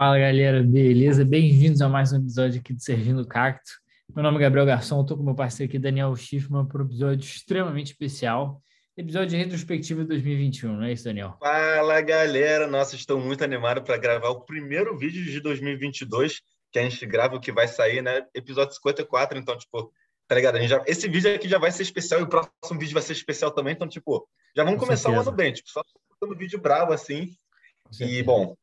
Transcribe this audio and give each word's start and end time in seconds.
Fala 0.00 0.18
galera, 0.18 0.62
beleza? 0.62 1.26
Bem-vindos 1.26 1.82
a 1.82 1.86
mais 1.86 2.10
um 2.10 2.16
episódio 2.16 2.58
aqui 2.58 2.72
do 2.72 2.82
Servindo 2.82 3.22
Cacto. 3.28 3.70
Meu 4.16 4.22
nome 4.22 4.38
é 4.38 4.40
Gabriel 4.40 4.64
Garçom, 4.64 5.02
estou 5.02 5.14
com 5.14 5.22
meu 5.22 5.34
parceiro 5.34 5.68
aqui, 5.68 5.78
Daniel 5.78 6.16
Schiffman, 6.16 6.64
para 6.64 6.82
um 6.82 6.86
episódio 6.86 7.22
extremamente 7.22 7.88
especial. 7.88 8.62
Episódio 8.96 9.28
de 9.28 9.36
retrospectiva 9.36 10.00
de 10.00 10.08
2021, 10.08 10.74
não 10.74 10.84
é 10.84 10.92
isso, 10.94 11.04
Daniel? 11.04 11.36
Fala 11.38 12.00
galera, 12.00 12.66
nossa, 12.66 12.96
estou 12.96 13.20
muito 13.20 13.44
animado 13.44 13.82
para 13.82 13.98
gravar 13.98 14.30
o 14.30 14.40
primeiro 14.40 14.96
vídeo 14.96 15.22
de 15.22 15.38
2022 15.38 16.40
que 16.72 16.78
a 16.78 16.82
gente 16.82 17.04
grava, 17.04 17.36
o 17.36 17.40
que 17.40 17.52
vai 17.52 17.68
sair, 17.68 18.00
né? 18.00 18.24
Episódio 18.34 18.74
54, 18.76 19.38
então, 19.38 19.54
tipo, 19.58 19.92
tá 20.26 20.34
ligado? 20.34 20.56
A 20.56 20.60
gente 20.60 20.70
já... 20.70 20.82
Esse 20.86 21.10
vídeo 21.10 21.34
aqui 21.34 21.46
já 21.46 21.58
vai 21.58 21.72
ser 21.72 21.82
especial 21.82 22.20
e 22.20 22.24
o 22.24 22.26
próximo 22.26 22.80
vídeo 22.80 22.94
vai 22.94 23.02
ser 23.02 23.12
especial 23.12 23.50
também, 23.50 23.74
então, 23.74 23.86
tipo, 23.86 24.26
já 24.56 24.64
vamos 24.64 24.80
com 24.80 24.86
começar 24.86 25.10
certeza. 25.10 25.26
o 25.26 25.28
ano 25.28 25.36
bem, 25.36 25.52
tipo, 25.52 25.68
só 25.68 25.82
um 26.24 26.34
vídeo 26.34 26.58
bravo 26.58 26.90
assim. 26.90 27.36
E, 28.00 28.22
bom, 28.22 28.56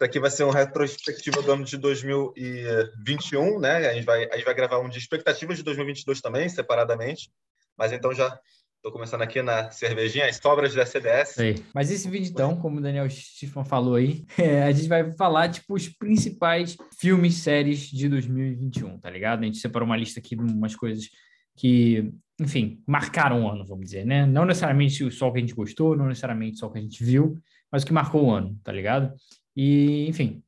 isso 0.00 0.06
aqui 0.06 0.18
vai 0.18 0.30
ser 0.30 0.44
uma 0.44 0.54
retrospectiva 0.54 1.42
do 1.42 1.52
ano 1.52 1.62
de 1.62 1.76
2021, 1.76 3.60
né? 3.60 3.86
A 3.86 3.92
gente 3.92 4.06
vai, 4.06 4.24
a 4.30 4.34
gente 4.34 4.46
vai 4.46 4.54
gravar 4.54 4.78
um 4.78 4.88
de 4.88 4.96
expectativas 4.96 5.58
de 5.58 5.62
2022 5.62 6.22
também, 6.22 6.48
separadamente. 6.48 7.30
Mas 7.76 7.92
então 7.92 8.14
já 8.14 8.40
estou 8.76 8.90
começando 8.90 9.20
aqui 9.20 9.42
na 9.42 9.70
cervejinha, 9.70 10.24
as 10.24 10.38
sobras 10.38 10.74
da 10.74 10.86
CBS. 10.86 11.34
Sei. 11.34 11.62
Mas 11.74 11.90
esse 11.90 12.08
vídeo, 12.08 12.30
então, 12.30 12.56
como 12.56 12.78
o 12.78 12.80
Daniel 12.80 13.10
Schiffman 13.10 13.62
falou 13.62 13.96
aí, 13.96 14.24
é, 14.38 14.62
a 14.62 14.72
gente 14.72 14.88
vai 14.88 15.12
falar, 15.12 15.50
tipo, 15.50 15.74
os 15.74 15.86
principais 15.86 16.78
filmes, 16.98 17.34
séries 17.34 17.80
de 17.80 18.08
2021, 18.08 18.98
tá 18.98 19.10
ligado? 19.10 19.42
A 19.42 19.44
gente 19.44 19.58
separou 19.58 19.84
uma 19.84 19.98
lista 19.98 20.18
aqui 20.18 20.34
de 20.34 20.42
umas 20.42 20.74
coisas 20.74 21.10
que, 21.58 22.10
enfim, 22.40 22.82
marcaram 22.86 23.44
o 23.44 23.50
ano, 23.50 23.66
vamos 23.66 23.84
dizer, 23.84 24.06
né? 24.06 24.24
Não 24.24 24.46
necessariamente 24.46 25.10
só 25.10 25.28
o 25.28 25.32
que 25.32 25.38
a 25.38 25.42
gente 25.42 25.54
gostou, 25.54 25.94
não 25.94 26.06
necessariamente 26.06 26.58
só 26.58 26.68
o 26.68 26.72
que 26.72 26.78
a 26.78 26.82
gente 26.82 27.04
viu, 27.04 27.36
mas 27.70 27.82
o 27.82 27.86
que 27.86 27.92
marcou 27.92 28.24
o 28.24 28.30
ano, 28.30 28.58
tá 28.64 28.72
ligado? 28.72 29.12
E, 29.56 30.06
enfim, 30.08 30.42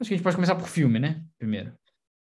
acho 0.00 0.08
que 0.08 0.14
a 0.14 0.16
gente 0.16 0.24
pode 0.24 0.36
começar 0.36 0.54
por 0.54 0.68
filme, 0.68 0.98
né? 0.98 1.24
Primeiro. 1.38 1.76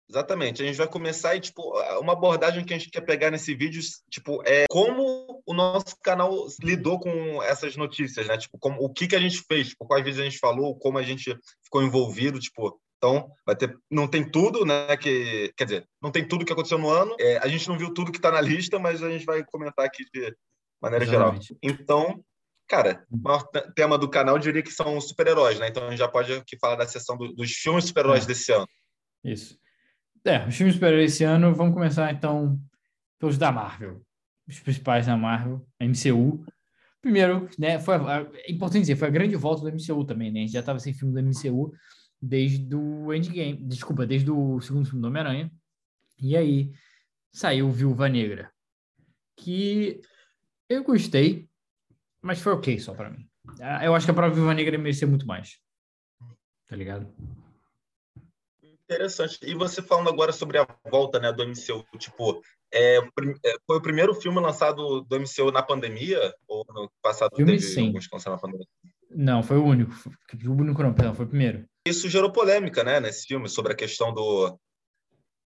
Exatamente. 0.09 0.63
A 0.63 0.67
gente 0.67 0.77
vai 0.77 0.87
começar 0.87 1.35
e, 1.35 1.41
tipo, 1.41 1.63
uma 2.01 2.13
abordagem 2.13 2.65
que 2.65 2.75
a 2.75 2.79
gente 2.79 2.91
quer 2.91 3.01
pegar 3.01 3.31
nesse 3.31 3.55
vídeo, 3.55 3.81
tipo, 4.11 4.43
é 4.47 4.67
como 4.71 5.43
o 5.47 5.55
nosso 5.55 5.97
canal 6.03 6.47
lidou 6.63 7.01
com 7.01 7.43
essas 7.43 7.77
notícias, 7.77 8.27
né? 8.27 8.37
Tipo, 8.37 8.59
como, 8.59 8.83
o 8.83 8.93
que, 8.93 9.07
que 9.07 9.17
a 9.17 9.21
gente 9.21 9.43
fez, 9.49 9.69
tipo, 9.69 9.87
quais 9.87 10.05
vezes 10.05 10.21
a 10.21 10.25
gente 10.25 10.39
falou, 10.39 10.79
como 10.79 10.99
a 10.99 11.03
gente 11.03 11.37
ficou 11.65 11.83
envolvido, 11.83 12.39
tipo, 12.39 12.79
então, 12.99 13.31
vai 13.45 13.55
ter, 13.55 13.77
não 13.91 14.09
tem 14.09 14.29
tudo, 14.29 14.65
né? 14.65 14.97
Que, 14.97 15.53
quer 15.57 15.65
dizer, 15.65 15.89
não 16.03 16.11
tem 16.11 16.27
tudo 16.27 16.45
que 16.45 16.53
aconteceu 16.53 16.79
no 16.79 16.89
ano. 16.89 17.15
É, 17.21 17.39
a 17.39 17.49
gente 17.49 17.69
não 17.69 17.77
viu 17.77 17.93
tudo 17.93 18.11
que 18.11 18.19
está 18.19 18.31
na 18.31 18.41
lista, 18.41 18.79
mas 18.79 19.03
a 19.03 19.11
gente 19.11 19.27
vai 19.27 19.45
comentar 19.45 19.85
aqui 19.85 20.05
de 20.13 20.35
maneira 20.81 21.05
Exatamente. 21.05 21.49
geral. 21.49 21.59
Então, 21.63 22.25
Cara, 22.69 23.05
o 23.11 23.17
maior 23.17 23.43
tema 23.75 23.99
do 23.99 24.09
canal 24.09 24.37
eu 24.37 24.41
diria 24.41 24.63
que 24.63 24.71
são 24.71 25.01
super-heróis, 25.01 25.59
né? 25.59 25.69
Então 25.69 25.87
a 25.87 25.91
gente 25.91 25.99
já 25.99 26.09
pode 26.09 26.33
aqui 26.33 26.57
falar 26.59 26.77
da 26.77 26.87
sessão 26.87 27.17
do, 27.17 27.33
dos 27.33 27.51
filmes 27.53 27.85
super-heróis 27.85 28.25
é. 28.25 28.27
desse 28.29 28.53
ano. 28.53 28.69
Isso. 29.23 29.59
É, 30.25 30.47
os 30.47 30.57
filmes 30.57 30.75
super-heróis 30.75 31.13
desse 31.13 31.25
ano, 31.25 31.55
vamos 31.55 31.75
começar 31.75 32.11
então 32.13 32.59
pelos 33.19 33.37
da 33.37 33.53
Marvel. 33.53 34.03
Os 34.49 34.59
principais 34.61 35.07
da 35.07 35.17
Marvel, 35.17 35.67
a 35.79 35.85
MCU. 35.85 36.45
Primeiro, 37.01 37.49
né, 37.59 37.79
foi 37.79 37.97
a, 37.97 38.27
é 38.35 38.51
importante 38.51 38.81
dizer, 38.81 38.97
foi 38.97 39.09
a 39.09 39.11
grande 39.11 39.37
volta 39.37 39.63
do 39.63 39.69
MCU 39.69 40.05
também, 40.05 40.33
né? 40.33 40.41
A 40.41 40.43
gente 40.43 40.53
já 40.53 40.61
estava 40.61 40.79
sem 40.79 40.95
filme 40.95 41.13
do 41.13 41.23
MCU 41.23 41.73
desde 42.21 42.75
o 42.75 43.13
Endgame, 43.13 43.59
desculpa, 43.67 44.07
desde 44.07 44.31
o 44.31 44.59
segundo 44.63 44.87
filme 44.87 45.03
do 45.03 45.09
Homem-Aranha. 45.09 45.51
E 46.19 46.35
aí 46.35 46.73
saiu 47.31 47.71
Viúva 47.71 48.09
Negra, 48.09 48.51
que 49.37 50.01
eu 50.69 50.83
gostei, 50.83 51.49
mas 52.25 52.41
foi 52.41 52.55
ok 52.55 52.81
só 52.81 52.95
para 52.95 53.11
mim. 53.11 53.29
Ah, 53.61 53.85
eu 53.85 53.95
acho 53.95 54.07
que 54.07 54.11
a 54.11 54.15
prova 54.15 54.35
Viva 54.35 54.55
Negra 54.55 54.79
merecia 54.79 55.07
muito 55.07 55.27
mais. 55.27 55.59
Tá 56.67 56.75
ligado? 56.75 57.07
Interessante. 58.63 59.39
E 59.43 59.55
você 59.55 59.83
falando 59.83 60.09
agora 60.09 60.33
sobre 60.33 60.57
a 60.57 60.67
volta 60.91 61.21
né, 61.21 61.31
do 61.33 61.47
MCU, 61.47 61.85
tipo, 61.99 62.43
é, 62.73 62.97
é, 62.97 63.55
foi 63.67 63.77
o 63.77 63.83
primeiro 63.83 64.15
filme 64.15 64.41
lançado 64.41 65.03
do 65.03 65.21
MCU 65.21 65.53
na 65.53 65.63
pandemia? 65.63 66.35
Ou 66.49 66.65
no 66.71 66.91
passado 67.03 67.37
filme, 67.37 67.53
teve 67.53 67.63
sim. 67.63 67.89
alguns 67.89 68.07
que 68.07 68.31
na 68.31 68.39
pandemia? 68.39 68.67
Não, 69.11 69.43
foi 69.43 69.59
o 69.59 69.65
único. 69.65 69.95
O 70.47 70.51
único 70.51 70.83
não, 70.83 70.95
perdão, 70.95 71.15
foi 71.15 71.27
o 71.27 71.29
primeiro. 71.29 71.67
Isso 71.87 72.09
gerou 72.09 72.33
polêmica, 72.33 72.83
né, 72.83 73.01
nesse 73.01 73.27
filme, 73.27 73.49
sobre 73.51 73.75
a 73.75 73.77
questão 73.77 74.15
do 74.15 74.59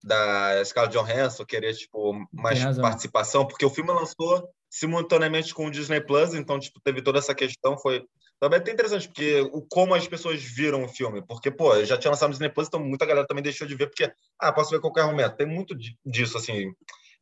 da 0.03 0.65
Scarlett 0.65 0.97
Johansson 0.97 1.45
querer, 1.45 1.75
tipo, 1.75 2.15
mais 2.33 2.79
participação, 2.79 3.47
porque 3.47 3.65
o 3.65 3.71
filme 3.71 3.91
lançou 3.91 4.49
simultaneamente 4.71 5.55
com 5.55 5.67
o 5.67 5.71
Disney 5.71 6.01
Plus, 6.01 6.35
então 6.35 6.59
tipo 6.59 6.81
teve 6.81 7.03
toda 7.03 7.19
essa 7.19 7.35
questão, 7.35 7.79
foi 7.79 8.05
também 8.39 8.59
até 8.59 8.71
interessante 8.71 9.09
porque 9.09 9.41
o 9.53 9.63
como 9.63 9.95
as 9.95 10.07
pessoas 10.07 10.41
viram 10.43 10.85
o 10.85 10.89
filme, 10.89 11.23
porque 11.27 11.51
pô, 11.51 11.85
já 11.85 11.99
tinha 11.99 12.11
lançado 12.11 12.29
no 12.29 12.35
Disney 12.35 12.51
Plus, 12.51 12.69
então 12.69 12.81
muita 12.81 13.07
galera 13.07 13.27
também 13.27 13.43
deixou 13.43 13.67
de 13.67 13.75
ver 13.75 13.89
porque 13.89 14.13
ah, 14.39 14.53
posso 14.53 14.71
ver 14.71 14.77
a 14.77 14.81
qualquer 14.81 15.05
momento. 15.05 15.37
Tem 15.37 15.47
muito 15.47 15.75
disso 16.05 16.37
assim. 16.39 16.73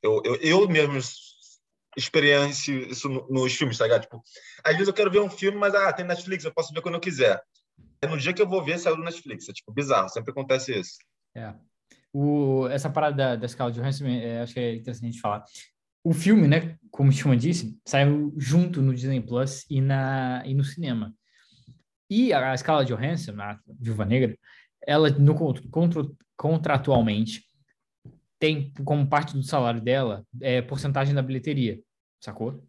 Eu 0.02 0.20
eu, 0.24 0.36
eu 0.36 0.68
mesmo 0.68 0.98
experiência 1.96 2.72
isso 2.72 3.08
nos 3.08 3.54
filmes, 3.54 3.78
tá 3.78 3.84
ligado? 3.84 4.02
Tipo, 4.02 4.22
às 4.62 4.72
vezes 4.72 4.88
eu 4.88 4.94
quero 4.94 5.10
ver 5.10 5.20
um 5.20 5.30
filme, 5.30 5.56
mas 5.56 5.74
ah, 5.74 5.92
tem 5.92 6.04
Netflix, 6.04 6.44
eu 6.44 6.52
posso 6.52 6.72
ver 6.74 6.82
quando 6.82 6.96
eu 6.96 7.00
quiser. 7.00 7.42
No 8.06 8.18
dia 8.18 8.34
que 8.34 8.42
eu 8.42 8.48
vou 8.48 8.62
ver, 8.62 8.78
saiu 8.78 8.96
do 8.96 9.02
Netflix. 9.02 9.48
É 9.48 9.52
tipo 9.52 9.72
bizarro, 9.72 10.10
sempre 10.10 10.30
acontece 10.30 10.78
isso. 10.78 10.98
É. 11.34 11.54
O, 12.18 12.66
essa 12.68 12.88
parada 12.88 13.16
da, 13.16 13.36
da 13.36 13.48
Scarlett 13.48 13.78
Johansson, 13.78 14.06
é, 14.06 14.40
acho 14.40 14.54
que 14.54 14.60
é 14.60 14.74
interessante 14.76 15.08
a 15.08 15.10
gente 15.10 15.20
falar 15.20 15.44
o 16.06 16.12
filme, 16.12 16.46
né, 16.46 16.78
como 16.88 17.10
o 17.10 17.12
Chuma 17.12 17.36
disse, 17.36 17.76
saiu 17.84 18.32
junto 18.38 18.80
no 18.80 18.94
Disney 18.94 19.20
Plus 19.20 19.66
e, 19.68 19.80
na, 19.80 20.40
e 20.46 20.54
no 20.54 20.62
cinema. 20.62 21.12
E 22.08 22.32
a 22.32 22.56
Scarlett 22.56 22.92
Johansson, 22.92 23.32
a 23.40 23.58
Viúva 23.80 24.04
Negra, 24.04 24.38
ela 24.86 25.10
no 25.10 25.34
contra, 25.68 26.04
contratualmente 26.36 27.42
tem 28.38 28.72
como 28.84 29.04
parte 29.08 29.34
do 29.34 29.42
salário 29.42 29.80
dela 29.80 30.24
é, 30.40 30.62
porcentagem 30.62 31.12
da 31.12 31.22
bilheteria, 31.22 31.80
sacou? 32.20 32.64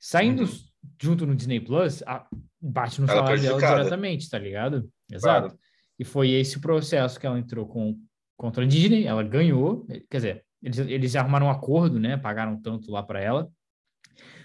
Saindo 0.00 0.44
uhum. 0.44 0.58
junto 0.98 1.26
no 1.26 1.36
Disney 1.36 1.60
Plus, 1.60 2.02
a, 2.06 2.26
bate 2.58 2.98
no 2.98 3.06
ela 3.06 3.18
salário 3.18 3.42
dela 3.42 3.60
diretamente, 3.60 4.30
tá 4.30 4.38
ligado? 4.38 4.90
Exato. 5.12 5.48
Claro. 5.48 5.58
E 5.98 6.04
foi 6.04 6.30
esse 6.30 6.56
o 6.56 6.62
processo 6.62 7.20
que 7.20 7.26
ela 7.26 7.38
entrou 7.38 7.66
com 7.66 7.94
contra 8.36 8.64
a 8.64 8.66
Disney, 8.66 9.06
ela 9.06 9.22
ganhou, 9.22 9.86
quer 10.10 10.16
dizer, 10.16 10.44
eles, 10.62 10.78
eles 10.78 11.16
arrumaram 11.16 11.46
um 11.46 11.50
acordo, 11.50 12.00
né? 12.00 12.16
Pagaram 12.16 12.60
tanto 12.60 12.90
lá 12.90 13.02
para 13.02 13.20
ela. 13.20 13.50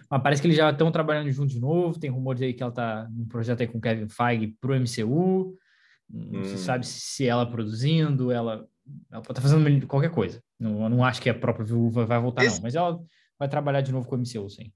Mas 0.09 0.21
parece 0.21 0.41
que 0.41 0.47
eles 0.47 0.57
já 0.57 0.71
estão 0.71 0.91
trabalhando 0.91 1.31
junto 1.31 1.49
de 1.49 1.59
novo. 1.59 1.99
Tem 1.99 2.09
rumores 2.09 2.41
aí 2.41 2.53
que 2.53 2.61
ela 2.61 2.71
está 2.71 3.07
num 3.09 3.27
projeto 3.27 3.61
aí 3.61 3.67
com 3.67 3.79
Kevin 3.79 4.09
Feige 4.09 4.55
pro 4.59 4.75
MCU. 4.75 5.55
Não 6.09 6.41
hum. 6.41 6.43
se 6.43 6.57
sabe 6.57 6.85
se 6.85 7.25
ela 7.25 7.49
produzindo, 7.49 8.31
ela, 8.31 8.67
ela 9.11 9.21
pode 9.21 9.35
tá 9.35 9.41
fazendo 9.41 9.87
qualquer 9.87 10.09
coisa. 10.09 10.43
Não, 10.59 10.89
não 10.89 11.05
acho 11.05 11.21
que 11.21 11.29
a 11.29 11.33
própria 11.33 11.65
viúva 11.65 12.05
vai 12.05 12.19
voltar, 12.19 12.43
esse... 12.43 12.55
não. 12.55 12.63
Mas 12.63 12.75
ela 12.75 12.99
vai 13.37 13.47
trabalhar 13.47 13.81
de 13.81 13.91
novo 13.91 14.07
com 14.07 14.15
o 14.15 14.19
MCU, 14.19 14.49
sim. 14.49 14.73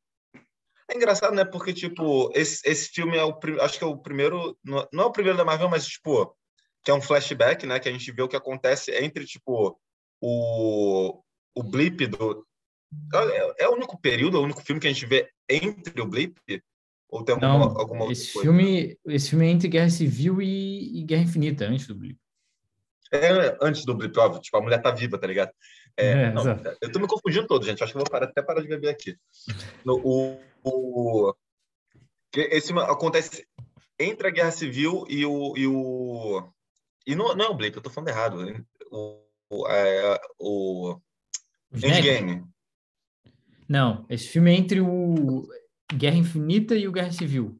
É 0.89 0.95
engraçado, 0.95 1.33
né? 1.33 1.43
Porque, 1.43 1.73
tipo, 1.73 2.31
esse, 2.35 2.61
esse 2.69 2.89
filme 2.89 3.17
é 3.17 3.23
o 3.23 3.37
acho 3.61 3.77
que 3.79 3.83
é 3.83 3.87
o 3.87 3.97
primeiro, 3.97 4.57
não 4.63 5.03
é 5.03 5.05
o 5.05 5.11
primeiro 5.11 5.37
da 5.37 5.43
Marvel, 5.43 5.69
mas, 5.69 5.87
tipo, 5.87 6.35
que 6.83 6.91
é 6.91 6.93
um 6.93 7.01
flashback, 7.01 7.65
né? 7.65 7.79
Que 7.79 7.89
a 7.89 7.91
gente 7.91 8.11
vê 8.11 8.21
o 8.21 8.27
que 8.27 8.35
acontece 8.35 8.91
entre, 8.91 9.25
tipo, 9.25 9.79
o, 10.21 11.21
o 11.55 11.63
blip 11.63 12.07
do. 12.07 12.45
É, 13.13 13.63
é, 13.63 13.69
o 13.69 13.73
único 13.73 13.99
período, 13.99 14.37
é 14.37 14.39
o 14.39 14.43
único 14.43 14.61
filme 14.61 14.79
que 14.79 14.87
a 14.87 14.93
gente 14.93 15.05
vê 15.05 15.29
entre 15.49 16.01
o 16.01 16.07
blip? 16.07 16.37
Ou 17.09 17.23
tem 17.23 17.35
alguma, 17.35 17.57
Não, 17.57 17.79
alguma 17.79 18.11
esse 18.11 18.33
coisa? 18.33 18.49
Filme, 18.49 18.97
esse 19.05 19.29
filme 19.29 19.47
é 19.47 19.49
entre 19.49 19.67
Guerra 19.67 19.89
Civil 19.89 20.41
e, 20.41 20.99
e, 20.99 21.03
Guerra 21.03 21.23
Infinita, 21.23 21.65
antes 21.65 21.87
do 21.87 21.95
blip. 21.95 22.17
É, 23.11 23.57
antes 23.61 23.85
do 23.85 23.95
blip, 23.95 24.17
óbvio. 24.17 24.41
Tipo, 24.41 24.57
a 24.57 24.61
mulher 24.61 24.81
tá 24.81 24.91
viva, 24.91 25.17
tá 25.17 25.27
ligado? 25.27 25.51
É, 25.95 26.23
é, 26.23 26.31
não, 26.31 26.43
eu 26.81 26.91
tô 26.91 26.99
me 26.99 27.07
confundindo 27.07 27.45
todo, 27.45 27.65
gente. 27.65 27.83
Acho 27.83 27.93
que 27.93 27.97
eu 27.97 28.03
vou 28.03 28.09
parar, 28.09 28.25
até 28.25 28.41
parar 28.41 28.61
de 28.61 28.67
beber 28.67 28.89
aqui. 28.89 29.15
No, 29.85 30.01
o, 30.03 30.39
o, 30.63 31.35
esse 32.35 32.73
acontece 32.73 33.47
entre 33.99 34.27
a 34.27 34.31
Guerra 34.31 34.51
Civil 34.51 35.05
e 35.07 35.25
o. 35.25 35.55
E, 35.55 35.67
o, 35.67 36.49
e 37.05 37.15
não, 37.15 37.35
não 37.35 37.45
é 37.45 37.49
o 37.49 37.55
blip, 37.55 37.75
eu 37.75 37.81
tô 37.81 37.89
falando 37.89 38.09
errado. 38.09 38.65
O, 38.91 39.23
o, 39.49 39.67
é, 39.67 40.21
o 40.39 40.97
Endgame. 41.73 42.43
Não, 43.67 44.05
esse 44.09 44.27
filme 44.27 44.51
é 44.51 44.55
entre 44.55 44.81
o 44.81 45.47
Guerra 45.93 46.17
Infinita 46.17 46.75
e 46.75 46.87
o 46.87 46.91
Guerra 46.91 47.11
Civil. 47.11 47.59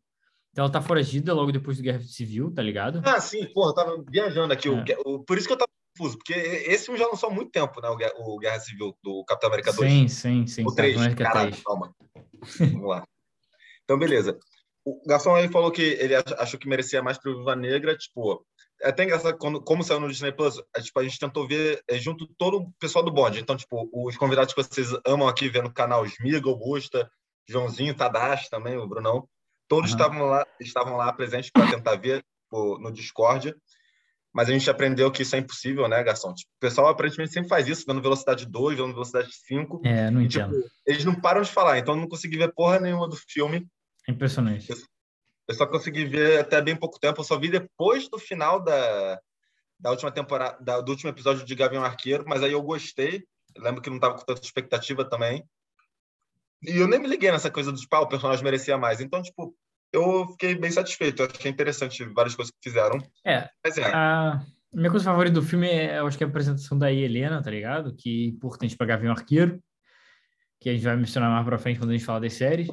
Então 0.52 0.66
ela 0.66 0.72
tá 0.72 0.82
foragida 0.82 1.34
logo 1.34 1.52
depois 1.52 1.78
do 1.78 1.84
Guerra 1.84 2.00
Civil, 2.02 2.54
tá 2.54 2.62
ligado? 2.62 3.02
Ah, 3.04 3.20
sim, 3.20 3.46
porra, 3.54 3.72
eu 3.72 3.74
tava 3.74 4.04
viajando 4.08 4.54
aqui. 4.54 4.70
É. 4.70 4.98
O, 5.04 5.24
por 5.24 5.38
isso 5.38 5.48
que 5.48 5.54
eu 5.54 5.58
tava 5.58 5.70
confuso, 5.98 6.18
porque 6.18 6.34
esse 6.34 6.86
filme 6.86 7.00
já 7.00 7.08
lançou 7.08 7.30
há 7.30 7.34
muito 7.34 7.52
tempo, 7.52 7.82
né? 7.82 7.90
O, 8.18 8.38
Guerra 8.38 8.60
Civil 8.60 8.96
do 9.04 9.24
Capitão 9.26 9.48
América 9.48 9.74
2. 9.74 9.92
Sim, 9.92 10.08
sim, 10.08 10.48
sim. 10.48 10.64
O 10.66 10.74
3. 10.74 10.98
América 10.98 11.24
Caralho, 11.24 11.52
3. 11.52 11.64
calma. 11.64 11.96
Vamos 12.60 12.90
lá. 12.90 13.04
Então, 13.84 13.98
beleza. 13.98 14.38
O 14.86 15.02
Garçom 15.08 15.34
aí 15.34 15.48
falou 15.48 15.72
que 15.72 15.82
ele 15.82 16.14
achou 16.16 16.60
que 16.60 16.68
merecia 16.68 17.02
mais 17.02 17.18
pro 17.18 17.38
Viva 17.38 17.56
Negra, 17.56 17.98
tipo, 17.98 18.46
é 18.84 18.90
até 18.90 19.04
engraçado 19.06 19.38
quando, 19.38 19.62
como 19.62 19.84
saiu 19.84 20.00
no 20.00 20.10
Disney 20.10 20.34
Plus, 20.34 20.62
a, 20.76 20.82
tipo, 20.82 21.00
a 21.00 21.04
gente 21.04 21.18
tentou 21.18 21.48
ver 21.48 21.82
é, 21.88 21.98
junto 21.98 22.28
todo 22.38 22.58
o 22.58 22.72
pessoal 22.74 23.04
do 23.04 23.12
bonde. 23.12 23.40
Então, 23.40 23.56
tipo, 23.56 23.90
os 23.94 24.18
convidados 24.18 24.54
que 24.54 24.62
vocês 24.62 24.90
amam 25.06 25.28
aqui 25.28 25.48
vendo 25.48 25.68
o 25.68 25.74
canal, 25.74 26.06
Smiga, 26.06 26.50
Augusta, 26.50 27.10
Joãozinho, 27.48 27.96
Tadashi 27.96 28.50
também, 28.50 28.78
o 28.78 28.88
Brunão, 28.88 29.28
todos 29.68 29.92
uhum. 29.92 29.98
estavam 29.98 30.26
lá, 30.26 30.46
estavam 30.60 30.98
lá 30.98 31.12
presentes 31.14 31.50
para 31.50 31.72
tentar 31.72 31.96
ver 31.96 32.24
tipo, 32.44 32.78
no 32.80 32.92
Discord. 32.92 33.56
mas 34.34 34.50
a 34.50 34.52
gente 34.52 34.70
aprendeu 34.70 35.10
que 35.12 35.22
isso 35.22 35.36
é 35.36 35.40
impossível, 35.40 35.88
né, 35.88 36.04
Garçom? 36.04 36.34
Tipo, 36.34 36.52
o 36.58 36.60
pessoal 36.60 36.90
aparentemente 36.90 37.32
sempre 37.32 37.50
faz 37.50 37.68
isso, 37.68 37.86
vendo 37.88 38.02
velocidade 38.02 38.46
2, 38.46 38.78
vendo 38.78 38.92
velocidade 38.92 39.30
5. 39.32 39.82
É, 39.86 40.12
não 40.12 40.22
e, 40.22 40.26
entendo. 40.26 40.56
Tipo, 40.56 40.70
eles 40.86 41.06
não 41.06 41.16
param 41.16 41.42
de 41.42 41.52
falar, 41.52 41.80
então 41.80 41.96
eu 41.96 42.02
não 42.02 42.08
consegui 42.08 42.38
ver 42.38 42.54
porra 42.54 42.80
nenhuma 42.80 43.08
do 43.08 43.16
filme. 43.16 43.66
Impressionante. 44.10 44.68
Eu, 45.48 45.56
só 45.56 45.66
consegui 45.66 46.06
ver 46.06 46.40
até 46.40 46.62
bem 46.62 46.76
pouco 46.76 47.00
tempo, 47.00 47.20
eu 47.20 47.26
só 47.26 47.38
vi 47.38 47.50
depois 47.50 48.08
do 48.10 48.18
final 48.18 48.64
da, 48.64 49.20
da 49.80 49.92
última 49.92 50.12
temporada, 50.12 50.58
da, 50.64 50.82
do 50.82 50.92
último 50.92 51.10
episódio 51.10 51.46
de 51.46 51.56
Gavião 51.56 51.84
Arqueiro, 51.84 52.24
mas 52.28 52.42
aí 52.42 52.52
eu 52.52 52.62
gostei. 52.62 53.24
Eu 53.56 53.64
lembro 53.64 53.82
que 53.82 53.90
não 53.90 54.00
tava 54.00 54.16
com 54.16 54.26
tanta 54.26 54.42
expectativa 54.42 55.04
também. 55.08 55.44
E 56.64 56.78
eu 56.78 56.88
nem 56.88 57.00
me 57.00 57.08
liguei 57.08 57.32
nessa 57.32 57.52
coisa 57.52 57.72
do 57.72 57.78
tipo, 57.78 57.94
ah, 57.96 58.02
o 58.02 58.08
personagem 58.08 58.44
merecia 58.44 58.78
mais. 58.78 59.02
Então, 59.02 59.22
tipo, 59.22 59.54
eu 59.92 60.28
fiquei 60.30 60.56
bem 60.56 60.72
satisfeito. 60.72 61.22
Eu 61.22 61.28
achei 61.28 61.52
interessante 61.52 62.04
várias 62.06 62.36
coisas 62.36 62.52
que 62.52 62.70
fizeram. 62.70 62.98
É. 63.26 63.50
Mas 63.64 63.78
é. 63.78 63.94
A 63.94 64.42
minha 64.74 64.90
coisa 64.90 65.06
favorita 65.06 65.36
do 65.36 65.46
filme 65.46 65.68
é, 65.68 66.00
eu 66.00 66.08
acho 66.08 66.18
que 66.18 66.24
é 66.24 66.28
a 66.28 66.30
apresentação 66.30 66.78
da 66.78 66.92
Helena, 66.92 67.44
tá 67.44 67.52
ligado? 67.52 67.96
Que 67.96 68.26
é 68.26 68.28
importante 68.30 68.76
para 68.76 68.88
Gavião 68.88 69.12
Arqueiro, 69.12 69.62
que 70.60 70.70
a 70.70 70.74
gente 70.74 70.84
vai 70.84 70.96
mencionar 70.96 71.30
mais 71.30 71.46
pra 71.46 71.60
frente 71.60 71.78
quando 71.78 71.92
a 71.92 71.94
gente 71.94 72.06
falar 72.06 72.22
das 72.22 72.34
séries. 72.34 72.68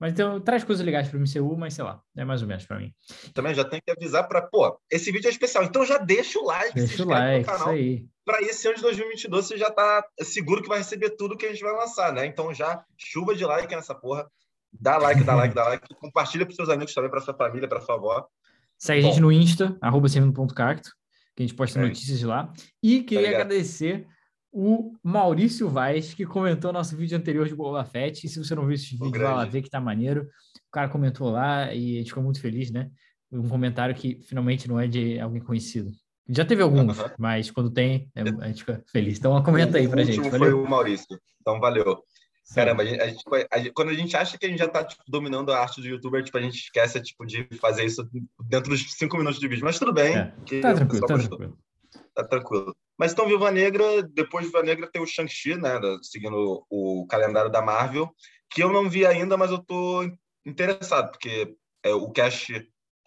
Mas 0.00 0.14
então, 0.14 0.40
traz 0.40 0.64
coisas 0.64 0.84
legais 0.84 1.08
para 1.08 1.18
o 1.18 1.20
MCU, 1.20 1.58
mas 1.58 1.74
sei 1.74 1.84
lá, 1.84 2.02
é 2.16 2.24
mais 2.24 2.40
ou 2.40 2.48
menos 2.48 2.64
para 2.64 2.78
mim. 2.78 2.90
Também 3.34 3.54
já 3.54 3.64
tem 3.64 3.82
que 3.84 3.90
avisar 3.90 4.26
para, 4.26 4.40
pô, 4.40 4.80
esse 4.90 5.12
vídeo 5.12 5.28
é 5.28 5.30
especial, 5.30 5.62
então 5.62 5.84
já 5.84 5.98
deixa 5.98 6.38
o 6.38 6.44
like, 6.46 6.74
deixa 6.74 7.04
o 7.04 7.06
like, 7.06 7.40
no 7.40 7.44
canal. 7.44 7.60
Isso 7.60 7.68
aí. 7.68 8.06
Para 8.24 8.40
esse 8.40 8.66
ano 8.66 8.76
de 8.76 8.82
2022 8.82 9.44
você 9.44 9.58
já 9.58 9.70
tá 9.70 10.02
seguro 10.22 10.62
que 10.62 10.68
vai 10.68 10.78
receber 10.78 11.10
tudo 11.10 11.36
que 11.36 11.44
a 11.44 11.50
gente 11.50 11.62
vai 11.62 11.72
lançar, 11.72 12.14
né? 12.14 12.24
Então 12.24 12.54
já 12.54 12.82
chuva 12.96 13.34
de 13.34 13.44
like 13.44 13.74
nessa 13.74 13.94
porra. 13.94 14.26
Dá 14.72 14.96
like, 14.96 15.22
dá 15.22 15.34
like, 15.34 15.54
dá 15.54 15.68
like. 15.68 15.86
Compartilha 16.00 16.46
para 16.46 16.54
seus 16.54 16.68
amigos 16.70 16.94
também, 16.94 17.10
para 17.10 17.20
sua 17.20 17.34
família, 17.34 17.68
para 17.68 17.80
sua 17.80 17.96
avó. 17.96 18.26
Segue 18.78 19.02
Bom. 19.02 19.08
a 19.08 19.10
gente 19.10 19.20
no 19.20 19.32
Insta, 19.32 19.76
arroba 19.82 20.08
que 20.08 21.42
a 21.42 21.46
gente 21.46 21.54
posta 21.54 21.78
é. 21.78 21.82
notícias 21.82 22.18
de 22.18 22.26
lá. 22.26 22.52
E 22.82 23.02
queria 23.02 23.30
tá 23.30 23.34
agradecer 23.36 24.06
o 24.52 24.92
Maurício 25.02 25.68
Vaz, 25.68 26.12
que 26.12 26.26
comentou 26.26 26.72
nosso 26.72 26.96
vídeo 26.96 27.16
anterior 27.16 27.46
de 27.46 27.54
Boba 27.54 27.84
Fett. 27.84 28.26
E 28.26 28.28
se 28.28 28.38
você 28.38 28.54
não 28.54 28.66
viu 28.66 28.74
esse 28.74 28.96
vídeo, 28.96 29.20
vai 29.20 29.34
lá 29.34 29.44
ver 29.44 29.62
que 29.62 29.70
tá 29.70 29.80
maneiro. 29.80 30.22
O 30.68 30.72
cara 30.72 30.88
comentou 30.88 31.30
lá 31.30 31.72
e 31.72 31.96
a 31.96 31.98
gente 31.98 32.08
ficou 32.08 32.22
muito 32.22 32.40
feliz, 32.40 32.70
né? 32.70 32.90
Um 33.30 33.48
comentário 33.48 33.94
que 33.94 34.20
finalmente 34.22 34.68
não 34.68 34.78
é 34.78 34.88
de 34.88 35.20
alguém 35.20 35.40
conhecido. 35.40 35.90
Já 36.28 36.44
teve 36.44 36.62
alguns, 36.62 36.98
uhum. 36.98 37.10
mas 37.18 37.50
quando 37.50 37.70
tem, 37.70 38.08
é, 38.14 38.22
a 38.22 38.48
gente 38.48 38.60
fica 38.60 38.82
feliz. 38.90 39.18
Então 39.18 39.40
comenta 39.42 39.78
aí 39.78 39.88
pra 39.88 40.02
o 40.02 40.04
gente. 40.04 40.30
Valeu. 40.30 40.38
foi 40.38 40.52
o 40.52 40.68
Maurício. 40.68 41.20
Então 41.40 41.58
valeu. 41.58 42.02
Caramba, 42.54 42.82
a 42.82 42.86
gente, 42.86 43.00
a 43.00 43.06
gente, 43.06 43.24
a 43.50 43.58
gente, 43.58 43.72
quando 43.72 43.90
a 43.90 43.94
gente 43.94 44.16
acha 44.16 44.36
que 44.36 44.44
a 44.44 44.48
gente 44.48 44.58
já 44.58 44.68
tá 44.68 44.84
tipo, 44.84 45.02
dominando 45.08 45.52
a 45.52 45.60
arte 45.60 45.80
do 45.80 45.86
youtuber, 45.86 46.22
tipo, 46.24 46.36
a 46.36 46.40
gente 46.40 46.56
esquece 46.56 47.00
tipo, 47.00 47.24
de 47.24 47.46
fazer 47.60 47.84
isso 47.84 48.08
dentro 48.48 48.70
dos 48.70 48.92
cinco 48.92 49.16
minutos 49.16 49.38
de 49.38 49.46
vídeo. 49.46 49.64
Mas 49.64 49.78
tudo 49.78 49.92
bem. 49.92 50.16
É. 50.16 50.32
Tá 50.60 50.74
tranquilo, 50.74 51.06
tá 51.06 51.14
tranquilo. 51.16 51.58
Tá 52.14 52.24
tranquilo. 52.24 52.76
Mas 53.00 53.12
então, 53.12 53.26
Viva 53.26 53.50
Negra, 53.50 54.02
depois 54.02 54.44
de 54.44 54.52
Viva 54.52 54.62
Negra 54.62 54.86
tem 54.92 55.00
o 55.00 55.06
Shang-Chi, 55.06 55.56
né? 55.56 55.80
Seguindo 56.02 56.66
o, 56.68 57.06
calendário 57.08 57.50
da 57.50 57.62
Marvel, 57.62 58.10
que 58.50 58.62
eu 58.62 58.70
não 58.70 58.90
vi 58.90 59.06
ainda, 59.06 59.38
mas 59.38 59.50
eu 59.50 59.56
tô 59.56 60.02
interessado, 60.44 61.10
porque 61.10 61.56
é, 61.82 61.94
o 61.94 62.10
cast, 62.10 62.52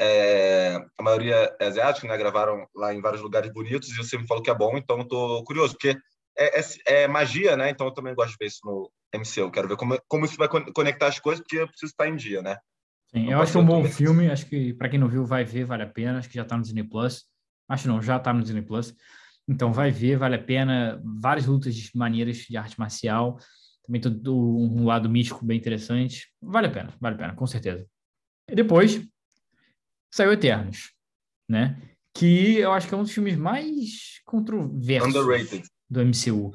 é, 0.02 0.84
a 0.98 1.04
maioria 1.04 1.56
é 1.60 1.68
asiático, 1.68 2.08
né? 2.08 2.18
Gravaram 2.18 2.68
lá 2.76 2.92
em 2.92 3.02
vários 3.02 3.22
lugares 3.22 3.54
bonitos 3.54 3.88
e 3.90 3.96
você 3.96 4.18
me 4.18 4.26
falou 4.26 4.42
que 4.42 4.50
é 4.50 4.56
bom, 4.56 4.76
então 4.76 4.98
eu 4.98 5.08
tô 5.08 5.44
curioso, 5.44 5.74
porque 5.74 5.96
é, 6.36 6.60
é, 6.60 6.64
é, 6.88 7.08
magia, 7.08 7.56
né? 7.56 7.70
Então 7.70 7.86
eu 7.86 7.94
também 7.94 8.16
gosto 8.16 8.32
de 8.32 8.38
ver 8.40 8.48
isso 8.48 8.62
no 8.64 8.92
MCU. 9.14 9.52
Quero 9.52 9.68
ver 9.68 9.78
como, 9.78 9.96
como 10.08 10.26
isso 10.26 10.38
vai 10.38 10.48
conectar 10.48 11.06
as 11.06 11.20
coisas, 11.20 11.40
porque 11.40 11.58
eu 11.58 11.68
preciso 11.68 11.92
estar 11.92 12.08
em 12.08 12.16
dia, 12.16 12.42
né? 12.42 12.58
Sim, 13.14 13.32
eu 13.32 13.40
acho 13.40 13.52
que 13.52 13.58
é 13.60 13.62
um 13.62 13.66
bom 13.66 13.84
filme. 13.86 14.32
Acho 14.32 14.48
que 14.48 14.74
para 14.74 14.90
quem 14.90 14.98
não 14.98 15.08
viu, 15.08 15.24
vai 15.24 15.44
ver, 15.44 15.66
vale 15.66 15.84
a 15.84 15.88
pena. 15.88 16.18
Acho 16.18 16.30
que 16.30 16.36
já 16.36 16.42
está 16.42 16.58
no 16.58 16.64
Disney 16.64 16.84
Plus. 16.84 17.26
Acho 17.70 17.88
não, 17.88 18.02
já 18.02 18.18
está 18.18 18.34
no 18.34 18.42
Disney 18.42 18.64
Plus. 18.64 18.96
Então 19.48 19.74
vai 19.74 19.92
ver, 19.92 20.18
vale 20.18 20.36
a 20.36 20.42
pena. 20.42 21.02
Várias 21.04 21.46
lutas 21.46 21.76
de 21.76 21.90
maneiras 21.96 22.38
de 22.38 22.58
arte 22.58 22.80
marcial. 22.80 23.38
Também 23.86 24.00
todo 24.00 24.36
um 24.36 24.86
lado 24.86 25.10
místico 25.10 25.46
bem 25.46 25.58
interessante. 25.58 26.30
Vale 26.42 26.68
a 26.68 26.72
pena, 26.72 26.94
vale 27.00 27.16
a 27.16 27.18
pena, 27.18 27.36
com 27.36 27.46
certeza. 27.46 27.86
E 28.50 28.56
depois 28.56 29.06
saiu 30.14 30.32
Eternos, 30.32 30.94
né? 31.50 31.82
Que 32.14 32.58
eu 32.58 32.72
acho 32.72 32.88
que 32.88 32.94
é 32.94 32.98
um 32.98 33.04
dos 33.04 33.12
filmes 33.12 33.36
mais 33.36 34.22
controversos. 34.26 35.14
Underrated 35.14 35.68
do 35.90 36.02
MCU. 36.02 36.52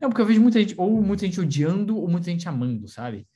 Não, 0.00 0.10
porque 0.10 0.20
eu 0.20 0.26
vejo 0.26 0.40
muita 0.40 0.60
gente, 0.60 0.74
ou 0.76 1.00
muita 1.00 1.24
gente 1.24 1.40
odiando, 1.40 1.96
ou 1.96 2.08
muita 2.08 2.30
gente 2.30 2.48
amando, 2.48 2.86
sabe? 2.88 3.26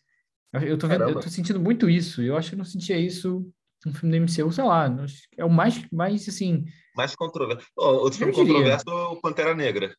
Eu 0.53 0.77
tô, 0.77 0.87
vendo, 0.87 1.05
eu 1.05 1.19
tô 1.19 1.29
sentindo 1.31 1.59
muito 1.59 1.89
isso. 1.89 2.21
Eu 2.21 2.37
acho 2.37 2.51
que 2.51 2.55
eu 2.55 2.59
não 2.59 2.65
sentia 2.65 2.99
isso 2.99 3.51
no 3.87 3.95
filme 3.95 4.19
do 4.19 4.25
MCU, 4.25 4.53
sei 4.53 4.65
lá. 4.65 4.89
É 5.37 5.45
o 5.45 5.51
mais, 5.51 5.85
mais 5.91 6.29
assim. 6.29 6.65
Mais 6.97 7.15
controverso. 7.15 7.67
Oh, 7.77 8.03
outro 8.03 8.19
filme 8.19 8.33
controverso 8.33 8.89
é 8.89 9.09
o 9.09 9.17
Pantera 9.17 9.55
Negra. 9.55 9.95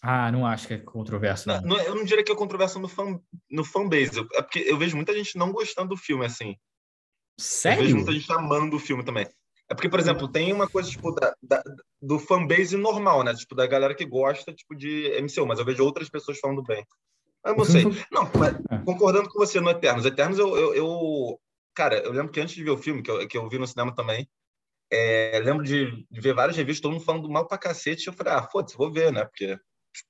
Ah, 0.00 0.30
não 0.30 0.46
acho 0.46 0.68
que 0.68 0.74
é 0.74 0.78
controverso, 0.78 1.48
não. 1.48 1.60
não. 1.62 1.80
eu 1.80 1.94
não 1.94 2.04
diria 2.04 2.22
que 2.22 2.30
é 2.30 2.36
controverso 2.36 2.78
no, 2.78 2.88
fan, 2.88 3.20
no 3.50 3.64
fanbase. 3.64 4.20
É 4.34 4.42
porque 4.42 4.60
eu 4.60 4.78
vejo 4.78 4.94
muita 4.94 5.12
gente 5.12 5.36
não 5.36 5.52
gostando 5.52 5.88
do 5.88 5.96
filme, 5.96 6.24
assim. 6.24 6.56
Sério? 7.38 7.80
Eu 7.80 7.84
vejo 7.84 7.96
muita 7.96 8.12
gente 8.12 8.32
amando 8.32 8.76
o 8.76 8.80
filme 8.80 9.04
também. 9.04 9.26
É 9.70 9.74
porque, 9.74 9.88
por 9.88 10.00
exemplo, 10.00 10.28
tem 10.28 10.52
uma 10.52 10.68
coisa, 10.68 10.88
tipo, 10.88 11.12
da, 11.12 11.34
da, 11.42 11.62
do 12.00 12.18
fanbase 12.18 12.76
normal, 12.76 13.22
né? 13.22 13.34
Tipo, 13.34 13.54
da 13.54 13.66
galera 13.66 13.94
que 13.94 14.04
gosta, 14.04 14.52
tipo, 14.52 14.74
de 14.74 15.20
MCU, 15.20 15.46
mas 15.46 15.58
eu 15.58 15.64
vejo 15.64 15.84
outras 15.84 16.08
pessoas 16.08 16.38
falando 16.38 16.62
bem. 16.62 16.84
Eu 17.44 17.56
não 17.56 17.64
sei. 17.64 17.84
Não, 18.10 18.30
mas, 18.38 18.54
é. 18.70 18.78
concordando 18.84 19.28
com 19.28 19.38
você 19.38 19.60
no 19.60 19.70
Eternos. 19.70 20.06
Eternos, 20.06 20.38
eu, 20.38 20.56
eu, 20.56 20.74
eu, 20.74 21.40
Cara, 21.78 22.00
eu 22.00 22.10
lembro 22.10 22.32
que 22.32 22.40
antes 22.40 22.56
de 22.56 22.64
ver 22.64 22.72
o 22.72 22.76
filme, 22.76 23.04
que 23.04 23.08
eu, 23.08 23.28
que 23.28 23.38
eu 23.38 23.48
vi 23.48 23.56
no 23.56 23.64
cinema 23.64 23.94
também, 23.94 24.28
é, 24.90 25.40
lembro 25.44 25.62
de, 25.62 26.04
ver 26.10 26.34
várias 26.34 26.56
revistas, 26.56 26.82
todo 26.82 26.90
mundo 26.90 27.04
falando 27.04 27.30
mal 27.30 27.46
pra 27.46 27.56
cacete. 27.56 28.08
Eu 28.08 28.12
falei, 28.12 28.32
ah, 28.32 28.42
foda-se, 28.42 28.76
vou 28.76 28.92
ver, 28.92 29.12
né? 29.12 29.24
Porque 29.24 29.56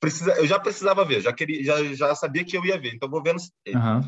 precisa, 0.00 0.32
eu 0.38 0.47
já 0.47 0.59
precisava 0.59 1.05
ver, 1.05 1.20
já, 1.20 1.31
queria, 1.31 1.62
já, 1.62 1.85
já 1.93 2.15
sabia 2.15 2.43
que 2.43 2.56
eu 2.56 2.65
ia 2.65 2.81
ver, 2.81 2.94
então 2.94 3.11
vou 3.11 3.23
ver 3.23 3.35
no, 3.35 3.41
uhum. 3.41 4.00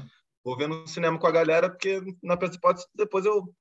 vou 0.42 0.56
ver 0.56 0.68
no 0.68 0.86
cinema 0.86 1.18
com 1.18 1.26
a 1.26 1.30
galera, 1.30 1.68
porque 1.68 2.00
na 2.22 2.32
hipótese 2.32 2.86
depois 2.94 3.26
eu 3.26 3.54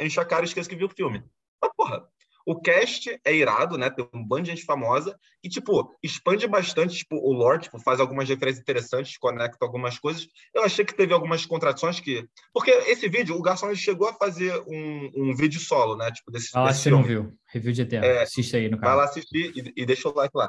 encho 0.00 0.20
a 0.20 0.26
cara 0.26 0.42
e 0.42 0.48
esqueço 0.48 0.68
que 0.68 0.76
vi 0.76 0.84
o 0.84 0.90
filme. 0.90 1.24
Mas, 1.62 1.70
porra, 1.74 2.06
o 2.46 2.60
cast 2.60 3.18
é 3.24 3.34
irado, 3.34 3.76
né? 3.76 3.90
Tem 3.90 4.08
um 4.14 4.24
bando 4.24 4.44
de 4.44 4.50
gente 4.50 4.64
famosa 4.64 5.18
e, 5.42 5.48
tipo, 5.48 5.92
expande 6.00 6.46
bastante, 6.46 6.98
tipo, 6.98 7.16
o 7.16 7.32
lore, 7.32 7.62
tipo, 7.62 7.80
faz 7.80 7.98
algumas 7.98 8.28
referências 8.28 8.62
interessantes, 8.62 9.18
conecta 9.18 9.58
algumas 9.66 9.98
coisas. 9.98 10.28
Eu 10.54 10.62
achei 10.62 10.84
que 10.84 10.94
teve 10.94 11.12
algumas 11.12 11.44
contradições 11.44 11.98
que... 11.98 12.24
Porque 12.54 12.70
esse 12.70 13.08
vídeo, 13.08 13.34
o 13.34 13.42
Garçom 13.42 13.74
chegou 13.74 14.08
a 14.08 14.14
fazer 14.14 14.62
um, 14.68 15.10
um 15.16 15.34
vídeo 15.34 15.58
solo, 15.58 15.96
né? 15.96 16.12
Tipo, 16.12 16.30
desse, 16.30 16.50
ah, 16.54 16.72
você 16.72 16.88
não 16.88 17.02
viu. 17.02 17.36
Review 17.48 17.72
de 17.72 17.82
Eterno. 17.82 18.06
É, 18.06 18.22
Assiste 18.22 18.56
aí 18.56 18.68
no 18.68 18.78
canal. 18.78 18.96
Vai 18.96 19.04
lá 19.04 19.10
assistir 19.10 19.52
e, 19.56 19.82
e 19.82 19.84
deixa 19.84 20.08
o 20.08 20.14
like 20.14 20.36
lá. 20.36 20.48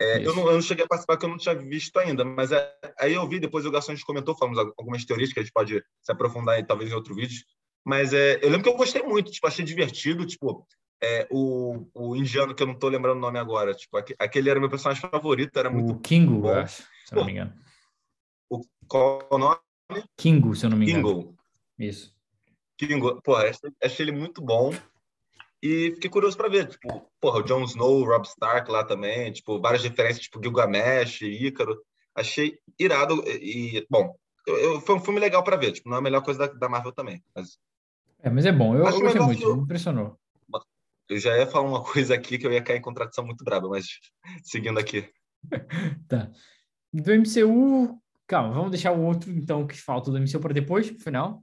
É, 0.00 0.18
eu, 0.18 0.34
não, 0.34 0.46
eu, 0.48 0.54
não, 0.54 0.60
cheguei 0.60 0.84
a 0.84 0.88
participar, 0.88 1.14
porque 1.14 1.26
eu 1.26 1.30
não 1.30 1.38
tinha 1.38 1.54
visto 1.54 1.96
ainda, 1.98 2.22
mas 2.24 2.52
é, 2.52 2.70
aí 2.98 3.14
eu 3.14 3.26
vi, 3.26 3.38
depois 3.38 3.64
o 3.64 3.70
Garçom 3.70 3.94
comentou, 4.04 4.36
falamos 4.36 4.58
algumas 4.76 5.04
teorias 5.04 5.32
que 5.32 5.38
a 5.38 5.42
gente 5.42 5.52
pode 5.52 5.82
se 6.02 6.12
aprofundar 6.12 6.58
em, 6.58 6.64
talvez 6.64 6.90
em 6.90 6.94
outro 6.94 7.14
vídeo. 7.14 7.40
Mas 7.84 8.12
é, 8.12 8.40
eu 8.42 8.50
lembro 8.50 8.64
que 8.64 8.68
eu 8.68 8.76
gostei 8.76 9.00
muito, 9.02 9.30
tipo, 9.30 9.46
achei 9.46 9.64
divertido, 9.64 10.26
tipo, 10.26 10.66
é, 11.02 11.26
o, 11.30 11.86
o 11.94 12.16
indiano, 12.16 12.54
que 12.54 12.62
eu 12.62 12.66
não 12.66 12.74
estou 12.74 12.90
lembrando 12.90 13.18
o 13.18 13.20
nome 13.20 13.38
agora, 13.38 13.74
tipo, 13.74 13.96
aquele 14.18 14.50
era 14.50 14.60
meu 14.60 14.70
personagem 14.70 15.08
favorito, 15.08 15.58
era 15.58 15.70
muito. 15.70 15.92
O 15.92 16.00
Kingo, 16.00 16.40
bom. 16.40 16.54
acho, 16.54 16.82
se 17.04 17.12
eu 17.12 17.18
não 17.18 17.24
me 17.24 17.32
engano. 17.32 17.54
O, 18.50 18.60
qual 18.88 19.26
o 19.30 19.38
nome? 19.38 19.58
Kingo, 20.16 20.54
se 20.54 20.66
eu 20.66 20.70
não 20.70 20.78
me 20.78 20.90
engano. 20.90 21.08
Kingo. 21.08 21.36
Isso. 21.78 22.14
Kingo, 22.78 23.20
pô, 23.22 23.36
achei, 23.36 23.70
achei 23.82 24.04
ele 24.04 24.12
muito 24.12 24.40
bom. 24.42 24.72
E 25.62 25.92
fiquei 25.94 26.10
curioso 26.10 26.36
para 26.36 26.48
ver, 26.48 26.68
tipo, 26.68 27.10
porra, 27.20 27.40
o 27.40 27.42
Jon 27.42 27.64
Snow, 27.64 28.00
o 28.00 28.04
Rob 28.04 28.24
Stark 28.26 28.70
lá 28.70 28.84
também, 28.84 29.32
tipo, 29.32 29.60
várias 29.60 29.82
referências, 29.82 30.24
tipo, 30.24 30.40
Gilgamesh, 30.42 31.22
Ícaro. 31.22 31.80
Achei 32.14 32.58
irado 32.78 33.22
e, 33.26 33.86
bom, 33.90 34.14
eu, 34.46 34.56
eu, 34.56 34.80
foi 34.80 34.94
um 34.94 35.00
filme 35.00 35.18
legal 35.18 35.42
para 35.42 35.56
ver, 35.56 35.72
tipo, 35.72 35.88
não 35.88 35.96
é 35.96 35.98
a 35.98 36.02
melhor 36.02 36.22
coisa 36.22 36.46
da, 36.46 36.54
da 36.54 36.68
Marvel 36.68 36.92
também, 36.92 37.22
mas... 37.34 37.58
É, 38.22 38.30
mas 38.30 38.46
é 38.46 38.52
bom, 38.52 38.74
eu, 38.74 38.86
eu 38.86 39.00
gostei 39.00 39.20
muito, 39.20 39.56
me 39.56 39.62
impressionou. 39.62 40.18
Eu 41.08 41.18
já 41.18 41.36
ia 41.36 41.46
falar 41.46 41.68
uma 41.68 41.82
coisa 41.84 42.14
aqui 42.14 42.38
que 42.38 42.46
eu 42.46 42.52
ia 42.52 42.62
cair 42.62 42.78
em 42.78 42.82
contradição 42.82 43.24
muito 43.24 43.44
braba, 43.44 43.68
mas 43.68 43.86
seguindo 44.42 44.78
aqui. 44.78 45.08
tá. 46.08 46.30
Do 46.92 47.12
MCU, 47.12 48.00
calma, 48.26 48.52
vamos 48.52 48.70
deixar 48.70 48.92
o 48.92 49.02
outro, 49.02 49.30
então, 49.30 49.66
que 49.66 49.76
falta 49.76 50.10
do 50.10 50.18
MCU 50.18 50.40
para 50.40 50.54
depois, 50.54 50.90
no 50.90 50.98
final. 50.98 51.42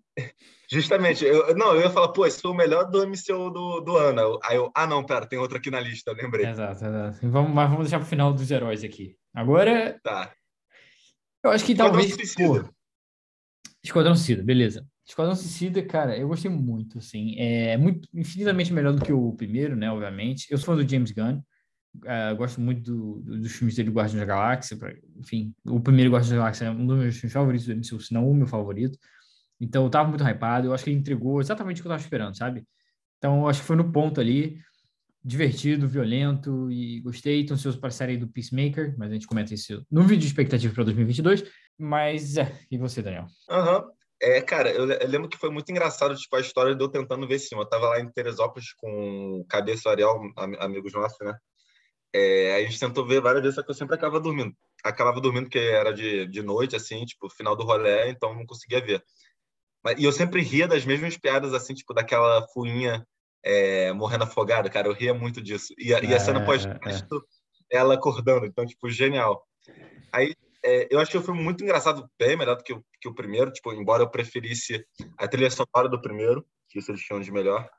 Justamente, 0.72 1.24
eu, 1.24 1.56
não, 1.56 1.76
eu 1.76 1.82
ia 1.82 1.90
falar, 1.90 2.10
pô, 2.10 2.26
esse 2.26 2.42
foi 2.42 2.52
o 2.52 2.56
melhor 2.56 2.90
do 2.90 3.06
MCU 3.08 3.52
do, 3.52 3.82
do 3.82 3.98
ano. 3.98 4.40
Aí 4.44 4.56
eu, 4.56 4.72
ah, 4.76 4.88
não, 4.88 5.04
pera, 5.06 5.26
tem 5.26 5.38
outro 5.38 5.58
aqui 5.58 5.70
na 5.70 5.80
lista, 5.80 6.12
lembrei. 6.14 6.48
Exato, 6.48 6.86
exato. 6.86 7.20
Vamos, 7.30 7.52
mas 7.52 7.70
vamos 7.70 7.86
deixar 7.86 8.00
para 8.00 8.06
o 8.06 8.10
final 8.10 8.34
dos 8.34 8.50
heróis 8.50 8.84
aqui. 8.84 9.16
Agora. 9.34 10.00
Tá. 10.04 10.34
Eu 11.44 11.52
acho 11.52 11.66
que 11.66 11.74
Esquadrão 11.74 11.94
talvez. 11.94 12.16
Suicida. 12.16 12.64
Pô, 12.64 12.74
Esquadrão 13.84 14.16
Suicida, 14.16 14.44
beleza. 14.44 14.88
Esquadrão 15.06 15.36
Suicida, 15.36 15.84
cara, 15.84 16.18
eu 16.18 16.28
gostei 16.28 16.50
muito, 16.50 16.98
assim. 16.98 17.36
É 17.38 17.76
muito, 17.78 18.08
infinitamente 18.14 18.72
melhor 18.72 18.94
do 18.94 19.04
que 19.04 19.12
o 19.12 19.34
primeiro, 19.34 19.76
né, 19.76 19.92
obviamente. 19.92 20.48
Eu 20.50 20.58
sou 20.58 20.68
fã 20.68 20.82
do 20.82 20.90
James 20.90 21.12
Gunn. 21.12 21.42
Uh, 21.98 22.36
gosto 22.38 22.60
muito 22.60 22.82
do, 22.82 23.22
do, 23.22 23.40
dos 23.40 23.52
filmes 23.52 23.76
dele, 23.76 23.92
Guardiões 23.92 24.20
da 24.20 24.26
Galáxia. 24.26 24.78
Pra, 24.78 24.94
enfim, 25.18 25.54
o 25.66 25.80
primeiro 25.80 26.12
Guardiões 26.12 26.32
da 26.32 26.38
Galáxia 26.38 26.66
é 26.66 26.72
um 26.72 26.86
dos 26.88 26.98
meus 26.98 27.16
filmes 27.18 27.34
favoritos 27.34 27.68
do 27.68 27.74
MCU, 27.74 28.00
se 28.00 28.14
não 28.14 28.30
o 28.30 28.34
meu 28.34 28.48
favorito. 28.48 28.98
Então, 29.60 29.84
eu 29.84 29.90
tava 29.90 30.10
muito 30.10 30.24
hypado. 30.24 30.68
Eu 30.68 30.74
acho 30.74 30.84
que 30.84 30.90
ele 30.90 31.00
entregou 31.00 31.42
exatamente 31.42 31.82
o 31.82 31.84
que 31.84 31.88
eu 31.88 31.92
tava 31.92 32.02
esperando, 32.02 32.38
sabe? 32.38 32.66
Então, 33.18 33.42
eu 33.42 33.48
acho 33.50 33.62
que 33.62 33.68
foi 33.68 33.76
no 33.76 33.92
ponto 33.92 34.20
ali. 34.22 34.60
divertido, 35.24 35.88
violento 35.88 36.70
e 36.72 37.00
gostei. 37.02 37.42
Estou 37.42 37.56
ansioso 37.56 37.80
para 37.80 37.90
a 37.90 37.92
série 37.92 38.18
do 38.18 38.28
Peacemaker, 38.28 38.96
mas 38.98 39.12
a 39.12 39.14
gente 39.14 39.28
comenta 39.28 39.54
isso 39.54 39.86
no 39.92 40.04
vídeo 40.04 40.22
de 40.22 40.28
expectativa 40.28 40.74
para 40.74 40.84
2022. 40.86 41.44
Mas, 41.78 42.38
é, 42.38 42.60
e 42.72 42.78
você, 42.78 43.02
Daniel? 43.02 43.28
Aham. 43.50 43.80
Uhum. 43.80 43.93
É, 44.24 44.42
cara, 44.42 44.72
eu, 44.72 44.90
eu, 44.90 45.08
lembro 45.10 45.28
que 45.28 45.38
foi 45.38 45.50
muito 45.50 45.70
engraçado, 45.70 46.16
tipo, 46.16 46.34
a 46.38 46.40
história 46.40 46.74
de 46.74 46.82
eu 46.82 46.88
tentando 46.88 47.28
ver 47.28 47.40
filme. 47.40 47.62
Eu 47.62 47.68
tava 47.68 47.90
lá 47.90 48.00
em 48.00 48.10
Teresópolis 48.10 48.72
com 48.78 49.42
o 49.42 49.46
Cabeça 49.50 49.90
Ariel, 49.90 50.18
amigos 50.60 50.94
nossos, 50.94 51.18
né? 51.20 51.38
É, 52.16 52.56
a 52.56 52.62
gente 52.64 52.80
tentou 52.80 53.06
ver 53.06 53.20
várias 53.20 53.42
vezes, 53.42 53.56
só 53.56 53.64
que 53.64 53.70
eu 53.70 53.76
sempre 53.76 53.96
acabava 53.96 54.22
dormindo. 54.22 54.56
Acabava 54.82 55.20
dormindo 55.20 55.46
porque 55.46 55.60
era 55.60 55.92
de, 55.92 56.26
de 56.28 56.42
noite, 56.42 56.74
assim, 56.74 57.04
tipo, 57.04 57.30
final 57.30 57.54
do 57.54 57.66
rolê, 57.66 58.12
então 58.12 58.34
não 58.34 58.46
conseguia 58.46 58.80
ver. 58.80 59.04
Mas, 59.84 60.00
e 60.00 60.06
eu 60.06 60.12
sempre 60.14 60.42
ria 60.42 60.70
das 60.70 60.86
mesmas 60.86 61.18
piadas, 61.18 61.54
assim, 61.54 61.74
tipo, 61.74 61.94
daquela 61.94 62.48
fuinha 62.54 63.06
é, 63.44 63.92
morrendo 63.92 64.24
afogada, 64.24 64.70
cara. 64.70 64.88
Eu 64.88 64.94
ria 64.94 65.14
muito 65.14 65.42
disso. 65.42 65.74
E, 65.78 65.90
e 65.90 66.14
a 66.16 66.20
cena 66.22 66.40
é, 66.40 66.46
pós-crédito, 66.46 67.28
é. 67.70 67.78
ela 67.78 67.96
acordando, 67.96 68.46
então, 68.46 68.66
tipo, 68.66 68.90
genial. 68.90 69.46
Aí 70.14 70.34
é, 70.64 70.88
eu 70.90 71.00
achei 71.00 71.20
o 71.20 71.24
filme 71.24 71.44
muito 71.44 71.64
engraçado, 71.64 72.10
bem 72.18 72.38
melhor 72.38 72.56
do 72.56 72.64
que 72.64 72.74
o, 72.74 72.84
que 73.02 73.08
o 73.08 73.14
primeiro, 73.14 73.52
tipo, 73.52 73.74
embora 73.74 74.04
eu 74.04 74.10
preferisse 74.10 74.86
a 75.18 75.28
trilha 75.28 75.50
sonora 75.50 75.90
do 75.90 76.02
primeiro, 76.02 76.46
que 76.70 76.80
isso 76.80 76.92
eles 76.92 77.02
tinham 77.02 77.20
de 77.20 77.32
melhor. 77.32 77.70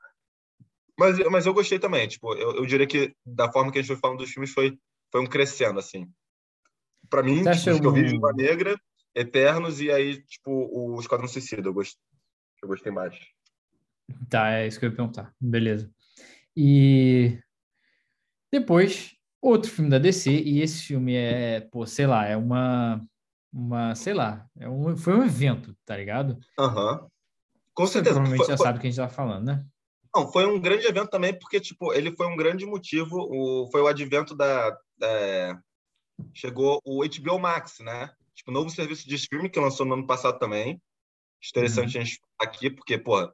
Mas, 0.97 1.17
mas 1.29 1.45
eu 1.45 1.53
gostei 1.53 1.79
também, 1.79 2.07
tipo, 2.07 2.33
eu, 2.35 2.57
eu 2.57 2.65
diria 2.65 2.87
que 2.87 3.13
da 3.25 3.51
forma 3.51 3.71
que 3.71 3.79
a 3.79 3.81
gente 3.81 3.91
foi 3.91 3.99
falando 3.99 4.19
dos 4.19 4.31
filmes 4.31 4.53
foi, 4.53 4.77
foi 5.11 5.21
um 5.21 5.27
crescendo, 5.27 5.79
assim. 5.79 6.07
Para 7.09 7.23
mim, 7.23 7.43
tipo, 7.43 7.81
que 7.81 7.87
eu 7.87 7.93
vi 7.93 8.03
Viva 8.03 8.31
Negra, 8.33 8.79
Eternos 9.13 9.81
e 9.81 9.91
aí, 9.91 10.23
tipo, 10.23 10.51
o 10.71 10.99
Esquadrão 10.99 11.27
Suicida, 11.27 11.67
eu 11.67 11.73
gostei, 11.73 11.99
eu 12.61 12.67
gostei 12.67 12.91
mais. 12.91 13.17
Tá, 14.29 14.51
é 14.51 14.67
isso 14.67 14.79
que 14.79 14.85
eu 14.85 14.89
ia 14.89 14.95
perguntar. 14.95 15.33
Beleza. 15.39 15.91
E 16.55 17.39
depois, 18.51 19.14
outro 19.49 19.71
filme 19.71 19.89
da 19.89 19.99
DC, 19.99 20.31
e 20.31 20.61
esse 20.61 20.83
filme 20.83 21.15
é, 21.15 21.61
pô, 21.61 21.85
sei 21.85 22.07
lá, 22.07 22.25
é 22.25 22.35
uma, 22.35 23.01
uma 23.51 23.95
sei 23.95 24.13
lá, 24.13 24.47
é 24.59 24.67
um, 24.67 24.95
foi 24.95 25.13
um 25.13 25.23
evento, 25.23 25.75
tá 25.85 25.95
ligado? 25.95 26.37
Aham. 26.59 26.93
Uhum. 26.93 27.09
Com 27.73 27.85
Você 27.85 27.93
certeza. 27.93 28.15
provavelmente 28.15 28.45
foi, 28.45 28.55
já 28.55 28.57
sabe 28.57 28.77
o 28.77 28.81
que 28.81 28.87
a 28.87 28.89
gente 28.89 28.97
tá 28.97 29.09
falando, 29.09 29.45
né? 29.45 29.65
Não, 30.15 30.31
foi 30.31 30.45
um 30.45 30.59
grande 30.61 30.87
evento 30.87 31.09
também, 31.09 31.37
porque, 31.37 31.59
tipo, 31.59 31.93
ele 31.93 32.15
foi 32.15 32.25
um 32.25 32.37
grande 32.37 32.65
motivo, 32.65 33.17
o, 33.17 33.69
foi 33.69 33.81
o 33.81 33.87
advento 33.87 34.33
da, 34.33 34.71
da 34.97 35.61
chegou 36.33 36.81
o 36.85 37.03
HBO 37.03 37.37
Max, 37.37 37.79
né? 37.79 38.09
Tipo, 38.33 38.51
novo 38.51 38.69
serviço 38.69 39.07
de 39.07 39.15
streaming 39.15 39.49
que 39.49 39.59
lançou 39.59 39.85
no 39.85 39.93
ano 39.93 40.07
passado 40.07 40.39
também. 40.39 40.81
Interessante 41.49 41.97
uhum. 41.97 42.01
a 42.01 42.05
gente 42.05 42.21
aqui, 42.39 42.69
porque, 42.69 42.97
pô, 42.97 43.29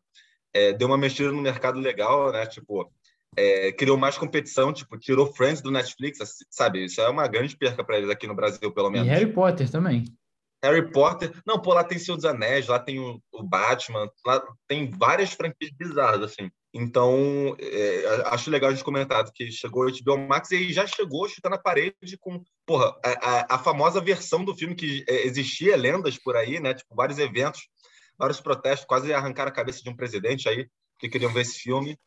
é, 0.54 0.74
deu 0.74 0.88
uma 0.88 0.98
mexida 0.98 1.32
no 1.32 1.42
mercado 1.42 1.80
legal, 1.80 2.32
né? 2.32 2.48
Tipo, 2.48 2.92
é, 3.38 3.72
criou 3.72 3.98
mais 3.98 4.18
competição, 4.18 4.74
tipo, 4.74 4.98
tirou 4.98 5.32
Friends 5.34 5.62
do 5.62 5.72
Netflix, 5.72 6.20
sabe? 6.50 6.86
Isso 6.86 7.02
é 7.02 7.10
uma 7.10 7.28
grande 7.28 7.56
perca 7.56 7.84
para 7.84 7.98
eles 7.98 8.10
aqui 8.10 8.28
no 8.28 8.36
Brasil, 8.36 8.72
pelo 8.72 8.90
menos. 8.90 9.08
E 9.08 9.12
Harry 9.12 9.32
Potter 9.32 9.70
também. 9.70 10.06
Harry 10.64 10.92
Potter, 10.92 11.34
não, 11.46 11.60
pô, 11.60 11.74
lá 11.74 11.84
tem 11.84 11.98
Senhor 11.98 12.18
dos 12.18 12.26
Anéis, 12.26 12.68
lá 12.68 12.78
tem 12.78 13.00
o, 13.00 13.20
o 13.32 13.42
Batman, 13.42 14.08
lá 14.26 14.44
tem 14.68 14.92
várias 14.92 15.34
franquias 15.34 15.72
bizarras, 15.72 16.22
assim. 16.22 16.52
Então, 16.74 17.56
é, 17.60 18.24
acho 18.28 18.52
legal 18.52 18.70
a 18.70 18.74
gente 18.74 18.84
comentar 18.84 19.24
que 19.34 19.52
chegou 19.52 19.86
o 19.86 19.92
HBO 19.92 20.18
Max 20.28 20.52
e 20.52 20.58
aí 20.58 20.72
já 20.72 20.86
chegou 20.86 21.28
chutando 21.28 21.56
a 21.56 21.60
parede 21.60 22.18
com, 22.20 22.44
porra, 22.66 22.96
a, 23.04 23.10
a, 23.10 23.56
a 23.56 23.58
famosa 23.58 24.00
versão 24.00 24.46
do 24.46 24.56
filme 24.56 24.76
que 24.76 25.04
é, 25.10 25.26
existia 25.26 25.76
lendas 25.76 26.18
por 26.18 26.36
aí, 26.36 26.60
né? 26.60 26.74
Tipo, 26.74 26.96
vários 26.96 27.18
eventos 27.18 27.62
vários 28.22 28.40
protestos, 28.40 28.86
quase 28.86 29.12
arrancaram 29.12 29.50
a 29.50 29.54
cabeça 29.54 29.82
de 29.82 29.90
um 29.90 29.96
presidente 29.96 30.48
aí, 30.48 30.68
que 31.00 31.10
queriam 31.10 31.34
ver 31.34 31.42
esse 31.42 31.58
filme. 31.58 31.98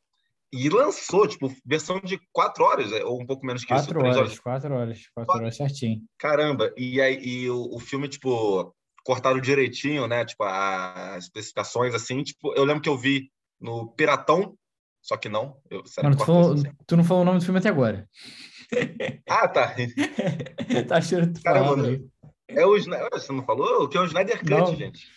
E 0.57 0.69
lançou, 0.69 1.27
tipo, 1.27 1.53
versão 1.67 2.01
de 2.01 2.17
quatro 2.33 2.63
horas, 2.63 2.93
é, 2.93 3.05
ou 3.05 3.21
um 3.21 3.27
pouco 3.27 3.45
menos 3.45 3.63
que 3.63 3.69
quatro 3.69 3.99
isso. 3.99 3.99
Horas, 3.99 4.17
horas, 4.17 4.39
quatro 4.39 4.75
horas, 4.75 5.09
quatro 5.13 5.35
horas 5.35 5.57
certinho. 5.57 6.01
Caramba, 6.17 6.73
e 6.77 7.01
aí 7.01 7.19
e 7.21 7.51
o, 7.51 7.75
o 7.75 7.81
filme, 7.81 8.07
tipo, 8.09 8.73
cortaram 9.05 9.41
direitinho, 9.41 10.07
né? 10.07 10.25
Tipo, 10.25 10.45
as 10.45 11.25
especificações, 11.25 11.93
assim. 11.93 12.23
Tipo, 12.23 12.55
eu 12.55 12.65
lembro 12.65 12.83
que 12.83 12.89
eu 12.89 12.97
vi 12.97 13.33
no 13.61 13.89
Piratão, 13.89 14.57
só 15.03 15.17
que 15.17 15.29
não. 15.29 15.57
Eu, 15.69 15.83
Mano, 16.03 16.17
tu, 16.17 16.25
falou, 16.25 16.53
assim. 16.53 16.71
tu, 16.87 16.97
não 16.97 17.05
falou 17.05 17.23
o 17.23 17.27
nome 17.27 17.39
do 17.41 17.45
filme 17.45 17.59
até 17.59 17.69
agora. 17.69 18.09
Ah, 19.29 19.49
tá. 19.49 19.75
tá 20.89 20.97
achando 20.97 21.29
que 21.29 21.35
tu 21.35 21.43
Caramba, 21.43 22.01
é 22.49 22.65
o 22.65 22.77
Snyder, 22.77 23.09
você 23.11 23.33
não 23.33 23.45
falou? 23.45 23.85
O 23.85 23.89
que 23.89 23.97
é 23.97 24.01
o 24.01 24.05
Snyder 24.05 24.39
Cut, 24.39 24.51
não. 24.51 24.77
gente? 24.77 25.09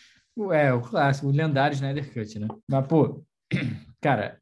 É, 0.52 0.74
o 0.74 0.82
clássico, 0.82 1.28
o 1.28 1.32
lendário 1.32 1.76
Snyder 1.76 2.14
Cut, 2.14 2.40
né? 2.40 2.48
Mas, 2.70 2.88
pô, 2.88 3.24
cara, 4.02 4.40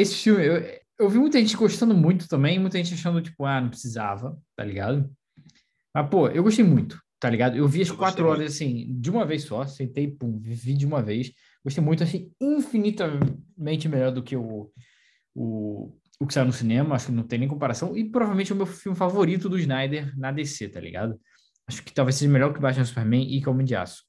esse 0.00 0.14
filme, 0.16 0.44
eu, 0.44 0.62
eu 0.98 1.08
vi 1.08 1.18
muita 1.18 1.38
gente 1.38 1.56
gostando 1.56 1.94
muito 1.94 2.28
também, 2.28 2.58
muita 2.58 2.78
gente 2.78 2.94
achando, 2.94 3.20
tipo, 3.20 3.44
ah, 3.44 3.60
não 3.60 3.70
precisava, 3.70 4.38
tá 4.56 4.64
ligado? 4.64 5.10
Mas, 5.94 6.08
pô, 6.08 6.28
eu 6.28 6.42
gostei 6.42 6.64
muito, 6.64 7.00
tá 7.20 7.28
ligado? 7.30 7.56
Eu 7.56 7.66
vi 7.68 7.82
as 7.82 7.88
eu 7.88 7.96
quatro 7.96 8.26
horas, 8.26 8.38
muito. 8.38 8.52
assim, 8.52 9.00
de 9.00 9.10
uma 9.10 9.24
vez 9.24 9.44
só, 9.44 9.66
sentei, 9.66 10.08
pum, 10.08 10.38
vi 10.40 10.74
de 10.74 10.86
uma 10.86 11.02
vez. 11.02 11.32
Gostei 11.64 11.82
muito, 11.82 12.02
assim, 12.02 12.30
infinitamente 12.40 13.88
melhor 13.88 14.12
do 14.12 14.22
que 14.22 14.36
o, 14.36 14.70
o, 15.34 15.92
o 16.20 16.26
que 16.26 16.34
saiu 16.34 16.46
no 16.46 16.52
cinema, 16.52 16.94
acho 16.94 17.06
que 17.06 17.12
não 17.12 17.24
tem 17.24 17.38
nem 17.38 17.48
comparação, 17.48 17.96
e 17.96 18.04
provavelmente 18.04 18.52
é 18.52 18.54
o 18.54 18.58
meu 18.58 18.66
filme 18.66 18.96
favorito 18.96 19.48
do 19.48 19.58
Snyder 19.58 20.16
na 20.18 20.32
DC, 20.32 20.68
tá 20.68 20.80
ligado? 20.80 21.18
Acho 21.68 21.82
que 21.82 21.92
talvez 21.92 22.16
seja 22.16 22.30
melhor 22.30 22.52
que 22.52 22.60
Batman 22.60 22.84
Superman 22.84 23.26
e 23.28 23.46
Homem 23.48 23.66
de 23.66 23.74
Aço. 23.74 24.04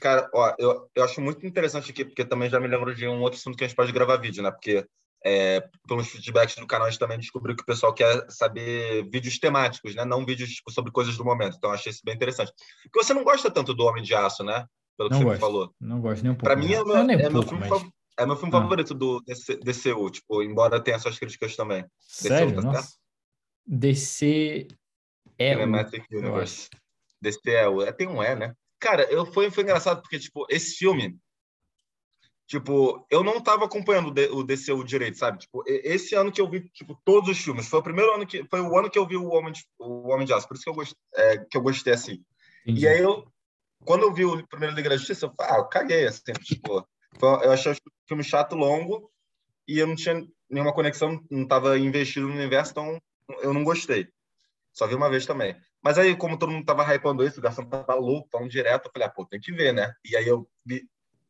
Cara, 0.00 0.28
ó, 0.34 0.54
eu, 0.58 0.88
eu 0.94 1.04
acho 1.04 1.20
muito 1.20 1.46
interessante 1.46 1.90
aqui, 1.90 2.04
porque 2.04 2.24
também 2.24 2.50
já 2.50 2.60
me 2.60 2.68
lembro 2.68 2.94
de 2.94 3.06
um 3.06 3.20
outro 3.20 3.38
assunto 3.38 3.56
que 3.56 3.64
a 3.64 3.66
gente 3.66 3.76
pode 3.76 3.92
gravar 3.92 4.16
vídeo, 4.16 4.42
né? 4.42 4.50
Porque 4.50 4.86
é, 5.24 5.66
pelos 5.88 6.08
feedbacks 6.08 6.56
do 6.56 6.66
canal, 6.66 6.86
a 6.86 6.90
gente 6.90 6.98
também 6.98 7.18
descobriu 7.18 7.56
que 7.56 7.62
o 7.62 7.66
pessoal 7.66 7.94
quer 7.94 8.26
saber 8.28 9.08
vídeos 9.10 9.38
temáticos, 9.38 9.94
né? 9.94 10.04
Não 10.04 10.24
vídeos 10.24 10.50
tipo, 10.50 10.70
sobre 10.70 10.92
coisas 10.92 11.16
do 11.16 11.24
momento. 11.24 11.56
Então, 11.56 11.70
achei 11.70 11.90
isso 11.90 12.02
bem 12.04 12.14
interessante. 12.14 12.52
Porque 12.84 13.02
você 13.02 13.14
não 13.14 13.24
gosta 13.24 13.50
tanto 13.50 13.72
do 13.72 13.84
Homem 13.84 14.02
de 14.02 14.14
Aço, 14.14 14.44
né? 14.44 14.66
Pelo 14.98 15.08
que 15.08 15.14
não 15.14 15.22
você 15.22 15.24
gosto, 15.24 15.34
me 15.36 15.40
falou. 15.40 15.74
Não 15.80 16.00
gosto 16.00 16.22
nem 16.22 16.32
um 16.32 16.34
pouco. 16.34 16.44
Pra 16.44 16.56
mim, 16.56 16.72
é, 16.72 16.84
meu, 16.84 16.96
é, 16.96 17.00
é, 17.00 17.30
meu 17.30 17.42
filme, 17.42 17.66
mas... 17.66 17.82
é 18.18 18.26
meu 18.26 18.36
filme 18.36 18.54
ah. 18.54 18.60
favorito 18.60 18.94
do 18.94 19.22
DCU, 19.64 20.10
tipo, 20.10 20.42
embora 20.42 20.78
tenha 20.78 20.98
suas 20.98 21.18
críticas 21.18 21.56
também. 21.56 21.86
Sério? 21.98 22.50
DCU, 22.50 22.60
tá 22.60 22.72
Nossa. 22.72 22.92
DC 23.66 24.68
é 25.38 25.54
Cinematic 25.54 26.04
o... 26.12 26.18
Universe. 26.18 26.68
DC 27.22 27.50
é 27.50 27.66
o... 27.66 27.80
É, 27.80 27.92
tem 27.92 28.06
um 28.06 28.22
E, 28.22 28.34
né? 28.34 28.54
Cara, 28.84 29.10
eu, 29.10 29.24
foi, 29.24 29.50
foi 29.50 29.62
engraçado 29.62 30.02
porque, 30.02 30.18
tipo, 30.18 30.46
esse 30.50 30.76
filme, 30.76 31.18
tipo, 32.46 33.06
eu 33.10 33.24
não 33.24 33.40
tava 33.40 33.64
acompanhando 33.64 34.08
o 34.08 34.44
DCU 34.44 34.84
direito, 34.84 35.16
sabe? 35.16 35.38
Tipo, 35.38 35.64
esse 35.66 36.14
ano 36.14 36.30
que 36.30 36.38
eu 36.38 36.50
vi, 36.50 36.68
tipo, 36.68 36.94
todos 37.02 37.30
os 37.30 37.38
filmes, 37.38 37.66
foi 37.66 37.78
o 37.78 37.82
primeiro 37.82 38.12
ano 38.12 38.26
que, 38.26 38.44
foi 38.44 38.60
o 38.60 38.78
ano 38.78 38.90
que 38.90 38.98
eu 38.98 39.06
vi 39.06 39.16
o 39.16 39.30
Homem 39.30 39.54
de, 39.54 39.64
o 39.78 40.12
Homem 40.12 40.26
de 40.26 40.34
Aço, 40.34 40.46
por 40.46 40.54
isso 40.54 40.64
que 40.64 40.68
eu 40.68 40.74
gostei, 40.74 40.98
é, 41.14 41.38
que 41.38 41.56
eu 41.56 41.62
gostei 41.62 41.94
assim. 41.94 42.22
Entendi. 42.66 42.84
E 42.84 42.86
aí 42.88 42.98
eu, 43.00 43.26
quando 43.86 44.02
eu 44.02 44.12
vi 44.12 44.26
o 44.26 44.46
primeiro 44.46 44.74
Liga 44.74 44.90
da 44.90 44.98
Justiça, 44.98 45.24
eu 45.24 45.32
falei, 45.34 45.54
ah, 45.54 45.58
eu 45.60 45.64
caguei, 45.64 46.06
assim, 46.06 46.34
tipo, 46.44 46.86
foi, 47.18 47.28
eu 47.46 47.52
achei 47.52 47.72
o 47.72 47.76
filme 48.06 48.22
chato, 48.22 48.54
longo, 48.54 49.10
e 49.66 49.78
eu 49.78 49.86
não 49.86 49.96
tinha 49.96 50.22
nenhuma 50.50 50.74
conexão, 50.74 51.24
não 51.30 51.48
tava 51.48 51.78
investido 51.78 52.28
no 52.28 52.34
universo, 52.34 52.72
então 52.72 53.00
eu 53.40 53.54
não 53.54 53.64
gostei. 53.64 54.10
Só 54.74 54.86
vi 54.86 54.94
uma 54.94 55.08
vez 55.08 55.24
também. 55.24 55.56
Mas 55.84 55.98
aí, 55.98 56.16
como 56.16 56.38
todo 56.38 56.50
mundo 56.50 56.64
tava 56.64 56.82
hypando 56.82 57.22
isso, 57.22 57.38
o 57.38 57.42
garçom 57.42 57.62
tava 57.66 57.94
louco, 57.94 58.30
falando 58.32 58.48
direto, 58.48 58.86
eu 58.86 58.90
falei, 58.90 59.06
ah, 59.06 59.10
pô, 59.10 59.26
tem 59.26 59.38
que 59.38 59.52
ver, 59.52 59.74
né? 59.74 59.92
E 60.02 60.16
aí 60.16 60.26
eu 60.26 60.48
vi. 60.64 60.88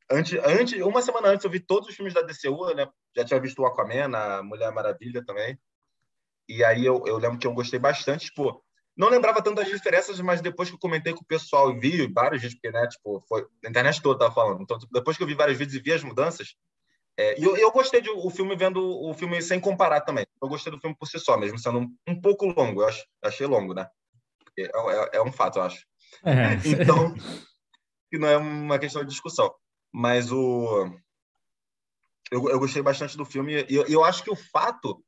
Antes, 0.08 0.38
antes, 0.44 0.80
uma 0.80 1.02
semana 1.02 1.28
antes, 1.28 1.44
eu 1.44 1.50
vi 1.50 1.58
todos 1.58 1.88
os 1.88 1.94
filmes 1.96 2.14
da 2.14 2.22
DCU, 2.22 2.72
né? 2.72 2.88
Já 3.16 3.24
tinha 3.24 3.40
visto 3.40 3.60
o 3.60 3.66
Aquaman, 3.66 4.16
a 4.16 4.42
Mulher 4.44 4.70
Maravilha 4.70 5.24
também. 5.24 5.58
E 6.48 6.62
aí 6.62 6.86
eu, 6.86 7.02
eu 7.04 7.18
lembro 7.18 7.38
que 7.38 7.46
eu 7.46 7.52
gostei 7.52 7.80
bastante, 7.80 8.26
tipo, 8.26 8.62
não 8.96 9.08
lembrava 9.08 9.42
tanto 9.42 9.64
diferenças, 9.64 10.20
mas 10.20 10.40
depois 10.40 10.68
que 10.68 10.76
eu 10.76 10.78
comentei 10.78 11.12
com 11.12 11.22
o 11.22 11.26
pessoal 11.26 11.72
e 11.72 11.80
vi 11.80 12.06
vários 12.12 12.40
vídeos, 12.40 12.60
porque, 12.60 12.70
né, 12.70 12.86
tipo, 12.86 13.24
foi, 13.28 13.44
a 13.64 13.68
internet 13.68 14.00
toda 14.00 14.20
tava 14.20 14.34
falando. 14.34 14.62
Então, 14.62 14.78
tipo, 14.78 14.92
depois 14.92 15.16
que 15.16 15.22
eu 15.22 15.26
vi 15.26 15.34
vários 15.34 15.58
vídeos 15.58 15.74
e 15.74 15.82
vi 15.82 15.92
as 15.92 16.04
mudanças, 16.04 16.54
é, 17.16 17.40
e 17.40 17.42
eu, 17.42 17.56
eu 17.56 17.72
gostei 17.72 18.00
do 18.00 18.30
filme 18.30 18.54
vendo 18.54 18.80
o 18.80 19.12
filme 19.14 19.42
sem 19.42 19.58
comparar 19.58 20.02
também. 20.02 20.26
Eu 20.40 20.48
gostei 20.48 20.70
do 20.70 20.78
filme 20.78 20.94
por 20.96 21.06
si 21.06 21.18
só, 21.18 21.36
mesmo 21.36 21.58
sendo 21.58 21.80
um, 21.80 21.96
um 22.06 22.20
pouco 22.20 22.46
longo. 22.46 22.82
Eu 22.82 22.88
ach, 22.88 23.04
achei 23.22 23.46
longo, 23.46 23.74
né? 23.74 23.88
É, 24.58 24.62
é, 24.62 25.10
é 25.14 25.22
um 25.22 25.32
fato, 25.32 25.58
eu 25.58 25.62
acho. 25.62 25.86
É. 26.24 26.54
Então, 26.64 27.14
que 28.10 28.18
não 28.18 28.28
é 28.28 28.36
uma 28.36 28.78
questão 28.78 29.02
de 29.02 29.10
discussão. 29.10 29.52
Mas 29.92 30.32
o 30.32 30.90
eu, 32.30 32.48
eu 32.48 32.58
gostei 32.58 32.82
bastante 32.82 33.16
do 33.16 33.24
filme 33.24 33.64
e 33.68 33.74
eu, 33.74 33.86
eu, 33.86 34.04
acho 34.04 34.22
que 34.22 34.30
o 34.30 34.36
fato 34.36 35.04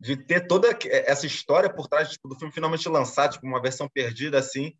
de 0.00 0.16
ter 0.16 0.46
toda 0.46 0.68
essa 0.84 1.26
história 1.26 1.72
por 1.72 1.88
trás 1.88 2.10
tipo, 2.10 2.28
do 2.28 2.36
filme 2.36 2.52
finalmente 2.52 2.88
lançado, 2.88 3.32
tipo, 3.32 3.46
uma 3.46 3.62
versão 3.62 3.88
perdida 3.88 4.38
assim, 4.38 4.72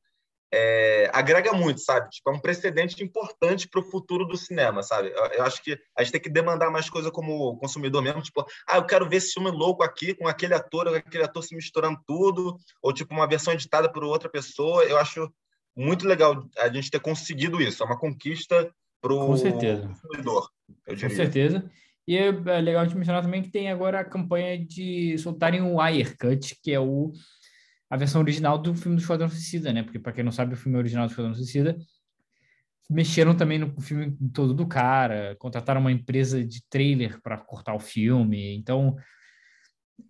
é, 0.52 1.11
agrega 1.14 1.52
muito, 1.52 1.80
sabe? 1.80 2.11
Tipo, 2.11 2.30
é 2.30 2.35
um 2.35 2.40
precedente 2.40 3.02
importante 3.02 3.66
para 3.66 3.80
o 3.80 3.90
futuro 3.90 4.26
do 4.26 4.37
cinema, 4.37 4.82
sabe? 4.82 5.09
Eu, 5.09 5.25
eu, 5.26 5.44
acho 5.44 5.62
que 5.62 5.78
a 5.97 6.02
gente 6.02 6.12
tem 6.12 6.21
que 6.21 6.28
demandar 6.28 6.71
mais 6.71 6.90
coisa 6.90 7.11
como 7.11 7.56
consumidor 7.56 8.02
mesmo, 8.02 8.21
tipo, 8.21 8.44
ah, 8.68 8.76
eu 8.76 8.85
quero 8.85 9.09
ver 9.09 9.16
esse 9.16 9.32
filme 9.32 9.50
louco 9.50 9.82
aqui, 9.82 10.14
com 10.14 10.28
aquele 10.28 10.52
ator, 10.52 10.88
aquele 10.88 11.25
ator 11.25 11.42
se 11.42 11.56
misturando 11.56 11.99
tudo, 12.06 12.56
ou 12.82 12.92
tipo 12.92 13.14
uma 13.14 13.26
versão 13.26 13.54
editada 13.54 13.90
por 13.90 14.04
outra 14.04 14.28
pessoa. 14.28 14.85
Eu 14.85 14.99
acho 14.99 15.32
muito 15.75 16.06
legal 16.06 16.47
a 16.59 16.68
gente 16.68 16.90
ter 16.90 17.00
conseguido 17.00 17.61
isso. 17.61 17.82
É 17.82 17.87
uma 17.87 17.99
conquista 17.99 18.71
para 19.00 19.14
o 19.14 19.26
consumidor. 19.26 20.50
Com 20.87 20.97
certeza. 20.97 21.71
E 22.06 22.16
é, 22.16 22.26
é 22.26 22.61
legal 22.61 22.85
de 22.87 22.97
mencionar 22.97 23.23
também 23.23 23.42
que 23.42 23.50
tem 23.50 23.71
agora 23.71 24.00
a 24.00 24.04
campanha 24.04 24.59
de 24.59 25.16
soltarem 25.18 25.62
o 25.62 25.76
Cut, 26.18 26.59
que 26.62 26.73
é 26.73 26.80
o, 26.80 27.12
a 27.92 27.96
versão 27.99 28.22
original 28.22 28.56
do 28.56 28.75
filme 28.75 28.96
do 28.96 29.02
Esquadrão 29.02 29.28
Suicida, 29.28 29.70
né? 29.70 29.82
Porque, 29.82 29.99
para 29.99 30.12
quem 30.12 30.25
não 30.25 30.32
sabe, 30.32 30.54
o 30.54 30.56
filme 30.56 30.78
original 30.78 31.06
do 31.06 31.11
Esquadrão 31.11 31.34
Suicida 31.34 31.76
mexeram 32.88 33.37
também 33.37 33.58
no 33.58 33.78
filme 33.82 34.16
todo 34.32 34.54
do 34.54 34.66
cara, 34.66 35.37
contrataram 35.38 35.78
uma 35.78 35.92
empresa 35.92 36.42
de 36.42 36.64
trailer 36.70 37.20
para 37.20 37.37
cortar 37.37 37.75
o 37.75 37.78
filme. 37.78 38.56
Então, 38.56 38.96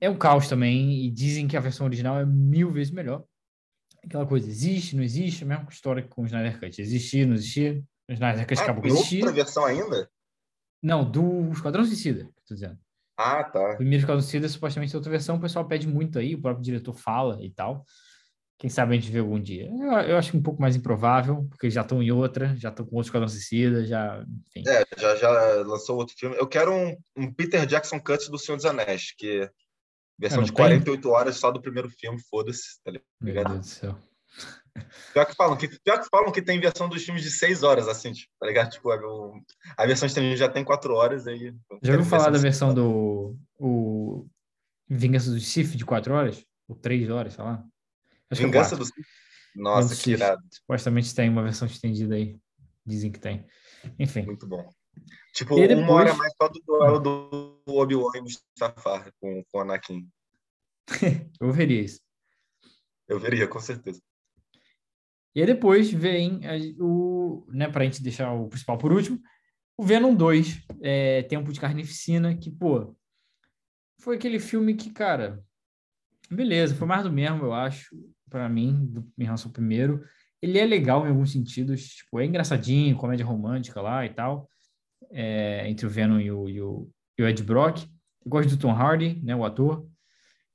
é 0.01 0.09
um 0.09 0.17
caos 0.17 0.49
também. 0.49 1.05
E 1.05 1.11
dizem 1.11 1.49
que 1.49 1.57
a 1.57 1.61
versão 1.61 1.85
original 1.85 2.21
é 2.21 2.25
mil 2.25 2.71
vezes 2.71 2.93
melhor. 2.93 3.25
Aquela 4.05 4.27
coisa, 4.27 4.49
existe, 4.49 4.95
não 4.95 5.03
existe, 5.03 5.43
a 5.43 5.47
mesma 5.49 5.67
história 5.69 6.05
com 6.05 6.23
o 6.23 6.27
Snyder 6.27 6.61
Cut. 6.61 6.81
Existia, 6.81 7.27
não 7.27 7.35
existia. 7.35 7.83
O 8.09 8.13
Snyder 8.13 8.47
Cut 8.47 8.61
ah, 8.61 8.63
acabou 8.63 8.83
de 8.83 8.91
existir. 8.91 9.25
outra 9.25 9.33
versão 9.33 9.65
ainda? 9.65 10.09
Não, 10.81 11.11
do 11.11 11.51
Esquadrão 11.51 11.85
Suicida, 11.85 12.27
que 12.27 12.47
tô 12.47 12.55
dizendo. 12.55 12.79
Ah, 13.23 13.45
tá. 13.45 13.73
O 13.73 13.77
primeiro 13.77 14.01
Esquadrão 14.01 14.21
Suicida, 14.21 14.49
supostamente, 14.49 14.95
é 14.95 14.97
outra 14.97 15.11
versão. 15.11 15.37
O 15.37 15.41
pessoal 15.41 15.67
pede 15.67 15.87
muito 15.87 16.19
aí, 16.19 16.35
o 16.35 16.41
próprio 16.41 16.65
diretor 16.65 16.95
fala 16.95 17.39
e 17.43 17.51
tal. 17.51 17.85
Quem 18.59 18.71
sabe 18.71 18.93
a 18.93 19.01
gente 19.01 19.11
vê 19.11 19.19
algum 19.19 19.41
dia. 19.41 19.69
Eu, 19.71 19.93
eu 20.11 20.17
acho 20.17 20.37
um 20.37 20.43
pouco 20.43 20.61
mais 20.61 20.77
improvável, 20.77 21.47
porque 21.51 21.69
já 21.69 21.81
estão 21.81 22.03
em 22.03 22.13
outra, 22.13 22.55
já 22.57 22.69
estão 22.69 22.87
com 22.87 22.97
outro 22.97 23.09
Esquadrão 23.09 23.29
Suicida, 23.29 23.85
já. 23.85 24.25
Enfim. 24.49 24.63
É, 24.69 24.85
já, 24.97 25.17
já 25.17 25.31
lançou 25.65 25.97
outro 25.97 26.15
filme. 26.17 26.37
Eu 26.37 26.47
quero 26.47 26.73
um, 26.73 26.97
um 27.17 27.33
Peter 27.33 27.67
Jackson 27.67 27.99
Cut 27.99 28.31
do 28.31 28.39
Senhor 28.39 28.57
dos 28.57 28.67
Anéis, 28.67 29.13
que 29.17 29.51
versão 30.19 30.43
de 30.43 30.53
48 30.53 31.03
tem? 31.03 31.11
horas 31.11 31.37
só 31.37 31.51
do 31.51 31.61
primeiro 31.61 31.91
filme, 31.91 32.21
foda-se, 32.31 32.81
tá 32.85 32.93
ligado? 32.93 33.07
Meu 33.21 33.45
Deus 33.45 33.59
do 33.59 33.67
céu. 33.67 33.99
Pior 35.13 35.27
que 35.27 35.35
falam 35.35 35.57
que, 35.57 35.69
pior 35.81 36.01
que 36.01 36.09
falam 36.11 36.33
que 36.33 36.43
tem 36.43 36.59
versão 36.59 36.89
dos 36.89 37.05
filmes 37.05 37.23
de 37.23 37.31
6 37.31 37.63
horas, 37.63 37.89
assim, 37.89 38.13
tipo, 38.13 38.33
tá 38.41 38.47
ligado? 38.47 38.71
Tipo, 38.71 38.91
a, 38.91 38.99
a 39.77 39.87
versão 39.87 40.07
estendida 40.07 40.37
já 40.37 40.49
tem 40.49 40.65
4 40.65 40.95
horas 40.95 41.27
aí. 41.27 41.55
Já 41.83 41.93
ouviu 41.93 42.09
falar 42.09 42.31
da 42.31 42.39
versão 42.39 42.73
do 42.73 43.37
o 43.59 44.27
Vingança 44.89 45.31
do 45.31 45.41
Sif 45.41 45.77
de 45.77 45.85
4 45.85 46.13
horas? 46.15 46.45
Ou 46.69 46.77
3 46.77 47.11
horas, 47.11 47.35
sei 47.35 47.45
lá? 47.45 47.65
Acho 48.31 48.43
Vingança 48.43 48.77
do 48.77 48.85
Sith? 48.85 49.07
Nossa, 49.55 49.95
que 49.95 50.13
irado. 50.13 50.43
Supostamente 50.51 51.15
tem 51.15 51.29
uma 51.29 51.43
versão 51.43 51.69
estendida 51.69 52.15
aí. 52.15 52.39
Dizem 52.85 53.13
que 53.13 53.21
tem. 53.21 53.47
Enfim. 53.99 54.23
Muito 54.23 54.47
bom. 54.47 54.69
Tipo, 55.35 55.57
depois... 55.57 55.79
uma 55.79 55.93
hora 55.93 56.15
mais 56.15 56.33
só 56.41 56.49
do 56.49 56.61
duelo 56.67 56.99
do 57.01 57.63
Obi-Wan 57.67 58.13
e 58.17 58.21
Mustafar 58.23 59.13
com, 59.21 59.45
com 59.45 59.59
o 59.59 59.61
Anakin. 59.61 60.09
Eu 61.41 61.53
veria 61.53 61.81
isso. 61.81 62.01
Eu 63.09 63.19
veria, 63.19 63.47
com 63.47 63.61
certeza. 63.61 64.01
E 65.35 65.41
aí 65.41 65.47
depois 65.47 65.91
vem 65.91 66.41
o, 66.79 67.47
né, 67.49 67.69
pra 67.69 67.85
gente 67.85 68.03
deixar 68.03 68.33
o 68.33 68.49
principal 68.49 68.77
por 68.77 68.93
último, 68.93 69.21
o 69.77 69.83
Venom 69.83 70.15
2, 70.15 70.67
é, 70.83 71.23
Tempo 71.23 71.53
de 71.53 71.61
Carnificina, 71.61 72.37
que, 72.37 72.51
pô, 72.51 72.95
foi 73.99 74.17
aquele 74.17 74.39
filme 74.39 74.75
que, 74.75 74.91
cara, 74.91 75.43
beleza, 76.31 76.75
foi 76.75 76.87
mais 76.87 77.03
do 77.03 77.13
mesmo, 77.13 77.45
eu 77.45 77.53
acho 77.53 77.97
para 78.29 78.49
mim, 78.49 78.87
do, 78.87 79.07
em 79.19 79.25
relação 79.25 79.49
ao 79.49 79.53
primeiro. 79.53 80.03
Ele 80.41 80.59
é 80.59 80.65
legal 80.65 81.07
em 81.07 81.11
alguns 81.11 81.33
sentidos, 81.33 81.87
tipo, 81.87 82.19
é 82.19 82.25
engraçadinho, 82.25 82.97
comédia 82.97 83.27
romântica 83.27 83.81
lá 83.81 84.05
e 84.07 84.11
tal, 84.11 84.49
é, 85.11 85.69
entre 85.69 85.87
o 85.87 85.91
Venom 85.91 86.19
e 86.19 86.33
o, 86.33 86.49
e 86.49 86.61
o, 86.61 86.91
e 87.19 87.23
o 87.23 87.29
Ed 87.29 87.43
Brock. 87.43 87.83
Eu 88.25 88.31
gosto 88.31 88.51
do 88.51 88.57
Tom 88.57 88.73
Hardy, 88.73 89.21
né, 89.23 89.37
o 89.37 89.45
ator. 89.45 89.87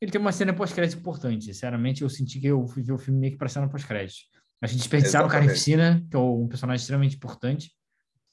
Ele 0.01 0.11
tem 0.11 0.19
uma 0.19 0.31
cena 0.31 0.53
pós-crédito 0.53 0.99
importante. 0.99 1.45
Sinceramente, 1.45 2.01
eu 2.01 2.09
senti 2.09 2.39
que 2.39 2.47
eu 2.47 2.65
vi 2.65 2.91
o 2.91 2.97
filme 2.97 3.19
meio 3.19 3.33
que 3.33 3.37
para 3.37 3.49
cena 3.49 3.69
pós-crédito. 3.69 4.36
Acho 4.61 4.73
que 4.73 4.79
desperdiçaram 4.79 5.27
o 5.27 5.29
Carnificina, 5.29 6.05
que 6.09 6.15
é 6.15 6.19
um 6.19 6.47
personagem 6.47 6.81
extremamente 6.81 7.15
importante. 7.15 7.71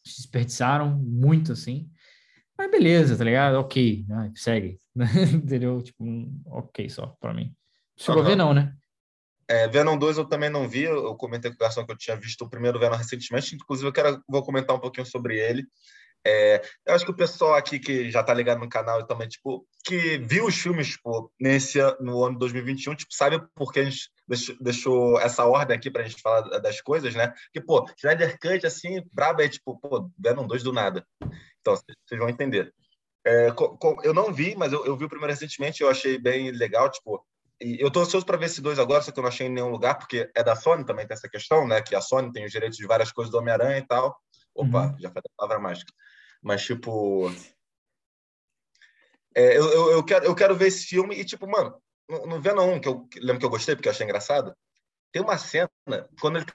Desperdiçaram 0.05 0.91
muito, 0.97 1.53
assim. 1.53 1.91
Mas 2.57 2.71
beleza, 2.71 3.17
tá 3.17 3.25
ligado? 3.25 3.55
Ok, 3.57 4.05
né? 4.09 4.33
segue. 4.35 4.81
Entendeu? 5.35 5.83
Tipo, 5.83 6.05
ok 6.47 6.89
só, 6.89 7.09
pra 7.21 7.35
mim. 7.35 7.55
Chegou 7.97 8.21
uhum. 8.21 8.27
a 8.27 8.31
ver, 8.31 8.37
não, 8.37 8.55
né? 8.55 8.75
É, 9.47 9.69
Venom 9.69 9.99
2 9.99 10.17
eu 10.17 10.25
também 10.25 10.49
não 10.49 10.67
vi, 10.67 10.83
eu 10.85 11.15
comentei 11.17 11.51
com 11.51 11.57
o 11.57 11.59
Garçom 11.59 11.85
que 11.85 11.93
eu 11.93 11.99
tinha 11.99 12.17
visto 12.17 12.43
o 12.43 12.49
primeiro 12.49 12.79
Venom 12.79 12.97
recentemente, 12.97 13.55
inclusive 13.55 13.87
eu 13.87 13.93
quero, 13.93 14.23
vou 14.27 14.43
comentar 14.43 14.75
um 14.75 14.81
pouquinho 14.81 15.07
sobre 15.07 15.39
ele. 15.39 15.67
É, 16.27 16.63
eu 16.87 16.95
acho 16.95 17.05
que 17.05 17.11
o 17.11 17.17
pessoal 17.17 17.55
aqui 17.55 17.79
que 17.79 18.11
já 18.11 18.23
tá 18.23 18.33
ligado 18.33 18.59
no 18.59 18.69
canal 18.69 19.01
e 19.01 19.07
também, 19.07 19.29
tipo, 19.29 19.67
que 19.85 20.17
viu 20.19 20.47
os 20.47 20.55
filmes, 20.55 20.89
tipo, 20.89 21.31
nesse, 21.39 21.79
no 22.01 22.25
ano 22.25 22.39
2021, 22.39 22.95
tipo, 22.95 23.15
sabe 23.15 23.39
por 23.55 23.71
que 23.71 23.81
a 23.81 23.85
gente 23.85 24.11
deixou, 24.27 24.57
deixou 24.59 25.21
essa 25.21 25.45
ordem 25.45 25.77
aqui 25.77 25.91
pra 25.91 26.03
gente 26.03 26.23
falar 26.23 26.43
das 26.61 26.81
coisas, 26.81 27.15
né? 27.15 27.33
Que, 27.53 27.61
pô, 27.61 27.87
Snyder 27.99 28.39
Cut, 28.39 28.67
assim, 28.67 29.03
brabo 29.13 29.43
é, 29.43 29.49
tipo, 29.49 29.79
pô, 29.79 30.11
Venom 30.19 30.47
2 30.47 30.63
do 30.63 30.73
nada. 30.73 31.07
Então, 31.61 31.77
vocês 31.77 32.19
vão 32.19 32.31
entender. 32.31 32.73
É, 33.27 33.49
eu 34.03 34.15
não 34.15 34.33
vi, 34.33 34.55
mas 34.57 34.73
eu, 34.73 34.85
eu 34.87 34.97
vi 34.97 35.05
o 35.05 35.09
primeiro 35.09 35.33
recentemente, 35.33 35.83
eu 35.83 35.91
achei 35.91 36.19
bem 36.19 36.51
legal, 36.51 36.91
tipo, 36.91 37.25
e 37.61 37.81
eu 37.81 37.89
estou 37.89 38.03
ansioso 38.03 38.27
para 38.27 38.37
ver 38.37 38.47
esse 38.47 38.61
dois 38.61 38.79
agora, 38.79 39.03
só 39.03 39.13
que 39.13 39.19
eu 39.19 39.23
não 39.23 39.29
achei 39.29 39.47
em 39.47 39.51
nenhum 39.51 39.71
lugar, 39.71 39.95
porque 39.99 40.31
é 40.35 40.43
da 40.43 40.57
Sony 40.57 40.85
também 40.85 41.07
tem 41.07 41.15
essa 41.15 41.29
questão, 41.29 41.67
né? 41.67 41.81
Que 41.81 41.95
a 41.95 42.01
Sony 42.01 42.33
tem 42.33 42.45
os 42.45 42.53
direitos 42.53 42.77
de 42.77 42.87
várias 42.87 43.13
coisas 43.13 43.31
do 43.31 43.39
Homem-Aranha 43.39 43.79
e 43.79 43.87
tal. 43.87 44.17
Opa, 44.55 44.87
uhum. 44.87 44.99
já 44.99 45.11
foi 45.11 45.21
a 45.21 45.37
palavra 45.37 45.59
mágica. 45.59 45.93
Mas, 46.45 46.63
tipo. 46.63 47.31
É, 49.35 49.57
eu, 49.57 49.65
eu, 49.73 49.91
eu, 49.93 50.05
quero, 50.05 50.25
eu 50.27 50.35
quero 50.35 50.55
ver 50.55 50.69
esse 50.69 50.85
filme 50.85 51.17
e, 51.17 51.25
tipo, 51.25 51.49
mano, 51.49 51.83
no, 52.09 52.27
no 52.27 52.41
Venom 52.41 52.75
1, 52.75 52.81
que 52.81 52.89
eu 52.89 53.09
lembro 53.17 53.41
que 53.41 53.47
eu 53.47 53.51
gostei, 53.51 53.75
porque 53.75 53.89
eu 53.89 53.93
achei 53.93 54.05
engraçado, 54.05 54.55
tem 55.11 55.23
uma 55.23 55.39
cena 55.39 55.69
quando 56.21 56.37
ele 56.37 56.47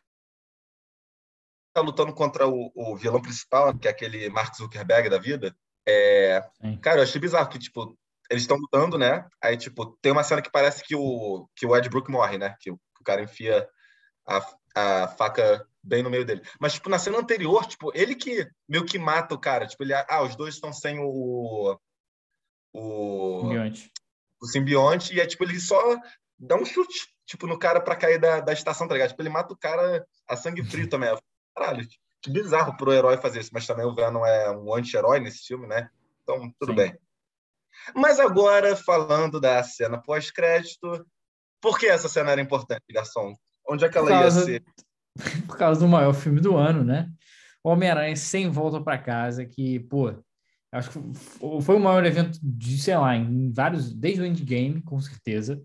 tá 1.74 1.82
lutando 1.82 2.14
contra 2.14 2.48
o, 2.48 2.72
o 2.76 2.96
vilão 2.96 3.22
principal, 3.22 3.78
que 3.78 3.88
é 3.88 3.92
aquele 3.92 4.30
Mark 4.30 4.56
Zuckerberg 4.56 5.10
da 5.10 5.18
vida. 5.18 5.56
É, 5.88 6.42
cara, 6.82 7.00
eu 7.00 7.04
achei 7.04 7.20
bizarro 7.20 7.50
que, 7.50 7.60
tipo, 7.60 7.98
eles 8.30 8.44
estão 8.44 8.58
lutando, 8.58 8.98
né? 8.98 9.28
Aí, 9.42 9.58
tipo, 9.58 9.98
tem 10.02 10.12
uma 10.12 10.24
cena 10.24 10.42
que 10.42 10.52
parece 10.52 10.84
que 10.84 10.96
o, 10.96 11.50
que 11.56 11.66
o 11.66 11.76
Ed 11.76 11.90
Brook 11.90 12.12
morre, 12.12 12.38
né? 12.38 12.56
Que 12.60 12.72
o, 12.72 12.78
que 12.78 13.02
o 13.02 13.04
cara 13.04 13.24
enfia 13.24 13.68
a, 14.28 15.04
a 15.04 15.08
faca 15.10 15.68
bem 15.84 16.04
no 16.04 16.10
meio 16.10 16.26
dele. 16.26 16.42
Mas, 16.60 16.74
tipo, 16.74 16.90
na 16.90 17.00
cena 17.00 17.18
anterior, 17.18 17.66
tipo, 17.66 17.92
ele 17.96 18.16
que 18.16 18.48
meio 18.68 18.86
que 18.86 18.98
mata 18.98 19.36
o 19.36 19.40
cara. 19.40 19.68
Tipo, 19.68 19.84
ele, 19.84 19.94
ah, 19.94 20.24
os 20.24 20.36
dois 20.36 20.56
estão 20.56 20.72
sem 20.74 21.00
o. 21.00 21.78
O 22.74 23.42
simbionte. 23.42 23.92
O 24.42 24.48
simbionte, 24.48 25.16
e 25.16 25.20
é 25.20 25.26
tipo, 25.26 25.44
ele 25.44 25.60
só 25.60 25.82
dá 26.38 26.56
um 26.56 26.66
chute, 26.66 27.08
tipo, 27.26 27.48
no 27.48 27.58
cara 27.58 27.82
pra 27.82 27.96
cair 27.96 28.20
da, 28.20 28.40
da 28.40 28.54
estação, 28.54 28.88
tá 28.88 28.94
ligado? 28.94 29.10
Tipo, 29.10 29.22
ele 29.22 29.30
mata 29.30 29.54
o 29.54 29.58
cara 29.58 30.06
a 30.28 30.38
sangue 30.38 30.64
frio 30.64 30.88
também. 30.90 31.16
Caralho, 31.56 31.86
que 32.22 32.30
bizarro 32.30 32.76
pro 32.78 32.94
herói 32.94 33.18
fazer 33.18 33.40
isso, 33.40 33.52
mas 33.54 33.66
também 33.66 33.86
o 33.86 33.96
Venom 33.96 34.26
é 34.26 34.52
um 34.52 34.74
anti-herói 34.74 35.20
nesse 35.20 35.46
filme, 35.46 35.68
né? 35.68 35.90
Então, 36.24 36.54
tudo 36.60 36.72
Sim. 36.72 36.76
bem. 36.76 37.00
Mas 37.96 38.20
agora, 38.20 38.76
falando 38.76 39.40
da 39.40 39.64
cena 39.64 40.02
pós-crédito, 40.02 41.06
por 41.62 41.80
que 41.80 41.88
essa 41.88 42.10
cena 42.10 42.32
era 42.32 42.42
importante, 42.42 42.84
Garçom? 42.92 43.34
Onde 43.68 43.86
é 43.86 43.90
que 43.90 43.98
ela 43.98 44.12
ia 44.12 44.32
ser? 44.32 44.64
Por 45.48 45.58
causa 45.58 45.80
do 45.80 45.88
maior 45.88 46.14
filme 46.14 46.40
do 46.40 46.56
ano, 46.56 46.84
né? 46.84 47.12
Homem-Aranha 47.64 48.16
sem 48.16 48.50
volta 48.50 48.82
para 48.82 48.98
casa, 48.98 49.46
que, 49.46 49.80
pô, 49.82 50.14
acho 50.72 50.92
que 50.92 51.00
foi 51.62 51.76
o 51.76 51.80
maior 51.80 52.06
evento 52.06 52.40
de, 52.42 52.78
sei 52.78 52.96
lá, 52.96 53.16
em 53.16 53.52
vários, 53.52 53.94
desde 53.94 54.22
o 54.22 54.26
Endgame, 54.26 54.82
com 54.82 55.00
certeza. 55.00 55.62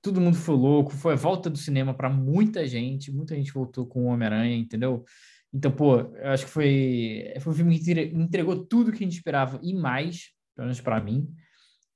Todo 0.00 0.20
mundo 0.20 0.36
foi 0.36 0.54
louco, 0.54 0.92
foi 0.92 1.14
a 1.14 1.16
volta 1.16 1.50
do 1.50 1.58
cinema 1.58 1.92
para 1.92 2.08
muita 2.08 2.66
gente, 2.66 3.12
muita 3.12 3.34
gente 3.34 3.52
voltou 3.52 3.86
com 3.86 4.04
o 4.04 4.06
Homem-Aranha, 4.06 4.56
entendeu? 4.56 5.04
Então, 5.52 5.72
pô, 5.72 6.00
eu 6.00 6.30
acho 6.30 6.44
que 6.44 6.50
foi, 6.50 7.34
foi 7.40 7.52
um 7.52 7.56
filme 7.56 7.78
que 7.78 7.92
entregou 8.14 8.64
tudo 8.64 8.92
que 8.92 8.98
a 8.98 9.06
gente 9.06 9.16
esperava 9.16 9.58
e 9.62 9.74
mais, 9.74 10.30
pelo 10.54 10.66
menos 10.66 10.80
para 10.80 11.00
mim. 11.00 11.28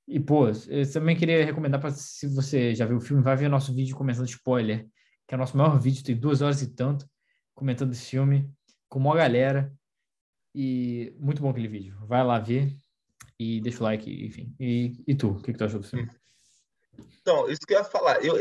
E, 0.07 0.19
pô, 0.19 0.49
eu 0.67 0.91
também 0.91 1.15
queria 1.15 1.45
recomendar 1.45 1.79
para 1.79 1.91
se 1.91 2.27
você 2.27 2.75
já 2.75 2.85
viu 2.85 2.97
o 2.97 3.01
filme, 3.01 3.23
vai 3.23 3.37
ver 3.37 3.47
nosso 3.47 3.73
vídeo 3.73 3.95
comentando 3.95 4.27
spoiler, 4.27 4.85
que 5.27 5.33
é 5.33 5.37
o 5.37 5.39
nosso 5.39 5.57
maior 5.57 5.79
vídeo, 5.79 6.03
tem 6.03 6.15
duas 6.15 6.41
horas 6.41 6.61
e 6.61 6.67
tanto, 6.67 7.09
comentando 7.53 7.91
esse 7.91 8.05
filme, 8.05 8.51
com 8.89 8.99
uma 8.99 9.15
galera. 9.15 9.73
E 10.55 11.15
muito 11.17 11.41
bom 11.41 11.49
aquele 11.49 11.67
vídeo. 11.67 11.97
Vai 12.05 12.23
lá 12.23 12.39
ver 12.39 12.75
e 13.39 13.59
deixa 13.61 13.79
o 13.79 13.83
like, 13.83 14.25
enfim. 14.25 14.55
E, 14.59 14.93
e 15.07 15.15
tu, 15.15 15.31
o 15.31 15.41
que, 15.41 15.51
que 15.51 15.57
tu 15.57 15.65
achou 15.65 15.79
do 15.79 15.87
filme? 15.87 16.09
Então, 17.21 17.49
isso 17.49 17.61
que 17.61 17.73
eu 17.73 17.79
ia 17.79 17.83
falar. 17.83 18.23
Eu, 18.23 18.35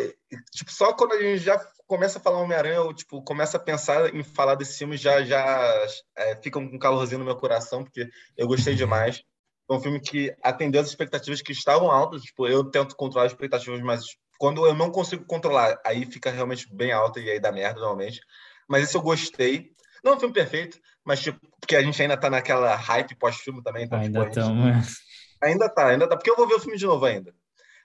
tipo, 0.50 0.70
só 0.70 0.92
quando 0.92 1.12
a 1.12 1.20
gente 1.20 1.38
já 1.38 1.58
começa 1.86 2.18
a 2.18 2.20
falar 2.20 2.40
Homem-Aranha, 2.40 2.76
eu 2.76 2.92
tipo, 2.92 3.22
começo 3.22 3.56
a 3.56 3.60
pensar 3.60 4.14
em 4.14 4.22
falar 4.22 4.54
desse 4.54 4.78
filme, 4.78 4.96
já, 4.96 5.22
já 5.22 5.86
é, 6.16 6.36
fica 6.36 6.58
um 6.58 6.78
calorzinho 6.78 7.20
no 7.20 7.24
meu 7.24 7.36
coração, 7.36 7.84
porque 7.84 8.10
eu 8.36 8.46
gostei 8.46 8.74
demais. 8.74 9.22
Foi 9.66 9.76
um 9.76 9.80
filme 9.80 10.00
que 10.00 10.34
atendeu 10.42 10.80
as 10.80 10.88
expectativas 10.88 11.40
que 11.40 11.52
estavam 11.52 11.90
altas. 11.90 12.22
Tipo, 12.22 12.46
eu 12.48 12.64
tento 12.64 12.96
controlar 12.96 13.26
as 13.26 13.32
expectativas, 13.32 13.80
mas 13.80 14.04
quando 14.42 14.66
eu 14.66 14.74
não 14.74 14.90
consigo 14.90 15.24
controlar, 15.24 15.80
aí 15.86 16.04
fica 16.04 16.28
realmente 16.28 16.66
bem 16.74 16.90
alta 16.90 17.20
e 17.20 17.30
aí 17.30 17.38
dá 17.38 17.52
merda 17.52 17.78
normalmente. 17.78 18.20
Mas 18.68 18.82
esse 18.82 18.96
eu 18.96 19.00
gostei. 19.00 19.70
Não 20.02 20.14
é 20.14 20.16
um 20.16 20.18
filme 20.18 20.34
perfeito, 20.34 20.80
mas 21.04 21.20
tipo, 21.20 21.38
porque 21.60 21.76
a 21.76 21.80
gente 21.80 22.02
ainda 22.02 22.16
tá 22.16 22.28
naquela 22.28 22.74
hype 22.74 23.14
pós-filme 23.14 23.62
também. 23.62 23.84
Então, 23.84 24.00
ainda 24.00 24.28
tipo, 24.28 24.40
gente... 24.40 24.96
Ainda 25.40 25.68
tá, 25.68 25.86
ainda 25.86 26.08
tá. 26.08 26.16
Porque 26.16 26.28
eu 26.28 26.34
vou 26.34 26.48
ver 26.48 26.54
o 26.54 26.58
filme 26.58 26.76
de 26.76 26.84
novo 26.84 27.04
ainda. 27.04 27.32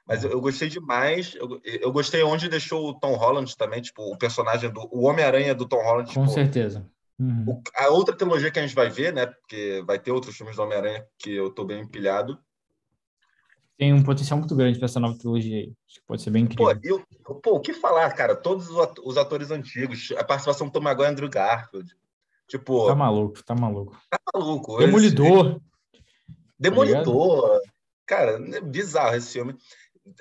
Mas 0.08 0.24
eu, 0.24 0.32
eu 0.32 0.42
gostei 0.42 0.68
demais. 0.68 1.36
Eu, 1.36 1.62
eu, 1.64 1.92
gostei 1.92 2.24
onde 2.24 2.50
deixou 2.50 2.90
o 2.90 3.00
Tom 3.00 3.14
Holland 3.14 3.56
também, 3.56 3.80
tipo, 3.80 4.02
o 4.12 4.18
personagem 4.18 4.72
do. 4.72 4.82
O 4.92 5.04
Homem-Aranha 5.04 5.54
do 5.54 5.68
Tom 5.68 5.84
Holland. 5.84 6.12
Com 6.12 6.22
tipo, 6.22 6.34
certeza. 6.34 6.90
Uhum. 7.20 7.62
a 7.76 7.90
outra 7.90 8.16
trilogia 8.16 8.50
que 8.50 8.58
a 8.58 8.64
gente 8.64 8.74
vai 8.74 8.90
ver, 8.90 9.14
né? 9.14 9.28
Porque 9.28 9.84
vai 9.86 10.00
ter 10.00 10.12
outros 10.12 10.36
filmes 10.36 10.56
do 10.56 10.64
Homem-Aranha 10.64 11.06
que 11.20 11.36
eu 11.36 11.52
tô 11.52 11.64
bem 11.64 11.82
empilhado. 11.82 12.40
Tem 13.78 13.94
um 13.94 14.04
potencial 14.04 14.40
muito 14.40 14.56
grande 14.56 14.80
para 14.80 14.88
essa 14.88 15.00
nova 15.00 15.18
trilogia 15.18 15.58
aí. 15.58 15.74
Acho 15.88 16.00
que 16.00 16.08
pode 16.08 16.22
ser 16.22 16.32
bem 16.32 16.44
incrível. 16.44 16.66
Pô, 16.66 16.80
eu, 16.84 17.36
pô, 17.36 17.52
o 17.58 17.60
que 17.60 17.74
falar, 17.74 18.12
cara? 18.14 18.36
Todos 18.36 18.70
os 18.70 19.18
atores 19.18 19.52
antigos, 19.52 20.12
a 20.18 20.24
participação 20.24 20.68
do 20.68 20.74
Tom 20.74 20.82
Maguire 20.82 21.08
e 21.08 21.12
Andrew 21.12 21.30
Garfield. 21.30 21.96
Tipo. 22.48 22.88
Tá 22.88 22.96
maluco, 22.96 23.44
tá 23.44 23.54
maluco. 23.54 23.98
Tá 24.10 24.20
maluco. 24.34 24.78
Demolidor. 24.78 25.48
Esse... 25.48 25.62
Demolidor. 26.58 27.50
Tá 27.50 27.70
cara, 28.08 28.40
é 28.56 28.62
bizarro 28.62 29.16
esse 29.16 29.34
filme. 29.34 29.56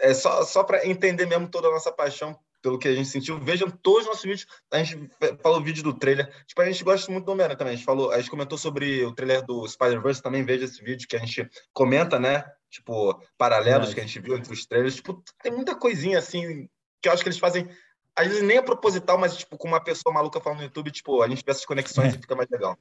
É 0.01 0.13
só, 0.13 0.43
só 0.43 0.65
para 0.65 0.87
entender 0.87 1.25
mesmo 1.27 1.49
toda 1.49 1.69
a 1.69 1.71
nossa 1.71 1.93
paixão 1.93 2.37
pelo 2.61 2.79
que 2.79 2.89
a 2.89 2.95
gente 2.95 3.09
sentiu. 3.09 3.39
Vejam 3.39 3.71
todos 3.71 4.03
os 4.03 4.07
nossos 4.09 4.25
vídeos. 4.25 4.47
A 4.73 4.83
gente 4.83 5.09
falou 5.41 5.61
o 5.61 5.63
vídeo 5.63 5.85
do 5.85 5.95
trailer. 5.95 6.29
Tipo, 6.47 6.63
a 6.63 6.67
gente 6.67 6.83
gosta 6.83 7.11
muito 7.13 7.25
do 7.25 7.33
Homem-Aranha 7.33 7.57
também. 7.57 7.75
A 7.75 7.77
gente, 7.77 7.87
falou, 7.87 8.11
a 8.11 8.19
gente 8.19 8.29
comentou 8.29 8.59
sobre 8.59 9.05
o 9.05 9.15
trailer 9.15 9.47
do 9.47 9.67
Spider-Verse. 9.67 10.21
Também 10.21 10.45
veja 10.45 10.65
esse 10.65 10.83
vídeo 10.83 11.07
que 11.07 11.15
a 11.15 11.21
gente 11.21 11.49
comenta, 11.73 12.19
né? 12.19 12.45
Tipo, 12.71 13.21
paralelos 13.39 13.91
é. 13.91 13.95
que 13.95 14.01
a 14.01 14.03
gente 14.03 14.21
viu 14.21 14.37
entre 14.37 14.53
os 14.53 14.67
trailers. 14.67 14.97
Tipo, 14.97 15.23
tem 15.43 15.53
muita 15.53 15.75
coisinha 15.75 16.19
assim 16.19 16.69
que 17.01 17.09
eu 17.09 17.13
acho 17.13 17.23
que 17.23 17.29
eles 17.29 17.39
fazem. 17.39 17.69
Às 18.15 18.29
vezes 18.29 18.43
nem 18.43 18.57
é 18.57 18.63
proposital, 18.63 19.19
mas 19.19 19.37
tipo, 19.37 19.57
com 19.59 19.69
uma 19.69 19.83
pessoa 19.83 20.15
maluca 20.15 20.41
falando 20.41 20.59
no 20.59 20.65
YouTube, 20.65 20.91
tipo, 20.91 21.23
a 21.23 21.29
gente 21.29 21.45
vê 21.45 21.51
essas 21.51 21.67
conexões 21.67 22.15
é. 22.15 22.17
e 22.17 22.21
fica 22.21 22.35
mais 22.35 22.49
legal. 22.51 22.79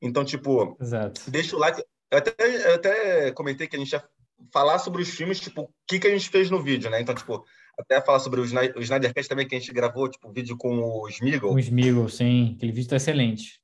Então, 0.00 0.24
tipo, 0.24 0.76
Exato. 0.80 1.30
deixa 1.30 1.56
o 1.56 1.58
like. 1.58 1.82
Eu 2.10 2.18
até, 2.18 2.34
eu 2.38 2.74
até 2.74 3.30
comentei 3.32 3.66
que 3.66 3.76
a 3.76 3.78
gente 3.78 3.92
ia 3.92 4.02
falar 4.52 4.78
sobre 4.78 5.02
os 5.02 5.10
filmes, 5.10 5.40
tipo, 5.40 5.62
o 5.62 5.70
que, 5.86 5.98
que 5.98 6.06
a 6.06 6.10
gente 6.10 6.30
fez 6.30 6.50
no 6.50 6.62
vídeo, 6.62 6.88
né? 6.88 7.00
Então, 7.00 7.14
tipo, 7.14 7.44
até 7.78 8.00
falar 8.00 8.20
sobre 8.20 8.40
o, 8.40 8.44
Snyder, 8.44 8.76
o 8.76 8.82
Snydercast 8.82 9.28
também, 9.28 9.46
que 9.46 9.54
a 9.54 9.58
gente 9.58 9.72
gravou, 9.72 10.08
tipo, 10.08 10.32
vídeo 10.32 10.56
com 10.56 10.78
o 10.78 11.08
Smigol. 11.08 11.54
O 11.54 11.58
Smigol, 11.58 12.08
sim. 12.08 12.54
Aquele 12.56 12.72
vídeo 12.72 12.88
tá 12.88 12.96
excelente. 12.96 13.60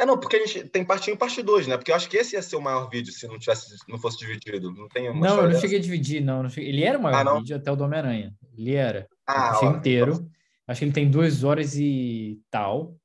É, 0.00 0.06
não, 0.06 0.18
porque 0.18 0.36
a 0.36 0.46
gente 0.46 0.66
tem 0.70 0.82
parte 0.82 1.10
1 1.10 1.14
e 1.14 1.16
parte 1.18 1.42
2, 1.42 1.66
né? 1.66 1.76
Porque 1.76 1.90
eu 1.90 1.94
acho 1.94 2.08
que 2.08 2.16
esse 2.16 2.34
ia 2.34 2.40
ser 2.40 2.56
o 2.56 2.60
maior 2.62 2.88
vídeo 2.88 3.12
se 3.12 3.28
não 3.28 3.38
tivesse, 3.38 3.76
não 3.86 3.98
fosse 3.98 4.16
dividido. 4.16 4.72
Não 4.72 4.88
tem 4.88 5.14
Não, 5.14 5.42
eu 5.42 5.50
não 5.50 5.60
cheguei 5.60 5.78
a 5.78 5.82
dividir, 5.82 6.22
não. 6.22 6.46
Ele 6.56 6.82
era 6.82 6.98
o 6.98 7.02
maior 7.02 7.28
ah, 7.28 7.34
vídeo 7.34 7.54
até 7.54 7.70
o 7.70 7.76
do 7.76 7.84
Homem-Aranha. 7.84 8.34
Ele 8.56 8.74
era. 8.74 9.06
Ah, 9.26 9.58
eu 9.60 9.68
ó, 9.68 9.72
inteiro. 9.72 10.12
Então... 10.14 10.30
Acho 10.66 10.78
que 10.78 10.84
ele 10.86 10.92
tem 10.92 11.10
duas 11.10 11.44
horas 11.44 11.76
e 11.76 12.40
tal. 12.50 12.96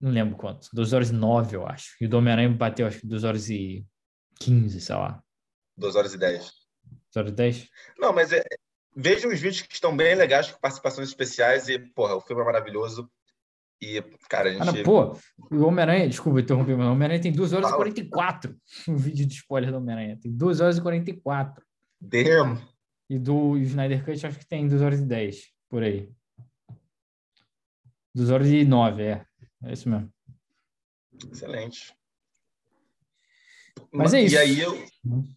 Não 0.00 0.10
lembro 0.10 0.34
quanto. 0.34 0.66
Duas 0.72 0.94
horas 0.94 1.10
e 1.10 1.12
nove, 1.12 1.56
eu 1.56 1.66
acho. 1.66 1.94
E 2.00 2.06
o 2.06 2.08
do 2.08 2.16
Homem-Aranha 2.16 2.48
bateu, 2.48 2.86
acho 2.86 3.00
que 3.00 3.06
duas 3.06 3.22
horas 3.22 3.50
e 3.50 3.84
quinze, 4.40 4.80
sei 4.80 4.94
lá. 4.94 5.22
Duas 5.76 5.94
horas 5.94 6.14
e 6.14 6.18
dez. 6.18 6.52
Duas 6.84 7.16
horas 7.16 7.32
e 7.32 7.34
dez? 7.34 7.68
Não, 7.98 8.14
mas 8.14 8.32
é, 8.32 8.42
vejam 8.96 9.30
os 9.30 9.38
vídeos 9.38 9.60
que 9.60 9.74
estão 9.74 9.94
bem 9.94 10.14
legais, 10.14 10.50
com 10.50 10.58
participações 10.58 11.08
especiais, 11.08 11.68
e, 11.68 11.78
porra, 11.78 12.14
o 12.14 12.20
filme 12.22 12.40
é 12.40 12.44
maravilhoso. 12.46 13.10
E, 13.82 14.00
cara, 14.30 14.50
a 14.50 14.52
gente. 14.52 14.80
Ah, 14.80 14.84
pô, 14.84 15.18
o 15.50 15.64
Homem-Aranha, 15.64 16.08
desculpa 16.08 16.40
interromper, 16.40 16.76
mas 16.76 16.86
o 16.86 16.92
Homem-Aranha 16.92 17.20
tem 17.20 17.32
2 17.32 17.52
horas 17.52 17.68
Fala. 17.68 17.88
e 17.88 17.92
44. 17.92 18.56
Um 18.88 18.96
vídeo 18.96 19.26
de 19.26 19.34
spoiler 19.34 19.72
do 19.72 19.78
Homem-Aranha. 19.78 20.16
Tem 20.22 20.30
2 20.30 20.60
horas 20.60 20.78
e 20.78 20.80
44. 20.80 21.64
Damn. 22.00 22.62
E 23.10 23.18
do 23.18 23.58
Snyder 23.58 24.04
Cut, 24.04 24.24
acho 24.24 24.38
que 24.38 24.46
tem 24.46 24.68
2 24.68 24.80
horas 24.80 25.00
e 25.00 25.04
10, 25.04 25.52
por 25.68 25.82
aí. 25.82 26.08
2 28.14 28.30
horas 28.30 28.48
e 28.48 28.64
9, 28.64 29.02
é. 29.02 29.26
É 29.64 29.72
isso 29.72 29.88
mesmo. 29.88 30.08
Excelente. 31.32 31.92
Mas 33.90 34.14
é 34.14 34.22
isso. 34.22 34.34
E 34.34 34.38
aí 34.38 34.60
eu, 34.60 34.74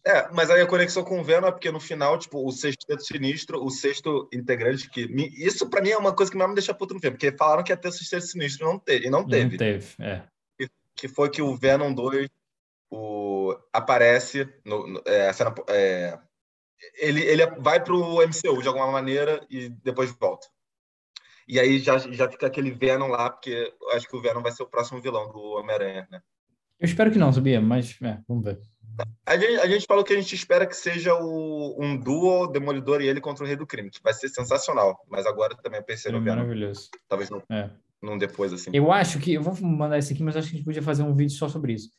é, 0.05 0.29
mas 0.31 0.49
aí 0.49 0.61
a 0.61 0.67
conexão 0.67 1.03
com 1.03 1.19
o 1.19 1.23
Venom 1.23 1.47
é 1.47 1.51
porque 1.51 1.71
no 1.71 1.79
final, 1.79 2.17
tipo, 2.17 2.45
o 2.45 2.51
sexteto 2.51 3.03
sinistro, 3.03 3.63
o 3.63 3.69
sexto 3.69 4.29
integrante 4.31 4.89
que 4.89 5.01
isso 5.37 5.69
para 5.69 5.81
mim 5.81 5.89
é 5.89 5.97
uma 5.97 6.15
coisa 6.15 6.31
que 6.31 6.37
mais 6.37 6.49
me 6.49 6.55
deixa 6.55 6.73
puto 6.73 6.93
no 6.93 6.99
filme, 6.99 7.17
porque 7.17 7.35
falaram 7.37 7.63
que 7.63 7.71
ia 7.71 7.77
ter 7.77 7.89
o 7.89 7.91
sexteto 7.91 8.25
sinistro, 8.25 8.65
não 8.65 8.79
teve, 8.79 9.07
e 9.07 9.09
não 9.09 9.27
teve. 9.27 9.51
Não 9.51 9.57
teve, 9.57 9.87
é. 9.99 10.23
Que, 10.57 10.69
que 10.95 11.07
foi 11.09 11.29
que 11.29 11.41
o 11.41 11.55
Venom 11.55 11.93
2 11.93 12.29
o, 12.89 13.57
aparece 13.73 14.47
no, 14.63 14.87
no 14.87 15.01
é, 15.05 15.33
cena, 15.33 15.53
é, 15.67 16.17
ele, 16.95 17.23
ele 17.23 17.45
vai 17.59 17.83
pro 17.83 18.21
MCU 18.25 18.61
de 18.61 18.67
alguma 18.67 18.91
maneira 18.91 19.45
e 19.49 19.69
depois 19.69 20.11
volta. 20.11 20.47
E 21.47 21.59
aí 21.59 21.77
já, 21.79 21.97
já 21.97 22.29
fica 22.29 22.47
aquele 22.47 22.71
Venom 22.71 23.07
lá, 23.07 23.29
porque 23.29 23.73
eu 23.81 23.91
acho 23.91 24.07
que 24.07 24.15
o 24.15 24.21
Venom 24.21 24.41
vai 24.41 24.51
ser 24.51 24.63
o 24.63 24.69
próximo 24.69 25.01
vilão 25.01 25.31
do 25.31 25.39
Homem-Aranha, 25.39 26.07
né? 26.09 26.21
Eu 26.85 26.89
espero 26.89 27.11
que 27.11 27.17
não, 27.17 27.33
sabia? 27.33 27.59
Mas 27.59 27.97
é, 27.99 28.19
vamos 28.27 28.45
ver. 28.45 28.59
A 29.25 29.37
gente, 29.37 29.59
a 29.59 29.67
gente 29.67 29.85
falou 29.87 30.03
que 30.03 30.13
a 30.13 30.15
gente 30.15 30.35
espera 30.35 30.67
que 30.67 30.75
seja 30.75 31.15
o, 31.15 31.83
um 31.83 31.97
duo 31.97 32.45
Demolidor 32.45 33.01
e 33.01 33.07
ele 33.07 33.19
contra 33.19 33.43
o 33.43 33.47
Rei 33.47 33.55
do 33.55 33.65
Crime, 33.65 33.89
que 33.89 34.01
vai 34.03 34.13
ser 34.13 34.29
sensacional. 34.29 35.03
Mas 35.09 35.25
agora 35.25 35.55
também 35.55 35.81
pensei 35.81 36.11
no 36.11 36.21
Venom. 36.21 36.43
Maravilhoso. 36.43 36.91
Talvez 37.09 37.31
não, 37.31 37.41
é. 37.49 37.71
não 37.99 38.19
depois, 38.19 38.53
assim. 38.53 38.69
Eu 38.71 38.91
acho 38.91 39.19
que. 39.19 39.33
Eu 39.33 39.41
vou 39.41 39.59
mandar 39.67 39.97
esse 39.97 40.13
aqui, 40.13 40.21
mas 40.21 40.37
acho 40.37 40.47
que 40.47 40.53
a 40.53 40.57
gente 40.57 40.65
podia 40.65 40.83
fazer 40.83 41.01
um 41.01 41.15
vídeo 41.15 41.35
só 41.35 41.49
sobre 41.49 41.73
isso. 41.73 41.89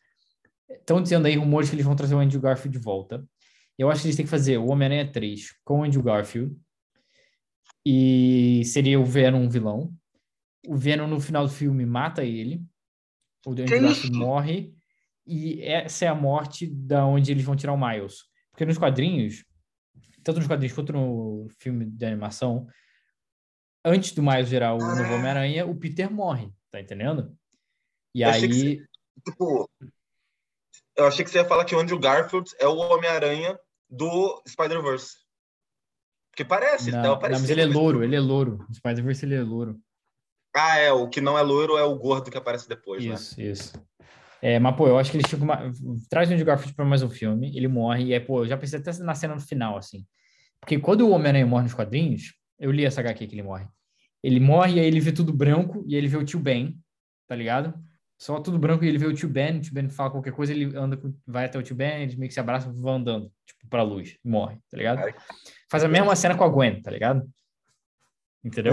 Estão 0.70 1.03
dizendo 1.03 1.27
aí 1.27 1.35
rumores 1.35 1.68
que 1.68 1.75
eles 1.75 1.85
vão 1.85 1.96
trazer 1.96 2.14
o 2.14 2.20
Andrew 2.20 2.40
Garfield 2.40 2.79
de 2.79 2.83
volta. 2.83 3.27
Eu 3.77 3.90
acho 3.90 4.03
que 4.03 4.07
eles 4.07 4.16
têm 4.16 4.25
que 4.25 4.31
fazer 4.31 4.57
o 4.57 4.68
Homem-Aranha 4.70 5.11
3 5.11 5.53
com 5.64 5.81
o 5.81 5.83
Andrew 5.83 6.03
Garfield. 6.03 6.57
E 7.85 8.62
seria 8.66 9.01
o 9.01 9.05
Venom 9.05 9.40
um 9.40 9.49
vilão. 9.49 9.92
O 10.68 10.77
Venom, 10.77 11.09
no 11.09 11.20
final 11.20 11.44
do 11.44 11.53
filme, 11.53 11.85
mata 11.85 12.25
ele. 12.25 12.62
O 13.44 13.51
Andrew 13.51 13.66
Garfield 13.66 14.16
morre 14.16 14.76
e 15.27 15.62
essa 15.62 16.05
é 16.05 16.09
a 16.09 16.15
morte 16.15 16.67
da 16.67 17.05
onde 17.05 17.33
eles 17.33 17.45
vão 17.45 17.57
tirar 17.57 17.73
o 17.73 17.79
Miles. 17.79 18.25
Porque 18.53 18.65
nos 18.65 18.79
quadrinhos, 18.79 19.45
tanto 20.23 20.39
nos 20.39 20.47
quadrinhos 20.47 20.75
quanto 20.75 20.93
no 20.93 21.49
filme 21.59 21.85
de 21.85 22.07
animação, 22.07 22.67
antes 23.85 24.12
do 24.12 24.23
Miles 24.23 24.49
virar 24.49 24.75
o 24.75 24.79
novo 24.79 25.03
ah. 25.03 25.15
Homem-Aranha, 25.15 25.67
o 25.67 25.75
Peter 25.75 26.11
morre, 26.11 26.51
tá 26.71 26.81
entendendo? 26.81 27.37
E 28.15 28.23
eu 28.23 28.31
aí. 28.31 28.41
Você, 28.41 28.87
tipo, 29.27 29.71
eu 30.97 31.07
achei 31.07 31.25
que 31.25 31.31
você 31.31 31.39
ia 31.39 31.45
falar 31.45 31.65
que 31.65 31.75
o 31.75 31.79
Andrew 31.79 31.99
Garfield 31.99 32.51
é 32.59 32.67
o 32.67 32.77
Homem-Aranha 32.77 33.59
do 33.91 34.43
Spider-Verse. 34.49 35.17
Porque 36.31 36.45
parece, 36.45 36.91
não, 36.91 37.03
não, 37.03 37.21
mas 37.21 37.49
ele 37.49 37.62
é 37.62 37.67
louro, 37.67 38.05
ele 38.05 38.15
é 38.15 38.21
louro. 38.21 38.65
No 38.69 38.75
Spider-Verse 38.75 39.25
ele 39.25 39.35
é 39.35 39.43
louro. 39.43 39.81
Ah, 40.55 40.79
é, 40.79 40.93
o 40.93 41.09
que 41.09 41.21
não 41.21 41.39
é 41.39 41.43
loiro 41.43 41.77
é 41.77 41.85
o 41.85 41.97
gordo 41.97 42.31
que 42.31 42.39
aparece 42.39 42.69
depois, 42.69 43.03
isso, 43.03 43.39
né? 43.39 43.51
Isso, 43.51 43.65
isso. 43.65 43.87
É, 44.42 44.59
mas, 44.59 44.77
pô, 44.77 44.87
eu 44.87 44.99
acho 44.99 45.11
que 45.11 45.16
eles 45.16 45.29
tinham 45.29 45.42
uma... 45.42 45.70
Traz 46.11 46.29
o 46.29 46.33
Andrew 46.33 46.46
Garfield 46.46 46.75
para 46.75 46.85
mais 46.85 47.03
um 47.03 47.11
filme, 47.11 47.57
ele 47.57 47.68
morre, 47.68 48.05
e 48.05 48.12
é, 48.12 48.20
pô, 48.20 48.42
eu 48.44 48.49
já 48.49 48.57
pensei 48.57 48.79
até 48.79 48.92
na 48.99 49.14
cena 49.14 49.35
no 49.35 49.40
final, 49.40 49.77
assim. 49.77 50.07
Porque 50.61 50.79
quando 50.79 51.03
o 51.03 51.11
Homem-Aranha 51.11 51.46
morre 51.46 51.64
nos 51.64 51.75
quadrinhos, 51.75 52.35
eu 52.59 52.70
li 52.70 52.85
essa 52.85 53.01
HQ 53.01 53.27
que 53.27 53.35
ele 53.35 53.42
morre. 53.42 53.66
Ele 54.22 54.40
morre 54.40 54.77
e 54.77 54.81
aí 54.81 54.87
ele 54.87 55.01
vê 55.01 55.12
tudo 55.12 55.33
branco, 55.33 55.85
e 55.87 55.94
aí 55.94 56.01
ele 56.01 56.09
vê 56.09 56.16
o 56.16 56.25
tio 56.25 56.40
Ben, 56.40 56.79
tá 57.27 57.35
ligado? 57.35 57.75
Só 58.18 58.40
tudo 58.40 58.59
branco 58.59 58.83
e 58.85 58.88
ele 58.88 58.99
vê 58.99 59.07
o 59.07 59.14
tio 59.14 59.29
Ben, 59.29 59.59
o 59.59 59.61
tio 59.61 59.75
Ben 59.75 59.88
fala 59.90 60.11
qualquer 60.11 60.33
coisa, 60.33 60.53
ele 60.53 60.77
anda, 60.77 60.99
vai 61.27 61.44
até 61.44 61.59
o 61.59 61.62
tio 61.62 61.77
Ben, 61.77 62.03
eles 62.03 62.14
meio 62.14 62.29
que 62.29 62.35
se 62.35 62.40
abraçam 62.40 62.72
e 62.72 62.81
vão 62.81 62.94
andando, 62.94 63.31
tipo, 63.46 63.68
pra 63.68 63.83
luz, 63.83 64.16
e 64.25 64.29
morre, 64.29 64.57
tá 64.70 64.77
ligado? 64.77 65.14
Faz 65.70 65.85
a 65.85 65.88
mesma 65.88 66.16
cena 66.16 66.37
com 66.37 66.44
a 66.44 66.49
Gwen, 66.49 66.81
tá 66.81 66.90
ligado? 66.90 67.29
Entendeu? 68.42 68.72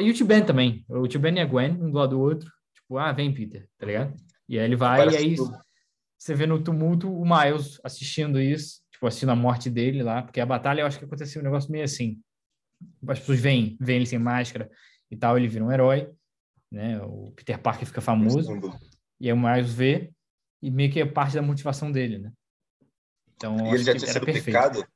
E, 0.00 0.04
e, 0.04 0.10
o 0.10 0.14
tio 0.14 0.26
Ben 0.26 0.44
também. 0.44 0.84
O 0.88 1.06
tio 1.08 1.20
Ben 1.20 1.36
e 1.36 1.40
a 1.40 1.44
Gwen, 1.44 1.72
um 1.72 1.90
do 1.90 1.98
lado 1.98 2.10
do 2.10 2.20
outro. 2.20 2.50
Tipo, 2.86 2.98
ah, 2.98 3.10
vem, 3.10 3.34
Peter, 3.34 3.68
tá 3.76 3.84
ligado? 3.84 4.14
E 4.48 4.58
aí 4.58 4.64
ele 4.64 4.76
vai, 4.76 4.98
Parece 4.98 5.16
e 5.16 5.18
aí 5.18 5.34
tudo. 5.34 5.58
você 6.16 6.34
vê 6.34 6.46
no 6.46 6.62
tumulto 6.62 7.12
o 7.12 7.24
Miles 7.24 7.80
assistindo 7.82 8.40
isso, 8.40 8.80
tipo, 8.92 9.08
assistindo 9.08 9.30
a 9.30 9.36
morte 9.36 9.68
dele 9.68 10.04
lá, 10.04 10.22
porque 10.22 10.40
a 10.40 10.46
batalha 10.46 10.82
eu 10.82 10.86
acho 10.86 10.96
que 10.96 11.04
aconteceu 11.04 11.42
um 11.42 11.44
negócio 11.44 11.70
meio 11.70 11.82
assim. 11.82 12.20
As 13.08 13.18
pessoas 13.18 13.40
veem, 13.40 13.76
veem 13.80 13.96
ele 13.96 14.06
sem 14.06 14.20
máscara 14.20 14.70
e 15.10 15.16
tal, 15.16 15.36
ele 15.36 15.48
vira 15.48 15.64
um 15.64 15.72
herói, 15.72 16.08
né? 16.70 17.00
O 17.02 17.32
Peter 17.32 17.58
Parker 17.58 17.86
fica 17.88 18.00
famoso, 18.00 18.52
e 19.20 19.28
aí 19.28 19.32
o 19.32 19.36
Miles 19.36 19.72
vê, 19.72 20.12
e 20.62 20.70
meio 20.70 20.92
que 20.92 21.00
é 21.00 21.06
parte 21.06 21.34
da 21.34 21.42
motivação 21.42 21.90
dele, 21.90 22.18
né? 22.18 22.32
Então, 23.34 23.56
e 23.66 23.74
ele 23.74 23.82
já 23.82 23.96
tinha 23.96 24.12
sido 24.12 24.24
perfeito. 24.24 24.44
picado? 24.44 24.86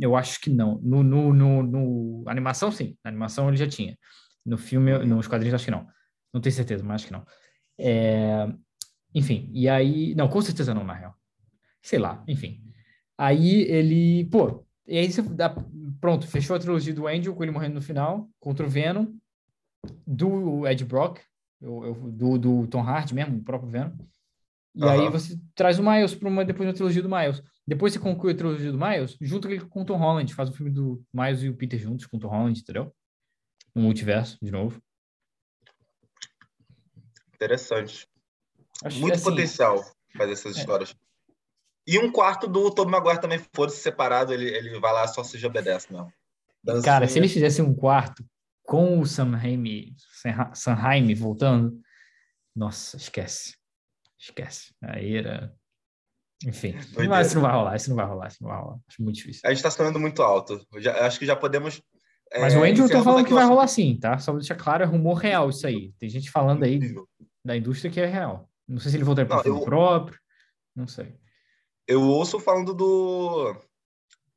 Eu 0.00 0.16
acho 0.16 0.40
que 0.40 0.50
não. 0.50 0.78
No, 0.82 1.02
no, 1.02 1.32
no, 1.32 1.62
no, 1.62 2.24
animação, 2.26 2.70
sim. 2.70 2.96
Na 3.02 3.10
animação 3.10 3.48
ele 3.48 3.56
já 3.56 3.66
tinha. 3.66 3.96
No 4.44 4.58
filme, 4.58 4.92
uhum. 4.92 5.06
nos 5.06 5.26
quadrinhos, 5.26 5.54
acho 5.54 5.64
que 5.64 5.70
não. 5.70 5.86
Não 6.32 6.40
tenho 6.40 6.54
certeza, 6.54 6.84
mas 6.84 6.96
acho 6.96 7.06
que 7.06 7.12
não. 7.12 7.26
É, 7.78 8.48
enfim, 9.14 9.50
e 9.52 9.68
aí. 9.68 10.14
Não, 10.14 10.28
com 10.28 10.40
certeza 10.40 10.74
não, 10.74 10.84
na 10.84 10.94
real. 10.94 11.14
Sei 11.82 11.98
lá, 11.98 12.22
enfim. 12.28 12.62
Aí 13.16 13.62
ele. 13.62 14.24
Pô, 14.26 14.64
e 14.86 14.98
aí 14.98 15.10
você 15.10 15.22
dá, 15.22 15.54
pronto, 16.00 16.26
fechou 16.26 16.56
a 16.56 16.58
trilogia 16.58 16.94
do 16.94 17.06
Angel 17.06 17.34
com 17.34 17.42
ele 17.42 17.52
morrendo 17.52 17.74
no 17.74 17.82
final, 17.82 18.28
contra 18.40 18.64
o 18.64 18.68
Venom, 18.68 19.06
do 20.06 20.66
Ed 20.66 20.84
Brock, 20.84 21.20
do, 21.60 22.38
do 22.38 22.66
Tom 22.68 22.80
Hardy 22.80 23.14
mesmo, 23.14 23.38
o 23.38 23.44
próprio 23.44 23.70
Venom. 23.70 23.92
E 24.74 24.82
uhum. 24.82 24.88
aí 24.88 25.10
você 25.10 25.38
traz 25.54 25.78
o 25.78 25.82
Miles 25.82 26.14
para 26.14 26.28
uma 26.28 26.44
depois 26.44 26.68
da 26.68 26.72
trilogia 26.72 27.02
do 27.02 27.08
Miles. 27.08 27.42
Depois 27.66 27.92
você 27.92 27.98
conclui 27.98 28.32
a 28.32 28.36
trilogia 28.36 28.72
do 28.72 28.78
Miles, 28.78 29.16
junto 29.20 29.48
com 29.68 29.82
o 29.82 29.84
Tom 29.84 29.96
Holland, 29.96 30.32
faz 30.32 30.48
o 30.48 30.52
filme 30.52 30.70
do 30.70 31.02
Miles 31.12 31.42
e 31.42 31.48
o 31.48 31.56
Peter 31.56 31.78
juntos 31.78 32.06
com 32.06 32.16
o 32.16 32.20
Tom 32.20 32.28
Holland, 32.28 32.58
entendeu? 32.58 32.94
No 33.74 33.82
multiverso, 33.82 34.38
de 34.40 34.50
novo. 34.50 34.80
Interessante. 37.38 38.06
Acho 38.84 39.00
Muito 39.00 39.14
assim, 39.14 39.24
potencial 39.24 39.84
fazer 40.16 40.32
essas 40.32 40.56
é. 40.56 40.60
histórias. 40.60 40.94
E 41.86 41.98
um 41.98 42.12
quarto 42.12 42.46
do 42.46 42.70
Tobey 42.70 42.92
Maguire 42.92 43.20
também 43.20 43.40
fosse 43.54 43.80
separado, 43.80 44.32
ele, 44.34 44.46
ele 44.48 44.78
vai 44.78 44.92
lá 44.92 45.06
só 45.06 45.24
se 45.24 45.44
obedece 45.46 45.90
mesmo. 45.92 46.12
Cara, 46.84 47.08
se 47.08 47.18
eles 47.18 47.32
fizessem 47.32 47.64
um 47.64 47.72
quarto 47.72 48.24
com 48.62 49.00
o 49.00 49.06
Sam 49.06 49.36
Raimi, 49.36 49.94
Sam 50.52 50.74
Raimi 50.74 51.14
voltando, 51.14 51.80
nossa, 52.54 52.96
esquece. 52.96 53.56
Esquece. 54.18 54.74
Aí 54.82 55.16
era. 55.16 55.54
Enfim, 56.46 56.74
não 56.94 57.20
isso 57.20 57.34
não 57.36 57.42
vai 57.42 57.52
rolar, 57.52 57.76
isso 57.76 57.88
não 57.88 57.96
vai 57.96 58.06
rolar, 58.06 58.28
isso 58.28 58.42
não 58.42 58.50
vai 58.50 58.60
rolar. 58.60 58.78
Acho 58.86 59.02
muito 59.02 59.16
difícil. 59.16 59.40
A 59.44 59.54
gente 59.54 59.62
tá 59.62 59.70
sonhando 59.70 59.98
muito 59.98 60.22
alto. 60.22 60.60
Já, 60.76 61.06
acho 61.06 61.18
que 61.18 61.26
já 61.26 61.34
podemos. 61.34 61.80
Mas 62.38 62.52
é, 62.52 62.58
o 62.58 62.64
Andrew 62.64 62.88
tá 62.88 63.02
falando 63.02 63.26
que 63.26 63.32
vai 63.32 63.46
rolar 63.46 63.66
sim, 63.66 63.98
tá? 63.98 64.18
Só 64.18 64.32
pra 64.32 64.40
deixar 64.40 64.56
claro, 64.56 64.84
é 64.84 64.86
rumor 64.86 65.14
real 65.14 65.48
isso 65.48 65.66
aí. 65.66 65.92
Tem 65.98 66.08
gente 66.08 66.30
falando 66.30 66.64
aí 66.64 66.78
da 67.48 67.56
indústria 67.56 67.90
que 67.90 67.98
é 67.98 68.06
real. 68.06 68.48
Não 68.68 68.78
sei 68.78 68.90
se 68.90 68.96
ele 68.98 69.04
voltar 69.04 69.24
para 69.24 69.40
o 69.40 69.42
filme 69.42 69.60
eu... 69.60 69.64
próprio, 69.64 70.18
não 70.76 70.86
sei. 70.86 71.16
Eu 71.86 72.02
ouço 72.02 72.38
falando 72.38 72.74
do 72.74 73.56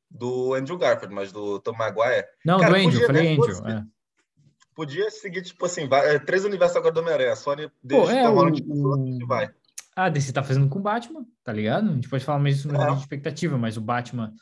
do 0.10 0.54
Andrew 0.54 0.78
Garfield, 0.78 1.14
mas 1.14 1.32
do 1.32 1.60
Tom 1.60 1.74
Maguire. 1.74 2.26
Não, 2.46 2.60
Cara, 2.60 2.72
do 2.72 2.78
Andrew, 2.78 2.92
podia, 2.92 3.08
falei 3.08 3.24
né, 3.24 3.44
Andrew. 3.44 3.68
É. 3.68 3.86
Podia 4.74 5.12
seguir, 5.12 5.42
tipo 5.42 5.66
assim, 5.66 5.88
vai, 5.88 6.16
é, 6.16 6.20
três 6.20 6.46
universos 6.46 6.78
agora 6.78 6.94
do 6.94 7.02
Homem-Aranha. 7.02 7.34
A 7.34 7.36
Sony 7.36 7.70
deixa 7.84 8.14
é, 8.14 8.30
o, 8.30 9.28
vai. 9.28 9.50
Ah, 9.96 10.10
DC 10.10 10.32
tá 10.32 10.42
fazendo 10.42 10.70
com 10.70 10.80
o 10.80 10.82
Batman, 10.82 11.26
tá 11.44 11.52
ligado? 11.52 11.90
A 11.90 11.94
gente 11.94 12.10
pode 12.10 12.24
falar 12.24 12.40
mais 12.40 12.58
isso 12.58 12.70
no 12.70 12.82
é. 12.82 12.94
de 12.94 13.02
expectativa, 13.02 13.58
mas 13.58 13.76
o 13.76 13.82
Batman 13.82 14.34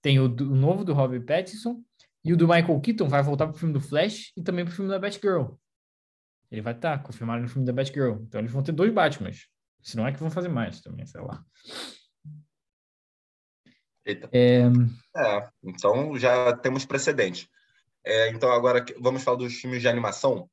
tem 0.00 0.18
o, 0.18 0.28
do, 0.28 0.52
o 0.52 0.56
novo 0.56 0.84
do 0.84 0.94
Robert 0.94 1.24
Pattinson 1.24 1.82
e 2.24 2.32
o 2.32 2.36
do 2.36 2.48
Michael 2.48 2.80
Keaton 2.80 3.08
vai 3.08 3.22
voltar 3.22 3.46
pro 3.46 3.58
filme 3.58 3.74
do 3.74 3.80
Flash 3.80 4.32
e 4.34 4.42
também 4.42 4.64
pro 4.64 4.74
filme 4.74 4.90
da 4.90 4.98
Batgirl. 4.98 5.56
Ele 6.50 6.62
vai 6.62 6.74
estar 6.74 6.98
tá 6.98 7.02
confirmado 7.02 7.42
no 7.42 7.48
filme 7.48 7.66
da 7.66 7.72
Batgirl. 7.72 8.22
Então 8.22 8.40
eles 8.40 8.52
vão 8.52 8.62
ter 8.62 8.72
dois 8.72 8.92
Batmans. 8.92 9.48
Se 9.82 9.96
não 9.96 10.06
é 10.06 10.12
que 10.12 10.20
vão 10.20 10.30
fazer 10.30 10.48
mais 10.48 10.80
também, 10.80 11.04
sei 11.06 11.20
lá. 11.20 11.44
Eita. 14.04 14.28
É... 14.32 14.62
é 15.16 15.48
então 15.62 16.16
já 16.18 16.56
temos 16.56 16.84
precedente. 16.84 17.48
É, 18.04 18.28
então 18.28 18.52
agora 18.52 18.84
vamos 19.00 19.22
falar 19.22 19.38
dos 19.38 19.54
filmes 19.54 19.80
de 19.80 19.88
animação? 19.88 20.48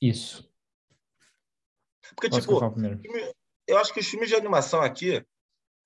Isso. 0.00 0.48
Porque, 2.14 2.28
Posso 2.28 2.42
tipo, 2.42 2.80
eu, 2.84 3.34
eu 3.66 3.78
acho 3.78 3.94
que 3.94 4.00
os 4.00 4.06
filmes 4.06 4.28
de 4.28 4.34
animação 4.34 4.82
aqui 4.82 5.24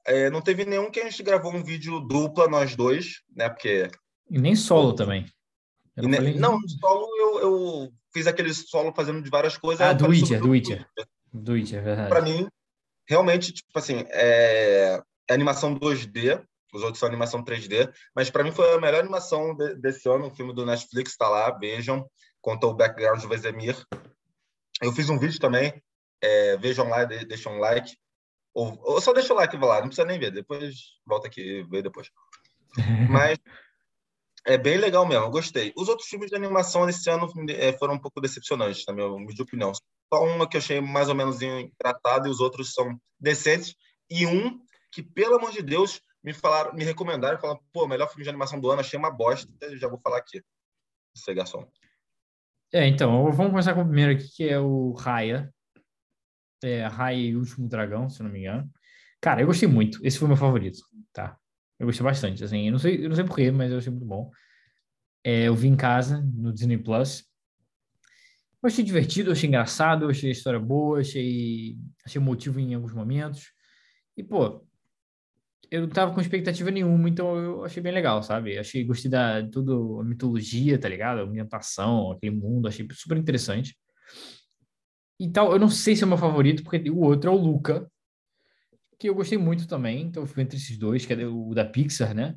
é, 0.04 0.30
não 0.30 0.40
teve 0.40 0.64
nenhum 0.64 0.90
que 0.90 1.00
a 1.00 1.04
gente 1.04 1.22
gravou 1.22 1.52
um 1.52 1.62
vídeo 1.62 2.00
dupla, 2.00 2.48
nós 2.48 2.74
dois, 2.74 3.22
né? 3.34 3.48
Porque. 3.48 3.90
E 4.30 4.38
nem 4.38 4.56
solo 4.56 4.94
também. 4.94 5.26
Não, 5.96 6.10
falei... 6.12 6.34
não, 6.34 6.60
solo 6.68 7.06
eu, 7.18 7.40
eu 7.40 7.92
fiz 8.12 8.26
aquele 8.26 8.52
solo 8.52 8.92
fazendo 8.94 9.22
de 9.22 9.30
várias 9.30 9.56
coisas. 9.56 9.86
Ah, 9.86 9.92
do 9.92 10.08
Witcher, 10.08 10.40
do 10.40 10.50
Witcher. 10.50 10.86
Do 11.32 11.52
Witcher, 11.52 11.78
é 11.78 11.82
verdade. 11.82 12.08
Pra 12.08 12.22
mim, 12.22 12.48
realmente, 13.08 13.52
tipo 13.52 13.78
assim, 13.78 14.04
é, 14.08 15.00
é 15.28 15.34
animação 15.34 15.78
2D, 15.78 16.42
os 16.72 16.82
outros 16.82 16.98
são 16.98 17.08
animação 17.08 17.44
3D, 17.44 17.92
mas 18.14 18.30
para 18.30 18.44
mim 18.44 18.52
foi 18.52 18.74
a 18.74 18.80
melhor 18.80 19.00
animação 19.00 19.54
de, 19.54 19.74
desse 19.76 20.08
ano, 20.08 20.26
o 20.26 20.30
filme 20.30 20.54
do 20.54 20.66
Netflix 20.66 21.12
está 21.12 21.28
lá, 21.28 21.50
vejam, 21.50 22.08
conta 22.40 22.66
o 22.66 22.74
background 22.74 23.20
do 23.20 23.28
Vezemir. 23.28 23.76
Eu 24.82 24.92
fiz 24.92 25.08
um 25.08 25.18
vídeo 25.18 25.40
também, 25.40 25.82
é, 26.22 26.56
vejam 26.56 26.88
lá, 26.88 27.04
de, 27.04 27.24
deixam 27.24 27.54
um 27.54 27.58
like, 27.58 27.96
ou, 28.54 28.78
ou 28.82 29.00
só 29.00 29.12
deixa 29.12 29.32
o 29.32 29.36
like 29.36 29.56
lá, 29.56 29.80
não 29.80 29.88
precisa 29.88 30.06
nem 30.06 30.18
ver, 30.18 30.30
depois 30.30 30.74
volta 31.06 31.26
aqui 31.26 31.40
e 31.40 31.62
vê 31.64 31.82
depois. 31.82 32.10
Mas 33.10 33.38
é 34.46 34.56
bem 34.56 34.78
legal 34.78 35.06
mesmo, 35.06 35.30
gostei. 35.30 35.72
Os 35.76 35.88
outros 35.88 36.08
filmes 36.08 36.30
de 36.30 36.36
animação 36.36 36.86
desse 36.86 37.08
ano 37.10 37.30
é, 37.50 37.72
foram 37.72 37.94
um 37.94 37.98
pouco 37.98 38.20
decepcionantes, 38.20 38.84
na 38.86 38.94
minha 38.94 39.06
opinião. 39.06 39.72
Só 39.74 40.24
uma 40.24 40.48
que 40.48 40.56
eu 40.56 40.60
achei 40.60 40.80
mais 40.80 41.08
ou 41.08 41.14
menos 41.14 41.38
tratado 41.78 42.28
e 42.28 42.30
os 42.30 42.40
outros 42.40 42.72
são 42.72 42.98
decentes. 43.20 43.74
E 44.10 44.26
um 44.26 44.60
que, 44.90 45.02
pelo 45.02 45.36
amor 45.36 45.52
de 45.52 45.62
Deus, 45.62 46.00
me 46.22 46.32
falaram, 46.32 46.74
me 46.74 46.84
recomendaram, 46.84 47.38
falaram, 47.38 47.60
pô, 47.72 47.86
melhor 47.86 48.08
filme 48.08 48.24
de 48.24 48.30
animação 48.30 48.60
do 48.60 48.70
ano, 48.70 48.80
achei 48.80 48.98
uma 48.98 49.10
bosta, 49.10 49.52
já 49.76 49.88
vou 49.88 50.00
falar 50.00 50.18
aqui. 50.18 50.42
Esse 51.14 51.34
garçom. 51.34 51.68
É, 52.72 52.86
então, 52.86 53.30
vamos 53.32 53.50
começar 53.50 53.74
com 53.74 53.82
o 53.82 53.86
primeiro 53.86 54.12
aqui, 54.12 54.28
que 54.28 54.48
é 54.48 54.58
o 54.58 54.92
Raya. 54.92 55.52
É, 56.62 56.86
Raya 56.86 57.16
e 57.16 57.36
o 57.36 57.40
Último 57.40 57.68
Dragão, 57.68 58.08
se 58.08 58.22
não 58.22 58.30
me 58.30 58.40
engano. 58.40 58.70
Cara, 59.20 59.40
eu 59.40 59.46
gostei 59.46 59.68
muito. 59.68 60.04
Esse 60.04 60.18
foi 60.18 60.28
meu 60.28 60.36
favorito, 60.36 60.78
tá? 61.12 61.38
Eu 61.78 61.86
gostei 61.86 62.04
bastante, 62.04 62.42
assim, 62.42 62.66
eu 62.66 62.72
não 62.72 62.78
sei, 62.78 63.04
eu 63.04 63.08
não 63.08 63.16
sei 63.16 63.24
porquê, 63.24 63.50
mas 63.50 63.70
eu 63.70 63.78
achei 63.78 63.90
muito 63.90 64.06
bom. 64.06 64.30
É, 65.22 65.44
eu 65.44 65.54
vi 65.54 65.68
em 65.68 65.76
casa, 65.76 66.20
no 66.34 66.52
Disney 66.52 66.78
Plus. 66.78 67.24
Eu 68.62 68.66
achei 68.66 68.84
divertido, 68.84 69.30
eu 69.30 69.32
achei 69.32 69.48
engraçado, 69.48 70.04
eu 70.04 70.10
achei 70.10 70.30
a 70.30 70.32
história 70.32 70.58
boa, 70.58 71.00
achei, 71.00 71.76
achei 72.04 72.20
motivo 72.20 72.58
em 72.58 72.74
alguns 72.74 72.92
momentos. 72.92 73.52
E, 74.16 74.24
pô, 74.24 74.66
eu 75.70 75.82
não 75.82 75.88
tava 75.88 76.12
com 76.12 76.20
expectativa 76.20 76.70
nenhuma, 76.70 77.08
então 77.08 77.36
eu 77.36 77.64
achei 77.64 77.82
bem 77.82 77.92
legal, 77.92 78.22
sabe? 78.22 78.58
Achei, 78.58 78.82
gostei 78.84 79.10
da 79.10 79.46
tudo, 79.48 80.00
a 80.00 80.04
mitologia, 80.04 80.78
tá 80.78 80.88
ligado? 80.88 81.20
A 81.20 81.22
ambientação, 81.22 82.10
aquele 82.10 82.34
mundo, 82.34 82.66
achei 82.66 82.86
super 82.92 83.16
interessante. 83.16 83.76
E 85.20 85.30
tal, 85.30 85.52
eu 85.52 85.58
não 85.58 85.68
sei 85.68 85.94
se 85.94 86.02
é 86.02 86.06
o 86.06 86.08
meu 86.08 86.18
favorito, 86.18 86.62
porque 86.62 86.90
o 86.90 87.00
outro 87.00 87.30
é 87.30 87.32
o 87.32 87.36
Luca, 87.36 87.90
que 88.98 89.08
eu 89.08 89.14
gostei 89.14 89.38
muito 89.38 89.68
também, 89.68 90.02
então 90.02 90.22
eu 90.22 90.26
fui 90.26 90.42
entre 90.42 90.56
esses 90.56 90.76
dois, 90.76 91.06
que 91.06 91.12
é 91.12 91.26
o 91.26 91.54
da 91.54 91.64
Pixar, 91.64 92.14
né? 92.14 92.36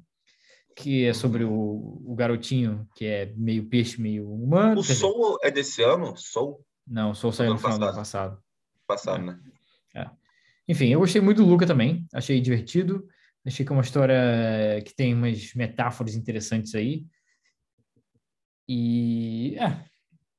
Que 0.75 1.05
é 1.05 1.13
sobre 1.13 1.43
o, 1.43 2.01
o 2.05 2.15
garotinho 2.15 2.87
que 2.95 3.05
é 3.05 3.33
meio 3.35 3.67
peixe, 3.67 3.99
meio 3.99 4.31
humano. 4.31 4.79
O 4.79 4.83
Soul 4.83 5.37
é 5.41 5.49
desse 5.49 5.81
ano? 5.83 6.15
Soul? 6.15 6.63
Não, 6.87 7.11
o 7.11 7.15
Soul 7.15 7.33
saiu 7.33 7.53
no 7.53 7.59
final 7.59 7.79
do 7.79 7.85
ano 7.85 7.95
passado. 7.95 8.41
Passado, 8.87 9.21
é. 9.21 9.25
né? 9.25 9.39
É. 9.95 10.09
Enfim, 10.67 10.89
eu 10.89 10.99
gostei 10.99 11.19
muito 11.19 11.43
do 11.43 11.49
Luca 11.49 11.65
também, 11.65 12.05
achei 12.13 12.39
divertido, 12.39 13.07
achei 13.45 13.65
que 13.65 13.71
é 13.71 13.75
uma 13.75 13.81
história 13.81 14.81
que 14.85 14.93
tem 14.93 15.13
umas 15.13 15.53
metáforas 15.55 16.15
interessantes 16.15 16.75
aí. 16.75 17.05
E, 18.67 19.57
é. 19.57 19.83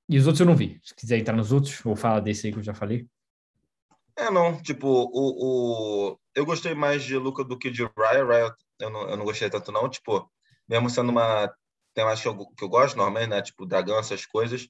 e 0.09 0.17
os 0.17 0.27
outros 0.27 0.41
eu 0.41 0.47
não 0.47 0.57
vi. 0.57 0.81
Se 0.83 0.95
quiser 0.95 1.19
entrar 1.19 1.37
nos 1.37 1.51
outros, 1.53 1.85
ou 1.85 1.97
fala 1.97 2.21
desse 2.21 2.47
aí 2.47 2.53
que 2.53 2.61
eu 2.61 2.63
já 2.63 2.73
falei. 2.73 3.09
É, 4.17 4.31
não. 4.31 4.61
Tipo, 4.63 4.87
o, 4.89 6.13
o... 6.13 6.21
eu 6.35 6.45
gostei 6.45 6.75
mais 6.75 7.03
de 7.03 7.17
Luca 7.17 7.45
do 7.45 7.59
que 7.59 7.71
de 7.71 7.85
Raya. 7.97 8.25
Raya 8.25 8.55
eu 8.79 8.91
não, 8.91 9.09
eu 9.09 9.17
não 9.17 9.25
gostei 9.25 9.49
tanto, 9.49 9.73
não. 9.73 9.89
Tipo, 9.89 10.31
mesmo 10.69 10.91
sendo 10.91 11.11
uma 11.11 11.53
temática 11.95 12.33
que 12.33 12.41
eu, 12.41 12.47
que 12.51 12.65
eu 12.65 12.69
gosto 12.69 12.97
normalmente, 12.97 13.31
né? 13.31 13.43
Tipo, 13.43 13.67
dragão, 13.67 13.99
essas 13.99 14.27
coisas. 14.27 14.69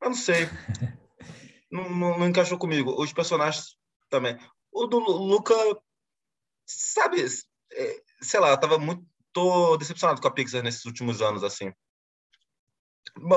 Eu 0.00 0.10
não 0.10 0.16
sei. 0.16 0.46
não, 1.70 1.88
não, 1.90 2.18
não, 2.18 2.28
encaixou 2.28 2.58
comigo. 2.58 3.00
Os 3.00 3.12
personagens 3.12 3.76
também. 4.08 4.38
O 4.72 4.86
do 4.86 4.98
Luca, 4.98 5.54
sabe? 6.66 7.24
É, 7.72 8.02
sei 8.22 8.40
lá, 8.40 8.50
eu 8.50 8.60
tava 8.60 8.78
muito. 8.78 9.04
Tô 9.32 9.76
decepcionado 9.76 10.20
com 10.20 10.26
a 10.26 10.30
Pixar 10.30 10.62
nesses 10.62 10.84
últimos 10.86 11.20
anos, 11.20 11.44
assim. 11.44 11.72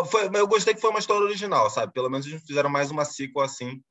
Foi, 0.10 0.30
eu 0.34 0.48
gostei 0.48 0.74
que 0.74 0.82
foi 0.82 0.90
uma 0.90 1.00
história 1.00 1.26
original, 1.26 1.70
sabe? 1.70 1.92
Pelo 1.92 2.10
menos 2.10 2.26
eles 2.26 2.44
fizeram 2.46 2.70
mais 2.70 2.90
uma 2.90 3.06
sequel 3.06 3.44
assim 3.44 3.82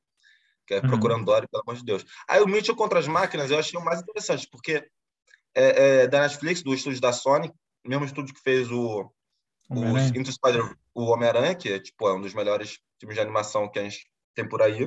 que 0.71 0.75
é 0.75 0.77
uhum. 0.77 0.89
Procurando 0.89 1.25
Dory, 1.25 1.49
pelo 1.49 1.65
amor 1.67 1.77
de 1.77 1.85
Deus. 1.85 2.05
Aí 2.29 2.41
o 2.41 2.47
Mitchell 2.47 2.77
contra 2.77 3.01
as 3.01 3.09
máquinas 3.09 3.51
eu 3.51 3.59
achei 3.59 3.79
o 3.79 3.85
mais 3.85 4.01
interessante, 4.01 4.49
porque 4.49 4.89
é, 5.53 6.03
é 6.03 6.07
da 6.07 6.21
Netflix, 6.21 6.63
do 6.63 6.73
estúdio 6.73 7.01
da 7.01 7.13
Sony, 7.13 7.53
mesmo 7.85 8.05
estúdio 8.05 8.33
que 8.33 8.41
fez 8.41 8.71
o, 8.71 9.13
o 9.69 9.99
Into 9.99 10.31
Spider, 10.31 10.63
o 10.95 11.07
Homem-Aranha, 11.07 11.57
que 11.57 11.73
é, 11.73 11.81
tipo, 11.81 12.09
é 12.09 12.15
um 12.15 12.21
dos 12.21 12.35
melhores 12.35 12.79
filmes 13.01 13.17
de 13.17 13.21
animação 13.21 13.69
que 13.69 13.81
a 13.81 13.83
gente 13.83 14.09
tem 14.33 14.49
por 14.49 14.63
aí. 14.63 14.85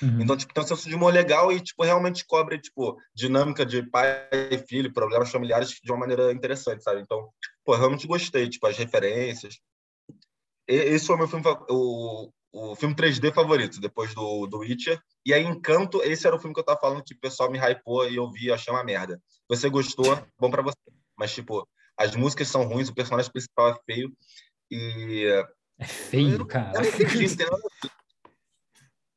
Uhum. 0.00 0.20
Então, 0.20 0.36
tipo, 0.36 0.54
tem 0.54 0.62
um 0.62 0.66
senso 0.66 0.88
de 0.88 0.94
humor 0.94 1.12
legal 1.12 1.50
e, 1.50 1.60
tipo, 1.60 1.82
realmente 1.82 2.24
cobre, 2.24 2.60
tipo, 2.60 2.96
dinâmica 3.12 3.66
de 3.66 3.82
pai 3.82 4.28
e 4.32 4.58
filho, 4.58 4.92
problemas 4.92 5.30
familiares 5.30 5.70
de 5.70 5.90
uma 5.90 5.98
maneira 5.98 6.32
interessante, 6.32 6.84
sabe? 6.84 7.00
Então, 7.00 7.30
pô, 7.64 7.74
realmente 7.74 8.06
gostei, 8.06 8.48
tipo, 8.48 8.64
as 8.68 8.76
referências. 8.76 9.58
E, 10.68 10.74
esse 10.74 11.06
foi 11.06 11.16
o 11.16 11.18
meu 11.18 11.28
filme, 11.28 11.44
o, 11.68 12.30
o 12.54 12.76
filme 12.76 12.94
3D 12.94 13.34
favorito, 13.34 13.80
depois 13.80 14.14
do, 14.14 14.46
do 14.46 14.58
Witcher. 14.58 15.00
E 15.26 15.34
aí, 15.34 15.42
Encanto, 15.42 16.00
esse 16.04 16.24
era 16.24 16.36
o 16.36 16.38
filme 16.38 16.54
que 16.54 16.60
eu 16.60 16.64
tava 16.64 16.78
falando 16.78 17.02
que 17.02 17.12
o 17.12 17.18
pessoal 17.18 17.50
me 17.50 17.58
hypou 17.58 18.08
e 18.08 18.14
eu 18.14 18.30
vi, 18.30 18.52
achei 18.52 18.72
uma 18.72 18.84
merda. 18.84 19.20
Você 19.48 19.68
gostou, 19.68 20.24
bom 20.38 20.48
para 20.48 20.62
você. 20.62 20.78
Mas, 21.18 21.34
tipo, 21.34 21.68
as 21.98 22.14
músicas 22.14 22.46
são 22.46 22.62
ruins, 22.62 22.88
o 22.88 22.94
personagem 22.94 23.30
principal 23.30 23.70
é 23.70 23.76
feio. 23.84 24.16
E. 24.70 25.26
É 25.80 25.84
feio, 25.84 26.46
cara. 26.46 26.78
Eu 26.78 26.82
não 26.82 26.88
entendi, 26.88 27.36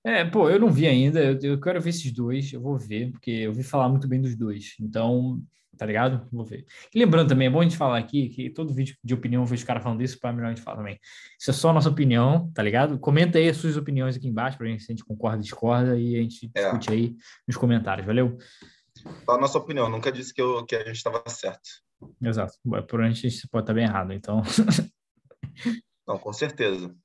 É, 0.03 0.25
pô, 0.25 0.49
eu 0.49 0.59
não 0.59 0.71
vi 0.71 0.87
ainda. 0.87 1.23
Eu, 1.23 1.39
eu, 1.39 1.61
quero 1.61 1.79
ver 1.79 1.91
esses 1.91 2.11
dois. 2.11 2.51
Eu 2.51 2.61
vou 2.61 2.75
ver, 2.75 3.11
porque 3.11 3.29
eu 3.29 3.53
vi 3.53 3.61
falar 3.61 3.87
muito 3.87 4.07
bem 4.07 4.19
dos 4.19 4.35
dois. 4.35 4.73
Então, 4.81 5.39
tá 5.77 5.85
ligado? 5.85 6.27
Vou 6.31 6.43
ver. 6.43 6.65
E 6.93 6.99
lembrando 6.99 7.29
também, 7.29 7.47
é 7.47 7.49
bom 7.49 7.61
a 7.61 7.63
gente 7.63 7.77
falar 7.77 7.97
aqui 7.97 8.29
que 8.29 8.49
todo 8.49 8.73
vídeo 8.73 8.95
de 9.03 9.13
opinião 9.13 9.43
eu 9.43 9.45
vejo 9.45 9.61
os 9.61 9.67
caras 9.67 9.83
falando 9.83 10.01
isso, 10.01 10.19
para 10.19 10.33
melhor 10.33 10.47
a 10.47 10.49
gente 10.49 10.63
falar 10.63 10.77
também. 10.77 10.99
Isso 11.39 11.51
é 11.51 11.53
só 11.53 11.69
a 11.69 11.73
nossa 11.73 11.89
opinião, 11.89 12.51
tá 12.53 12.61
ligado? 12.63 12.99
Comenta 12.99 13.37
aí 13.37 13.47
as 13.47 13.57
suas 13.57 13.77
opiniões 13.77 14.15
aqui 14.15 14.27
embaixo 14.27 14.57
pra 14.57 14.67
gente 14.67 14.83
se 14.83 14.91
a 14.91 14.95
gente 14.95 15.05
concorda 15.05 15.41
discorda 15.41 15.97
e 15.97 16.15
a 16.15 16.21
gente 16.21 16.49
é. 16.55 16.63
discute 16.63 16.91
aí 16.91 17.15
nos 17.47 17.55
comentários, 17.55 18.05
valeu? 18.05 18.37
Só 19.25 19.35
a 19.35 19.37
nossa 19.39 19.57
opinião, 19.57 19.89
nunca 19.89 20.11
disse 20.11 20.33
que, 20.33 20.41
eu, 20.41 20.65
que 20.65 20.75
a 20.75 20.83
gente 20.85 20.97
estava 20.97 21.23
certo. 21.27 21.69
Exato. 22.21 22.53
Por 22.87 23.01
a 23.01 23.09
gente 23.09 23.47
pode 23.49 23.63
estar 23.63 23.73
bem 23.73 23.85
errado, 23.85 24.13
então. 24.13 24.41
Não, 26.07 26.17
com 26.17 26.31
certeza. 26.31 26.95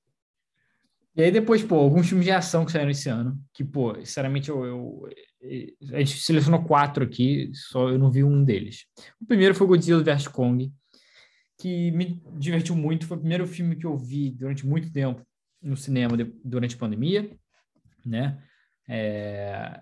E 1.14 1.22
aí 1.22 1.30
depois, 1.30 1.62
pô, 1.62 1.76
alguns 1.76 2.08
filmes 2.08 2.24
de 2.24 2.30
ação 2.30 2.64
que 2.64 2.72
saíram 2.72 2.90
esse 2.90 3.08
ano, 3.08 3.38
que, 3.52 3.62
pô, 3.62 3.94
sinceramente, 3.96 4.48
eu, 4.48 4.64
eu, 4.64 5.08
a 5.92 5.98
gente 5.98 6.18
selecionou 6.18 6.64
quatro 6.64 7.04
aqui, 7.04 7.50
só 7.54 7.90
eu 7.90 7.98
não 7.98 8.10
vi 8.10 8.24
um 8.24 8.42
deles. 8.42 8.86
O 9.20 9.26
primeiro 9.26 9.54
foi 9.54 9.66
Godzilla 9.66 10.02
vs 10.02 10.28
Kong, 10.28 10.72
que 11.58 11.90
me 11.90 12.20
divertiu 12.38 12.74
muito. 12.74 13.06
Foi 13.06 13.16
o 13.16 13.20
primeiro 13.20 13.46
filme 13.46 13.76
que 13.76 13.84
eu 13.84 13.96
vi 13.96 14.30
durante 14.30 14.66
muito 14.66 14.90
tempo 14.90 15.22
no 15.62 15.76
cinema 15.76 16.16
de, 16.16 16.24
durante 16.44 16.74
a 16.74 16.78
pandemia, 16.78 17.30
né? 18.04 18.42
É, 18.88 19.80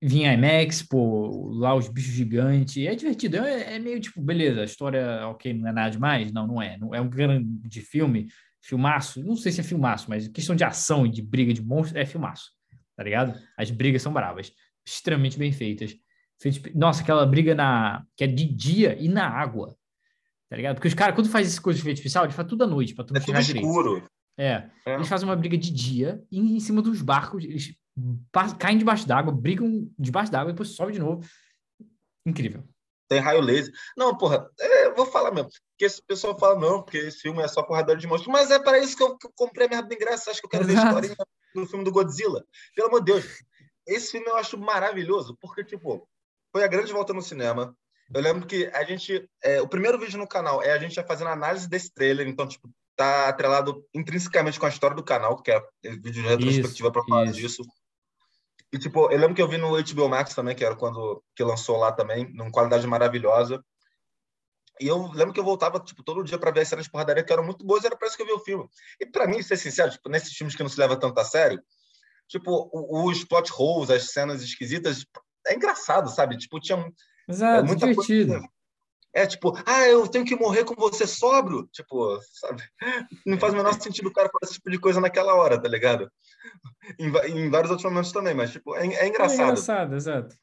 vinha 0.00 0.32
IMAX, 0.32 0.82
pô, 0.82 1.50
lá 1.54 1.74
os 1.74 1.88
bichos 1.88 2.12
gigantes. 2.12 2.86
É 2.86 2.94
divertido. 2.94 3.38
É, 3.38 3.74
é, 3.74 3.78
meio 3.78 4.00
tipo, 4.00 4.22
beleza, 4.22 4.62
a 4.62 4.64
história, 4.64 5.28
ok, 5.28 5.52
não 5.52 5.68
é 5.68 5.72
nada 5.72 5.90
demais. 5.90 6.32
Não, 6.32 6.46
não 6.46 6.62
é. 6.62 6.76
Não 6.78 6.94
é 6.94 7.00
um 7.00 7.08
grande 7.08 7.80
filme, 7.80 8.28
filmaço. 8.62 9.22
Não 9.22 9.36
sei 9.36 9.52
se 9.52 9.60
é 9.60 9.64
filmaço, 9.64 10.08
mas 10.08 10.28
questão 10.28 10.54
de 10.54 10.64
ação 10.64 11.04
e 11.04 11.10
de 11.10 11.20
briga 11.20 11.52
de 11.52 11.62
monstros 11.62 12.00
é 12.00 12.06
filmaço, 12.06 12.50
tá 12.96 13.02
ligado? 13.02 13.38
As 13.58 13.70
brigas 13.70 14.00
são 14.00 14.12
bravas, 14.12 14.52
extremamente 14.86 15.38
bem 15.38 15.52
feitas. 15.52 15.94
Nossa, 16.74 17.02
aquela 17.02 17.26
briga 17.26 17.54
na 17.54 18.04
que 18.16 18.24
é 18.24 18.26
de 18.26 18.44
dia 18.44 18.96
e 18.98 19.08
na 19.08 19.28
água, 19.28 19.76
tá 20.48 20.56
ligado? 20.56 20.76
Porque 20.76 20.88
os 20.88 20.94
caras, 20.94 21.14
quando 21.14 21.28
faz 21.28 21.46
essas 21.46 21.58
coisas 21.58 21.80
de 21.80 21.84
efeito 21.84 21.98
especial, 21.98 22.24
eles 22.24 22.34
fazem 22.34 22.48
tudo 22.48 22.64
à 22.64 22.66
noite, 22.66 22.94
pra 22.94 23.04
tudo 23.04 23.16
é 23.16 23.20
tudo 23.20 23.38
escuro. 23.38 24.08
É, 24.38 24.70
é, 24.86 24.94
eles 24.94 25.08
fazem 25.08 25.28
uma 25.28 25.36
briga 25.36 25.58
de 25.58 25.70
dia 25.70 26.22
e 26.30 26.38
em 26.38 26.60
cima 26.60 26.80
dos 26.80 27.02
barcos, 27.02 27.44
eles 27.44 27.76
caem 28.58 28.78
debaixo 28.78 29.06
d'água, 29.06 29.32
brigam 29.32 29.88
debaixo 29.98 30.32
d'água 30.32 30.50
e 30.50 30.52
depois 30.54 30.70
sobe 30.70 30.92
de 30.92 30.98
novo. 30.98 31.28
Incrível. 32.26 32.64
Tem 33.12 33.20
raio 33.20 33.42
laser. 33.42 33.70
Não, 33.94 34.16
porra, 34.16 34.48
é, 34.58 34.90
vou 34.92 35.04
falar 35.04 35.30
mesmo. 35.30 35.50
Porque 35.50 35.84
esse 35.84 36.02
pessoal 36.02 36.38
fala, 36.38 36.58
não, 36.58 36.82
porque 36.82 36.96
esse 36.96 37.18
filme 37.18 37.42
é 37.42 37.48
só 37.48 37.62
porrador 37.62 37.98
de 37.98 38.06
monstros. 38.06 38.32
Mas 38.32 38.50
é 38.50 38.58
para 38.58 38.78
isso 38.78 38.96
que 38.96 39.02
eu, 39.02 39.18
que 39.18 39.26
eu 39.26 39.32
comprei 39.36 39.66
a 39.66 39.70
merda 39.70 39.88
de 39.88 39.94
ingresso. 39.94 40.30
Acho 40.30 40.40
que 40.40 40.46
eu 40.46 40.50
quero 40.50 40.64
Exato. 40.64 40.94
ver 40.94 41.08
a 41.08 41.12
história 41.12 41.26
do 41.54 41.66
filme 41.66 41.84
do 41.84 41.92
Godzilla. 41.92 42.42
Pelo 42.74 42.88
amor 42.88 43.00
de 43.00 43.12
Deus. 43.12 43.24
Esse 43.86 44.12
filme 44.12 44.26
eu 44.28 44.36
acho 44.36 44.56
maravilhoso, 44.56 45.36
porque, 45.38 45.62
tipo, 45.62 46.08
foi 46.50 46.64
a 46.64 46.68
grande 46.68 46.90
volta 46.90 47.12
no 47.12 47.20
cinema. 47.20 47.76
Eu 48.14 48.22
lembro 48.22 48.46
que 48.46 48.66
a 48.72 48.82
gente. 48.84 49.28
É, 49.42 49.60
o 49.60 49.68
primeiro 49.68 49.98
vídeo 49.98 50.18
no 50.18 50.26
canal 50.26 50.62
é 50.62 50.72
a 50.72 50.78
gente 50.78 50.94
já 50.94 51.04
fazendo 51.04 51.28
análise 51.28 51.68
desse 51.68 51.92
trailer, 51.92 52.26
então, 52.26 52.48
tipo, 52.48 52.70
tá 52.96 53.28
atrelado 53.28 53.84
intrinsecamente 53.94 54.58
com 54.58 54.66
a 54.66 54.70
história 54.70 54.96
do 54.96 55.04
canal, 55.04 55.42
que 55.42 55.50
é 55.50 55.62
vídeo 55.82 56.22
de 56.22 56.22
retrospectiva 56.22 56.90
para 56.90 57.04
falar 57.04 57.24
isso. 57.26 57.34
disso. 57.34 57.62
E, 58.72 58.78
tipo, 58.78 59.10
eu 59.10 59.18
lembro 59.18 59.34
que 59.34 59.42
eu 59.42 59.48
vi 59.48 59.58
no 59.58 59.76
HBO 59.76 60.08
Max 60.08 60.34
também, 60.34 60.56
que 60.56 60.64
era 60.64 60.74
quando 60.74 61.22
que 61.36 61.44
lançou 61.44 61.76
lá 61.76 61.92
também, 61.92 62.32
numa 62.32 62.50
qualidade 62.50 62.86
maravilhosa. 62.86 63.62
E 64.80 64.86
eu 64.86 65.12
lembro 65.12 65.34
que 65.34 65.40
eu 65.40 65.44
voltava, 65.44 65.78
tipo, 65.78 66.02
todo 66.02 66.24
dia 66.24 66.38
para 66.38 66.50
ver 66.50 66.60
as 66.60 66.68
cenas 66.68 66.86
de 66.86 66.90
porradaria 66.90 67.22
que 67.22 67.32
eram 67.32 67.44
muito 67.44 67.64
boas, 67.64 67.84
era 67.84 67.96
para 67.96 68.08
isso 68.08 68.16
que 68.16 68.22
eu 68.22 68.26
vi 68.26 68.32
o 68.32 68.40
filme. 68.40 68.66
E 68.98 69.04
para 69.04 69.26
mim, 69.26 69.42
ser 69.42 69.58
sincero, 69.58 69.90
tipo, 69.90 70.08
nesses 70.08 70.32
filmes 70.32 70.56
que 70.56 70.62
não 70.62 70.70
se 70.70 70.80
leva 70.80 70.96
tanto 70.96 71.18
a 71.20 71.24
sério, 71.24 71.62
tipo, 72.26 72.70
os 72.72 73.24
plot 73.24 73.52
holes, 73.56 73.90
as 73.90 74.10
cenas 74.10 74.42
esquisitas, 74.42 75.04
é 75.46 75.54
engraçado, 75.54 76.08
sabe? 76.08 76.38
Tipo, 76.38 76.58
tinha 76.58 76.90
Exato, 77.28 77.60
é 77.60 77.62
muita 77.62 77.86
divertido. 77.86 78.32
Coisa, 78.32 78.48
é 79.14 79.26
tipo, 79.26 79.52
ah, 79.66 79.86
eu 79.86 80.08
tenho 80.08 80.24
que 80.24 80.34
morrer 80.34 80.64
com 80.64 80.74
você 80.74 81.06
sóbrio. 81.06 81.68
Tipo, 81.72 82.18
sabe? 82.32 82.62
Não 83.26 83.38
faz 83.38 83.52
o 83.52 83.56
menor 83.56 83.74
sentido 83.74 84.08
o 84.08 84.12
cara 84.12 84.28
fazer 84.28 84.50
esse 84.50 84.54
tipo 84.54 84.70
de 84.70 84.78
coisa 84.78 85.00
naquela 85.00 85.34
hora, 85.34 85.60
tá 85.60 85.68
ligado? 85.68 86.10
Em, 86.98 87.08
em 87.28 87.50
vários 87.50 87.70
outros 87.70 87.88
momentos 87.88 88.12
também, 88.12 88.34
mas, 88.34 88.52
tipo, 88.52 88.74
é, 88.74 88.86
é 88.86 89.08
engraçado. 89.08 89.40
É 89.40 89.44
engraçado, 89.44 89.94
exato. 89.94 90.36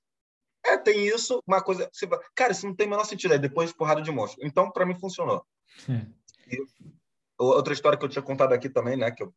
É, 0.65 0.77
tem 0.77 1.08
isso, 1.08 1.41
uma 1.47 1.62
coisa. 1.62 1.89
Você, 1.91 2.08
cara, 2.36 2.51
isso 2.51 2.67
não 2.67 2.75
tem 2.75 2.86
o 2.86 2.89
menor 2.91 3.05
sentido. 3.05 3.34
É 3.34 3.38
depois 3.38 3.69
de 3.69 3.75
porrada 3.75 4.01
de 4.01 4.12
monstro. 4.12 4.45
Então, 4.45 4.69
para 4.71 4.86
mim, 4.86 4.99
funcionou. 4.99 5.43
É. 5.89 6.05
E, 6.53 6.63
outra 7.38 7.73
história 7.73 7.97
que 7.97 8.05
eu 8.05 8.10
tinha 8.10 8.21
contado 8.21 8.53
aqui 8.53 8.69
também, 8.69 8.97
né? 8.97 9.10
Que 9.10 9.23
eu, 9.23 9.34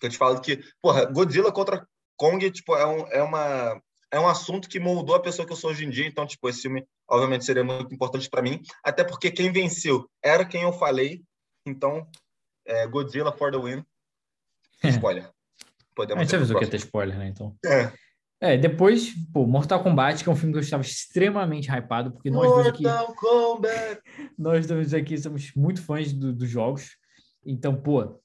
que 0.00 0.06
eu 0.06 0.10
te 0.10 0.18
falo 0.18 0.40
que, 0.40 0.60
porra, 0.82 1.04
Godzilla 1.06 1.52
contra 1.52 1.86
Kong, 2.16 2.50
tipo, 2.50 2.74
é, 2.74 2.84
um, 2.84 3.06
é 3.08 3.22
uma 3.22 3.80
é 4.10 4.18
um 4.18 4.26
assunto 4.26 4.68
que 4.68 4.80
moldou 4.80 5.14
a 5.14 5.20
pessoa 5.20 5.46
que 5.46 5.52
eu 5.52 5.56
sou 5.56 5.70
hoje 5.70 5.84
em 5.84 5.90
dia. 5.90 6.06
Então, 6.06 6.26
tipo, 6.26 6.48
esse 6.48 6.62
filme, 6.62 6.86
obviamente, 7.08 7.44
seria 7.44 7.64
muito 7.64 7.94
importante 7.94 8.28
para 8.28 8.42
mim. 8.42 8.60
Até 8.82 9.04
porque 9.04 9.30
quem 9.30 9.52
venceu 9.52 10.08
era 10.22 10.44
quem 10.44 10.62
eu 10.62 10.72
falei. 10.72 11.22
Então, 11.66 12.06
é, 12.66 12.86
Godzilla 12.86 13.32
for 13.32 13.50
the 13.50 13.58
win. 13.58 13.84
Spoiler. 14.84 15.30
Podemos 15.94 16.20
a 16.20 16.24
gente 16.24 16.36
avisou 16.36 16.58
que 16.58 16.64
ia 16.64 16.70
ter 16.70 16.76
spoiler, 16.76 17.18
né? 17.18 17.28
Então. 17.28 17.56
É. 17.64 17.92
É, 18.40 18.56
depois, 18.56 19.12
pô, 19.32 19.44
Mortal 19.46 19.82
Kombat, 19.82 20.22
que 20.22 20.30
é 20.30 20.32
um 20.32 20.36
filme 20.36 20.52
que 20.52 20.58
eu 20.58 20.62
estava 20.62 20.82
extremamente 20.82 21.68
hypado, 21.68 22.12
porque 22.12 22.30
nós 22.30 22.44
Mortal 22.44 22.62
dois 22.62 22.68
aqui. 22.68 22.82
Mortal 22.84 23.14
Kombat! 23.16 24.02
Nós 24.38 24.66
dois 24.66 24.94
aqui 24.94 25.18
somos 25.18 25.52
muito 25.56 25.82
fãs 25.82 26.12
do, 26.12 26.32
dos 26.32 26.48
jogos. 26.48 26.96
Então, 27.44 27.74
pô, 27.74 28.20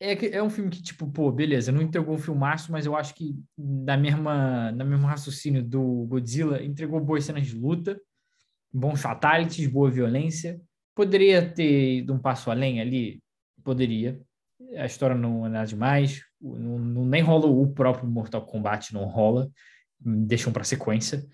é, 0.00 0.36
é 0.36 0.42
um 0.42 0.50
filme 0.50 0.70
que, 0.70 0.82
tipo, 0.82 1.06
pô, 1.10 1.30
beleza, 1.32 1.72
não 1.72 1.82
entregou 1.82 2.14
um 2.14 2.18
filmaço, 2.18 2.70
mas 2.70 2.86
eu 2.86 2.96
acho 2.96 3.14
que 3.14 3.36
na 3.56 3.96
mesma, 3.96 4.70
na 4.72 4.84
mesmo 4.84 5.06
raciocínio 5.06 5.62
do 5.62 6.06
Godzilla, 6.06 6.62
entregou 6.62 7.00
boas 7.00 7.24
cenas 7.24 7.46
de 7.46 7.56
luta, 7.56 8.00
bons 8.72 9.00
fatalities, 9.00 9.66
boa 9.66 9.90
violência. 9.90 10.60
Poderia 10.94 11.48
ter 11.48 11.98
ido 11.98 12.12
um 12.14 12.18
passo 12.18 12.50
além 12.50 12.80
ali? 12.80 13.20
Poderia. 13.64 14.20
A 14.76 14.86
história 14.86 15.16
não 15.16 15.46
é 15.46 15.48
nada 15.48 15.66
demais, 15.66 16.22
não, 16.40 16.78
não 16.78 17.06
nem 17.06 17.22
rola 17.22 17.46
o 17.46 17.72
próprio 17.72 18.08
Mortal 18.08 18.44
Kombat, 18.44 18.92
não 18.92 19.04
rola, 19.04 19.50
deixam 20.00 20.52
para 20.52 20.64
sequência. 20.64 21.24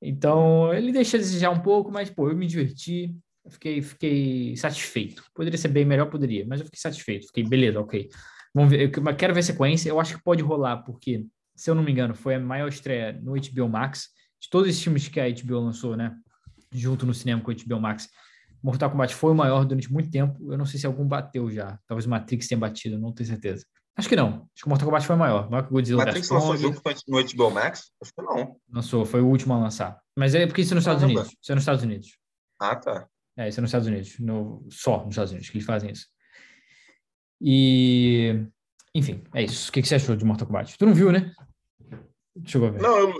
Então, 0.00 0.72
ele 0.74 0.92
deixa 0.92 1.16
a 1.16 1.20
desejar 1.20 1.50
um 1.50 1.60
pouco, 1.60 1.90
mas, 1.90 2.10
pô, 2.10 2.28
eu 2.28 2.36
me 2.36 2.46
diverti, 2.46 3.14
fiquei, 3.50 3.82
fiquei 3.82 4.56
satisfeito. 4.56 5.24
Poderia 5.34 5.58
ser 5.58 5.68
bem 5.68 5.84
melhor, 5.84 6.06
poderia, 6.06 6.46
mas 6.46 6.60
eu 6.60 6.66
fiquei 6.66 6.80
satisfeito. 6.80 7.26
Fiquei, 7.26 7.44
beleza, 7.44 7.80
ok. 7.80 8.08
Vamos 8.54 8.70
ver, 8.70 8.92
eu 8.94 9.16
quero 9.16 9.34
ver 9.34 9.42
sequência. 9.42 9.88
Eu 9.88 9.98
acho 9.98 10.16
que 10.16 10.22
pode 10.22 10.42
rolar, 10.42 10.78
porque, 10.78 11.26
se 11.56 11.70
eu 11.70 11.74
não 11.74 11.82
me 11.82 11.90
engano, 11.90 12.14
foi 12.14 12.34
a 12.34 12.40
maior 12.40 12.68
estreia 12.68 13.12
no 13.12 13.32
HBO 13.32 13.68
Max 13.68 14.08
de 14.40 14.50
todos 14.50 14.68
os 14.68 14.82
filmes 14.82 15.08
que 15.08 15.20
a 15.20 15.28
HBO 15.28 15.60
lançou, 15.60 15.96
né? 15.96 16.14
Junto 16.70 17.06
no 17.06 17.14
cinema 17.14 17.40
com 17.40 17.50
a 17.50 17.54
HBO 17.54 17.80
Max. 17.80 18.08
Mortal 18.62 18.90
Kombat 18.90 19.14
foi 19.14 19.32
o 19.32 19.34
maior 19.34 19.64
durante 19.64 19.92
muito 19.92 20.10
tempo. 20.10 20.52
Eu 20.52 20.56
não 20.56 20.64
sei 20.64 20.78
se 20.78 20.86
algum 20.86 21.06
bateu 21.06 21.50
já. 21.50 21.78
Talvez 21.86 22.06
Matrix 22.06 22.46
tenha 22.46 22.58
batido, 22.58 22.98
não 22.98 23.12
tenho 23.12 23.28
certeza. 23.28 23.66
Acho 23.96 24.08
que 24.08 24.16
não. 24.16 24.28
Acho 24.28 24.62
que 24.62 24.66
o 24.66 24.68
Mortal 24.68 24.86
Kombat 24.86 25.06
foi 25.06 25.16
maior. 25.16 25.50
Maior 25.50 25.62
que 25.64 25.70
o 25.70 25.72
Godzilla. 25.72 26.04
Matrix 26.04 26.30
lançou 26.30 26.56
junto 26.56 26.80
no 27.08 27.24
HBO 27.24 27.50
Max? 27.50 27.90
Acho 28.00 28.12
que 28.14 28.22
não. 28.22 28.56
Lançou, 28.72 29.04
foi 29.04 29.20
o 29.20 29.26
último 29.26 29.52
a 29.54 29.58
lançar. 29.58 30.00
Mas 30.16 30.34
é 30.34 30.46
porque 30.46 30.62
isso 30.62 30.72
é 30.72 30.76
nos 30.76 30.82
Estados 30.82 31.02
Unidos. 31.02 31.28
Isso 31.40 31.52
é 31.52 31.54
nos 31.54 31.62
Estados 31.62 31.82
Unidos. 31.82 32.16
Ah, 32.60 32.76
tá. 32.76 33.08
É, 33.36 33.48
isso 33.48 33.60
é 33.60 33.62
nos 33.62 33.68
Estados 33.68 33.88
Unidos, 33.88 34.18
no, 34.18 34.66
só 34.70 34.98
nos 34.98 35.10
Estados 35.10 35.32
Unidos 35.32 35.48
que 35.48 35.56
eles 35.56 35.66
fazem 35.66 35.90
isso. 35.90 36.06
E, 37.40 38.46
enfim, 38.94 39.24
é 39.34 39.42
isso. 39.42 39.68
O 39.68 39.72
que, 39.72 39.82
que 39.82 39.88
você 39.88 39.96
achou 39.96 40.14
de 40.14 40.24
Mortal 40.24 40.46
Kombat? 40.46 40.76
Tu 40.76 40.86
não 40.86 40.94
viu, 40.94 41.10
né? 41.10 41.32
Chegou 42.44 42.68
a 42.68 42.70
ver. 42.70 42.80
Não, 42.80 42.98
eu, 42.98 43.14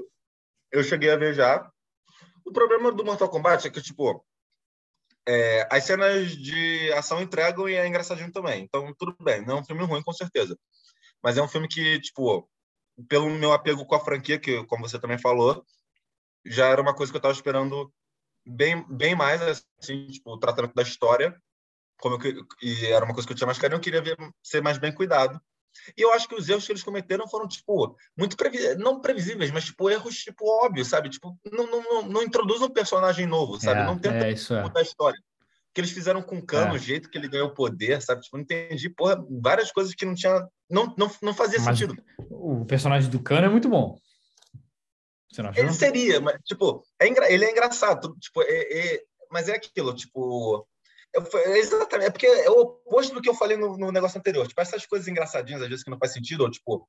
eu 0.70 0.84
cheguei 0.84 1.10
a 1.10 1.16
ver 1.16 1.34
já. 1.34 1.68
O 2.44 2.52
problema 2.52 2.92
do 2.92 3.04
Mortal 3.04 3.28
Kombat 3.28 3.66
é 3.66 3.70
que, 3.70 3.80
tipo, 3.80 4.24
é, 5.26 5.66
as 5.70 5.84
cenas 5.84 6.36
de 6.36 6.92
ação 6.92 7.22
entregam 7.22 7.68
e 7.68 7.74
é 7.74 7.86
engraçadinho 7.86 8.30
também. 8.30 8.62
Então, 8.62 8.94
tudo 8.98 9.16
bem. 9.20 9.44
Não 9.44 9.58
é 9.58 9.60
um 9.60 9.64
filme 9.64 9.84
ruim, 9.84 10.02
com 10.02 10.12
certeza. 10.12 10.58
Mas 11.22 11.36
é 11.36 11.42
um 11.42 11.48
filme 11.48 11.66
que, 11.68 12.00
tipo, 12.00 12.48
pelo 13.08 13.30
meu 13.30 13.52
apego 13.52 13.86
com 13.86 13.94
a 13.94 14.00
franquia, 14.00 14.38
que, 14.38 14.64
como 14.66 14.86
você 14.88 14.98
também 14.98 15.18
falou, 15.18 15.64
já 16.44 16.68
era 16.68 16.82
uma 16.82 16.94
coisa 16.94 17.12
que 17.12 17.16
eu 17.16 17.20
estava 17.20 17.34
esperando 17.34 17.92
bem, 18.46 18.84
bem 18.88 19.14
mais, 19.14 19.40
assim, 19.80 20.06
tipo, 20.08 20.32
o 20.32 20.38
tratamento 20.38 20.74
da 20.74 20.82
história, 20.82 21.36
como 22.00 22.16
eu, 22.16 22.46
e 22.62 22.86
era 22.86 23.04
uma 23.04 23.14
coisa 23.14 23.26
que 23.26 23.32
eu 23.32 23.36
tinha 23.36 23.46
mais 23.46 23.58
carinho, 23.58 23.76
eu 23.76 23.82
queria 23.82 24.02
ver 24.02 24.16
ser 24.42 24.60
mais 24.60 24.78
bem 24.78 24.92
cuidado. 24.92 25.40
E 25.96 26.02
eu 26.02 26.12
acho 26.12 26.28
que 26.28 26.34
os 26.34 26.48
erros 26.48 26.66
que 26.66 26.72
eles 26.72 26.82
cometeram 26.82 27.26
foram, 27.26 27.48
tipo, 27.48 27.96
muito 28.16 28.36
previ 28.36 28.74
não 28.74 29.00
previsíveis, 29.00 29.50
mas, 29.50 29.64
tipo, 29.64 29.88
erros, 29.88 30.16
tipo, 30.16 30.46
óbvios, 30.64 30.88
sabe? 30.88 31.08
Tipo, 31.08 31.36
não, 31.50 31.66
não, 31.66 31.82
não, 31.82 32.02
não 32.02 32.22
introduz 32.22 32.60
um 32.60 32.68
personagem 32.68 33.26
novo, 33.26 33.58
sabe? 33.58 33.80
É, 33.80 33.84
não 33.84 33.98
tenta 33.98 34.26
é, 34.26 34.32
isso 34.32 34.54
mudar 34.54 34.80
é. 34.80 34.82
a 34.82 34.86
história. 34.86 35.18
O 35.18 35.74
que 35.74 35.80
eles 35.80 35.92
fizeram 35.92 36.20
com 36.22 36.36
o 36.36 36.44
Cano, 36.44 36.72
é. 36.72 36.74
o 36.74 36.78
jeito 36.78 37.08
que 37.08 37.16
ele 37.16 37.28
ganhou 37.28 37.48
o 37.48 37.54
poder, 37.54 38.02
sabe? 38.02 38.20
Tipo, 38.20 38.36
não 38.36 38.42
entendi, 38.42 38.90
porra, 38.90 39.24
várias 39.40 39.72
coisas 39.72 39.94
que 39.94 40.04
não 40.04 40.14
tinha... 40.14 40.46
Não, 40.68 40.94
não, 40.98 41.10
não 41.22 41.32
fazia 41.32 41.58
mas 41.60 41.78
sentido. 41.78 41.96
O 42.28 42.66
personagem 42.66 43.08
do 43.08 43.22
Cano 43.22 43.46
é 43.46 43.48
muito 43.48 43.68
bom. 43.70 43.98
Você 45.32 45.42
não 45.42 45.50
achou? 45.50 45.64
Ele 45.64 45.72
seria, 45.72 46.20
mas, 46.20 46.38
tipo, 46.44 46.84
é 47.00 47.08
engra... 47.08 47.32
ele 47.32 47.44
é 47.44 47.50
engraçado, 47.50 48.14
tipo, 48.20 48.42
é, 48.42 48.94
é... 48.94 49.02
mas 49.30 49.48
é 49.48 49.54
aquilo, 49.54 49.94
tipo. 49.94 50.66
Eu, 51.14 51.26
é 51.34 51.58
exatamente, 51.58 52.08
é 52.08 52.10
porque 52.10 52.26
é 52.26 52.50
o 52.50 52.60
oposto 52.60 53.14
do 53.14 53.20
que 53.20 53.28
eu 53.28 53.34
falei 53.34 53.56
no, 53.56 53.76
no, 53.76 53.92
negócio 53.92 54.18
anterior. 54.18 54.46
Tipo, 54.46 54.60
essas 54.60 54.86
coisas 54.86 55.08
engraçadinhas, 55.08 55.62
às 55.62 55.68
vezes, 55.68 55.84
que 55.84 55.90
não 55.90 55.98
faz 55.98 56.12
sentido, 56.12 56.42
ou, 56.42 56.50
tipo, 56.50 56.88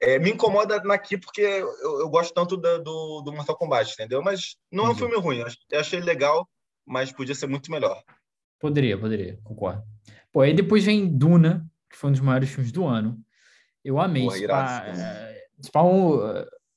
é, 0.00 0.18
me 0.18 0.30
incomoda 0.30 0.82
naqui 0.82 1.16
porque 1.16 1.40
eu, 1.40 2.00
eu 2.00 2.08
gosto 2.08 2.34
tanto 2.34 2.56
da, 2.56 2.78
do, 2.78 3.22
do 3.22 3.32
Mortal 3.32 3.56
Kombat, 3.56 3.92
entendeu? 3.92 4.22
Mas 4.22 4.56
não 4.70 4.86
é 4.86 4.90
um 4.90 4.94
filme 4.94 5.16
ruim. 5.16 5.42
Eu 5.70 5.80
achei 5.80 6.00
legal, 6.00 6.48
mas 6.84 7.12
podia 7.12 7.34
ser 7.34 7.46
muito 7.46 7.70
melhor. 7.70 8.02
Poderia, 8.58 8.98
poderia, 8.98 9.38
concordo. 9.44 9.82
Pô, 10.32 10.40
aí 10.40 10.52
depois 10.52 10.84
vem 10.84 11.06
Duna, 11.06 11.64
que 11.88 11.96
foi 11.96 12.10
um 12.10 12.12
dos 12.12 12.20
maiores 12.20 12.50
filmes 12.50 12.72
do 12.72 12.84
ano. 12.84 13.18
Eu 13.84 14.00
amei. 14.00 14.24
Porra, 14.24 14.36
Spa, 14.38 14.84
é, 14.86 15.46
Spa, 15.62 15.80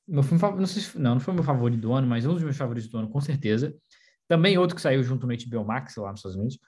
meu 0.08 0.24
filme 0.24 0.42
não, 0.58 0.66
sei 0.66 0.82
se, 0.82 0.98
não, 0.98 1.16
não 1.16 1.20
foi 1.20 1.34
meu 1.34 1.44
favorito 1.44 1.82
do 1.82 1.94
ano, 1.94 2.08
mas 2.08 2.26
um 2.26 2.34
dos 2.34 2.44
meus 2.44 2.56
favoritos 2.56 2.90
do 2.90 2.98
ano, 2.98 3.10
com 3.10 3.20
certeza. 3.20 3.76
Também 4.28 4.58
outro 4.58 4.76
que 4.76 4.82
saiu 4.82 5.04
junto 5.04 5.28
no 5.28 5.36
HBO 5.36 5.66
Max, 5.66 5.96
lá 5.98 6.12
nos 6.12 6.20
Estados 6.20 6.38
Unidos. 6.38 6.60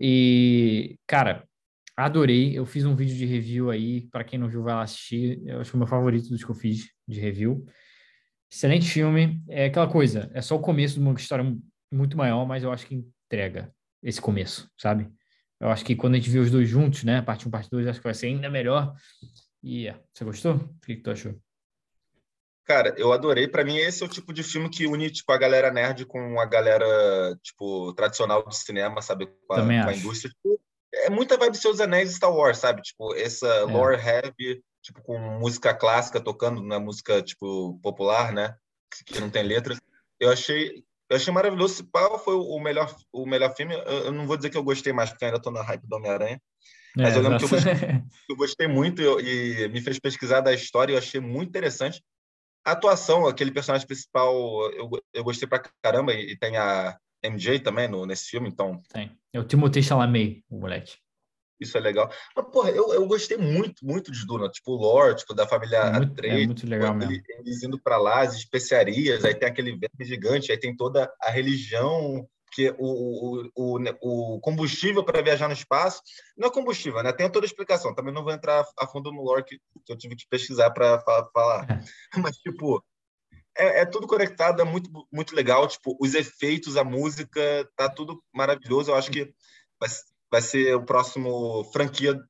E, 0.00 0.98
cara, 1.06 1.46
adorei. 1.96 2.56
Eu 2.56 2.66
fiz 2.66 2.84
um 2.84 2.94
vídeo 2.94 3.16
de 3.16 3.24
review 3.24 3.70
aí, 3.70 4.08
para 4.08 4.24
quem 4.24 4.38
não 4.38 4.48
viu, 4.48 4.62
vai 4.62 4.74
lá 4.74 4.82
assistir. 4.82 5.40
Eu 5.44 5.60
acho 5.60 5.70
que 5.70 5.76
é 5.76 5.78
o 5.78 5.80
meu 5.80 5.86
favorito 5.86 6.28
dos 6.28 6.44
que 6.44 6.50
eu 6.50 6.54
fiz 6.54 6.88
de 7.08 7.20
review. 7.20 7.64
Excelente 8.50 8.88
filme. 8.88 9.42
É 9.48 9.66
aquela 9.66 9.88
coisa, 9.88 10.30
é 10.32 10.40
só 10.40 10.56
o 10.56 10.60
começo 10.60 10.94
de 10.94 11.00
uma 11.00 11.14
história 11.14 11.56
muito 11.92 12.16
maior, 12.16 12.46
mas 12.46 12.62
eu 12.62 12.72
acho 12.72 12.86
que 12.86 12.94
entrega. 12.94 13.72
esse 14.02 14.20
começo, 14.20 14.70
sabe? 14.76 15.08
Eu 15.60 15.68
acho 15.70 15.84
que 15.84 15.96
quando 15.96 16.14
a 16.14 16.16
gente 16.18 16.30
vê 16.30 16.38
os 16.38 16.50
dois 16.50 16.68
juntos, 16.68 17.02
né? 17.02 17.22
Parte 17.22 17.48
1, 17.48 17.50
parte 17.50 17.70
2, 17.70 17.86
acho 17.86 17.98
que 17.98 18.04
vai 18.04 18.14
ser 18.14 18.26
ainda 18.26 18.50
melhor. 18.50 18.94
E 19.62 19.82
yeah. 19.82 20.00
você 20.12 20.24
gostou? 20.24 20.54
O 20.56 20.80
que, 20.84 20.96
que 20.96 21.02
tu 21.02 21.10
achou? 21.10 21.34
Cara, 22.66 22.92
eu 22.98 23.12
adorei. 23.12 23.46
Para 23.46 23.64
mim, 23.64 23.76
esse 23.76 24.02
é 24.02 24.06
o 24.06 24.08
tipo 24.08 24.32
de 24.32 24.42
filme 24.42 24.68
que 24.68 24.88
une 24.88 25.08
tipo, 25.08 25.30
a 25.30 25.38
galera 25.38 25.70
nerd 25.70 26.04
com 26.04 26.40
a 26.40 26.44
galera 26.44 27.38
tipo 27.40 27.94
tradicional 27.94 28.42
do 28.42 28.52
cinema, 28.52 29.00
sabe? 29.00 29.26
Com 29.26 29.54
a, 29.54 29.58
com 29.58 29.88
a 29.88 29.94
indústria. 29.94 30.30
Tipo, 30.30 30.60
é 30.92 31.08
muita 31.08 31.36
vibe 31.36 31.56
Seus 31.56 31.80
Anéis 31.80 32.14
Star 32.14 32.34
Wars, 32.34 32.58
sabe? 32.58 32.82
Tipo, 32.82 33.14
essa 33.14 33.46
é. 33.46 33.62
lore 33.62 34.00
heavy, 34.00 34.60
tipo, 34.82 35.00
com 35.02 35.16
música 35.16 35.72
clássica 35.72 36.20
tocando 36.20 36.60
na 36.60 36.80
música, 36.80 37.22
tipo, 37.22 37.78
popular, 37.80 38.32
né? 38.32 38.56
Que 39.06 39.20
não 39.20 39.30
tem 39.30 39.44
letras. 39.44 39.78
Eu 40.18 40.32
achei, 40.32 40.82
eu 41.08 41.16
achei 41.16 41.32
maravilhoso. 41.32 41.86
Qual 41.92 42.18
foi 42.18 42.34
o 42.34 42.58
melhor, 42.58 42.92
o 43.12 43.24
melhor 43.24 43.54
filme? 43.54 43.74
Eu 43.74 44.10
não 44.10 44.26
vou 44.26 44.36
dizer 44.36 44.50
que 44.50 44.56
eu 44.56 44.64
gostei 44.64 44.92
mais, 44.92 45.10
porque 45.10 45.24
ainda 45.24 45.40
tô 45.40 45.52
na 45.52 45.62
hype 45.62 45.86
do 45.86 45.94
Homem-Aranha. 45.94 46.40
Mas 46.96 47.14
é, 47.14 47.18
eu 47.18 47.22
lembro 47.22 47.38
que 47.38 47.44
eu 47.44 47.48
gostei, 47.48 47.72
eu 48.30 48.36
gostei 48.36 48.66
muito 48.66 49.02
e, 49.20 49.64
e, 49.64 49.68
me 49.68 49.80
fez 49.80 50.00
pesquisar 50.00 50.40
da 50.40 50.52
história 50.52 50.92
e 50.92 50.94
eu 50.94 50.98
achei 50.98 51.20
muito 51.20 51.50
interessante. 51.50 52.02
A 52.66 52.72
atuação, 52.72 53.26
aquele 53.28 53.52
personagem 53.52 53.86
principal, 53.86 54.34
eu, 54.72 54.90
eu 55.14 55.22
gostei 55.22 55.48
pra 55.48 55.62
caramba 55.80 56.12
e, 56.12 56.32
e 56.32 56.36
tem 56.36 56.56
a 56.56 56.98
MJ 57.22 57.60
também 57.60 57.86
no, 57.86 58.04
nesse 58.04 58.26
filme, 58.26 58.48
então... 58.48 58.82
Tem. 58.92 59.16
É 59.32 59.38
o 59.38 59.44
Timothée 59.44 59.82
Chalamet, 59.82 60.44
o 60.50 60.58
moleque. 60.58 60.96
Isso 61.60 61.78
é 61.78 61.80
legal. 61.80 62.10
Mas, 62.36 62.46
porra, 62.50 62.70
eu, 62.70 62.92
eu 62.92 63.06
gostei 63.06 63.36
muito, 63.38 63.84
muito 63.84 64.12
de 64.12 64.26
Duna. 64.26 64.48
Tipo, 64.48 64.72
o 64.72 64.76
lore, 64.76 65.16
tipo, 65.16 65.32
da 65.32 65.46
família 65.46 65.76
é 65.76 65.92
muito. 65.92 66.24
É 66.24 66.46
muito 66.46 66.66
legal 66.66 66.94
mesmo. 66.94 67.22
Eles 67.38 67.62
indo 67.62 67.80
para 67.80 67.96
lá, 67.96 68.22
as 68.22 68.34
especiarias, 68.34 69.24
aí 69.24 69.34
tem 69.34 69.48
aquele 69.48 69.70
verme 69.70 70.04
gigante, 70.04 70.52
aí 70.52 70.58
tem 70.58 70.76
toda 70.76 71.10
a 71.20 71.30
religião, 71.30 72.28
que 72.52 72.74
o, 72.78 73.48
o, 73.48 73.50
o, 73.54 74.36
o 74.36 74.40
combustível 74.40 75.04
para 75.04 75.22
viajar 75.22 75.48
no 75.48 75.54
espaço... 75.54 76.02
Não 76.36 76.48
é 76.48 76.50
combustível, 76.50 77.02
né? 77.02 77.12
Tem 77.12 77.30
toda 77.30 77.44
a 77.44 77.48
explicação. 77.48 77.94
Também 77.94 78.12
não 78.12 78.24
vou 78.24 78.32
entrar 78.32 78.64
a 78.78 78.86
fundo 78.86 79.12
no 79.12 79.22
lore 79.22 79.44
que, 79.44 79.58
que 79.84 79.92
eu 79.92 79.96
tive 79.96 80.16
que 80.16 80.26
pesquisar 80.28 80.70
para 80.70 81.00
falar. 81.32 81.66
É. 81.70 81.80
Mas, 82.20 82.36
tipo... 82.38 82.82
É, 83.58 83.80
é, 83.80 83.86
tudo 83.86 84.06
conectado, 84.06 84.60
é 84.60 84.64
muito, 84.64 84.90
muito 85.10 85.34
legal. 85.34 85.66
Tipo, 85.66 85.96
os 85.98 86.14
efeitos, 86.14 86.76
a 86.76 86.84
música, 86.84 87.66
tá 87.74 87.88
tudo 87.88 88.22
maravilhoso. 88.34 88.90
Eu 88.90 88.96
acho 88.96 89.10
que 89.10 89.32
vai, 89.80 89.88
vai 90.30 90.42
ser 90.42 90.74
o 90.74 90.84
próximo 90.84 91.64
franquia 91.72 92.20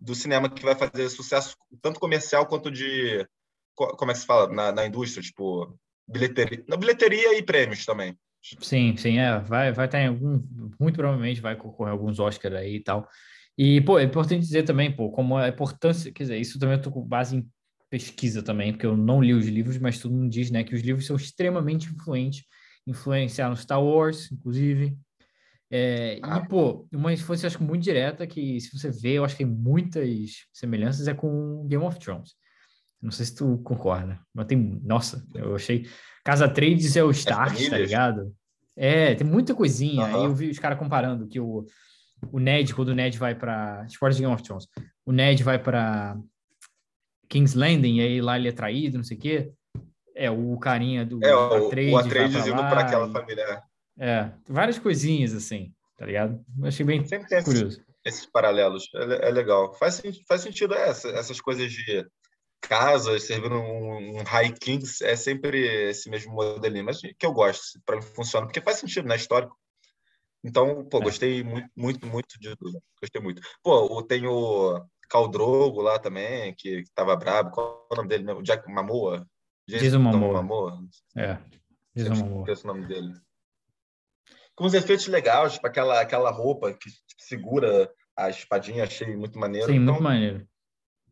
do 0.00 0.14
cinema 0.14 0.48
que 0.48 0.62
vai 0.62 0.74
fazer 0.74 1.08
sucesso 1.08 1.56
tanto 1.82 2.00
comercial 2.00 2.46
quanto 2.46 2.70
de 2.70 3.26
como 3.74 4.10
é 4.10 4.14
que 4.14 4.20
se 4.20 4.26
fala 4.26 4.48
na, 4.48 4.72
na 4.72 4.86
indústria, 4.86 5.22
tipo 5.22 5.78
bilheteria, 6.08 6.64
na 6.66 6.76
bilheteria 6.76 7.36
e 7.36 7.42
prêmios 7.42 7.84
também. 7.84 8.18
Sim, 8.60 8.96
sim, 8.96 9.18
é, 9.18 9.40
vai, 9.40 9.72
vai 9.72 9.86
estar 9.86 10.00
em 10.00 10.06
algum, 10.06 10.40
muito 10.80 10.94
provavelmente 10.96 11.40
vai 11.40 11.56
concorrer 11.56 11.92
alguns 11.92 12.20
Oscars 12.20 12.54
aí 12.54 12.76
e 12.76 12.82
tal. 12.82 13.08
E, 13.58 13.80
pô, 13.80 13.98
é 13.98 14.04
importante 14.04 14.42
dizer 14.42 14.62
também, 14.62 14.94
pô, 14.94 15.10
como 15.10 15.36
a 15.36 15.48
importância, 15.48 16.12
quer 16.12 16.24
dizer, 16.24 16.38
isso 16.38 16.58
também 16.58 16.76
eu 16.76 16.82
tô 16.82 16.90
com 16.92 17.02
base 17.02 17.36
em 17.36 17.50
pesquisa 17.90 18.42
também, 18.42 18.72
porque 18.72 18.86
eu 18.86 18.96
não 18.96 19.22
li 19.22 19.32
os 19.34 19.46
livros, 19.46 19.78
mas 19.78 19.98
todo 19.98 20.14
mundo 20.14 20.30
diz, 20.30 20.50
né, 20.50 20.62
que 20.62 20.74
os 20.74 20.82
livros 20.82 21.06
são 21.06 21.16
extremamente 21.16 21.88
influentes, 21.88 22.44
influenciaram 22.86 23.56
Star 23.56 23.82
Wars, 23.82 24.30
inclusive, 24.30 24.96
é, 25.70 26.20
ah. 26.22 26.38
E, 26.44 26.48
pô, 26.48 26.86
uma 26.92 27.12
influência, 27.12 27.46
acho 27.46 27.58
que 27.58 27.64
muito 27.64 27.82
direta, 27.82 28.26
que 28.26 28.60
se 28.60 28.76
você 28.78 28.90
vê, 28.90 29.14
eu 29.14 29.24
acho 29.24 29.36
que 29.36 29.44
tem 29.44 29.52
muitas 29.52 30.46
semelhanças, 30.52 31.08
é 31.08 31.14
com 31.14 31.66
Game 31.66 31.84
of 31.84 31.98
Thrones. 31.98 32.34
Não 33.02 33.10
sei 33.10 33.26
se 33.26 33.34
tu 33.34 33.58
concorda, 33.58 34.20
mas 34.32 34.46
tem, 34.46 34.56
nossa, 34.84 35.24
eu 35.34 35.54
achei. 35.54 35.86
Casa 36.26 36.48
Trades 36.48 36.96
é 36.96 37.04
o 37.04 37.10
Stark, 37.12 37.70
tá 37.70 37.78
ligado? 37.78 38.34
É, 38.74 39.14
tem 39.14 39.24
muita 39.24 39.54
coisinha. 39.54 40.06
Uhum. 40.06 40.16
Aí 40.16 40.24
eu 40.24 40.34
vi 40.34 40.50
os 40.50 40.58
caras 40.58 40.76
comparando 40.76 41.28
que 41.28 41.38
o, 41.38 41.64
o 42.32 42.40
Ned, 42.40 42.74
quando 42.74 42.88
o 42.88 42.94
Ned 42.96 43.16
vai 43.16 43.32
para 43.32 43.84
Esporte 43.86 44.18
Game 44.18 44.34
of 44.34 44.42
Thrones, 44.42 44.66
o 45.04 45.12
Ned 45.12 45.44
vai 45.44 45.56
para 45.56 46.18
King's 47.28 47.54
Landing, 47.54 47.98
e 47.98 48.00
aí 48.00 48.20
lá 48.20 48.36
ele 48.36 48.48
é 48.48 48.52
traído, 48.52 48.96
não 48.96 49.04
sei 49.04 49.16
o 49.16 49.20
quê. 49.20 49.52
É, 50.16 50.28
o 50.28 50.58
carinha 50.58 51.06
do 51.06 51.24
é, 51.24 51.32
o, 51.32 51.66
Atreides, 51.68 51.94
o 51.94 51.96
Atreides 51.98 52.46
indo 52.48 52.56
para 52.56 52.80
aquela 52.80 53.08
família. 53.08 53.62
É, 53.96 54.28
várias 54.48 54.80
coisinhas 54.80 55.32
assim, 55.32 55.72
tá 55.96 56.06
ligado? 56.06 56.44
Eu 56.58 56.66
achei 56.66 56.84
bem 56.84 57.06
Sempre 57.06 57.28
tem 57.28 57.44
curioso. 57.44 57.78
Esses, 57.78 57.84
esses 58.04 58.26
paralelos, 58.26 58.90
é, 58.96 59.28
é, 59.28 59.30
legal. 59.30 59.72
Faz, 59.74 60.02
faz 60.26 60.40
sentido 60.40 60.74
essa, 60.74 61.08
essas 61.10 61.40
coisas 61.40 61.70
de 61.70 62.04
casas 62.66 63.24
servindo 63.24 63.54
um, 63.54 64.18
um 64.18 64.22
high 64.24 64.52
kings, 64.52 65.04
é 65.04 65.16
sempre 65.16 65.88
esse 65.88 66.10
mesmo 66.10 66.32
modelinho, 66.32 66.84
mas 66.84 67.00
que 67.00 67.26
eu 67.26 67.32
gosto, 67.32 67.80
para 67.84 67.96
mim 67.96 68.02
funciona, 68.02 68.46
porque 68.46 68.60
faz 68.60 68.78
sentido, 68.78 69.08
né? 69.08 69.16
Histórico. 69.16 69.56
Então, 70.44 70.84
pô, 70.84 70.98
é. 70.98 71.02
gostei 71.02 71.42
muito, 71.42 71.68
muito, 71.76 72.06
muito 72.06 72.38
de 72.38 72.54
tudo. 72.56 72.80
Gostei 73.00 73.20
muito. 73.20 73.42
Pô, 73.62 74.02
tem 74.02 74.26
o 74.26 74.84
Caldrogo 75.08 75.80
lá 75.80 75.98
também, 75.98 76.54
que, 76.54 76.82
que 76.82 76.90
tava 76.94 77.16
brabo. 77.16 77.50
Qual 77.50 77.86
é 77.90 77.94
o 77.94 77.96
nome 77.96 78.08
dele 78.08 78.24
mesmo? 78.24 78.42
Jack 78.42 78.70
Mamoa? 78.70 79.26
Jason 79.68 79.98
Mamoa. 79.98 80.34
Mamoa. 80.34 80.78
É, 81.16 81.38
Jason 81.96 82.14
Mamoa. 82.14 82.44
O 82.44 82.66
nome 82.66 82.86
dele 82.86 83.12
com 84.56 84.64
os 84.64 84.74
efeitos 84.74 85.06
legais, 85.06 85.52
tipo 85.52 85.66
aquela, 85.66 86.00
aquela 86.00 86.30
roupa 86.30 86.72
que 86.72 86.90
tipo, 86.90 87.22
segura 87.22 87.92
a 88.16 88.30
espadinha, 88.30 88.84
achei 88.84 89.14
muito 89.14 89.38
maneiro. 89.38 89.66
Sim, 89.66 89.76
então, 89.76 89.94
muito 89.94 90.02
maneiro. 90.02 90.48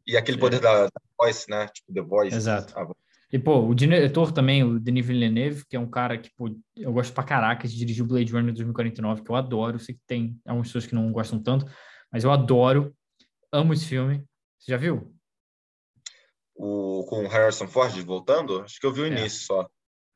E 0.07 0.16
aquele 0.16 0.38
poder 0.38 0.61
da, 0.61 0.84
da, 0.86 1.00
voice, 1.24 1.50
né? 1.50 1.68
Tipo, 1.68 1.92
The 1.92 2.02
Voice. 2.02 2.36
Exato. 2.36 2.74
Ah, 2.76 2.86
e, 3.32 3.38
pô, 3.38 3.66
o 3.66 3.74
diretor 3.74 4.30
também, 4.30 4.62
o 4.62 4.78
Denis 4.78 5.04
Villeneuve, 5.04 5.64
que 5.68 5.74
é 5.74 5.80
um 5.80 5.90
cara 5.90 6.16
que, 6.16 6.30
pô, 6.36 6.56
eu 6.76 6.92
gosto 6.92 7.12
pra 7.12 7.24
caraca 7.24 7.66
de 7.66 7.76
dirigir 7.76 8.04
o 8.04 8.06
Blade 8.06 8.32
Runner 8.32 8.54
2049, 8.54 9.22
que 9.22 9.30
eu 9.30 9.34
adoro. 9.34 9.74
Eu 9.74 9.80
sei 9.80 9.96
que 9.96 10.00
tem 10.06 10.38
algumas 10.46 10.68
pessoas 10.68 10.86
que 10.86 10.94
não 10.94 11.10
gostam 11.10 11.42
tanto, 11.42 11.66
mas 12.12 12.22
eu 12.22 12.30
adoro. 12.30 12.94
Amo 13.50 13.72
esse 13.72 13.86
filme. 13.86 14.24
Você 14.58 14.70
já 14.70 14.76
viu? 14.76 15.12
O, 16.54 17.04
com 17.08 17.24
o 17.24 17.28
Harrison 17.28 17.66
Ford 17.66 17.92
voltando? 18.02 18.60
Acho 18.60 18.78
que 18.78 18.86
eu 18.86 18.92
vi 18.92 19.00
o 19.00 19.06
é. 19.06 19.08
início 19.08 19.46
só. 19.46 19.68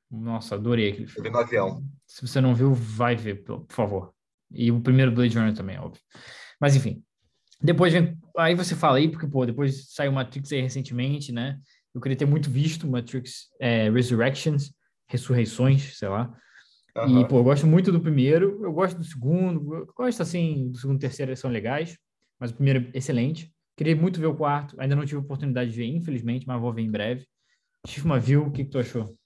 Nossa, 0.09 0.55
adorei 0.55 0.91
aquele 0.91 1.07
filme. 1.09 1.29
Eu 1.29 1.33
vi 1.33 1.37
no 1.37 1.45
avião. 1.45 1.83
Se 2.07 2.27
você 2.27 2.41
não 2.41 2.55
viu, 2.55 2.73
vai 2.73 3.17
ver, 3.17 3.43
por 3.43 3.67
favor. 3.69 4.15
E 4.51 4.71
o 4.71 4.81
primeiro 4.81 5.11
Blade 5.13 5.37
Runner 5.37 5.55
também, 5.55 5.75
é 5.75 5.81
óbvio. 5.81 6.01
Mas 6.61 6.77
enfim. 6.77 7.03
Depois 7.61 7.93
vem. 7.93 8.17
Aí 8.37 8.55
você 8.55 8.77
fala 8.77 8.99
aí, 8.99 9.09
porque, 9.09 9.27
pô, 9.27 9.45
depois 9.45 9.93
saiu 9.93 10.13
Matrix 10.13 10.53
aí 10.53 10.61
recentemente, 10.61 11.33
né? 11.33 11.59
Eu 11.95 12.01
queria 12.01 12.17
ter 12.17 12.27
muito 12.27 12.51
visto 12.51 12.87
Matrix 12.87 13.49
é, 13.61 13.91
Resurrections, 13.91 14.73
Ressurreições, 15.09 15.99
sei 15.99 16.09
lá. 16.09 16.33
Uhum. 16.97 17.21
E, 17.21 17.29
pô, 17.29 17.39
eu 17.39 17.45
gosto 17.45 17.67
muito 17.67 17.91
do 17.91 18.01
primeiro, 18.01 18.65
eu 18.65 18.73
gosto 18.73 18.99
do 18.99 19.05
segundo, 19.05 19.75
eu 19.75 19.87
gosto, 19.97 20.23
assim, 20.23 20.71
do 20.71 20.79
segundo 20.79 20.97
e 20.97 21.01
terceiro, 21.01 21.37
são 21.37 21.51
legais, 21.51 21.99
mas 22.39 22.51
o 22.51 22.55
primeiro 22.55 22.91
é 22.95 22.99
excelente. 22.99 23.53
Queria 23.77 23.97
muito 23.97 24.21
ver 24.21 24.27
o 24.27 24.37
quarto, 24.37 24.77
ainda 24.81 24.97
não 24.97 25.05
tive 25.05 25.19
oportunidade 25.19 25.71
de 25.71 25.77
ver, 25.77 25.87
infelizmente, 25.87 26.47
mas 26.47 26.61
vou 26.61 26.73
ver 26.73 26.83
em 26.83 26.91
breve. 26.91 27.27
Tive 27.87 28.19
viu, 28.21 28.47
o 28.47 28.51
que, 28.51 28.65
que 28.65 28.71
tu 28.71 28.79
achou? 28.79 29.18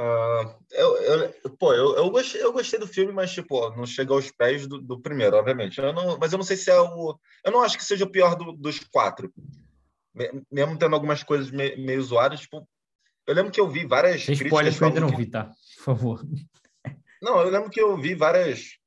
Uh, 0.00 0.56
eu, 0.70 0.96
eu, 0.96 1.50
pô, 1.58 1.74
eu, 1.74 1.94
eu, 1.94 2.10
gostei, 2.10 2.42
eu 2.42 2.52
gostei 2.54 2.78
do 2.78 2.86
filme, 2.86 3.12
mas 3.12 3.32
tipo, 3.32 3.68
não 3.76 3.84
chega 3.84 4.14
aos 4.14 4.30
pés 4.30 4.66
do, 4.66 4.80
do 4.80 4.98
primeiro, 4.98 5.36
obviamente. 5.36 5.78
Eu 5.78 5.92
não, 5.92 6.16
mas 6.18 6.32
eu 6.32 6.38
não 6.38 6.44
sei 6.44 6.56
se 6.56 6.70
é 6.70 6.80
o. 6.80 7.18
Eu 7.44 7.52
não 7.52 7.60
acho 7.60 7.76
que 7.76 7.84
seja 7.84 8.06
o 8.06 8.10
pior 8.10 8.34
do, 8.34 8.52
dos 8.52 8.78
quatro. 8.78 9.30
Mesmo 10.50 10.78
tendo 10.78 10.94
algumas 10.94 11.22
coisas 11.22 11.50
meio, 11.50 11.78
meio 11.78 12.02
zoadas, 12.02 12.40
tipo. 12.40 12.66
Eu 13.26 13.34
lembro 13.34 13.52
que 13.52 13.60
eu 13.60 13.68
vi 13.68 13.84
várias. 13.84 14.24
Sem 14.24 14.34
spoiler 14.34 14.74
eu 14.74 14.86
ainda 14.86 15.00
não 15.00 15.08
vi, 15.08 15.26
tá? 15.26 15.52
Por 15.76 15.84
favor. 15.84 16.26
Não, 17.20 17.38
eu 17.40 17.50
lembro 17.50 17.68
que 17.68 17.80
eu 17.80 17.94
vi 17.98 18.14
várias 18.14 18.78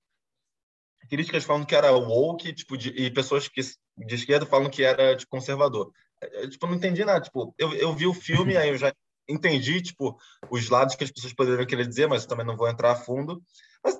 críticas 1.07 1.43
falando 1.43 1.67
que 1.67 1.75
era 1.75 1.91
woke, 1.91 2.53
tipo, 2.53 2.75
de, 2.75 2.89
e 2.89 3.11
pessoas 3.11 3.47
que 3.47 3.61
de 3.61 4.15
esquerda 4.15 4.47
falam 4.47 4.67
que 4.67 4.83
era 4.83 5.15
tipo, 5.15 5.29
conservador. 5.29 5.91
Eu, 6.19 6.49
tipo, 6.49 6.65
não 6.65 6.73
entendi 6.73 7.05
nada. 7.05 7.21
Tipo, 7.21 7.53
eu, 7.59 7.71
eu 7.73 7.93
vi 7.93 8.07
o 8.07 8.15
filme, 8.15 8.57
aí 8.57 8.69
eu 8.69 8.77
já 8.77 8.91
entendi, 9.27 9.81
tipo, 9.81 10.17
os 10.49 10.69
lados 10.69 10.95
que 10.95 11.03
as 11.03 11.11
pessoas 11.11 11.33
poderiam 11.33 11.65
querer 11.65 11.87
dizer, 11.87 12.07
mas 12.07 12.25
também 12.25 12.45
não 12.45 12.57
vou 12.57 12.67
entrar 12.67 12.91
a 12.91 12.95
fundo. 12.95 13.41
Mas 13.83 13.99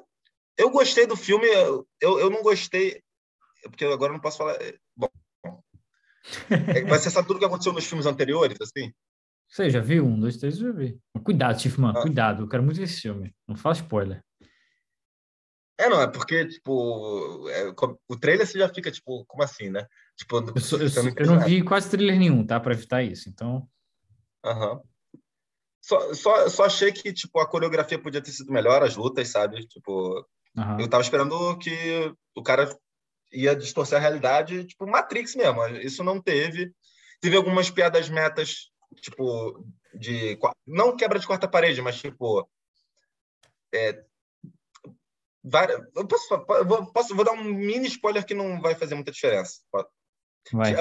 eu 0.58 0.70
gostei 0.70 1.06
do 1.06 1.16
filme, 1.16 1.48
eu, 2.02 2.20
eu 2.20 2.30
não 2.30 2.42
gostei, 2.42 3.02
porque 3.64 3.86
agora 3.86 4.12
eu 4.12 4.16
não 4.16 4.22
posso 4.22 4.38
falar. 4.38 4.56
É, 4.62 4.76
bom, 4.96 5.10
é, 6.50 6.84
vai 6.84 7.00
ser 7.00 7.10
sabe 7.10 7.28
tudo 7.28 7.40
que 7.40 7.46
aconteceu 7.46 7.74
nos 7.74 7.86
filmes 7.86 8.06
anteriores, 8.06 8.60
assim? 8.62 8.92
Você 9.48 9.70
já 9.70 9.80
viu? 9.82 10.06
Um, 10.06 10.20
dois, 10.20 10.38
três, 10.38 10.58
já 10.58 10.72
vi. 10.72 11.00
Cuidado, 11.24 11.60
Tiffman, 11.60 11.94
ah. 11.96 12.02
cuidado, 12.02 12.44
eu 12.44 12.50
quero 12.50 12.64
muito 12.64 12.78
ver 12.78 12.84
esse 12.84 13.02
filme. 13.02 13.36
Não 13.48 13.56
fala 13.56 13.76
spoiler. 13.76 14.24
É, 15.78 15.90
não, 15.90 16.02
é 16.02 16.08
porque, 16.08 16.48
tipo, 16.48 17.50
é, 17.50 17.74
o 18.08 18.18
trailer 18.18 18.48
você 18.48 18.58
já 18.58 18.70
fica, 18.70 18.92
tipo, 18.92 19.26
como 19.26 19.44
assim, 19.44 19.70
né? 19.70 19.86
Tipo, 20.16 20.38
eu, 20.38 20.62
sou, 20.62 20.80
eu, 20.80 20.90
sou, 20.90 21.04
eu 21.04 21.26
não 21.26 21.40
vi 21.40 21.64
quase 21.64 21.90
trailer 21.90 22.18
nenhum, 22.18 22.46
tá? 22.46 22.60
Para 22.60 22.74
evitar 22.74 23.04
isso, 23.04 23.28
então. 23.30 23.68
Aham. 24.46 24.74
Uhum. 24.74 24.82
Só, 25.84 26.14
só, 26.14 26.48
só 26.48 26.64
achei 26.64 26.94
que, 26.94 27.12
tipo, 27.12 27.38
a 27.40 27.46
coreografia 27.46 28.00
podia 28.00 28.22
ter 28.22 28.32
sido 28.32 28.54
melhor, 28.54 28.82
as 28.82 28.96
lutas, 28.96 29.28
sabe? 29.28 29.68
Tipo, 29.68 30.26
uhum. 30.56 30.80
eu 30.80 30.88
tava 30.88 31.04
esperando 31.04 31.58
que 31.58 32.16
o 32.34 32.42
cara 32.42 32.74
ia 33.34 33.54
distorcer 33.54 33.98
a 33.98 34.02
realidade, 34.02 34.64
tipo, 34.64 34.88
Matrix 34.88 35.36
mesmo. 35.36 35.68
Isso 35.78 36.02
não 36.02 36.22
teve. 36.22 36.72
Teve 37.20 37.36
algumas 37.36 37.70
piadas 37.70 38.08
metas, 38.08 38.70
tipo, 39.02 39.66
de... 39.94 40.40
Não 40.66 40.96
quebra 40.96 41.20
de 41.20 41.28
quarta 41.28 41.50
parede, 41.50 41.82
mas, 41.82 41.98
tipo... 42.00 42.50
É. 43.76 44.02
Eu 45.96 46.08
posso, 46.08 46.34
eu 46.34 46.86
posso, 46.94 47.14
vou 47.14 47.26
dar 47.26 47.34
um 47.34 47.44
mini 47.44 47.88
spoiler 47.88 48.26
que 48.26 48.34
não 48.34 48.62
vai 48.62 48.74
fazer 48.74 48.96
muita 48.96 49.12
diferença. 49.12 49.60
Vai. 50.54 50.74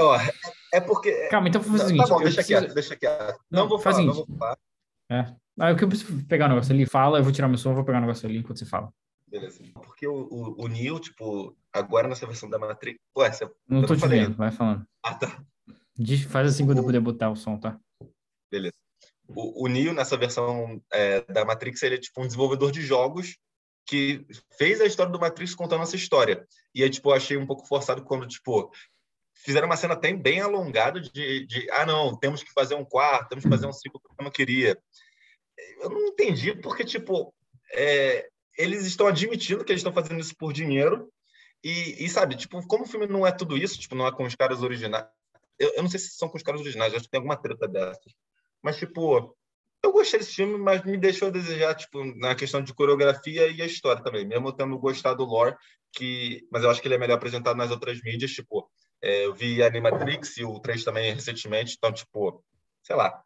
É 0.73 0.81
porque. 0.81 1.27
Calma, 1.29 1.49
então 1.49 1.61
vou 1.61 1.73
fazer 1.73 1.85
o 1.85 1.87
seguinte. 1.89 2.09
Tá 2.09 2.15
bom, 2.15 2.21
deixa 2.21 2.37
preciso... 2.37 2.61
quieto, 2.61 2.75
deixa 2.75 2.97
quieto. 2.97 3.41
Não, 3.51 3.63
não 3.63 3.69
vou 3.69 3.81
falar, 3.81 4.03
não 4.03 4.15
vou 4.15 4.27
falar. 4.39 4.57
É. 5.13 5.37
Ah, 5.61 5.71
eu 5.71 5.77
preciso 5.89 6.25
pegar 6.27 6.47
o 6.47 6.49
um 6.49 6.55
negócio 6.55 6.73
ali, 6.73 6.87
fala, 6.87 7.19
eu 7.19 7.23
vou 7.23 7.33
tirar 7.33 7.47
meu 7.47 7.59
som, 7.59 7.75
vou 7.75 7.85
pegar 7.85 7.99
o 7.99 8.01
um 8.01 8.07
negócio 8.07 8.27
ali 8.27 8.39
enquanto 8.39 8.59
você 8.59 8.65
fala. 8.65 8.91
Beleza. 9.29 9.63
Porque 9.75 10.07
o, 10.07 10.29
o, 10.31 10.65
o 10.65 10.69
Neo, 10.69 10.99
tipo, 10.99 11.55
agora 11.73 12.09
nessa 12.09 12.27
versão 12.27 12.49
da 12.49 12.59
Matrix. 12.59 12.99
Ué, 13.17 13.31
você... 13.31 13.51
Não 13.69 13.83
tô 13.85 13.95
te 13.95 14.07
vendo, 14.07 14.35
vai 14.37 14.51
falando. 14.51 14.87
Ah, 15.03 15.15
tá. 15.15 15.45
Faz 16.29 16.49
assim 16.49 16.65
quando 16.65 16.79
eu 16.79 16.85
puder 16.85 17.01
botar 17.01 17.31
o 17.31 17.37
som, 17.37 17.59
tá? 17.59 17.79
Beleza. 18.51 18.75
O, 19.29 19.65
o 19.65 19.69
Neo, 19.69 19.93
nessa 19.93 20.17
versão 20.17 20.83
é, 20.93 21.21
da 21.33 21.45
Matrix, 21.45 21.83
ele 21.83 21.97
é 21.97 21.99
tipo 21.99 22.23
um 22.23 22.27
desenvolvedor 22.27 22.73
de 22.73 22.81
jogos 22.81 23.37
que 23.87 24.25
fez 24.57 24.81
a 24.81 24.87
história 24.87 25.13
do 25.13 25.21
Matrix 25.21 25.55
contando 25.55 25.83
essa 25.83 25.97
história. 25.97 26.47
E 26.75 26.83
aí, 26.83 26.91
tipo, 26.91 27.11
eu 27.11 27.15
achei 27.15 27.37
um 27.37 27.47
pouco 27.47 27.67
forçado 27.67 28.03
quando, 28.05 28.27
tipo, 28.27 28.71
fizeram 29.35 29.67
uma 29.67 29.77
cena 29.77 29.95
até 29.95 30.13
bem 30.13 30.41
alongada 30.41 31.01
de, 31.01 31.47
de 31.47 31.71
ah, 31.71 31.87
não, 31.87 32.17
temos 32.17 32.43
que 32.43 32.53
fazer 32.53 32.75
um 32.75 32.85
quarto, 32.85 33.29
temos 33.29 33.45
que 33.45 33.51
fazer 33.51 33.67
um 33.67 33.73
ciclo 33.73 34.01
que 34.01 34.09
eu 34.09 34.25
não 34.25 34.31
queria. 34.31 34.79
Eu 35.81 35.91
não 35.91 36.07
entendi, 36.07 36.55
porque, 36.55 36.85
tipo, 36.85 37.35
é, 37.73 38.29
eles 38.57 38.85
estão 38.87 39.07
admitindo 39.07 39.65
que 39.65 39.73
eles 39.73 39.81
estão 39.81 39.93
fazendo 39.93 40.21
isso 40.21 40.37
por 40.37 40.53
dinheiro, 40.53 41.13
e, 41.65 42.05
e, 42.05 42.09
sabe, 42.09 42.37
tipo, 42.37 42.65
como 42.67 42.85
o 42.85 42.87
filme 42.87 43.07
não 43.07 43.27
é 43.27 43.31
tudo 43.31 43.57
isso, 43.57 43.79
tipo, 43.79 43.95
não 43.95 44.07
é 44.07 44.13
com 44.13 44.25
os 44.25 44.35
caras 44.35 44.63
originais, 44.63 45.07
eu, 45.59 45.73
eu 45.75 45.83
não 45.83 45.91
sei 45.91 46.01
se 46.01 46.11
são 46.11 46.29
com 46.29 46.37
os 46.37 46.43
caras 46.43 46.61
originais, 46.61 46.93
acho 46.93 47.05
que 47.05 47.11
tem 47.11 47.19
alguma 47.19 47.37
treta 47.37 47.69
dessas, 47.69 48.13
mas, 48.63 48.77
tipo, 48.77 49.37
eu 49.83 49.93
gostei 49.93 50.21
desse 50.21 50.35
filme, 50.35 50.57
mas 50.59 50.85
me 50.85 50.97
deixou 50.97 51.29
a 51.29 51.31
desejar, 51.31 51.75
tipo, 51.75 52.05
na 52.17 52.35
questão 52.35 52.63
de 52.63 52.73
coreografia 52.73 53.49
e 53.49 53.61
a 53.61 53.67
história 53.67 54.03
também, 54.03 54.27
mesmo 54.27 54.53
tendo 54.53 54.79
gostado 54.79 55.19
do 55.19 55.25
lore, 55.25 55.57
que, 55.93 56.47
mas 56.51 56.63
eu 56.63 56.71
acho 56.71 56.81
que 56.81 56.89
ele 56.89 56.95
é 56.95 56.99
melhor 56.99 57.17
apresentado 57.17 57.57
nas 57.57 57.71
outras 57.71 58.01
mídias, 58.03 58.31
tipo, 58.31 58.71
é, 59.03 59.27
eu 59.27 59.35
vi 59.35 59.63
Animatrix 59.63 60.37
e 60.37 60.45
o 60.45 60.61
3 60.61 60.85
também 60.85 61.13
recentemente, 61.13 61.75
então, 61.77 61.93
tipo, 61.93 62.43
sei 62.83 62.95
lá. 62.95 63.23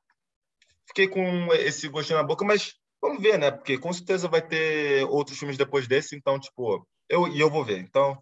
Fiquei 0.86 1.06
com 1.06 1.52
esse 1.52 1.88
gostinho 1.88 2.18
na 2.18 2.24
boca, 2.24 2.44
mas 2.44 2.74
vamos 3.00 3.22
ver, 3.22 3.38
né? 3.38 3.50
Porque 3.50 3.76
com 3.76 3.92
certeza 3.92 4.28
vai 4.28 4.40
ter 4.40 5.04
outros 5.04 5.38
filmes 5.38 5.58
depois 5.58 5.86
desse, 5.86 6.16
então, 6.16 6.40
tipo, 6.40 6.86
eu, 7.08 7.28
e 7.28 7.38
eu 7.38 7.50
vou 7.50 7.64
ver. 7.64 7.78
Então, 7.78 8.18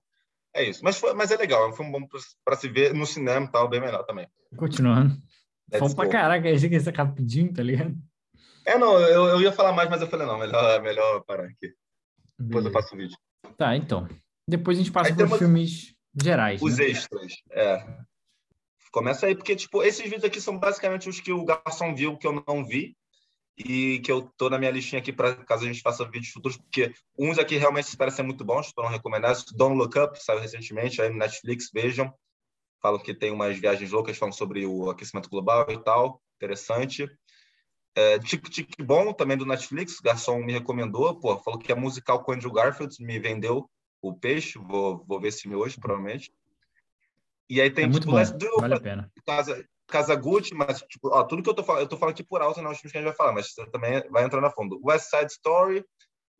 é 0.52 0.64
isso. 0.64 0.80
Mas, 0.82 0.98
foi, 0.98 1.14
mas 1.14 1.30
é 1.30 1.36
legal, 1.36 1.64
é 1.64 1.68
um 1.68 1.72
filme 1.72 1.92
bom 1.92 2.06
para 2.44 2.56
se 2.56 2.68
ver 2.68 2.92
no 2.92 3.06
cinema 3.06 3.46
e 3.46 3.50
tal, 3.50 3.68
bem 3.68 3.80
melhor 3.80 4.04
também. 4.04 4.26
Continuando. 4.56 5.16
Vamos 5.70 5.94
pra 5.94 6.08
caraca, 6.08 6.50
achei 6.50 6.68
que 6.68 6.74
ia 6.74 6.80
ser 6.80 6.94
rapidinho, 6.94 7.52
tá 7.52 7.62
ligado? 7.62 7.94
É, 8.66 8.78
não, 8.78 8.98
eu, 8.98 9.26
eu 9.26 9.40
ia 9.40 9.52
falar 9.52 9.72
mais, 9.72 9.88
mas 9.88 10.00
eu 10.00 10.08
falei, 10.08 10.26
não, 10.26 10.38
melhor, 10.38 10.82
melhor 10.82 11.22
parar 11.24 11.44
aqui. 11.44 11.72
Depois 12.38 12.64
eu 12.64 12.72
faço 12.72 12.94
o 12.94 12.98
vídeo. 12.98 13.16
Tá, 13.56 13.76
então. 13.76 14.08
Depois 14.48 14.76
a 14.76 14.80
gente 14.80 14.92
passa 14.92 15.14
para 15.14 15.28
filmes 15.38 15.93
gerais. 16.22 16.62
Os 16.62 16.78
né? 16.78 16.86
extras, 16.86 17.32
é. 17.50 17.84
Começa 18.92 19.26
aí, 19.26 19.34
porque, 19.34 19.56
tipo, 19.56 19.82
esses 19.82 20.02
vídeos 20.02 20.24
aqui 20.24 20.40
são 20.40 20.58
basicamente 20.58 21.08
os 21.08 21.20
que 21.20 21.32
o 21.32 21.44
Garçom 21.44 21.94
viu, 21.94 22.16
que 22.16 22.26
eu 22.26 22.44
não 22.46 22.64
vi, 22.64 22.96
e 23.56 24.00
que 24.00 24.10
eu 24.10 24.22
tô 24.36 24.50
na 24.50 24.58
minha 24.58 24.70
listinha 24.70 25.00
aqui 25.00 25.12
para 25.12 25.36
caso 25.36 25.64
a 25.64 25.66
gente 25.66 25.80
faça 25.80 26.04
vídeos 26.04 26.32
futuros, 26.32 26.56
porque 26.56 26.92
uns 27.18 27.38
aqui 27.38 27.56
realmente 27.56 27.96
parecem 27.96 28.24
muito 28.24 28.44
bons, 28.44 28.70
foram 28.70 28.88
recomendados. 28.88 29.44
Don't 29.52 29.76
Look 29.76 29.98
Up, 29.98 30.22
saiu 30.22 30.40
recentemente, 30.40 31.00
aí 31.00 31.08
no 31.08 31.18
Netflix, 31.18 31.70
vejam. 31.72 32.12
Falam 32.80 32.98
que 32.98 33.14
tem 33.14 33.30
umas 33.30 33.58
viagens 33.58 33.90
loucas, 33.90 34.18
falam 34.18 34.32
sobre 34.32 34.66
o 34.66 34.90
aquecimento 34.90 35.30
global 35.30 35.66
e 35.70 35.78
tal, 35.82 36.20
interessante. 36.36 37.08
É, 37.96 38.18
Tic 38.18 38.48
Tic 38.48 38.82
Bom, 38.82 39.12
também 39.12 39.36
do 39.36 39.46
Netflix, 39.46 39.98
o 39.98 40.02
garçom 40.02 40.38
me 40.38 40.52
recomendou, 40.52 41.18
pô, 41.18 41.38
falou 41.38 41.58
que 41.58 41.70
é 41.70 41.74
musical 41.74 42.22
com 42.22 42.32
Andrew 42.32 42.52
Garfield, 42.52 42.94
me 43.00 43.18
vendeu 43.20 43.70
o 44.08 44.14
peixe, 44.14 44.58
vou, 44.58 45.04
vou 45.06 45.20
ver 45.20 45.28
esse 45.28 45.42
filme 45.42 45.56
hoje, 45.56 45.78
provavelmente. 45.80 46.32
E 47.48 47.60
aí 47.60 47.70
tem, 47.70 47.84
é 47.84 47.88
muito 47.88 48.02
tipo, 48.02 48.12
bom. 48.12 48.38
Do, 48.38 48.60
vale 48.60 48.74
a 48.74 48.80
pena. 48.80 49.12
Casa, 49.26 49.64
Casa 49.86 50.14
Gucci, 50.14 50.54
mas, 50.54 50.80
tipo, 50.82 51.08
ó, 51.08 51.24
tudo 51.24 51.42
que 51.42 51.48
eu 51.48 51.54
tô 51.54 51.62
falando, 51.62 51.82
eu 51.82 51.88
tô 51.88 51.96
falando 51.96 52.14
aqui 52.14 52.22
por 52.22 52.42
alto, 52.42 52.60
não 52.60 52.70
os 52.70 52.78
filmes 52.78 52.92
que 52.92 52.98
a 52.98 53.00
gente 53.00 53.08
vai 53.08 53.16
falar, 53.16 53.32
mas 53.32 53.52
você 53.52 53.66
também 53.70 54.02
vai 54.10 54.24
entrar 54.24 54.40
na 54.40 54.50
fundo. 54.50 54.80
West 54.84 55.08
Side 55.08 55.32
Story, 55.32 55.84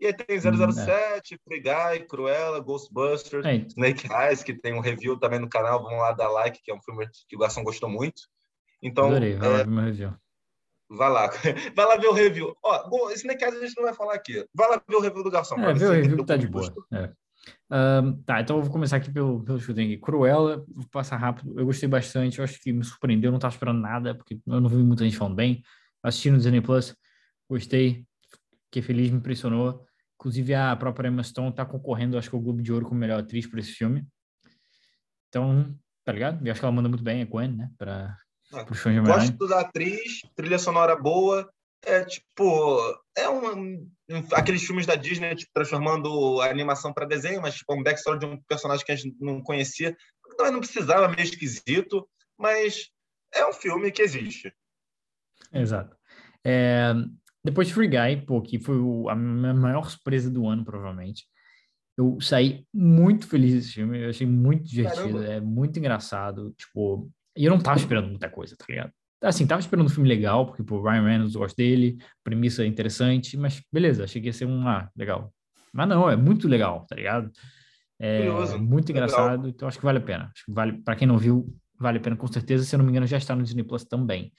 e 0.00 0.06
aí 0.06 0.12
tem 0.12 0.38
007, 0.38 0.52
hum, 0.52 1.36
é. 1.36 1.38
Free 1.44 1.60
Guy, 1.60 2.06
Cruella, 2.06 2.60
Ghostbusters, 2.60 3.46
é. 3.46 3.56
Snake 3.68 4.08
Eyes, 4.12 4.42
que 4.42 4.54
tem 4.54 4.74
um 4.74 4.80
review 4.80 5.18
também 5.18 5.38
no 5.38 5.48
canal, 5.48 5.82
vamos 5.82 5.98
lá 5.98 6.12
dar 6.12 6.28
like, 6.28 6.60
que 6.62 6.70
é 6.70 6.74
um 6.74 6.82
filme 6.82 7.08
que 7.28 7.36
o 7.36 7.38
Garçom 7.38 7.62
gostou 7.62 7.88
muito. 7.88 8.22
Então, 8.82 9.06
Adorei, 9.06 9.36
vai 9.36 9.48
é... 9.48 9.52
lá 9.52 9.58
ver 9.58 9.70
meu 9.70 9.84
review. 9.84 10.14
Vai 10.90 11.10
lá, 11.10 11.30
vai 11.74 11.86
lá 11.86 11.96
ver 11.96 12.08
o 12.08 12.12
review. 12.12 12.56
Ó, 12.62 13.10
Snake 13.12 13.42
Eyes 13.42 13.56
a 13.56 13.66
gente 13.66 13.76
não 13.76 13.84
vai 13.84 13.94
falar 13.94 14.14
aqui. 14.14 14.46
Vai 14.54 14.68
lá 14.68 14.82
ver 14.86 14.96
o 14.96 15.00
review 15.00 15.22
do 15.22 15.30
Garçom. 15.30 15.58
É, 15.58 15.72
ver 15.72 15.86
o 15.86 15.92
review 15.92 16.16
que 16.18 16.26
tá 16.26 16.36
de 16.36 16.46
boa. 16.46 16.72
É. 16.92 17.10
Um, 17.70 18.22
tá, 18.22 18.40
então 18.40 18.56
eu 18.56 18.62
vou 18.62 18.70
começar 18.70 18.96
aqui 18.96 19.10
pelo, 19.10 19.42
pelo 19.42 19.58
shooting 19.58 19.98
Cruella, 19.98 20.64
vou 20.68 20.86
passar 20.90 21.16
rápido. 21.16 21.58
Eu 21.58 21.66
gostei 21.66 21.88
bastante, 21.88 22.38
eu 22.38 22.44
acho 22.44 22.60
que 22.60 22.72
me 22.72 22.84
surpreendeu, 22.84 23.30
não 23.30 23.38
estava 23.38 23.54
esperando 23.54 23.80
nada, 23.80 24.14
porque 24.14 24.38
eu 24.46 24.60
não 24.60 24.68
vi 24.68 24.76
muita 24.76 25.04
gente 25.04 25.16
falando 25.16 25.34
bem. 25.34 25.62
Assisti 26.02 26.30
no 26.30 26.38
Disney 26.38 26.60
Plus, 26.60 26.94
gostei, 27.48 28.06
fiquei 28.66 28.82
feliz, 28.82 29.10
me 29.10 29.18
impressionou. 29.18 29.84
Inclusive 30.18 30.54
a 30.54 30.76
própria 30.76 31.08
Emma 31.08 31.22
Stone 31.22 31.50
está 31.50 31.64
concorrendo, 31.64 32.16
acho 32.16 32.30
que 32.30 32.36
o 32.36 32.40
Globo 32.40 32.62
de 32.62 32.72
Ouro 32.72 32.86
como 32.86 33.00
melhor 33.00 33.20
atriz 33.20 33.46
por 33.46 33.58
esse 33.58 33.72
filme. 33.72 34.06
Então, 35.28 35.74
tá 36.04 36.12
ligado? 36.12 36.46
Eu 36.46 36.52
acho 36.52 36.60
que 36.60 36.64
ela 36.64 36.74
manda 36.74 36.88
muito 36.88 37.04
bem, 37.04 37.22
a 37.22 37.24
Gwen, 37.24 37.48
né? 37.48 37.70
Para 37.76 38.16
ah, 38.52 38.64
Gosto 39.14 39.48
da 39.48 39.60
atriz, 39.60 40.20
trilha 40.36 40.58
sonora 40.58 40.94
boa, 40.94 41.50
é 41.84 42.04
tipo, 42.04 42.78
é 43.16 43.28
um, 43.28 43.90
aqueles 44.32 44.64
filmes 44.64 44.86
da 44.86 44.94
Disney 44.94 45.34
tipo, 45.34 45.52
transformando 45.54 46.40
a 46.40 46.50
animação 46.50 46.92
para 46.92 47.06
desenho, 47.06 47.40
mas 47.40 47.54
tipo, 47.54 47.74
um 47.74 47.82
backstory 47.82 48.18
de 48.18 48.26
um 48.26 48.40
personagem 48.42 48.84
que 48.84 48.92
a 48.92 48.96
gente 48.96 49.16
não 49.20 49.42
conhecia. 49.42 49.96
Então 50.32 50.50
não 50.50 50.60
precisava, 50.60 51.08
meio 51.08 51.22
esquisito, 51.22 52.08
mas 52.38 52.90
é 53.34 53.46
um 53.46 53.52
filme 53.52 53.90
que 53.90 54.02
existe. 54.02 54.52
Exato. 55.52 55.96
É, 56.44 56.92
depois 57.44 57.68
de 57.68 57.74
Free 57.74 57.88
Guy, 57.88 58.24
pô, 58.26 58.40
que 58.42 58.58
foi 58.58 58.78
o, 58.78 59.08
a 59.08 59.14
minha 59.14 59.54
maior 59.54 59.88
surpresa 59.88 60.30
do 60.30 60.46
ano, 60.46 60.64
provavelmente. 60.64 61.26
Eu 61.96 62.20
saí 62.20 62.66
muito 62.72 63.28
feliz 63.28 63.54
desse 63.54 63.74
filme, 63.74 64.02
eu 64.02 64.10
achei 64.10 64.26
muito 64.26 64.64
divertido, 64.64 65.18
Caramba. 65.18 65.32
é 65.32 65.40
muito 65.40 65.78
engraçado, 65.78 66.52
tipo, 66.58 67.08
e 67.36 67.44
eu 67.44 67.50
não 67.50 67.60
tava 67.60 67.78
esperando 67.78 68.08
muita 68.08 68.28
coisa, 68.28 68.56
tá 68.56 68.64
ligado? 68.68 68.92
Assim, 69.24 69.46
tava 69.46 69.60
esperando 69.60 69.86
um 69.86 69.90
filme 69.90 70.08
legal, 70.08 70.46
porque 70.46 70.62
o 70.62 70.82
Ryan 70.82 71.04
Reynolds, 71.04 71.34
eu 71.34 71.40
gosto 71.40 71.56
dele, 71.56 71.98
premissa 72.22 72.62
é 72.62 72.66
interessante, 72.66 73.36
mas 73.36 73.62
beleza, 73.72 74.04
achei 74.04 74.20
que 74.20 74.28
ia 74.28 74.32
ser 74.32 74.46
um, 74.46 74.68
ah, 74.68 74.88
legal. 74.96 75.32
Mas 75.72 75.88
não, 75.88 76.08
é 76.08 76.16
muito 76.16 76.46
legal, 76.46 76.86
tá 76.88 76.94
ligado? 76.94 77.30
É 77.98 78.18
Curioso, 78.18 78.58
muito 78.58 78.92
engraçado, 78.92 79.30
legal. 79.30 79.48
então 79.48 79.68
acho 79.68 79.78
que 79.78 79.84
vale 79.84 79.98
a 79.98 80.02
pena. 80.02 80.30
Acho 80.32 80.44
que 80.44 80.52
vale, 80.52 80.72
para 80.82 80.96
quem 80.96 81.08
não 81.08 81.18
viu, 81.18 81.46
vale 81.78 81.98
a 81.98 82.00
pena 82.00 82.16
com 82.16 82.26
certeza. 82.26 82.64
Se 82.64 82.74
eu 82.74 82.78
não 82.78 82.84
me 82.84 82.90
engano, 82.90 83.06
já 83.06 83.16
está 83.16 83.34
no 83.34 83.42
Disney 83.42 83.64
Plus 83.64 83.84
também, 83.84 84.32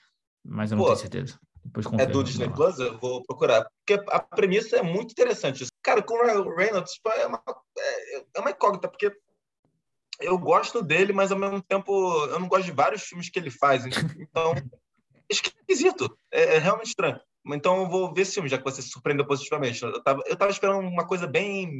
mas 0.43 0.71
eu 0.71 0.77
não 0.77 0.83
Pô, 0.83 0.91
tenho 0.91 1.01
certeza. 1.01 1.39
Depois 1.63 1.87
é 1.99 2.05
do 2.05 2.23
Disney 2.23 2.49
Plus? 2.49 2.77
Eu 2.77 2.97
vou 2.99 3.23
procurar. 3.23 3.67
Porque 3.85 4.03
a 4.11 4.19
premissa 4.19 4.77
é 4.77 4.83
muito 4.83 5.11
interessante. 5.11 5.65
Cara, 5.81 6.01
com 6.03 6.13
o 6.13 6.23
Ryan 6.23 6.43
Reynolds 6.55 6.93
é, 7.17 7.25
uma, 7.25 7.41
é, 7.77 8.17
é 8.35 8.39
uma 8.39 8.51
incógnita, 8.51 8.87
porque 8.87 9.11
eu 10.19 10.37
gosto 10.37 10.81
dele, 10.81 11.13
mas 11.13 11.31
ao 11.31 11.39
mesmo 11.39 11.61
tempo 11.61 11.91
eu 12.25 12.39
não 12.39 12.47
gosto 12.47 12.65
de 12.65 12.71
vários 12.71 13.03
filmes 13.03 13.29
que 13.29 13.39
ele 13.39 13.51
faz. 13.51 13.85
Então, 14.19 14.53
é 14.53 14.63
esquisito. 15.29 16.17
É, 16.31 16.55
é 16.55 16.57
realmente 16.59 16.87
estranho. 16.87 17.19
Então 17.47 17.83
eu 17.83 17.89
vou 17.89 18.13
ver 18.13 18.21
esse 18.21 18.33
filme, 18.33 18.49
já 18.49 18.57
que 18.57 18.63
você 18.63 18.81
se 18.81 18.89
surpreendeu 18.89 19.25
positivamente. 19.25 19.83
Eu 19.83 20.01
tava, 20.01 20.21
eu 20.25 20.35
tava 20.35 20.51
esperando 20.51 20.79
uma 20.79 21.05
coisa 21.05 21.27
bem 21.27 21.79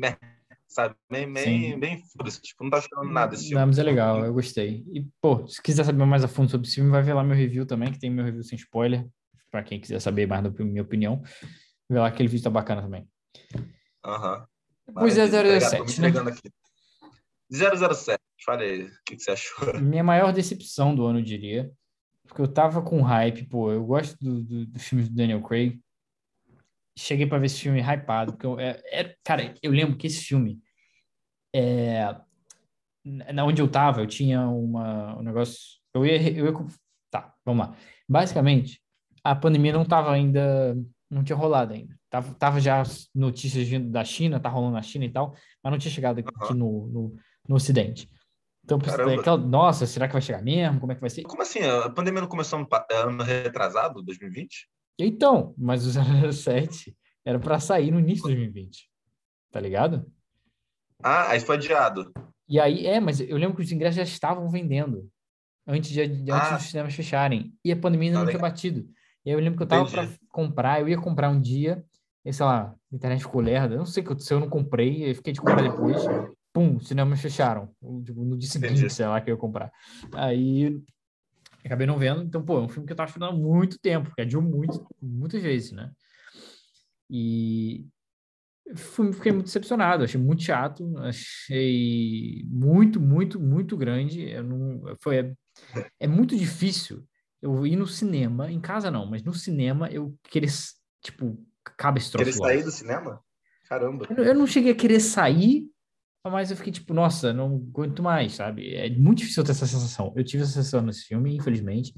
sabe? 0.67 0.95
Bem, 1.09 1.31
bem, 1.31 1.79
bem 1.79 2.03
tipo, 2.41 2.63
não 2.63 2.69
tava 2.69 2.83
esperando 2.83 3.11
nada 3.11 3.31
desse 3.31 3.43
filme. 3.43 3.59
Não, 3.59 3.67
mas 3.67 3.79
é 3.79 3.83
legal, 3.83 4.25
eu 4.25 4.33
gostei. 4.33 4.83
E, 4.91 5.05
pô, 5.21 5.47
se 5.47 5.61
quiser 5.61 5.85
saber 5.85 6.05
mais 6.05 6.23
a 6.23 6.27
fundo 6.27 6.51
sobre 6.51 6.67
esse 6.67 6.75
filme, 6.75 6.91
vai 6.91 7.01
ver 7.01 7.13
lá 7.13 7.23
meu 7.23 7.35
review 7.35 7.65
também, 7.65 7.91
que 7.91 7.99
tem 7.99 8.09
meu 8.09 8.25
review 8.25 8.43
sem 8.43 8.57
spoiler, 8.57 9.07
para 9.49 9.63
quem 9.63 9.79
quiser 9.79 9.99
saber 9.99 10.27
mais 10.27 10.43
da 10.43 10.49
minha 10.63 10.81
opinião. 10.81 11.21
Vê 11.89 11.99
lá, 11.99 12.07
aquele 12.07 12.27
vídeo 12.27 12.43
tá 12.43 12.49
bacana 12.49 12.81
também. 12.81 13.07
Aham. 14.03 14.39
Uhum. 14.87 14.93
Pois 14.93 15.17
é, 15.17 15.27
007, 15.27 16.01
né? 16.01 16.07
Aqui. 16.09 16.51
007, 17.51 18.19
fala 18.43 18.61
aí, 18.61 18.83
o 18.83 18.91
que, 19.05 19.15
que, 19.15 19.23
você 19.23 19.31
achou? 19.31 19.79
Minha 19.79 20.03
maior 20.03 20.33
decepção 20.33 20.95
do 20.95 21.05
ano, 21.05 21.19
eu 21.19 21.23
diria, 21.23 21.71
porque 22.27 22.41
eu 22.41 22.47
tava 22.47 22.81
com 22.81 23.01
hype, 23.01 23.45
pô, 23.45 23.71
eu 23.71 23.83
gosto 23.85 24.17
do, 24.19 24.41
do, 24.41 24.65
do 24.65 24.79
filme 24.79 25.03
do 25.03 25.13
Daniel 25.13 25.41
Craig, 25.41 25.79
cheguei 26.97 27.25
para 27.25 27.37
ver 27.37 27.47
esse 27.47 27.59
filme 27.59 27.81
hypado, 27.81 28.33
porque 28.33 28.45
eu, 28.45 28.59
é, 28.59 28.81
é, 28.91 29.15
cara, 29.23 29.53
eu 29.61 29.71
lembro 29.71 29.97
que 29.97 30.07
esse 30.07 30.23
filme, 30.23 30.59
é, 31.53 32.15
na 33.03 33.45
onde 33.45 33.61
eu 33.61 33.69
tava, 33.69 34.01
eu 34.01 34.07
tinha 34.07 34.47
uma, 34.47 35.17
um 35.19 35.21
negócio, 35.21 35.57
eu 35.93 36.05
ia, 36.05 36.31
eu 36.31 36.45
ia, 36.45 36.53
tá, 37.11 37.33
vamos 37.45 37.67
lá. 37.67 37.75
Basicamente, 38.07 38.81
a 39.23 39.35
pandemia 39.35 39.73
não 39.73 39.85
tava 39.85 40.11
ainda, 40.11 40.75
não 41.09 41.23
tinha 41.23 41.35
rolado 41.35 41.73
ainda. 41.73 41.95
Tava, 42.09 42.33
tava 42.35 42.59
já 42.59 42.83
notícias 43.13 43.67
vindo 43.67 43.89
da 43.89 44.03
China, 44.03 44.39
tá 44.39 44.49
rolando 44.49 44.73
na 44.73 44.81
China 44.81 45.05
e 45.05 45.11
tal, 45.11 45.35
mas 45.63 45.71
não 45.71 45.77
tinha 45.79 45.91
chegado 45.91 46.19
aqui 46.19 46.29
uhum. 46.51 46.57
no, 46.57 46.87
no, 46.87 47.15
no 47.47 47.55
Ocidente. 47.55 48.09
Então, 48.63 48.79
aquela, 48.79 49.37
nossa, 49.37 49.85
será 49.85 50.07
que 50.07 50.13
vai 50.13 50.21
chegar 50.21 50.41
mesmo? 50.41 50.79
Como 50.79 50.91
é 50.91 50.95
que 50.95 51.01
vai 51.01 51.09
ser? 51.09 51.21
Como 51.21 51.41
assim? 51.41 51.59
A 51.59 51.89
pandemia 51.89 52.21
não 52.21 52.27
começou 52.27 52.57
ano, 52.57 52.67
ano 52.91 53.23
retrasado, 53.23 54.01
2020? 54.01 54.67
Então, 54.97 55.53
mas 55.55 55.85
o 55.85 56.33
007 56.33 56.95
era 57.23 57.37
para 57.37 57.59
sair 57.59 57.91
no 57.91 57.99
início 57.99 58.23
de 58.23 58.35
2020. 58.35 58.89
Tá 59.51 59.59
ligado? 59.59 60.11
Ah, 61.03 61.29
aí 61.31 61.39
foi 61.39 61.57
adiado. 61.57 62.11
E 62.47 62.59
aí, 62.59 62.87
é, 62.87 62.99
mas 62.99 63.19
eu 63.19 63.37
lembro 63.37 63.55
que 63.55 63.61
os 63.61 63.71
ingressos 63.71 63.97
já 63.97 64.03
estavam 64.03 64.49
vendendo 64.49 65.07
antes, 65.67 65.91
de, 65.91 66.01
antes 66.01 66.29
ah. 66.31 66.57
dos 66.57 66.65
cinemas 66.65 66.93
fecharem. 66.93 67.53
E 67.63 67.71
a 67.71 67.75
pandemia 67.75 68.09
ainda 68.09 68.19
ah, 68.19 68.21
não 68.21 68.27
legal. 68.27 68.39
tinha 68.39 68.49
batido. 68.49 68.89
E 69.25 69.29
aí 69.29 69.35
eu 69.35 69.39
lembro 69.39 69.57
que 69.57 69.63
eu 69.63 69.67
tava 69.67 69.89
para 69.89 70.09
comprar, 70.29 70.81
eu 70.81 70.89
ia 70.89 70.97
comprar 70.97 71.29
um 71.29 71.39
dia, 71.39 71.83
e 72.23 72.33
sei 72.33 72.45
lá, 72.45 72.75
a 72.91 72.95
internet 72.95 73.21
ficou 73.21 73.41
lerda, 73.41 73.75
não 73.75 73.85
sei 73.85 74.01
o 74.01 74.05
que 74.05 74.11
aconteceu, 74.11 74.37
eu 74.37 74.41
não 74.41 74.49
comprei, 74.49 75.09
eu 75.09 75.15
fiquei 75.15 75.33
de 75.33 75.39
comprar 75.39 75.63
depois, 75.63 76.03
pum, 76.55 76.79
cinemas 76.79 77.19
fecharam. 77.19 77.69
Tipo, 78.05 78.23
no 78.23 78.37
dia 78.37 78.49
seguinte, 78.49 78.89
sei 78.89 79.05
lá, 79.05 79.19
que 79.19 79.29
eu 79.29 79.35
ia 79.35 79.39
comprar. 79.39 79.69
Aí 80.13 80.81
acabei 81.65 81.85
não 81.85 81.97
vendo, 81.97 82.23
então, 82.23 82.41
pô, 82.41 82.59
é 82.59 82.61
um 82.61 82.69
filme 82.69 82.87
que 82.87 82.93
eu 82.93 82.95
tava 82.95 83.09
esperando 83.09 83.33
há 83.33 83.35
muito 83.35 83.77
tempo, 83.77 84.13
que 84.15 84.21
adiou 84.21 84.41
muito, 84.41 84.87
muitas 85.01 85.43
vezes, 85.43 85.73
né? 85.73 85.91
E 87.09 87.85
fui, 88.75 89.11
fiquei 89.11 89.33
muito 89.33 89.47
decepcionado, 89.47 90.03
achei 90.03 90.21
muito 90.21 90.43
chato, 90.43 90.97
achei 90.99 92.45
muito, 92.47 93.01
muito, 93.01 93.37
muito 93.37 93.75
grande. 93.75 94.29
Eu 94.29 94.43
não, 94.43 94.95
foi, 95.01 95.17
é, 95.17 95.35
é 96.01 96.07
muito 96.07 96.37
difícil 96.37 97.03
eu 97.41 97.67
ir 97.67 97.75
no 97.75 97.87
cinema, 97.87 98.49
em 98.49 98.61
casa 98.61 98.89
não, 98.89 99.05
mas 99.05 99.23
no 99.23 99.33
cinema 99.33 99.89
eu 99.89 100.15
querer, 100.23 100.49
tipo, 101.01 101.37
cabe 101.77 101.99
esse 101.99 102.11
troço 102.11 102.31
Querer 102.31 102.37
sair 102.37 102.63
do 102.63 102.71
cinema? 102.71 103.21
Caramba. 103.67 104.07
Eu, 104.15 104.23
eu, 104.23 104.35
não 104.35 104.45
cheguei 104.45 104.71
a 104.71 104.75
querer 104.75 104.99
sair, 104.99 105.67
mas 106.31 106.51
eu 106.51 106.57
fiquei 106.57 106.73
tipo, 106.73 106.93
nossa, 106.93 107.31
não 107.31 107.55
aguento 107.55 108.01
mais, 108.01 108.33
sabe? 108.33 108.73
É 108.75 108.89
muito 108.89 109.19
difícil 109.19 109.43
ter 109.43 109.51
essa 109.51 109.67
sensação. 109.67 110.13
Eu 110.15 110.23
tive 110.23 110.43
essa 110.43 110.53
sensação 110.53 110.81
nesse 110.81 111.05
filme, 111.05 111.35
infelizmente. 111.35 111.93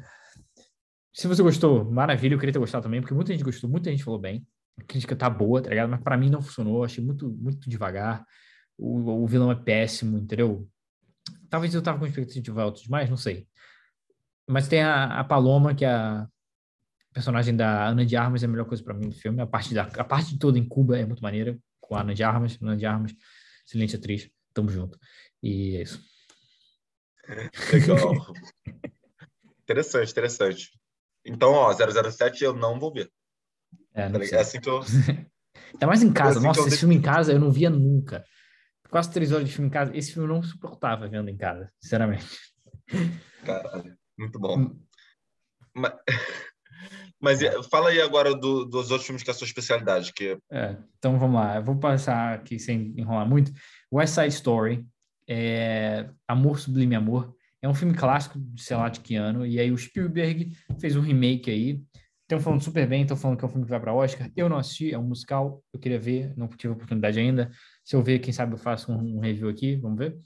Se 1.14 1.28
você 1.28 1.42
gostou, 1.42 1.90
maravilha, 1.90 2.36
eu 2.36 2.40
queria 2.40 2.54
ter 2.54 2.60
gostado 2.60 2.84
também, 2.84 3.02
porque 3.02 3.14
muita 3.14 3.32
gente 3.32 3.44
gostou, 3.44 3.70
muita 3.70 3.90
gente 3.90 4.04
falou 4.04 4.20
bem. 4.20 4.46
A 4.80 4.84
crítica 4.84 5.16
tá 5.16 5.30
boa, 5.30 5.62
tá 5.62 5.70
ligado? 5.70 5.90
Mas 5.90 6.02
para 6.02 6.18
mim 6.18 6.30
não 6.30 6.42
funcionou, 6.42 6.84
achei 6.84 7.04
muito, 7.04 7.30
muito 7.30 7.70
devagar. 7.70 8.24
O, 8.78 9.24
o 9.24 9.28
vilão 9.28 9.52
é 9.52 9.56
péssimo, 9.56 10.18
entendeu? 10.18 10.70
Talvez 11.50 11.74
eu 11.74 11.82
tava 11.82 11.98
com 11.98 12.06
expectativa 12.06 12.62
alta 12.62 12.82
demais, 12.82 13.10
não 13.10 13.18
sei. 13.18 13.48
Mas 14.48 14.68
tem 14.68 14.82
a, 14.82 15.20
a 15.20 15.24
Paloma, 15.24 15.74
que 15.74 15.86
é 15.86 15.90
a 15.90 16.28
personagem 17.14 17.56
da 17.56 17.88
Ana 17.88 18.06
de 18.06 18.16
Armas, 18.16 18.44
é 18.44 18.46
a 18.46 18.50
melhor 18.50 18.66
coisa 18.66 18.84
para 18.84 18.94
mim 18.94 19.10
do 19.10 19.16
filme. 19.16 19.42
A 19.42 19.48
parte, 19.48 19.74
da, 19.74 19.84
a 19.84 20.04
parte 20.04 20.38
toda 20.38 20.60
em 20.60 20.68
Cuba 20.68 20.98
é 21.00 21.06
muito 21.06 21.24
maneira, 21.24 21.58
com 21.82 21.96
a 21.96 22.02
Ana 22.02 22.14
de 22.14 22.24
Armas. 22.24 22.58
Ana 22.62 22.78
de 22.78 22.86
Armas, 22.86 23.14
excelente 23.68 23.96
atriz, 23.96 24.30
tamo 24.54 24.70
junto. 24.70 24.98
E 25.44 25.76
é 25.76 25.82
isso. 25.84 26.02
Legal. 27.74 28.14
interessante, 29.62 30.12
interessante. 30.12 30.80
Então, 31.26 31.52
ó, 31.52 31.74
007 31.74 32.44
eu 32.44 32.54
não 32.54 32.80
vou 32.80 32.94
ver. 32.94 33.12
É, 33.94 34.08
não 34.08 34.22
é 34.22 34.36
assim 34.36 34.62
que 34.62 34.70
eu... 34.70 34.82
Ainda 35.74 35.88
mais 35.88 36.02
em 36.02 36.14
casa. 36.14 36.36
É 36.36 36.38
assim 36.38 36.48
Nossa, 36.48 36.68
esse 36.68 36.78
filme 36.78 36.96
em 36.96 37.02
casa 37.02 37.34
eu 37.34 37.40
não 37.40 37.52
via 37.52 37.70
nunca. 37.70 38.24
Quase 38.90 39.12
três 39.12 39.34
horas 39.34 39.48
de 39.48 39.54
filme 39.54 39.68
em 39.68 39.72
casa. 39.72 39.96
Esse 39.96 40.14
filme 40.14 40.30
eu 40.30 40.34
não 40.34 40.42
suportava 40.42 41.08
vendo 41.08 41.30
em 41.30 41.36
casa, 41.36 41.70
sinceramente. 41.82 42.26
Caralho, 43.44 43.98
muito 44.18 44.40
bom. 44.40 44.60
Hum. 44.60 44.82
Mas, 45.74 45.94
mas 47.20 47.40
fala 47.70 47.90
aí 47.90 48.00
agora 48.02 48.36
do, 48.36 48.66
dos 48.66 48.92
outros 48.92 49.06
filmes 49.06 49.24
que 49.24 49.30
é 49.30 49.34
a 49.34 49.36
sua 49.36 49.46
especialidade. 49.46 50.14
Que... 50.14 50.38
É, 50.52 50.76
então 50.98 51.18
vamos 51.18 51.36
lá. 51.36 51.56
Eu 51.56 51.64
vou 51.64 51.78
passar 51.78 52.36
aqui 52.36 52.60
sem 52.60 52.94
enrolar 52.98 53.28
muito. 53.28 53.52
West 53.92 54.14
Side 54.14 54.34
Story, 54.36 54.86
é... 55.28 56.10
Amor 56.28 56.60
Sublime 56.60 56.96
Amor. 56.96 57.36
É 57.62 57.68
um 57.68 57.74
filme 57.74 57.94
clássico, 57.94 58.40
sei 58.56 58.78
lá 58.78 58.88
de 58.88 59.00
que 59.00 59.16
ano. 59.16 59.46
E 59.46 59.60
aí 59.60 59.72
o 59.72 59.78
Spielberg 59.78 60.56
fez 60.80 60.96
um 60.96 61.02
remake 61.02 61.50
aí. 61.50 61.82
Estão 62.22 62.42
falando 62.42 62.62
super 62.62 62.86
bem, 62.86 63.04
estão 63.04 63.16
falando 63.16 63.38
que 63.38 63.46
é 63.46 63.48
um 63.48 63.50
filme 63.50 63.66
que 63.66 63.70
vai 63.70 63.80
para 63.80 63.94
Oscar. 63.94 64.30
Eu 64.36 64.50
não 64.50 64.58
assisti, 64.58 64.94
é 64.94 65.00
um 65.00 65.04
musical, 65.04 65.64
eu 65.74 65.80
queria 65.80 65.98
ver, 65.98 66.34
não 66.36 66.48
tive 66.50 66.74
oportunidade 66.74 67.18
ainda. 67.18 67.50
Se 67.86 67.96
eu 67.96 68.04
ver, 68.04 68.20
quem 68.20 68.34
sabe 68.34 68.54
eu 68.54 68.58
faço 68.58 68.92
um, 68.92 69.20
review 69.22 69.48
aqui, 69.48 69.78
vamos 69.78 69.98
ver. 69.98 70.18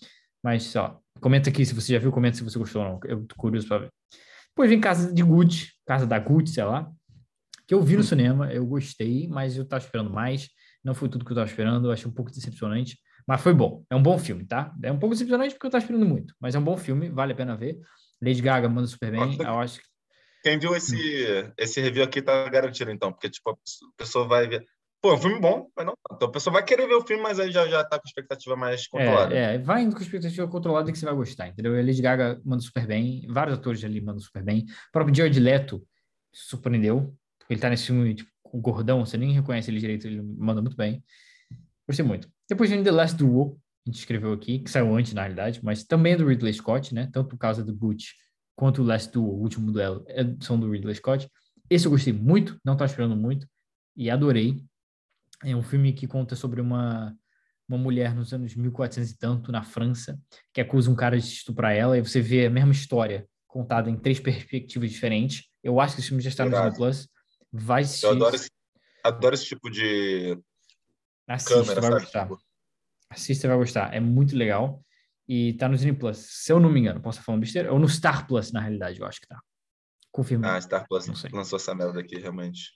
Mas, 0.44 0.76
ó, 0.76 1.00
comenta 1.22 1.52
aqui 1.52 1.64
se 1.64 1.76
você 1.76 1.94
já 1.94 2.00
viu, 2.00 2.12
comenta 2.12 2.38
se 2.38 2.44
você 2.44 2.58
gostou 2.58 2.82
ou 2.82 2.90
não. 2.90 3.00
Eu 3.06 3.24
tô 3.28 3.36
curioso 3.36 3.68
para 3.68 3.84
ver. 3.84 3.90
Depois 4.52 4.70
vem 4.70 4.80
Casa 4.80 5.14
de 5.14 5.24
Gucci, 5.24 5.72
Casa 5.86 6.06
da 6.06 6.20
Gucci, 6.20 6.54
sei 6.54 6.64
lá, 6.64 6.90
que 7.68 7.74
eu 7.74 7.82
vi 7.82 7.98
no 7.98 8.04
cinema, 8.04 8.52
eu 8.52 8.66
gostei, 8.66 9.28
mas 9.28 9.58
eu 9.58 9.66
tava 9.66 9.84
esperando 9.84 10.10
mais. 10.10 10.50
Não 10.84 10.94
foi 10.94 11.10
tudo 11.10 11.26
que 11.26 11.32
eu 11.32 11.36
tava 11.36 11.50
esperando, 11.50 11.88
eu 11.88 11.92
achei 11.92 12.08
um 12.08 12.14
pouco 12.14 12.32
decepcionante, 12.32 12.98
mas 13.28 13.42
foi 13.42 13.54
bom. 13.54 13.84
É 13.90 13.96
um 13.96 14.04
bom 14.04 14.18
filme, 14.18 14.46
tá? 14.46 14.74
É 14.84 14.92
um 14.92 15.00
pouco 15.00 15.16
decepcionante 15.16 15.54
porque 15.54 15.68
eu 15.68 15.72
tava 15.72 15.84
esperando 15.84 16.06
muito, 16.06 16.34
mas 16.40 16.56
é 16.56 16.60
um 16.60 16.64
bom 16.64 16.78
filme, 16.78 17.10
vale 17.10 17.34
a 17.34 17.36
pena 17.36 17.56
ver. 17.56 17.80
Lady 18.22 18.42
Gaga 18.42 18.68
manda 18.68 18.88
super 18.88 19.12
bem, 19.12 19.38
eu 19.40 19.60
acho 19.60 19.80
que 19.80 19.92
quem 20.44 20.58
viu 20.58 20.76
esse, 20.76 20.96
hum. 20.96 21.54
esse 21.58 21.80
review 21.80 22.04
aqui 22.04 22.22
tá 22.22 22.50
garantido, 22.50 22.92
então, 22.92 23.12
porque, 23.12 23.30
tipo, 23.30 23.52
a 23.52 23.56
pessoa 23.96 24.28
vai 24.28 24.48
ver. 24.48 24.66
Pô, 25.02 25.12
é 25.12 25.14
um 25.16 25.18
filme 25.18 25.40
bom, 25.40 25.68
mas 25.76 25.86
não. 25.86 25.96
Então 26.14 26.28
a 26.28 26.32
pessoa 26.32 26.54
vai 26.54 26.64
querer 26.64 26.88
ver 26.88 26.94
o 26.94 27.02
filme, 27.02 27.24
mas 27.24 27.40
aí 27.40 27.52
já, 27.52 27.68
já 27.68 27.84
tá 27.84 27.98
com 28.00 28.08
expectativa 28.08 28.56
mais 28.56 28.88
controlada. 28.88 29.34
É, 29.34 29.56
é 29.56 29.58
vai 29.58 29.82
indo 29.82 29.96
com 29.96 30.02
expectativa 30.02 30.48
controlada 30.48 30.92
que 30.92 30.98
você 30.98 31.06
vai 31.06 31.16
gostar, 31.16 31.48
entendeu? 31.48 31.74
A 31.74 31.82
Lady 31.82 32.02
Gaga 32.02 32.40
manda 32.46 32.62
super 32.62 32.86
bem, 32.86 33.26
vários 33.28 33.58
atores 33.58 33.84
ali 33.84 34.00
mandam 34.00 34.20
super 34.20 34.44
bem. 34.44 34.66
O 34.90 34.92
próprio 34.92 35.16
Jared 35.16 35.40
Leto 35.40 35.84
surpreendeu. 36.32 37.16
Ele 37.50 37.60
tá 37.60 37.70
nesse 37.70 37.88
filme, 37.88 38.14
tipo, 38.14 38.30
gordão, 38.54 39.04
você 39.04 39.18
nem 39.18 39.32
reconhece 39.32 39.72
ele 39.72 39.80
direito, 39.80 40.06
ele 40.06 40.22
manda 40.22 40.62
muito 40.62 40.78
bem. 40.78 41.04
Gostei 41.88 42.06
muito. 42.06 42.30
Depois 42.48 42.70
vem 42.70 42.84
The 42.84 42.92
Last 42.92 43.18
Duel, 43.18 43.58
a 43.86 43.90
gente 43.90 44.00
escreveu 44.00 44.34
aqui, 44.34 44.60
que 44.60 44.70
saiu 44.70 44.96
antes, 44.96 45.14
na 45.14 45.22
realidade, 45.22 45.60
mas 45.64 45.84
também 45.84 46.14
é 46.14 46.18
do 46.18 46.28
Ridley 46.28 46.54
Scott, 46.54 46.94
né? 46.94 47.10
Tanto 47.12 47.30
por 47.30 47.38
causa 47.38 47.64
do 47.64 47.74
Butch 47.74 48.12
quanto 48.56 48.84
o 48.84 48.86
Last 48.86 49.12
Duel, 49.12 49.28
o 49.28 49.42
último 49.42 49.72
duelo, 49.72 50.06
é, 50.08 50.24
são 50.42 50.60
do 50.60 50.70
Ridley 50.70 50.94
Scott. 50.96 51.28
Esse 51.70 51.88
eu 51.88 51.92
gostei 51.92 52.14
muito, 52.14 52.60
não 52.64 52.74
estava 52.74 52.90
esperando 52.90 53.16
muito, 53.16 53.48
e 53.96 54.10
adorei. 54.10 54.64
É 55.44 55.56
um 55.56 55.64
filme 55.64 55.94
que 55.94 56.08
conta 56.08 56.36
sobre 56.36 56.62
uma, 56.62 57.16
uma 57.68 57.78
mulher 57.78 58.14
nos 58.14 58.34
anos 58.34 58.56
1400 58.56 59.12
e 59.12 59.18
tanto, 59.18 59.52
na 59.52 59.64
França, 59.64 60.20
que 60.54 60.62
acusa 60.62 60.92
um 60.92 60.96
cara 60.96 61.18
de 61.18 61.26
estuprar 61.26 61.76
ela, 61.76 61.98
e 61.98 62.02
você 62.02 62.22
vê 62.22 62.46
a 62.46 62.50
mesma 62.50 62.72
história 62.72 63.28
contada 63.48 63.90
em 63.90 63.98
três 63.98 64.20
perspectivas 64.20 64.92
diferentes. 64.92 65.50
Eu 65.64 65.80
acho 65.80 65.96
que 65.96 66.02
esse 66.02 66.10
filme 66.10 66.24
já 66.24 66.30
está 66.30 66.46
no 66.46 66.52
Disney 66.52 66.74
Plus. 66.74 67.10
Vai 67.52 67.82
assistir. 67.82 68.06
Eu 68.06 68.12
adoro 68.12 68.36
esse, 68.36 68.50
adoro 69.04 69.36
esse 69.36 69.46
tipo 69.46 69.70
de 69.70 70.38
Assista, 71.28 71.54
câmera, 71.56 71.82
vai 71.82 71.90
sabe? 71.90 72.04
gostar. 72.04 72.24
Tipo... 72.24 72.42
Assista, 73.10 73.48
vai 73.48 73.58
gostar. 73.58 73.94
É 73.94 74.00
muito 74.00 74.36
legal. 74.36 74.84
E 75.28 75.54
tá 75.54 75.68
no 75.68 75.76
Disney 75.76 75.94
Plus, 75.94 76.18
se 76.18 76.52
eu 76.52 76.60
não 76.60 76.70
me 76.70 76.80
engano, 76.80 77.02
posso 77.02 77.18
estar 77.18 77.26
falando 77.26 77.42
besteira? 77.42 77.72
Ou 77.72 77.80
no 77.80 77.88
Star 77.88 78.28
Plus, 78.28 78.52
na 78.52 78.60
realidade, 78.60 79.00
eu 79.00 79.06
acho 79.06 79.22
que 79.22 79.28
tá. 79.28 79.40
Confirma. 80.12 80.56
Ah, 80.56 80.62
Star 80.62 80.86
Plus 80.88 81.08
lançou 81.32 81.58
essa 81.58 81.74
merda 81.74 82.00
aqui, 82.02 82.18
realmente. 82.18 82.74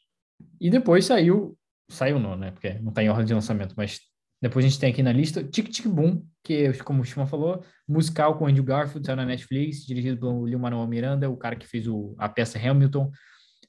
E 0.59 0.69
depois 0.69 1.05
saiu, 1.05 1.57
saiu 1.89 2.19
não, 2.19 2.35
né? 2.35 2.51
Porque 2.51 2.73
não 2.79 2.91
tá 2.91 3.03
em 3.03 3.09
ordem 3.09 3.25
de 3.25 3.33
lançamento, 3.33 3.73
mas 3.77 3.99
depois 4.41 4.65
a 4.65 4.67
gente 4.67 4.79
tem 4.79 4.91
aqui 4.91 5.01
na 5.01 5.11
lista 5.11 5.43
Tic 5.43 5.69
Tic 5.69 5.87
Boom, 5.87 6.23
que, 6.43 6.73
como 6.83 7.01
o 7.01 7.05
Chima 7.05 7.25
falou, 7.25 7.63
musical 7.87 8.37
com 8.37 8.47
Andrew 8.47 8.63
Garfield, 8.63 9.05
saiu 9.05 9.15
na 9.15 9.25
Netflix, 9.25 9.85
dirigido 9.85 10.19
pelo 10.19 10.45
Lin-Manuel 10.45 10.87
Miranda, 10.87 11.29
o 11.29 11.37
cara 11.37 11.55
que 11.55 11.67
fez 11.67 11.87
o, 11.87 12.15
a 12.17 12.29
peça 12.29 12.59
Hamilton. 12.59 13.11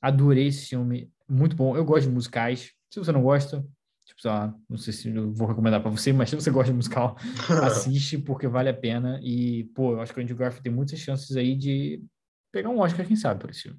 Adorei 0.00 0.48
esse 0.48 0.66
filme, 0.66 1.10
muito 1.28 1.56
bom. 1.56 1.76
Eu 1.76 1.84
gosto 1.84 2.08
de 2.08 2.14
musicais. 2.14 2.72
Se 2.90 2.98
você 2.98 3.12
não 3.12 3.22
gosta, 3.22 3.64
Tipo, 4.06 4.22
sei 4.22 4.30
lá, 4.30 4.54
não 4.70 4.78
sei 4.78 4.92
se 4.92 5.12
eu 5.12 5.32
vou 5.34 5.48
recomendar 5.48 5.82
para 5.82 5.90
você, 5.90 6.12
mas 6.12 6.30
se 6.30 6.36
você 6.36 6.48
gosta 6.48 6.70
de 6.70 6.76
musical, 6.76 7.16
assiste 7.64 8.16
porque 8.16 8.46
vale 8.46 8.68
a 8.68 8.74
pena. 8.74 9.18
E, 9.20 9.64
pô, 9.74 9.94
eu 9.94 10.00
acho 10.00 10.14
que 10.14 10.20
o 10.20 10.22
Andrew 10.22 10.36
Garfield 10.36 10.62
tem 10.62 10.72
muitas 10.72 11.00
chances 11.00 11.36
aí 11.36 11.56
de 11.56 12.00
pegar 12.52 12.68
um 12.68 12.78
Oscar, 12.78 13.04
quem 13.04 13.16
sabe, 13.16 13.40
por 13.40 13.50
esse 13.50 13.62
filme. 13.62 13.78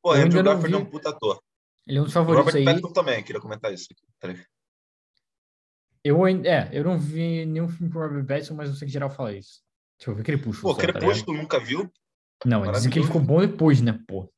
Pô, 0.00 0.10
o 0.10 0.12
Andrew 0.12 0.44
Garfield 0.44 0.68
vi... 0.68 0.74
é 0.74 0.78
um 0.78 0.88
puta 0.88 1.10
ator. 1.10 1.42
Ele 1.86 1.98
é 1.98 2.00
um 2.00 2.04
dos 2.04 2.12
favoritos 2.12 2.46
Robert 2.46 2.60
aí. 2.60 2.64
Pattinson 2.64 2.92
também, 2.92 3.22
queria 3.22 3.40
comentar 3.40 3.72
isso. 3.72 3.88
Eu, 6.02 6.26
é, 6.26 6.70
eu 6.72 6.84
não 6.84 6.98
vi 6.98 7.44
nenhum 7.46 7.68
filme 7.68 7.92
com 7.92 7.98
Robert 7.98 8.26
Pattinson, 8.26 8.54
mas 8.54 8.68
eu 8.68 8.74
sei 8.74 8.86
que 8.86 8.92
geral 8.92 9.10
fala 9.10 9.32
isso. 9.32 9.62
Deixa 9.98 10.10
eu 10.10 10.14
ver 10.14 10.22
Crepúsculo. 10.22 10.74
Pô, 10.74 10.80
só, 10.80 10.86
tá 10.86 10.92
Crepúsculo 10.92 11.36
tá 11.36 11.42
nunca 11.42 11.60
viu? 11.60 11.90
Não, 12.44 12.70
dizem 12.72 12.90
que 12.90 12.98
ele 12.98 13.06
ficou 13.06 13.20
bom 13.20 13.40
depois, 13.40 13.80
né, 13.80 13.98
pô? 14.06 14.30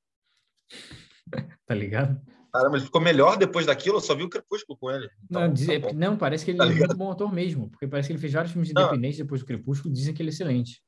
tá 1.66 1.74
ligado? 1.74 2.20
Caramba, 2.52 2.76
ele 2.76 2.86
ficou 2.86 3.00
melhor 3.00 3.36
depois 3.36 3.66
daquilo, 3.66 3.96
eu 3.96 4.00
só 4.00 4.14
vi 4.14 4.22
o 4.22 4.30
Crepúsculo 4.30 4.78
com 4.78 4.90
ele. 4.90 5.08
Então, 5.24 5.42
não, 5.42 5.52
diz, 5.52 5.66
tá 5.66 5.92
não, 5.92 6.16
parece 6.16 6.44
que 6.44 6.52
ele 6.52 6.58
tá 6.58 6.66
é 6.66 6.74
muito 6.74 6.96
bom 6.96 7.10
ator 7.10 7.32
mesmo, 7.32 7.68
porque 7.68 7.86
parece 7.86 8.08
que 8.08 8.12
ele 8.12 8.20
fez 8.20 8.32
vários 8.32 8.52
filmes 8.52 8.70
independentes 8.70 9.18
depois 9.18 9.40
do 9.40 9.46
Crepúsculo, 9.46 9.92
dizem 9.92 10.14
que 10.14 10.22
ele 10.22 10.30
é 10.30 10.32
excelente. 10.32 10.82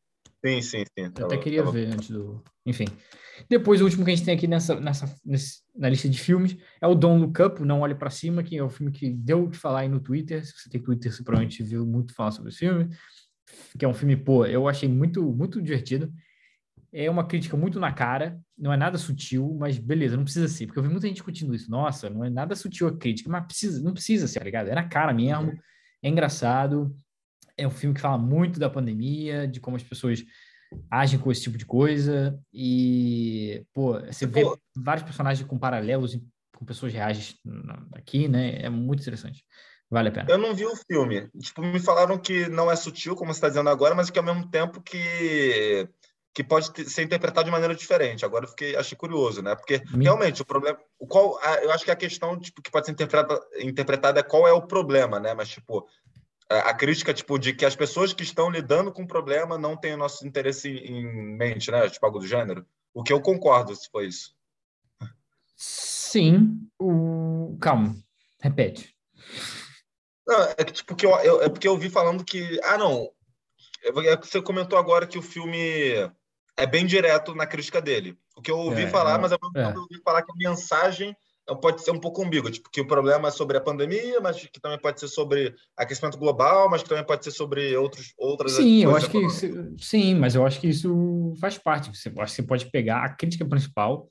Sim, 0.44 0.62
sim, 0.62 0.84
sim. 0.84 1.12
Eu 1.18 1.26
até 1.26 1.36
queria 1.36 1.64
ver 1.64 1.88
antes 1.88 2.10
do. 2.10 2.42
Enfim. 2.64 2.86
Depois, 3.48 3.80
o 3.80 3.84
último 3.84 4.04
que 4.04 4.10
a 4.10 4.14
gente 4.14 4.24
tem 4.24 4.34
aqui 4.34 4.46
nessa, 4.46 4.78
nessa, 4.80 5.12
na 5.76 5.88
lista 5.88 6.08
de 6.08 6.18
filmes 6.18 6.56
é 6.80 6.86
o 6.86 6.94
Don't 6.94 7.20
Look 7.20 7.40
Up, 7.40 7.62
Não 7.62 7.80
Olhe 7.80 7.94
para 7.94 8.10
Cima, 8.10 8.42
que 8.42 8.56
é 8.56 8.62
o 8.62 8.68
filme 8.68 8.92
que 8.92 9.10
deu 9.10 9.44
o 9.44 9.50
que 9.50 9.56
falar 9.56 9.80
aí 9.80 9.88
no 9.88 10.00
Twitter. 10.00 10.44
Se 10.44 10.52
você 10.52 10.68
tem 10.68 10.82
Twitter, 10.82 11.12
você 11.12 11.22
provavelmente 11.22 11.62
viu 11.62 11.86
muito 11.86 12.14
falar 12.14 12.32
sobre 12.32 12.50
esse 12.50 12.58
filme. 12.58 12.88
Que 13.78 13.84
é 13.84 13.88
um 13.88 13.94
filme, 13.94 14.16
pô, 14.16 14.44
eu 14.44 14.68
achei 14.68 14.88
muito, 14.88 15.22
muito 15.22 15.62
divertido 15.62 16.12
é 16.92 17.10
uma 17.10 17.26
crítica 17.26 17.56
muito 17.56 17.78
na 17.78 17.92
cara, 17.92 18.40
não 18.56 18.72
é 18.72 18.76
nada 18.76 18.96
sutil, 18.96 19.56
mas 19.58 19.78
beleza, 19.78 20.16
não 20.16 20.24
precisa 20.24 20.48
ser, 20.48 20.66
porque 20.66 20.78
eu 20.78 20.82
vi 20.82 20.88
muita 20.88 21.06
gente 21.06 21.16
discutindo 21.16 21.54
isso. 21.54 21.70
Nossa, 21.70 22.08
não 22.08 22.24
é 22.24 22.30
nada 22.30 22.54
sutil 22.54 22.88
a 22.88 22.96
crítica, 22.96 23.30
mas 23.30 23.44
precisa, 23.44 23.82
não 23.82 23.92
precisa 23.92 24.26
ser, 24.26 24.38
tá 24.38 24.44
ligado? 24.44 24.68
É 24.68 24.74
na 24.74 24.88
cara 24.88 25.12
mesmo, 25.12 25.52
é 26.02 26.08
engraçado, 26.08 26.94
é 27.58 27.66
um 27.66 27.70
filme 27.70 27.94
que 27.94 28.00
fala 28.00 28.16
muito 28.16 28.58
da 28.58 28.70
pandemia, 28.70 29.46
de 29.46 29.60
como 29.60 29.76
as 29.76 29.82
pessoas 29.82 30.24
agem 30.90 31.18
com 31.18 31.32
esse 31.32 31.42
tipo 31.42 31.58
de 31.58 31.66
coisa, 31.66 32.38
e, 32.52 33.64
pô, 33.72 34.00
você 34.00 34.26
vê 34.26 34.42
pô. 34.42 34.58
vários 34.76 35.04
personagens 35.04 35.46
com 35.46 35.58
paralelos 35.58 36.18
com 36.56 36.64
pessoas 36.64 36.92
reais 36.92 37.36
aqui, 37.92 38.26
né? 38.26 38.62
É 38.62 38.68
muito 38.68 39.00
interessante. 39.00 39.44
Vale 39.90 40.08
a 40.08 40.12
pena. 40.12 40.30
Eu 40.30 40.38
não 40.38 40.54
vi 40.54 40.66
o 40.66 40.76
filme. 40.76 41.28
Tipo, 41.40 41.62
me 41.62 41.78
falaram 41.78 42.18
que 42.18 42.48
não 42.48 42.70
é 42.70 42.76
sutil, 42.76 43.14
como 43.14 43.32
você 43.32 43.38
está 43.38 43.48
dizendo 43.48 43.70
agora, 43.70 43.94
mas 43.94 44.10
que 44.10 44.18
ao 44.18 44.24
mesmo 44.24 44.48
tempo 44.50 44.82
que 44.82 45.88
que 46.34 46.44
pode 46.44 46.72
ter, 46.72 46.84
ser 46.84 47.02
interpretado 47.02 47.46
de 47.46 47.50
maneira 47.50 47.74
diferente. 47.74 48.24
Agora 48.24 48.44
eu 48.44 48.48
fiquei, 48.48 48.76
achei 48.76 48.96
curioso, 48.96 49.42
né? 49.42 49.56
Porque 49.56 49.82
Me... 49.90 50.04
realmente 50.04 50.40
o 50.40 50.44
problema, 50.44 50.78
o 50.96 51.04
qual, 51.04 51.36
a, 51.42 51.56
eu 51.64 51.72
acho 51.72 51.84
que 51.84 51.90
a 51.90 51.96
questão 51.96 52.38
tipo, 52.38 52.62
que 52.62 52.70
pode 52.70 52.86
ser 52.86 52.92
interpretada, 52.92 53.40
interpretada 53.58 54.20
é 54.20 54.22
qual 54.22 54.46
é 54.46 54.52
o 54.52 54.62
problema, 54.62 55.18
né? 55.18 55.34
Mas 55.34 55.48
tipo 55.48 55.88
a, 56.48 56.74
crítica 56.74 57.12
tipo 57.12 57.38
de 57.38 57.52
que 57.52 57.64
as 57.64 57.76
pessoas 57.76 58.12
que 58.12 58.22
estão 58.22 58.50
lidando 58.50 58.90
com 58.90 59.02
o 59.02 59.08
problema 59.08 59.58
não 59.58 59.76
têm 59.76 59.94
o 59.94 59.98
nosso 59.98 60.26
interesse 60.26 60.68
em, 60.68 61.36
mente, 61.36 61.70
né? 61.70 61.88
Tipo 61.88 62.06
algo 62.06 62.18
do 62.18 62.26
gênero. 62.26 62.66
O 62.94 63.02
que 63.02 63.12
eu 63.12 63.20
concordo 63.20 63.74
se 63.76 63.88
foi 63.90 64.06
isso. 64.06 64.34
Sim. 65.54 66.68
O... 66.78 67.56
Calma. 67.60 67.94
Repete. 68.40 68.96
Não, 70.26 70.42
é 70.56 70.64
que, 70.64 70.72
tipo, 70.72 70.94
que 70.94 71.04
eu, 71.04 71.10
eu, 71.20 71.42
é 71.42 71.48
porque 71.48 71.68
eu 71.68 71.76
vi 71.76 71.90
falando 71.90 72.24
que. 72.24 72.58
Ah, 72.64 72.78
não. 72.78 73.10
É 73.82 74.16
você 74.16 74.40
comentou 74.40 74.78
agora 74.78 75.06
que 75.06 75.18
o 75.18 75.22
filme 75.22 75.58
é 76.56 76.66
bem 76.66 76.86
direto 76.86 77.34
na 77.34 77.46
crítica 77.46 77.80
dele. 77.80 78.18
O 78.36 78.42
que 78.42 78.50
eu 78.50 78.58
ouvi 78.58 78.82
é, 78.82 78.88
falar, 78.88 79.14
é, 79.14 79.18
mas 79.18 79.32
eu, 79.32 79.38
é. 79.56 79.72
eu 79.72 79.80
ouvi 79.80 80.00
falar 80.02 80.22
que 80.22 80.32
a 80.32 80.50
mensagem 80.50 81.16
pode 81.56 81.82
ser 81.82 81.90
um 81.90 82.00
pouco 82.00 82.22
ambígua, 82.24 82.50
tipo, 82.50 82.70
que 82.70 82.80
o 82.80 82.86
problema 82.86 83.28
é 83.28 83.30
sobre 83.30 83.56
a 83.56 83.60
pandemia, 83.60 84.20
mas 84.20 84.40
que 84.40 84.60
também 84.60 84.78
pode 84.78 85.00
ser 85.00 85.08
sobre 85.08 85.54
aquecimento 85.76 86.18
global, 86.18 86.68
mas 86.70 86.82
que 86.82 86.88
também 86.88 87.04
pode 87.04 87.24
ser 87.24 87.30
sobre 87.30 87.76
outros, 87.76 88.12
outras 88.18 88.52
Sim, 88.52 88.84
eu 88.84 88.94
acho 88.94 89.10
que 89.10 89.18
isso, 89.18 89.46
sim, 89.78 90.14
mas 90.14 90.34
eu 90.34 90.44
acho 90.46 90.60
que 90.60 90.68
isso 90.68 91.34
faz 91.40 91.56
parte. 91.56 91.88
Você, 91.88 92.08
acho 92.08 92.34
que 92.34 92.42
você 92.42 92.42
pode 92.42 92.70
pegar 92.70 93.04
a 93.04 93.14
crítica 93.14 93.46
principal 93.46 94.10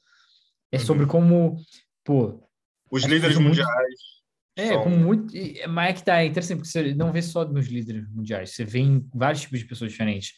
é 0.71 0.79
sobre 0.79 1.03
uhum. 1.03 1.09
como, 1.09 1.57
pô, 2.03 2.43
os 2.91 3.03
líderes 3.03 3.37
mundiais 3.37 4.17
é, 4.57 4.69
São... 4.69 4.83
com 4.83 4.89
muito. 4.89 5.33
Mas 5.69 5.89
é 5.89 5.93
que 5.93 6.03
tá 6.03 6.21
é 6.23 6.25
interessante, 6.25 6.57
porque 6.57 6.71
você 6.71 6.93
não 6.95 7.11
vê 7.11 7.21
só 7.21 7.45
nos 7.45 7.67
líderes 7.67 8.09
mundiais, 8.09 8.51
você 8.51 8.65
vê 8.65 8.79
em 8.79 9.07
vários 9.13 9.41
tipos 9.41 9.59
de 9.59 9.65
pessoas 9.65 9.91
diferentes. 9.91 10.33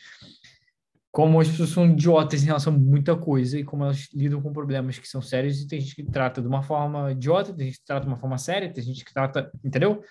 Como 1.20 1.38
as 1.42 1.50
pessoas 1.50 1.72
são 1.72 1.86
idiotas 1.86 2.44
em 2.44 2.46
relação 2.46 2.74
a 2.74 2.78
muita 2.78 3.14
coisa 3.14 3.60
e 3.60 3.64
como 3.66 3.84
elas 3.84 4.08
lidam 4.14 4.42
com 4.42 4.54
problemas 4.54 4.98
que 4.98 5.06
são 5.06 5.22
sérios, 5.22 5.60
e 5.60 5.68
tem 5.68 5.82
gente 5.82 5.94
que 5.94 6.04
trata 6.04 6.42
de 6.42 6.48
uma 6.48 6.64
forma 6.64 7.12
idiota, 7.12 7.54
tem 7.54 7.66
gente 7.66 7.80
que 7.80 7.86
trata 7.86 8.06
de 8.06 8.08
uma 8.08 8.16
forma 8.16 8.38
séria, 8.38 8.72
tem 8.72 8.82
gente 8.82 9.04
que 9.04 9.14
trata. 9.14 9.52
Entendeu? 9.62 10.02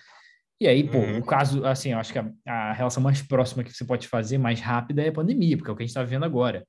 E 0.61 0.67
aí, 0.67 0.87
pô, 0.87 0.99
uhum. 0.99 1.17
o 1.17 1.25
caso, 1.25 1.65
assim, 1.65 1.93
eu 1.93 1.97
acho 1.97 2.13
que 2.13 2.19
a, 2.19 2.31
a, 2.45 2.73
relação 2.73 3.01
mais 3.01 3.23
próxima 3.23 3.63
que 3.63 3.73
você 3.73 3.83
pode 3.83 4.07
fazer, 4.07 4.37
mais 4.37 4.59
rápida, 4.59 5.01
é 5.01 5.07
a 5.07 5.11
pandemia, 5.11 5.57
porque 5.57 5.71
é 5.71 5.73
o 5.73 5.75
que 5.75 5.81
a 5.81 5.85
gente 5.87 5.89
está 5.89 6.03
vendo 6.03 6.25
agora. 6.25 6.63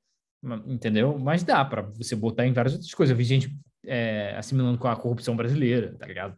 Entendeu? 0.67 1.19
Mas 1.19 1.43
dá 1.43 1.63
para 1.63 1.83
você 1.83 2.17
botar 2.17 2.47
em 2.47 2.55
várias 2.55 2.73
outras 2.73 2.95
coisas. 2.95 3.11
Eu 3.11 3.19
vi 3.19 3.25
gente 3.25 3.55
é, 3.85 4.35
assimilando 4.39 4.79
com 4.79 4.89
a 4.89 4.97
corrupção 4.97 5.37
brasileira, 5.37 5.95
tá 5.99 6.07
ligado? 6.07 6.35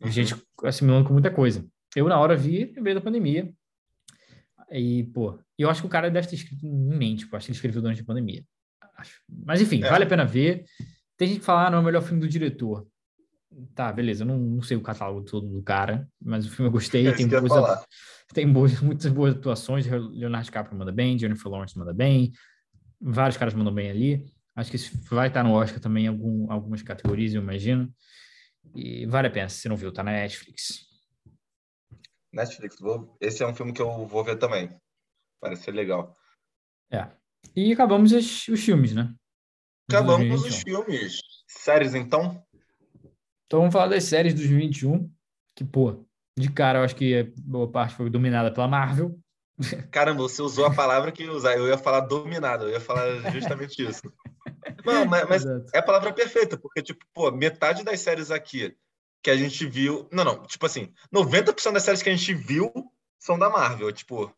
Uhum. 0.00 0.10
Gente 0.10 0.34
assimilando 0.64 1.06
com 1.06 1.12
muita 1.12 1.30
coisa. 1.30 1.62
Eu, 1.94 2.08
na 2.08 2.18
hora, 2.18 2.34
vi 2.34 2.72
meio 2.78 2.96
da 2.96 3.02
pandemia. 3.02 3.52
E, 4.70 5.04
pô, 5.04 5.38
eu 5.58 5.70
acho 5.70 5.80
que 5.80 5.86
o 5.86 5.90
cara 5.90 6.10
deve 6.10 6.28
ter 6.28 6.36
escrito 6.36 6.66
em 6.66 6.96
mente, 6.96 7.26
pô, 7.26 7.36
acho 7.36 7.46
que 7.46 7.52
ele 7.52 7.56
escreveu 7.56 7.82
durante 7.82 8.02
a 8.02 8.04
pandemia. 8.04 8.44
Acho. 8.96 9.20
Mas, 9.28 9.60
enfim, 9.60 9.82
é. 9.82 9.88
vale 9.88 10.04
a 10.04 10.06
pena 10.06 10.24
ver. 10.24 10.64
Tem 11.16 11.28
gente 11.28 11.40
que 11.40 11.44
fala, 11.44 11.66
ah, 11.66 11.70
não, 11.70 11.78
é 11.78 11.80
o 11.80 11.84
melhor 11.84 12.02
filme 12.02 12.20
do 12.20 12.28
diretor. 12.28 12.86
Tá, 13.74 13.92
beleza, 13.92 14.22
eu 14.22 14.26
não, 14.26 14.38
não 14.38 14.62
sei 14.62 14.76
o 14.76 14.80
catálogo 14.80 15.24
todo 15.24 15.48
do 15.48 15.62
cara, 15.62 16.06
mas 16.22 16.46
o 16.46 16.50
filme 16.50 16.68
eu 16.68 16.72
gostei. 16.72 17.06
É 17.06 17.12
tem, 17.12 17.26
boas, 17.28 17.86
tem 18.32 18.52
boas, 18.52 18.80
muitas 18.80 19.10
boas 19.10 19.34
atuações. 19.34 19.86
Leonardo 19.86 20.44
DiCaprio 20.44 20.78
manda 20.78 20.92
bem, 20.92 21.18
Jennifer 21.18 21.50
Lawrence 21.50 21.76
manda 21.76 21.94
bem, 21.94 22.32
vários 23.00 23.36
caras 23.36 23.54
mandam 23.54 23.72
bem 23.72 23.90
ali. 23.90 24.26
Acho 24.54 24.70
que 24.70 24.78
vai 25.10 25.28
estar 25.28 25.42
no 25.42 25.52
Oscar 25.52 25.80
também 25.80 26.04
em 26.04 26.08
algum, 26.08 26.50
algumas 26.50 26.82
categorias, 26.82 27.32
eu 27.32 27.40
imagino. 27.40 27.92
E 28.74 29.06
vale 29.06 29.28
a 29.28 29.30
pena, 29.30 29.48
se 29.48 29.68
não 29.68 29.76
viu, 29.76 29.92
tá 29.92 30.02
na 30.02 30.12
Netflix. 30.12 30.87
Netflix, 32.32 32.78
vou... 32.78 33.16
esse 33.20 33.42
é 33.42 33.46
um 33.46 33.54
filme 33.54 33.72
que 33.72 33.82
eu 33.82 34.06
vou 34.06 34.24
ver 34.24 34.36
também. 34.36 34.68
Parece 35.40 35.64
ser 35.64 35.72
legal. 35.72 36.14
É. 36.90 37.08
E 37.54 37.72
acabamos 37.72 38.12
os, 38.12 38.48
os 38.48 38.64
filmes, 38.64 38.94
né? 38.94 39.14
Acabamos 39.88 40.44
os 40.44 40.62
filmes. 40.62 41.20
Séries, 41.46 41.94
então? 41.94 42.42
Então 43.46 43.60
vamos 43.60 43.72
falar 43.72 43.88
das 43.88 44.04
séries 44.04 44.34
de 44.34 44.40
2021, 44.40 45.10
que, 45.56 45.64
pô, 45.64 46.04
de 46.38 46.52
cara 46.52 46.80
eu 46.80 46.84
acho 46.84 46.94
que 46.94 47.32
boa 47.38 47.70
parte 47.70 47.94
foi 47.94 48.10
dominada 48.10 48.52
pela 48.52 48.68
Marvel. 48.68 49.18
Caramba, 49.90 50.22
você 50.22 50.42
usou 50.42 50.66
a 50.66 50.74
palavra 50.74 51.10
que 51.10 51.26
usar. 51.28 51.56
Eu 51.56 51.66
ia 51.66 51.78
falar 51.78 52.00
dominado, 52.00 52.66
eu 52.66 52.70
ia 52.70 52.80
falar 52.80 53.32
justamente 53.32 53.82
isso. 53.82 54.02
Não, 54.84 55.04
mas, 55.06 55.28
mas 55.28 55.46
é 55.74 55.78
a 55.78 55.82
palavra 55.82 56.12
perfeita, 56.12 56.58
porque, 56.58 56.82
tipo, 56.82 57.04
pô, 57.12 57.30
metade 57.30 57.82
das 57.82 58.00
séries 58.00 58.30
aqui 58.30 58.76
que 59.22 59.30
a 59.30 59.36
gente 59.36 59.66
viu. 59.66 60.08
Não, 60.12 60.24
não, 60.24 60.46
tipo 60.46 60.64
assim, 60.66 60.92
90% 61.14 61.72
das 61.72 61.82
séries 61.82 62.02
que 62.02 62.08
a 62.08 62.14
gente 62.14 62.34
viu 62.34 62.72
são 63.18 63.38
da 63.38 63.50
Marvel, 63.50 63.92
tipo. 63.92 64.32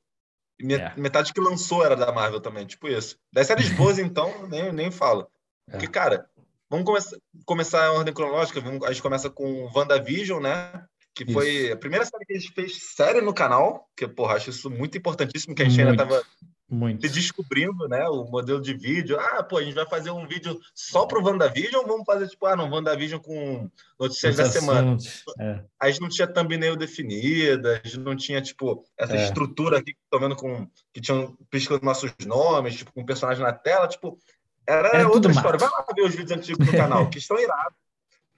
É. 0.62 0.94
Metade 1.00 1.32
que 1.32 1.40
lançou 1.40 1.82
era 1.82 1.96
da 1.96 2.12
Marvel 2.12 2.40
também, 2.40 2.66
tipo 2.66 2.86
isso. 2.86 3.18
Das 3.32 3.46
séries 3.46 3.70
boas, 3.76 3.98
então, 3.98 4.46
nem, 4.48 4.72
nem 4.72 4.90
falo. 4.90 5.30
É. 5.68 5.72
Porque, 5.72 5.86
cara, 5.86 6.28
vamos 6.68 6.84
começar, 6.84 7.16
começar 7.46 7.86
a 7.86 7.92
ordem 7.92 8.12
cronológica. 8.12 8.60
Vamos, 8.60 8.84
a 8.84 8.92
gente 8.92 9.02
começa 9.02 9.30
com 9.30 9.70
WandaVision, 9.74 10.42
né? 10.42 10.84
Que 11.14 11.24
isso. 11.24 11.32
foi 11.32 11.72
a 11.72 11.76
primeira 11.76 12.04
série 12.04 12.26
que 12.26 12.34
a 12.34 12.38
gente 12.38 12.52
fez 12.52 12.94
série 12.94 13.22
no 13.22 13.32
canal, 13.32 13.88
que, 13.96 14.06
porra, 14.06 14.34
acho 14.34 14.50
isso 14.50 14.70
muito 14.70 14.98
importantíssimo, 14.98 15.54
que 15.54 15.62
a 15.62 15.64
gente 15.64 15.82
muito. 15.82 15.90
ainda 15.90 16.04
tava 16.06 16.22
muito. 16.70 17.08
descobrindo, 17.08 17.88
né, 17.88 18.08
o 18.08 18.24
modelo 18.24 18.60
de 18.60 18.72
vídeo. 18.72 19.18
Ah, 19.18 19.42
pô, 19.42 19.58
a 19.58 19.62
gente 19.62 19.74
vai 19.74 19.86
fazer 19.86 20.10
um 20.10 20.26
vídeo 20.26 20.58
só 20.74 21.04
pro 21.06 21.22
WandaVision 21.22 21.82
ou 21.82 21.86
vamos 21.86 22.04
fazer, 22.06 22.28
tipo, 22.28 22.46
ah, 22.46 22.54
não, 22.54 22.70
WandaVision 22.70 23.20
com 23.20 23.68
notícias 23.98 24.36
da 24.36 24.46
semana. 24.46 24.96
É. 25.38 25.64
A 25.80 25.90
gente 25.90 26.00
não 26.00 26.08
tinha 26.08 26.26
thumbnail 26.26 26.76
definida, 26.76 27.80
a 27.82 27.86
gente 27.86 27.98
não 27.98 28.16
tinha, 28.16 28.40
tipo, 28.40 28.84
essa 28.96 29.16
é. 29.16 29.24
estrutura 29.24 29.78
aqui 29.78 29.92
que 29.92 30.00
tô 30.08 30.18
vendo 30.18 30.36
com... 30.36 30.66
que 30.92 31.00
tinham 31.00 31.36
piscando 31.50 31.84
nossos 31.84 32.12
nomes, 32.24 32.76
tipo, 32.76 32.92
com 32.92 33.00
um 33.00 33.06
personagem 33.06 33.42
na 33.42 33.52
tela, 33.52 33.88
tipo... 33.88 34.18
Era, 34.66 34.88
era 34.88 35.08
outra 35.08 35.32
história. 35.32 35.58
Vai 35.58 35.68
lá 35.68 35.84
ver 35.94 36.02
os 36.02 36.14
vídeos 36.14 36.38
antigos 36.38 36.64
do 36.64 36.72
canal, 36.72 37.10
que 37.10 37.18
estão 37.18 37.38
irados. 37.38 37.74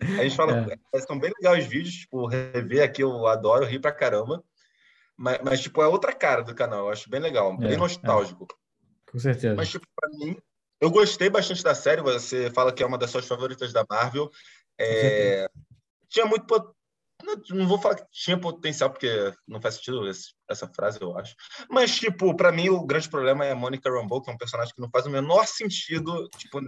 A 0.00 0.22
gente 0.22 0.36
fala, 0.36 0.66
é. 0.94 1.00
são 1.00 1.18
bem 1.18 1.32
legais 1.36 1.64
os 1.64 1.70
vídeos, 1.70 1.94
tipo, 1.94 2.26
rever 2.26 2.82
aqui 2.82 3.02
eu 3.02 3.26
adoro, 3.26 3.66
rir 3.66 3.78
pra 3.78 3.92
caramba. 3.92 4.42
Mas, 5.16 5.40
mas, 5.42 5.60
tipo, 5.60 5.82
é 5.82 5.86
outra 5.86 6.12
cara 6.12 6.42
do 6.42 6.54
canal. 6.54 6.86
Eu 6.86 6.90
acho 6.90 7.10
bem 7.10 7.20
legal, 7.20 7.56
bem 7.56 7.74
é, 7.74 7.76
nostálgico. 7.76 8.46
É. 8.50 9.10
Com 9.12 9.18
certeza. 9.18 9.54
Mas, 9.54 9.68
tipo, 9.68 9.86
pra 9.94 10.08
mim, 10.10 10.36
eu 10.80 10.90
gostei 10.90 11.30
bastante 11.30 11.62
da 11.62 11.74
série. 11.74 12.02
Você 12.02 12.50
fala 12.50 12.72
que 12.72 12.82
é 12.82 12.86
uma 12.86 12.98
das 12.98 13.10
suas 13.10 13.26
favoritas 13.26 13.72
da 13.72 13.84
Marvel. 13.88 14.30
É... 14.78 15.48
Tinha 16.08 16.26
muito. 16.26 16.46
Não, 17.22 17.40
não 17.56 17.68
vou 17.68 17.78
falar 17.78 17.94
que 17.94 18.04
tinha 18.10 18.36
potencial, 18.36 18.90
porque 18.90 19.32
não 19.46 19.60
faz 19.60 19.76
sentido 19.76 20.02
essa 20.50 20.66
frase, 20.74 21.00
eu 21.00 21.16
acho. 21.16 21.36
Mas, 21.70 21.94
tipo, 21.94 22.34
para 22.34 22.50
mim, 22.50 22.68
o 22.68 22.84
grande 22.84 23.08
problema 23.08 23.44
é 23.44 23.52
a 23.52 23.56
Monica 23.56 23.88
Rambeau, 23.88 24.20
que 24.20 24.28
é 24.28 24.34
um 24.34 24.38
personagem 24.38 24.74
que 24.74 24.80
não 24.80 24.90
faz 24.90 25.06
o 25.06 25.10
menor 25.10 25.46
sentido, 25.46 26.28
tipo, 26.36 26.60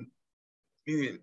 em 0.87 1.21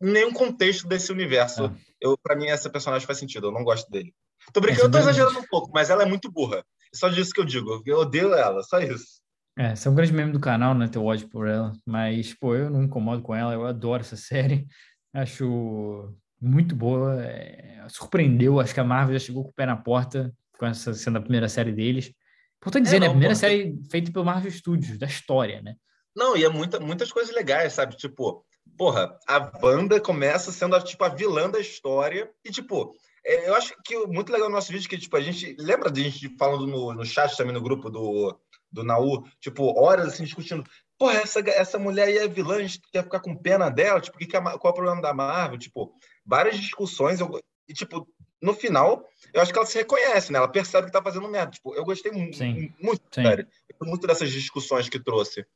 nenhum 0.00 0.32
contexto 0.32 0.88
desse 0.88 1.12
universo. 1.12 1.66
É. 1.66 1.70
Eu, 2.00 2.16
para 2.16 2.34
mim, 2.34 2.46
essa 2.46 2.70
personagem 2.70 3.06
faz 3.06 3.18
sentido. 3.18 3.48
Eu 3.48 3.52
não 3.52 3.64
gosto 3.64 3.90
dele. 3.90 4.14
Tô 4.52 4.60
brincando, 4.60 4.86
eu 4.86 4.90
tô 4.90 4.98
exagerando 4.98 5.38
um 5.38 5.46
pouco, 5.46 5.70
mas 5.72 5.90
ela 5.90 6.02
é 6.02 6.06
muito 6.06 6.30
burra. 6.30 6.64
Só 6.94 7.08
disso 7.08 7.32
que 7.32 7.40
eu 7.40 7.44
digo. 7.44 7.82
Eu 7.86 7.98
odeio 7.98 8.34
ela, 8.34 8.62
só 8.62 8.78
isso. 8.78 9.22
É, 9.58 9.74
você 9.74 9.86
é 9.86 9.90
um 9.90 9.94
grande 9.94 10.12
membro 10.12 10.32
do 10.32 10.40
canal, 10.40 10.74
né? 10.74 10.88
Teu 10.88 11.04
ódio 11.04 11.28
por 11.28 11.46
ela. 11.46 11.72
Mas, 11.86 12.34
pô, 12.34 12.54
eu 12.54 12.70
não 12.70 12.80
me 12.80 12.86
incomodo 12.86 13.22
com 13.22 13.34
ela. 13.34 13.52
Eu 13.52 13.66
adoro 13.66 14.02
essa 14.02 14.16
série. 14.16 14.66
Acho 15.14 16.14
muito 16.40 16.74
boa. 16.74 17.22
É, 17.22 17.84
surpreendeu. 17.88 18.60
Acho 18.60 18.74
que 18.74 18.80
a 18.80 18.84
Marvel 18.84 19.18
já 19.18 19.26
chegou 19.26 19.44
com 19.44 19.50
o 19.50 19.54
pé 19.54 19.66
na 19.66 19.76
porta 19.76 20.32
com 20.58 20.66
essa 20.66 20.94
sendo 20.94 21.18
a 21.18 21.20
primeira 21.20 21.48
série 21.48 21.72
deles. 21.72 22.12
Importante 22.58 22.84
dizer, 22.84 22.96
é, 22.96 23.00
né? 23.00 23.06
A 23.06 23.10
primeira 23.10 23.34
série 23.34 23.78
feita 23.90 24.12
pelo 24.12 24.24
Marvel 24.24 24.50
Studios, 24.50 24.98
da 24.98 25.06
história, 25.06 25.60
né? 25.60 25.74
Não, 26.14 26.36
e 26.36 26.44
é 26.44 26.48
muita, 26.48 26.78
muitas 26.78 27.10
coisas 27.10 27.34
legais, 27.34 27.72
sabe? 27.72 27.96
Tipo, 27.96 28.44
porra, 28.76 29.18
a 29.26 29.40
banda 29.40 30.00
começa 30.00 30.52
sendo 30.52 30.78
tipo 30.82 31.02
a 31.02 31.08
vilã 31.08 31.50
da 31.50 31.58
história 31.58 32.30
e, 32.44 32.50
tipo, 32.50 32.94
é, 33.24 33.48
eu 33.48 33.54
acho 33.54 33.74
que 33.84 33.96
muito 34.06 34.32
legal 34.32 34.48
no 34.48 34.54
nosso 34.54 34.72
vídeo 34.72 34.88
que, 34.88 34.98
tipo, 34.98 35.16
a 35.16 35.20
gente... 35.20 35.56
Lembra 35.58 35.90
de 35.90 36.00
a 36.00 36.04
gente 36.04 36.36
falando 36.36 36.66
no, 36.66 36.92
no 36.92 37.04
chat 37.04 37.36
também, 37.36 37.52
no 37.52 37.62
grupo 37.62 37.90
do, 37.90 38.38
do 38.70 38.82
Naú? 38.82 39.24
Tipo, 39.40 39.78
horas, 39.78 40.08
assim, 40.08 40.24
discutindo. 40.24 40.64
Porra, 40.98 41.14
essa, 41.14 41.40
essa 41.50 41.78
mulher 41.78 42.08
aí 42.08 42.18
é 42.18 42.28
vilã, 42.28 42.56
a 42.56 42.62
gente 42.62 42.80
quer 42.92 43.04
ficar 43.04 43.20
com 43.20 43.36
pena 43.36 43.70
dela? 43.70 44.00
Tipo, 44.00 44.18
que 44.18 44.26
que 44.26 44.36
é, 44.36 44.40
qual 44.40 44.58
é 44.64 44.68
o 44.68 44.74
problema 44.74 45.02
da 45.02 45.14
Marvel? 45.14 45.58
Tipo, 45.58 45.92
várias 46.24 46.56
discussões. 46.56 47.20
Eu, 47.20 47.40
e, 47.68 47.74
tipo, 47.74 48.06
no 48.40 48.54
final, 48.54 49.08
eu 49.32 49.40
acho 49.40 49.52
que 49.52 49.58
ela 49.58 49.66
se 49.66 49.78
reconhece, 49.78 50.32
né? 50.32 50.38
Ela 50.38 50.48
percebe 50.48 50.86
que 50.86 50.92
tá 50.92 51.02
fazendo 51.02 51.28
merda. 51.28 51.52
Tipo, 51.52 51.74
eu 51.74 51.84
gostei 51.84 52.12
sim, 52.12 52.74
muito, 52.80 53.02
sim. 53.12 53.22
sério. 53.22 53.46
Muito 53.80 54.06
dessas 54.06 54.30
discussões 54.30 54.88
que 54.88 54.98
trouxe. 54.98 55.46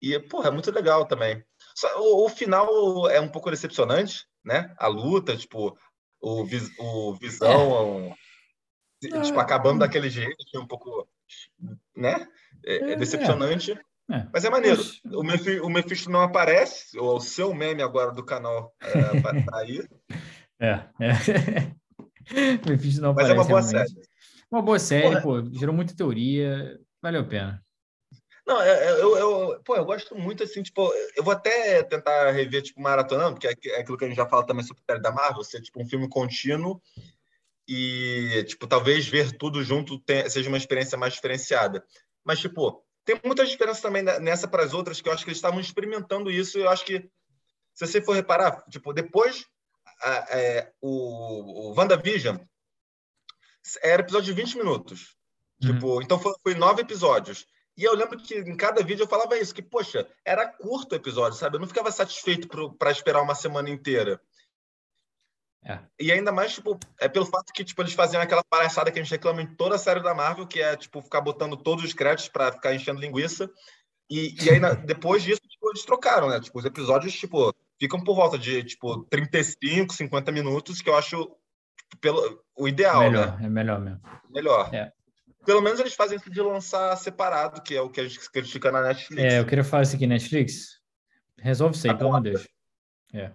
E, 0.00 0.18
porra, 0.20 0.48
é 0.48 0.50
muito 0.50 0.70
legal 0.70 1.06
também. 1.06 1.42
Só, 1.74 1.88
o, 2.00 2.26
o, 2.26 2.28
final 2.28 3.08
é 3.08 3.20
um 3.20 3.28
pouco 3.28 3.50
decepcionante, 3.50 4.26
né? 4.44 4.74
A 4.78 4.86
luta, 4.86 5.36
tipo, 5.36 5.76
o, 6.26 6.44
vis, 6.44 6.70
o 6.78 7.14
Visão, 7.14 8.12
é. 9.02 9.20
tipo, 9.20 9.38
acabando 9.38 9.80
daquele 9.80 10.10
jeito, 10.10 10.36
que 10.50 10.56
é 10.56 10.60
um 10.60 10.66
pouco, 10.66 11.08
né? 11.96 12.26
É, 12.64 12.76
é, 12.76 12.92
é 12.92 12.96
decepcionante. 12.96 13.78
É. 14.10 14.26
Mas 14.32 14.44
é 14.44 14.50
maneiro. 14.50 14.82
O, 15.12 15.22
Mephisto, 15.22 15.66
o 15.66 15.70
Mephisto 15.70 16.10
não 16.10 16.22
aparece, 16.22 16.98
o 16.98 17.20
seu 17.20 17.54
meme 17.54 17.82
agora 17.82 18.12
do 18.12 18.24
canal 18.24 18.74
é, 18.80 19.20
tá 19.20 19.58
aí. 19.58 19.86
É, 20.58 20.86
é. 20.98 21.10
Mephisto 22.66 23.02
não 23.02 23.12
Mas 23.12 23.28
aparece, 23.28 23.30
é 23.30 23.34
uma 23.34 23.44
boa 23.44 23.60
realmente. 23.60 23.92
série. 23.92 24.08
Uma 24.50 24.62
boa 24.62 24.78
série, 24.78 25.20
Porra. 25.20 25.42
pô, 25.42 25.50
gerou 25.52 25.74
muita 25.74 25.94
teoria, 25.94 26.80
valeu 27.02 27.20
a 27.20 27.24
pena. 27.24 27.65
Não, 28.46 28.62
é, 28.62 28.68
é, 28.68 28.90
eu, 29.02 29.16
eu, 29.16 29.60
pô, 29.64 29.74
eu 29.74 29.84
gosto 29.84 30.14
muito, 30.14 30.44
assim, 30.44 30.62
tipo, 30.62 30.92
eu 31.16 31.24
vou 31.24 31.32
até 31.32 31.82
tentar 31.82 32.30
rever, 32.30 32.62
tipo, 32.62 32.80
maratonando, 32.80 33.34
porque 33.34 33.48
é, 33.68 33.80
aquilo 33.80 33.98
que 33.98 34.04
a 34.04 34.08
gente 34.08 34.16
já 34.16 34.26
fala 34.26 34.46
também 34.46 34.64
sobre 34.64 34.82
a 34.88 34.98
da 34.98 35.10
Marvel, 35.10 35.42
ser, 35.42 35.60
tipo, 35.60 35.82
um 35.82 35.88
filme 35.88 36.08
contínuo 36.08 36.80
e, 37.66 38.44
tipo, 38.46 38.68
talvez 38.68 39.08
ver 39.08 39.36
tudo 39.36 39.64
junto 39.64 40.00
seja 40.30 40.48
uma 40.48 40.58
experiência 40.58 40.96
mais 40.96 41.14
diferenciada. 41.14 41.84
Mas, 42.24 42.38
tipo, 42.38 42.84
tem 43.04 43.20
muita 43.24 43.44
diferença 43.44 43.82
também 43.82 44.02
nessa 44.02 44.46
para 44.46 44.62
as 44.62 44.72
outras, 44.72 45.00
que 45.00 45.08
eu 45.08 45.12
acho 45.12 45.24
que 45.24 45.30
eles 45.30 45.38
estavam 45.38 45.58
experimentando 45.58 46.30
isso, 46.30 46.56
e 46.56 46.62
eu 46.62 46.68
acho 46.68 46.84
que, 46.84 47.00
se 47.74 47.84
você 47.84 48.00
for 48.00 48.14
reparar, 48.14 48.64
tipo, 48.70 48.92
depois 48.92 49.44
a, 50.00 50.38
é, 50.38 50.72
o, 50.80 51.70
o 51.70 51.74
WandaVision 51.76 52.36
era 53.82 54.02
episódio 54.02 54.32
de 54.32 54.40
20 54.40 54.58
minutos. 54.58 55.16
Uhum. 55.60 55.72
Tipo, 55.72 56.02
então 56.02 56.18
foi, 56.18 56.32
foi 56.44 56.54
nove 56.54 56.82
episódios. 56.82 57.44
E 57.76 57.84
eu 57.84 57.94
lembro 57.94 58.16
que 58.18 58.34
em 58.34 58.56
cada 58.56 58.82
vídeo 58.82 59.02
eu 59.02 59.08
falava 59.08 59.36
isso, 59.36 59.54
que, 59.54 59.62
poxa, 59.62 60.08
era 60.24 60.46
curto 60.48 60.92
o 60.92 60.96
episódio, 60.96 61.38
sabe? 61.38 61.56
Eu 61.56 61.60
não 61.60 61.68
ficava 61.68 61.92
satisfeito 61.92 62.48
para 62.78 62.90
esperar 62.90 63.20
uma 63.20 63.34
semana 63.34 63.68
inteira. 63.68 64.20
É. 65.62 65.80
E 65.98 66.12
ainda 66.12 66.32
mais, 66.32 66.54
tipo, 66.54 66.78
é 66.98 67.08
pelo 67.08 67.26
fato 67.26 67.52
que, 67.52 67.64
tipo, 67.64 67.82
eles 67.82 67.92
faziam 67.92 68.22
aquela 68.22 68.42
palhaçada 68.44 68.90
que 68.90 68.98
a 68.98 69.02
gente 69.02 69.10
reclama 69.10 69.42
em 69.42 69.54
toda 69.56 69.74
a 69.74 69.78
série 69.78 70.00
da 70.00 70.14
Marvel, 70.14 70.46
que 70.46 70.62
é, 70.62 70.76
tipo, 70.76 71.02
ficar 71.02 71.20
botando 71.20 71.56
todos 71.56 71.84
os 71.84 71.92
créditos 71.92 72.28
para 72.28 72.52
ficar 72.52 72.74
enchendo 72.74 73.00
linguiça. 73.00 73.50
E, 74.08 74.34
e 74.42 74.50
aí, 74.50 74.60
depois 74.86 75.22
disso, 75.22 75.40
tipo, 75.46 75.68
eles 75.68 75.84
trocaram, 75.84 76.28
né? 76.28 76.40
Tipo, 76.40 76.58
os 76.58 76.64
episódios, 76.64 77.12
tipo, 77.12 77.52
ficam 77.78 78.02
por 78.02 78.14
volta 78.14 78.38
de, 78.38 78.62
tipo, 78.64 79.04
35, 79.04 79.92
50 79.92 80.32
minutos, 80.32 80.80
que 80.80 80.88
eu 80.88 80.96
acho 80.96 81.36
tipo, 81.76 81.96
pelo, 82.00 82.42
o 82.56 82.68
ideal, 82.68 83.00
melhor, 83.00 83.38
né? 83.38 83.46
É 83.46 83.48
melhor 83.50 83.80
mesmo. 83.80 84.00
Melhor. 84.30 84.74
É. 84.74 84.92
Pelo 85.46 85.62
menos 85.62 85.78
eles 85.78 85.94
fazem 85.94 86.18
isso 86.18 86.28
de 86.28 86.42
lançar 86.42 86.96
separado, 86.96 87.62
que 87.62 87.74
é 87.74 87.80
o 87.80 87.88
que 87.88 88.00
a 88.00 88.08
gente 88.08 88.30
critica 88.30 88.72
na 88.72 88.82
Netflix. 88.82 89.22
É, 89.22 89.38
eu 89.38 89.46
queria 89.46 89.62
falar 89.64 89.84
isso 89.84 89.94
aqui, 89.94 90.06
Netflix. 90.06 90.80
Resolve 91.38 91.76
isso 91.76 91.88
aí, 91.88 91.96
pelo 91.96 92.10
amor 92.10 92.22
de 92.22 92.30
Deus. 92.30 92.48
É. 93.14 93.30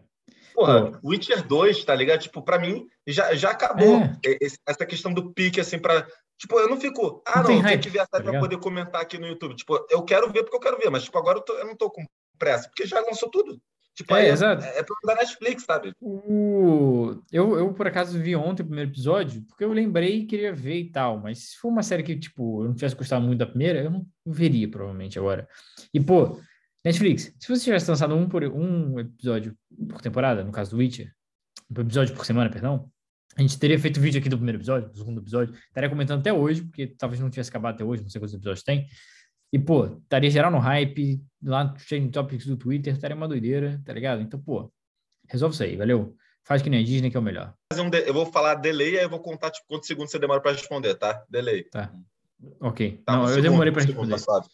Porra, 0.54 0.92
Pô. 0.92 1.10
Witcher 1.10 1.48
2, 1.48 1.86
tá 1.86 1.96
ligado? 1.96 2.20
Tipo, 2.20 2.44
pra 2.44 2.60
mim, 2.60 2.86
já, 3.08 3.34
já 3.34 3.52
acabou 3.52 4.02
é. 4.26 4.38
essa 4.68 4.86
questão 4.86 5.14
do 5.14 5.34
pique, 5.34 5.62
assim, 5.62 5.80
pra. 5.80 6.06
Tipo, 6.38 6.60
eu 6.60 6.70
não 6.70 6.80
fico. 6.80 7.24
Ah, 7.26 7.42
não, 7.42 7.56
não 7.56 7.64
tenho 7.64 7.80
que 7.80 7.90
ver 7.90 8.00
a 8.00 8.06
série 8.06 8.26
tá 8.26 8.32
pra 8.32 8.40
poder 8.40 8.58
comentar 8.58 9.02
aqui 9.02 9.18
no 9.18 9.28
YouTube. 9.28 9.56
Tipo, 9.56 9.86
eu 9.90 10.04
quero 10.04 10.30
ver 10.32 10.44
porque 10.44 10.58
eu 10.58 10.60
quero 10.60 10.78
ver, 10.78 10.90
mas, 10.90 11.04
tipo, 11.04 11.18
agora 11.18 11.38
eu, 11.38 11.42
tô, 11.44 11.54
eu 11.54 11.66
não 11.66 11.76
tô 11.76 11.90
com 11.90 12.06
pressa, 12.38 12.68
porque 12.68 12.86
já 12.86 13.00
lançou 13.00 13.30
tudo. 13.30 13.62
Tipo, 13.96 14.16
é, 14.16 14.28
é, 14.28 14.30
exato. 14.30 14.64
é, 14.64 14.80
é 14.80 14.86
da 15.06 15.16
Netflix, 15.16 15.64
sabe? 15.64 15.94
O... 16.00 17.22
Eu, 17.32 17.58
eu, 17.58 17.74
por 17.74 17.88
acaso, 17.88 18.20
vi 18.20 18.36
ontem 18.36 18.64
o 18.64 18.66
primeiro 18.66 18.90
episódio, 18.90 19.44
porque 19.44 19.64
eu 19.64 19.74
lembrei 19.74 20.20
e 20.20 20.26
queria 20.26 20.54
ver 20.54 20.80
e 20.80 20.92
tal, 20.92 21.20
mas 21.20 21.40
se 21.40 21.58
for 21.58 21.70
uma 21.70 21.84
série 21.84 22.04
que, 22.04 22.18
tipo, 22.18 22.64
eu 22.64 22.70
não 22.70 22.76
tivesse 22.76 22.96
gostado 22.96 23.26
muito 23.26 23.40
da 23.40 23.46
primeira, 23.46 23.84
eu 23.84 23.92
não 23.92 24.06
veria, 24.26 24.70
provavelmente, 24.70 25.20
agora. 25.20 25.48
E, 25.94 26.00
pô, 26.00 26.40
Netflix, 26.84 27.34
se 27.40 27.48
você 27.48 27.66
tivesse 27.66 27.90
lançado 27.90 28.16
um, 28.16 28.28
por, 28.28 28.44
um 28.44 29.00
episódio 29.00 29.56
por 29.90 30.02
temporada, 30.02 30.44
no 30.44 30.52
caso 30.52 30.72
do 30.72 30.78
Witcher, 30.78 31.14
um 31.70 31.82
episódio 31.82 32.16
por 32.16 32.26
semana, 32.26 32.50
perdão, 32.50 32.90
a 33.38 33.42
gente 33.42 33.60
teria 33.60 33.80
feito 33.80 34.00
vídeo 34.00 34.20
aqui 34.20 34.30
do 34.30 34.38
primeiro 34.38 34.58
episódio, 34.58 34.90
do 34.90 34.98
segundo 34.98 35.22
episódio, 35.22 35.54
estaria 35.54 35.90
comentando 35.90 36.20
até 36.20 36.34
hoje, 36.34 36.64
porque 36.64 36.88
talvez 36.88 37.20
não 37.20 37.30
tivesse 37.30 37.50
acabado 37.50 37.76
até 37.76 37.84
hoje, 37.84 38.04
não 38.04 38.10
sei 38.10 38.20
quantos 38.20 38.34
episódios 38.34 38.64
tem, 38.64 38.88
e, 39.52 39.60
pô, 39.60 39.86
estaria 39.86 40.30
geral 40.30 40.50
no 40.50 40.60
hype, 40.60 41.22
lá 41.44 41.64
no 41.66 41.74
Trending 41.74 42.12
Topics 42.12 42.46
do 42.46 42.56
Twitter, 42.56 42.94
estaria 42.94 43.16
uma 43.16 43.28
doideira, 43.28 43.82
tá 43.86 43.94
ligado? 43.94 44.22
Então, 44.22 44.40
pô, 44.40 44.72
resolve 45.28 45.54
isso 45.54 45.64
aí, 45.64 45.76
valeu? 45.76 46.16
Faz 46.44 46.62
que 46.62 46.70
nem 46.70 46.82
a 46.82 46.84
Disney, 46.84 47.12
que 47.12 47.18
é 47.18 47.20
o 47.20 47.24
melhor. 47.24 47.54
Eu 48.06 48.14
vou 48.14 48.26
falar 48.26 48.56
delay, 48.56 48.98
aí 48.98 49.04
eu 49.04 49.10
vou 49.10 49.20
contar 49.20 49.52
tipo, 49.52 49.68
quantos 49.68 49.88
segundos 49.88 50.12
você 50.12 50.20
demora 50.20 50.42
para 50.42 50.54
responder, 50.54 50.96
tá? 50.96 51.24
Delay. 51.30 51.64
Tá. 51.66 51.94
Ok. 52.60 53.02
Tá, 53.06 53.14
Não, 53.14 53.20
um 53.20 53.24
eu 53.24 53.30
segundo, 53.30 53.44
demorei 53.44 53.72
para 53.72 53.84
responder. 53.84 54.18
Segundo, 54.18 54.42
tá 54.42 54.50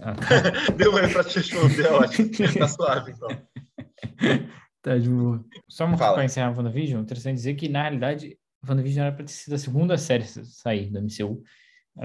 ah, 0.00 0.14
tá. 0.14 0.72
demorei 0.76 1.12
para 1.12 1.24
te 1.24 1.38
responder, 1.38 1.88
acho. 1.88 2.58
Tá 2.58 2.68
suave, 2.68 3.12
então. 3.12 3.28
Tá 4.82 4.98
de 4.98 5.08
boa. 5.08 5.44
Só 5.68 5.84
uma 5.84 5.96
coisa 5.96 6.12
para 6.12 6.24
encerrar 6.24 6.48
a 6.48 6.50
WandaVision, 6.50 7.02
interessante 7.02 7.36
dizer 7.36 7.54
que, 7.54 7.68
na 7.68 7.82
realidade, 7.82 8.36
a 8.64 8.68
WandaVision 8.68 9.06
era 9.06 9.14
para 9.14 9.24
ter 9.24 9.30
sido 9.30 9.54
a 9.54 9.58
segunda 9.58 9.96
série 9.96 10.24
sair 10.24 10.90
do 10.90 11.00
MCU. 11.00 11.40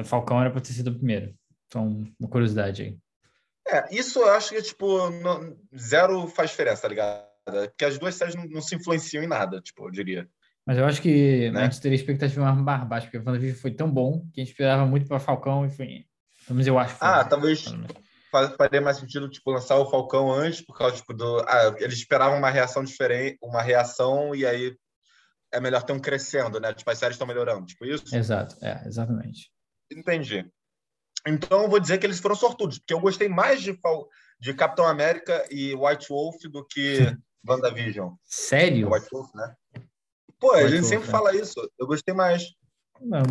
Falcão 0.06 0.40
era 0.40 0.52
para 0.52 0.62
ter 0.62 0.74
sido 0.74 0.92
a 0.92 0.94
primeira. 0.94 1.34
Então, 1.68 2.06
uma 2.20 2.30
curiosidade 2.30 2.84
aí. 2.84 2.98
É, 3.68 3.94
isso 3.94 4.20
eu 4.20 4.30
acho 4.32 4.50
que, 4.50 4.62
tipo, 4.62 5.10
não, 5.10 5.58
zero 5.78 6.28
faz 6.28 6.52
diferença, 6.52 6.84
tá 6.84 6.88
ligado? 6.88 7.28
Porque 7.46 7.86
as 7.86 7.98
duas 7.98 8.16
séries 8.16 8.36
não, 8.36 8.46
não, 8.46 8.62
se 8.62 8.76
influenciam 8.76 9.24
em 9.24 9.28
nada, 9.28 9.62
tipo, 9.62 9.86
eu 9.86 9.92
diria. 9.92 10.28
Mas 10.66 10.78
eu 10.78 10.86
acho 10.86 11.02
que 11.02 11.50
né? 11.52 11.62
a 11.62 11.64
gente 11.66 11.82
teria 11.82 11.96
expectativa 11.96 12.52
mais 12.54 12.88
baixa, 12.88 13.08
porque 13.08 13.18
o 13.18 13.24
WandaVision 13.26 13.60
foi 13.60 13.72
tão 13.72 13.90
bom 13.90 14.26
que 14.34 14.42
a 14.42 14.44
gente 14.44 14.52
esperava 14.52 14.86
muito 14.86 15.08
para 15.08 15.20
Falcão 15.20 15.66
e 15.66 15.70
foi. 15.70 16.06
Mas 16.50 16.68
eu 16.68 16.78
acho. 16.78 16.96
Foi, 16.96 17.08
ah, 17.08 17.24
talvez 17.24 17.66
faria 18.58 18.82
mais 18.82 18.98
sentido, 18.98 19.30
tipo, 19.30 19.52
lançar 19.52 19.78
o 19.78 19.90
Falcão 19.90 20.32
antes, 20.32 20.62
por 20.62 20.78
causa, 20.78 20.96
tipo, 20.96 21.14
do. 21.14 21.40
Ah, 21.48 21.76
eles 21.80 21.98
esperavam 21.98 22.38
uma 22.38 22.50
reação 22.50 22.84
diferente, 22.84 23.38
uma 23.42 23.62
reação, 23.62 24.36
e 24.36 24.46
aí 24.46 24.76
é 25.54 25.60
melhor 25.60 25.84
ter 25.84 25.94
um 25.94 26.00
crescendo, 26.00 26.60
né? 26.60 26.74
Tipo, 26.74 26.92
as 26.92 26.98
séries 26.98 27.16
estão 27.16 27.28
melhorando, 27.28 27.66
tipo 27.66 27.86
isso? 27.86 28.16
Exato, 28.16 28.58
é, 28.62 28.84
exatamente. 28.86 29.50
Entendi. 29.92 30.46
Então, 31.28 31.64
eu 31.64 31.70
vou 31.70 31.80
dizer 31.80 31.98
que 31.98 32.06
eles 32.06 32.20
foram 32.20 32.36
sortudos, 32.36 32.80
porque 32.80 32.94
eu 32.94 33.00
gostei 33.00 33.28
mais 33.28 33.62
de, 33.62 33.78
de 34.40 34.54
Capitão 34.54 34.88
América 34.88 35.46
e 35.52 35.76
White 35.76 36.08
Wolf 36.10 36.36
do 36.50 36.66
que 36.66 37.00
WandaVision. 37.48 38.14
Sério? 38.24 38.92
White 38.92 39.08
Wolf, 39.12 39.34
né? 39.34 39.54
Pô, 40.40 40.54
White 40.54 40.64
a 40.64 40.68
gente 40.68 40.80
Wolf, 40.82 40.90
sempre 40.90 41.08
é. 41.08 41.12
fala 41.12 41.36
isso. 41.36 41.72
Eu 41.78 41.88
gostei 41.88 42.14
mais. 42.14 42.44
Não, 43.02 43.22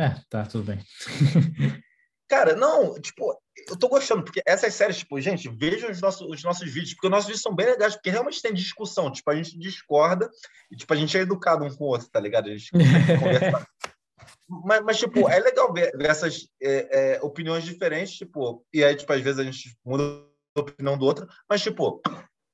é, 0.00 0.14
tá, 0.28 0.44
tudo 0.44 0.64
bem. 0.64 0.78
Cara, 2.28 2.54
não, 2.54 3.00
tipo, 3.00 3.34
eu 3.66 3.76
tô 3.76 3.88
gostando, 3.88 4.22
porque 4.22 4.42
essas 4.46 4.74
séries, 4.74 4.98
tipo, 4.98 5.18
gente, 5.18 5.48
vejam 5.48 5.90
os 5.90 6.00
nossos, 6.00 6.28
os 6.28 6.42
nossos 6.44 6.70
vídeos, 6.70 6.92
porque 6.92 7.06
os 7.06 7.10
nossos 7.10 7.26
vídeos 7.26 7.42
são 7.42 7.54
bem 7.54 7.66
legais, 7.66 7.94
porque 7.94 8.10
realmente 8.10 8.42
tem 8.42 8.52
discussão, 8.52 9.10
tipo, 9.10 9.30
a 9.30 9.34
gente 9.34 9.58
discorda 9.58 10.28
e, 10.70 10.76
tipo, 10.76 10.92
a 10.92 10.96
gente 10.96 11.16
é 11.16 11.22
educado 11.22 11.64
um 11.64 11.74
com 11.74 11.84
o 11.84 11.88
outro, 11.88 12.06
tá 12.10 12.20
ligado? 12.20 12.50
A 12.50 12.56
gente 12.56 12.70
conversa 13.18 13.66
mas, 14.48 14.82
mas, 14.82 14.98
tipo, 14.98 15.28
é 15.28 15.38
legal 15.38 15.72
ver, 15.72 15.92
essas 16.00 16.48
é, 16.60 17.16
é, 17.16 17.22
opiniões 17.22 17.64
diferentes, 17.64 18.14
tipo, 18.14 18.64
e 18.72 18.82
aí, 18.82 18.96
tipo, 18.96 19.12
às 19.12 19.20
vezes 19.20 19.38
a 19.38 19.44
gente 19.44 19.76
muda 19.84 20.02
a 20.56 20.60
opinião 20.60 20.96
do 20.96 21.04
outro, 21.04 21.26
mas, 21.48 21.60
tipo, 21.60 22.00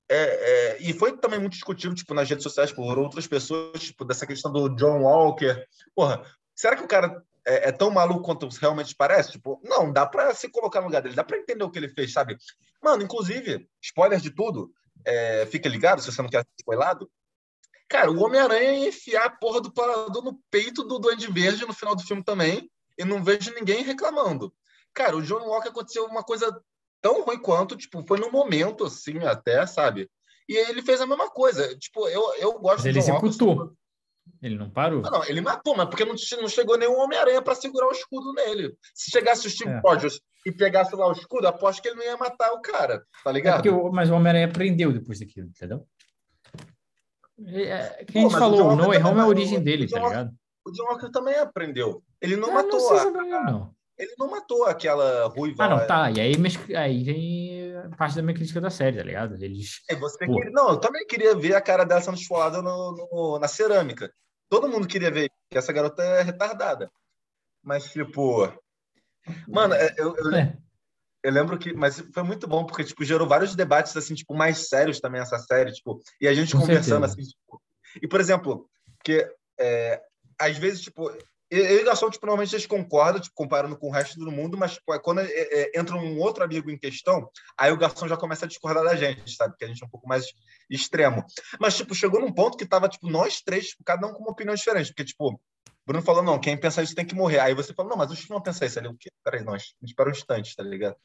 é, 0.08 0.16
é, 0.16 0.82
e 0.82 0.92
foi 0.92 1.16
também 1.16 1.38
muito 1.38 1.52
discutido, 1.52 1.94
tipo, 1.94 2.12
nas 2.12 2.28
redes 2.28 2.42
sociais 2.42 2.72
por 2.72 2.98
outras 2.98 3.26
pessoas, 3.26 3.80
tipo, 3.80 4.04
dessa 4.04 4.26
questão 4.26 4.52
do 4.52 4.68
John 4.70 5.02
Walker. 5.02 5.66
Porra, 5.94 6.24
será 6.54 6.76
que 6.76 6.82
o 6.82 6.88
cara 6.88 7.22
é, 7.46 7.68
é 7.68 7.72
tão 7.72 7.90
maluco 7.90 8.22
quanto 8.22 8.48
realmente 8.60 8.94
parece? 8.94 9.32
Tipo, 9.32 9.60
não, 9.64 9.92
dá 9.92 10.04
pra 10.04 10.34
se 10.34 10.48
colocar 10.48 10.80
no 10.80 10.86
lugar 10.86 11.00
dele, 11.00 11.14
dá 11.14 11.24
pra 11.24 11.38
entender 11.38 11.64
o 11.64 11.70
que 11.70 11.78
ele 11.78 11.88
fez, 11.88 12.12
sabe? 12.12 12.36
Mano, 12.82 13.02
inclusive, 13.02 13.68
spoiler 13.80 14.20
de 14.20 14.30
tudo, 14.30 14.70
é, 15.04 15.46
fica 15.46 15.68
ligado 15.68 16.00
se 16.00 16.12
você 16.12 16.20
não 16.20 16.28
quer 16.28 16.42
ser 16.42 16.50
spoilado, 16.58 17.10
Cara, 17.94 18.10
o 18.10 18.24
Homem-Aranha 18.24 18.72
ia 18.72 18.88
enfiar 18.88 19.26
a 19.26 19.30
porra 19.30 19.60
do 19.60 19.72
parador 19.72 20.20
no 20.24 20.36
peito 20.50 20.82
do 20.82 20.98
Duende 20.98 21.30
Verde 21.30 21.64
no 21.64 21.72
final 21.72 21.94
do 21.94 22.02
filme 22.02 22.24
também, 22.24 22.68
e 22.98 23.04
não 23.04 23.22
vejo 23.22 23.54
ninguém 23.54 23.84
reclamando. 23.84 24.52
Cara, 24.92 25.16
o 25.16 25.22
John 25.22 25.46
Walker 25.46 25.68
aconteceu 25.68 26.04
uma 26.06 26.24
coisa 26.24 26.60
tão 27.00 27.22
ruim 27.22 27.38
quanto, 27.38 27.76
tipo, 27.76 28.04
foi 28.04 28.18
no 28.18 28.32
momento, 28.32 28.82
assim, 28.82 29.18
até, 29.18 29.64
sabe? 29.64 30.10
E 30.48 30.56
ele 30.56 30.82
fez 30.82 31.00
a 31.00 31.06
mesma 31.06 31.30
coisa. 31.30 31.68
Tipo, 31.78 32.08
eu, 32.08 32.34
eu 32.40 32.58
gosto 32.58 32.78
mas 32.78 32.86
ele 32.86 32.98
executou. 32.98 33.54
Walker, 33.54 33.74
ele 34.42 34.58
não 34.58 34.70
parou? 34.70 35.00
Não, 35.00 35.10
não, 35.12 35.24
ele 35.26 35.40
matou, 35.40 35.76
mas 35.76 35.88
porque 35.88 36.04
não, 36.04 36.16
não 36.40 36.48
chegou 36.48 36.76
nenhum 36.76 36.98
Homem-Aranha 36.98 37.42
para 37.42 37.54
segurar 37.54 37.86
o 37.86 37.92
escudo 37.92 38.32
nele. 38.32 38.76
Se 38.92 39.12
chegasse 39.12 39.46
o 39.46 39.50
Steve 39.50 39.70
é. 39.70 39.78
Rogers 39.78 40.20
e 40.44 40.50
pegasse 40.50 40.96
lá 40.96 41.06
o 41.06 41.12
escudo, 41.12 41.46
aposto 41.46 41.80
que 41.80 41.86
ele 41.86 41.98
não 41.98 42.04
ia 42.04 42.16
matar 42.16 42.52
o 42.54 42.60
cara, 42.60 43.04
tá 43.22 43.30
ligado? 43.30 43.68
É 43.68 43.70
o, 43.70 43.92
mas 43.92 44.10
o 44.10 44.14
Homem-Aranha 44.14 44.52
prendeu 44.52 44.92
depois 44.92 45.20
daquilo, 45.20 45.46
entendeu? 45.46 45.86
É, 47.46 47.62
é 47.62 48.04
quem 48.04 48.24
a 48.24 48.28
gente 48.28 48.38
falou, 48.38 48.68
o 48.68 48.76
No 48.76 48.88
Way 48.88 49.02
Home 49.02 49.18
é 49.18 49.22
a 49.22 49.26
origem 49.26 49.62
dele, 49.62 49.88
tá 49.88 49.98
ligado? 49.98 50.30
O 50.66 50.70
John 50.70 50.84
Walker 50.84 51.10
também 51.10 51.34
aprendeu. 51.34 52.02
Ele 52.20 52.36
não, 52.36 52.52
matou 52.52 52.80
não 52.80 53.36
a... 53.36 53.44
não. 53.44 53.74
Ele 53.96 54.14
não 54.18 54.30
matou 54.30 54.64
aquela 54.64 55.28
ruiva. 55.28 55.64
Ah, 55.64 55.68
não, 55.68 55.86
tá. 55.86 56.10
E 56.10 56.20
aí, 56.20 56.34
aí 56.76 57.04
vem 57.04 57.90
parte 57.96 58.16
da 58.16 58.22
minha 58.22 58.34
crítica 58.34 58.60
da 58.60 58.70
série, 58.70 58.96
tá 58.96 59.04
ligado? 59.04 59.34
Eles. 59.42 59.82
É, 59.88 59.94
você 59.94 60.18
queria... 60.26 60.50
Não, 60.50 60.70
eu 60.70 60.76
também 60.78 61.06
queria 61.06 61.36
ver 61.36 61.54
a 61.54 61.60
cara 61.60 61.84
dela 61.84 62.00
sendo 62.00 62.16
esfolada 62.16 62.60
no, 62.60 63.08
no, 63.12 63.38
na 63.38 63.46
cerâmica. 63.46 64.12
Todo 64.48 64.68
mundo 64.68 64.88
queria 64.88 65.10
ver 65.10 65.30
que 65.50 65.58
essa 65.58 65.72
garota 65.72 66.02
é 66.02 66.22
retardada. 66.22 66.90
Mas, 67.62 67.84
tipo. 67.92 68.52
Mano, 69.46 69.74
é, 69.74 69.94
eu, 69.96 70.16
eu, 70.16 70.34
é. 70.34 70.56
Eu 71.24 71.32
lembro 71.32 71.58
que, 71.58 71.72
mas 71.72 72.04
foi 72.12 72.22
muito 72.22 72.46
bom 72.46 72.66
porque 72.66 72.84
tipo 72.84 73.02
gerou 73.02 73.26
vários 73.26 73.56
debates 73.56 73.96
assim, 73.96 74.14
tipo 74.14 74.34
mais 74.34 74.68
sérios 74.68 75.00
também 75.00 75.22
essa 75.22 75.38
série, 75.38 75.72
tipo, 75.72 75.98
e 76.20 76.28
a 76.28 76.34
gente 76.34 76.52
Com 76.52 76.60
conversando 76.60 77.06
certeza. 77.06 77.22
assim, 77.22 77.30
tipo, 77.30 77.62
e 78.02 78.06
por 78.06 78.20
exemplo, 78.20 78.68
que 79.02 79.26
é, 79.58 80.02
às 80.38 80.58
vezes 80.58 80.82
tipo 80.82 81.10
eu 81.50 81.78
e 81.78 81.82
o 81.82 81.84
Garçom, 81.84 82.10
tipo, 82.10 82.26
normalmente 82.26 82.54
a 82.54 82.58
gente 82.58 82.68
concorda, 82.68 83.20
tipo, 83.20 83.34
comparando 83.34 83.76
com 83.76 83.88
o 83.88 83.90
resto 83.90 84.18
do 84.18 84.32
mundo, 84.32 84.58
mas 84.58 84.72
tipo, 84.72 84.98
quando 85.00 85.20
é, 85.20 85.28
é, 85.30 85.78
entra 85.78 85.96
um 85.96 86.18
outro 86.18 86.42
amigo 86.42 86.70
em 86.70 86.76
questão, 86.76 87.28
aí 87.56 87.70
o 87.70 87.76
Garçom 87.76 88.08
já 88.08 88.16
começa 88.16 88.44
a 88.44 88.48
discordar 88.48 88.82
da 88.82 88.96
gente, 88.96 89.34
sabe? 89.36 89.52
Porque 89.52 89.64
a 89.64 89.68
gente 89.68 89.82
é 89.82 89.86
um 89.86 89.90
pouco 89.90 90.08
mais 90.08 90.26
extremo. 90.68 91.24
Mas, 91.60 91.76
tipo, 91.76 91.94
chegou 91.94 92.20
num 92.20 92.32
ponto 92.32 92.56
que 92.56 92.66
tava, 92.66 92.88
tipo, 92.88 93.08
nós 93.08 93.40
três, 93.40 93.68
tipo, 93.68 93.84
cada 93.84 94.06
um 94.06 94.12
com 94.12 94.20
uma 94.22 94.32
opinião 94.32 94.54
diferente. 94.54 94.88
Porque, 94.88 95.04
tipo, 95.04 95.40
Bruno 95.86 96.02
falou, 96.02 96.22
não, 96.22 96.38
quem 96.38 96.56
pensa 96.56 96.82
isso 96.82 96.94
tem 96.94 97.04
que 97.04 97.14
morrer. 97.14 97.40
Aí 97.40 97.54
você 97.54 97.74
falou, 97.74 97.90
não, 97.90 97.98
mas 97.98 98.10
o 98.10 98.16
Chico 98.16 98.32
não 98.32 98.40
pensa 98.40 98.64
isso. 98.64 98.78
Ali, 98.78 98.88
o 98.88 98.96
quê? 98.96 99.10
Peraí, 99.22 99.40
gente 99.40 99.74
espera 99.82 100.08
um 100.08 100.12
instante, 100.12 100.56
tá 100.56 100.62
ligado? 100.62 100.96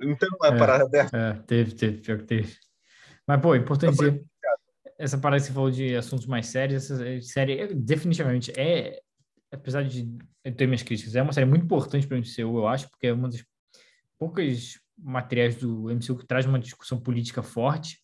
Então, 0.00 0.28
não 0.40 0.48
é, 0.48 0.54
é 0.54 0.58
parada 0.58 0.88
dessa. 0.88 1.16
É, 1.16 1.32
teve, 1.46 1.74
teve, 1.74 1.98
pior 1.98 2.18
que 2.18 2.24
teve. 2.24 2.56
Mas, 3.26 3.40
pô, 3.40 3.54
é 3.54 3.58
importante 3.58 3.92
dizer, 3.92 4.24
essa 4.98 5.18
parada 5.18 5.40
que 5.40 5.48
você 5.48 5.52
falou 5.52 5.70
de 5.70 5.94
assuntos 5.96 6.26
mais 6.26 6.46
sérios, 6.46 6.90
essa 6.90 7.20
série 7.22 7.60
é, 7.60 7.66
definitivamente 7.68 8.52
é, 8.58 9.00
apesar 9.52 9.82
de 9.82 10.08
ter 10.56 10.66
minhas 10.66 10.82
críticas, 10.82 11.14
é 11.14 11.22
uma 11.22 11.32
série 11.32 11.46
muito 11.46 11.64
importante 11.64 12.06
para 12.06 12.16
o 12.16 12.20
MCU, 12.20 12.58
eu 12.58 12.68
acho, 12.68 12.88
porque 12.90 13.08
é 13.08 13.12
uma 13.12 13.28
das 13.28 13.44
poucas 14.18 14.78
materiais 14.96 15.56
do 15.56 15.90
MCU 15.90 16.16
que 16.16 16.26
traz 16.26 16.46
uma 16.46 16.58
discussão 16.58 17.00
política 17.00 17.42
forte, 17.42 18.00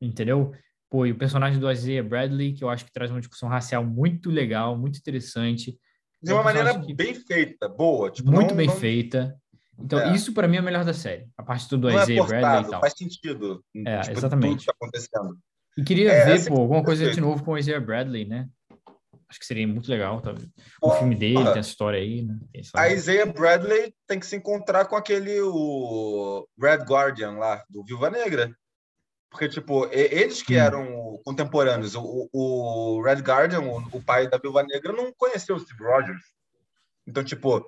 entendeu? 0.00 0.52
Pô, 0.90 1.06
e 1.06 1.12
o 1.12 1.16
personagem 1.16 1.60
do 1.60 1.70
Isaiah 1.70 2.02
Bradley, 2.02 2.52
que 2.52 2.64
eu 2.64 2.68
acho 2.68 2.84
que 2.84 2.92
traz 2.92 3.12
uma 3.12 3.20
discussão 3.20 3.48
racial 3.48 3.84
muito 3.84 4.28
legal, 4.28 4.76
muito 4.76 4.98
interessante. 4.98 5.78
De 6.20 6.32
uma 6.32 6.38
é 6.38 6.40
um 6.40 6.44
maneira 6.44 6.80
que... 6.80 6.92
bem 6.92 7.14
feita, 7.14 7.68
boa. 7.68 8.10
Tipo, 8.10 8.30
muito 8.30 8.50
não, 8.50 8.56
bem 8.56 8.66
não... 8.66 8.74
feita. 8.74 9.36
Então, 9.78 10.00
é. 10.00 10.14
isso 10.14 10.34
para 10.34 10.48
mim 10.48 10.56
é 10.56 10.60
o 10.60 10.64
melhor 10.64 10.84
da 10.84 10.92
série. 10.92 11.28
A 11.38 11.44
parte 11.44 11.68
do 11.68 11.78
não 11.78 11.90
é 11.90 12.02
Isaiah 12.02 12.22
é 12.22 12.26
Bradley 12.26 12.64
e 12.64 12.70
tal. 12.70 12.80
Faz 12.80 12.92
sentido. 12.94 13.64
É, 13.86 14.00
tipo, 14.00 14.18
exatamente. 14.18 14.66
Tá. 14.66 15.30
E 15.78 15.84
queria 15.84 16.12
é, 16.12 16.24
ver, 16.24 16.48
pô, 16.48 16.60
alguma 16.60 16.82
coisa 16.82 17.10
de 17.10 17.20
novo 17.20 17.42
com 17.44 17.52
o 17.52 17.58
Isaiah 17.58 17.80
Bradley, 17.80 18.26
né? 18.26 18.48
Acho 19.28 19.38
que 19.38 19.46
seria 19.46 19.66
muito 19.66 19.88
legal, 19.88 20.20
tá? 20.20 20.34
O 20.82 20.90
filme 20.90 21.14
dele, 21.14 21.36
tem 21.36 21.58
essa 21.58 21.70
história 21.70 22.00
aí, 22.00 22.22
né? 22.22 22.36
A 22.74 22.90
Isaiah 22.90 23.32
Bradley 23.32 23.94
tem 24.08 24.18
que 24.18 24.26
se 24.26 24.34
encontrar 24.34 24.86
com 24.86 24.96
aquele 24.96 25.40
o 25.40 26.48
Red 26.60 26.78
Guardian 26.78 27.38
lá, 27.38 27.64
do 27.70 27.84
Viúva 27.84 28.10
Negra. 28.10 28.52
Porque, 29.30 29.48
tipo, 29.48 29.86
eles 29.92 30.42
que 30.42 30.56
hum. 30.56 30.60
eram 30.60 31.20
contemporâneos, 31.24 31.94
o, 31.94 32.28
o 32.32 33.02
Red 33.02 33.20
Guardian, 33.20 33.60
o, 33.60 34.02
pai 34.02 34.28
da 34.28 34.38
Viúva 34.38 34.62
Negra, 34.64 34.92
não 34.92 35.12
conheceu 35.12 35.54
o 35.54 35.60
Steve 35.60 35.84
Rogers. 35.84 36.22
Então, 37.06 37.22
tipo, 37.22 37.64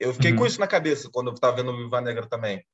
eu 0.00 0.12
fiquei 0.12 0.32
uhum. 0.32 0.38
com 0.38 0.46
isso 0.46 0.58
na 0.58 0.66
cabeça 0.66 1.08
quando 1.12 1.30
eu 1.30 1.34
tava 1.34 1.56
vendo 1.56 1.70
o 1.70 1.76
Viúva 1.76 2.00
Negra 2.00 2.26
também. 2.26 2.64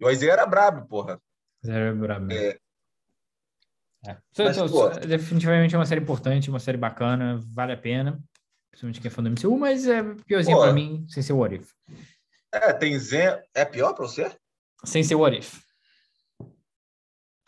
E 0.00 0.04
o 0.04 0.10
Isaiah 0.10 0.32
era 0.32 0.46
brabo, 0.46 0.86
porra. 0.88 1.20
Era 1.64 1.94
brabo. 1.94 2.32
É, 2.32 2.58
é. 4.06 4.16
Mas, 4.38 4.56
pô, 4.56 4.88
definitivamente 4.88 5.74
é 5.74 5.78
uma 5.78 5.86
série 5.86 6.00
importante, 6.00 6.50
uma 6.50 6.58
série 6.58 6.78
bacana, 6.78 7.38
vale 7.52 7.72
a 7.72 7.76
pena. 7.76 8.20
Principalmente 8.70 9.00
quem 9.00 9.08
é 9.08 9.10
fã 9.10 9.22
do 9.22 9.30
MCU, 9.30 9.58
mas 9.58 9.86
é 9.86 10.02
piorzinho 10.26 10.58
pra 10.58 10.72
mim, 10.72 11.04
sem 11.08 11.22
ser 11.22 11.34
o 11.34 11.38
What 11.38 11.56
If. 11.56 11.72
É, 12.52 12.72
tem 12.72 12.98
Zen. 12.98 13.38
É 13.54 13.64
pior 13.64 13.92
pra 13.92 14.06
você? 14.06 14.34
Sem 14.84 15.02
ser 15.02 15.16
o 15.16 15.20
What 15.20 15.38
If. 15.38 15.60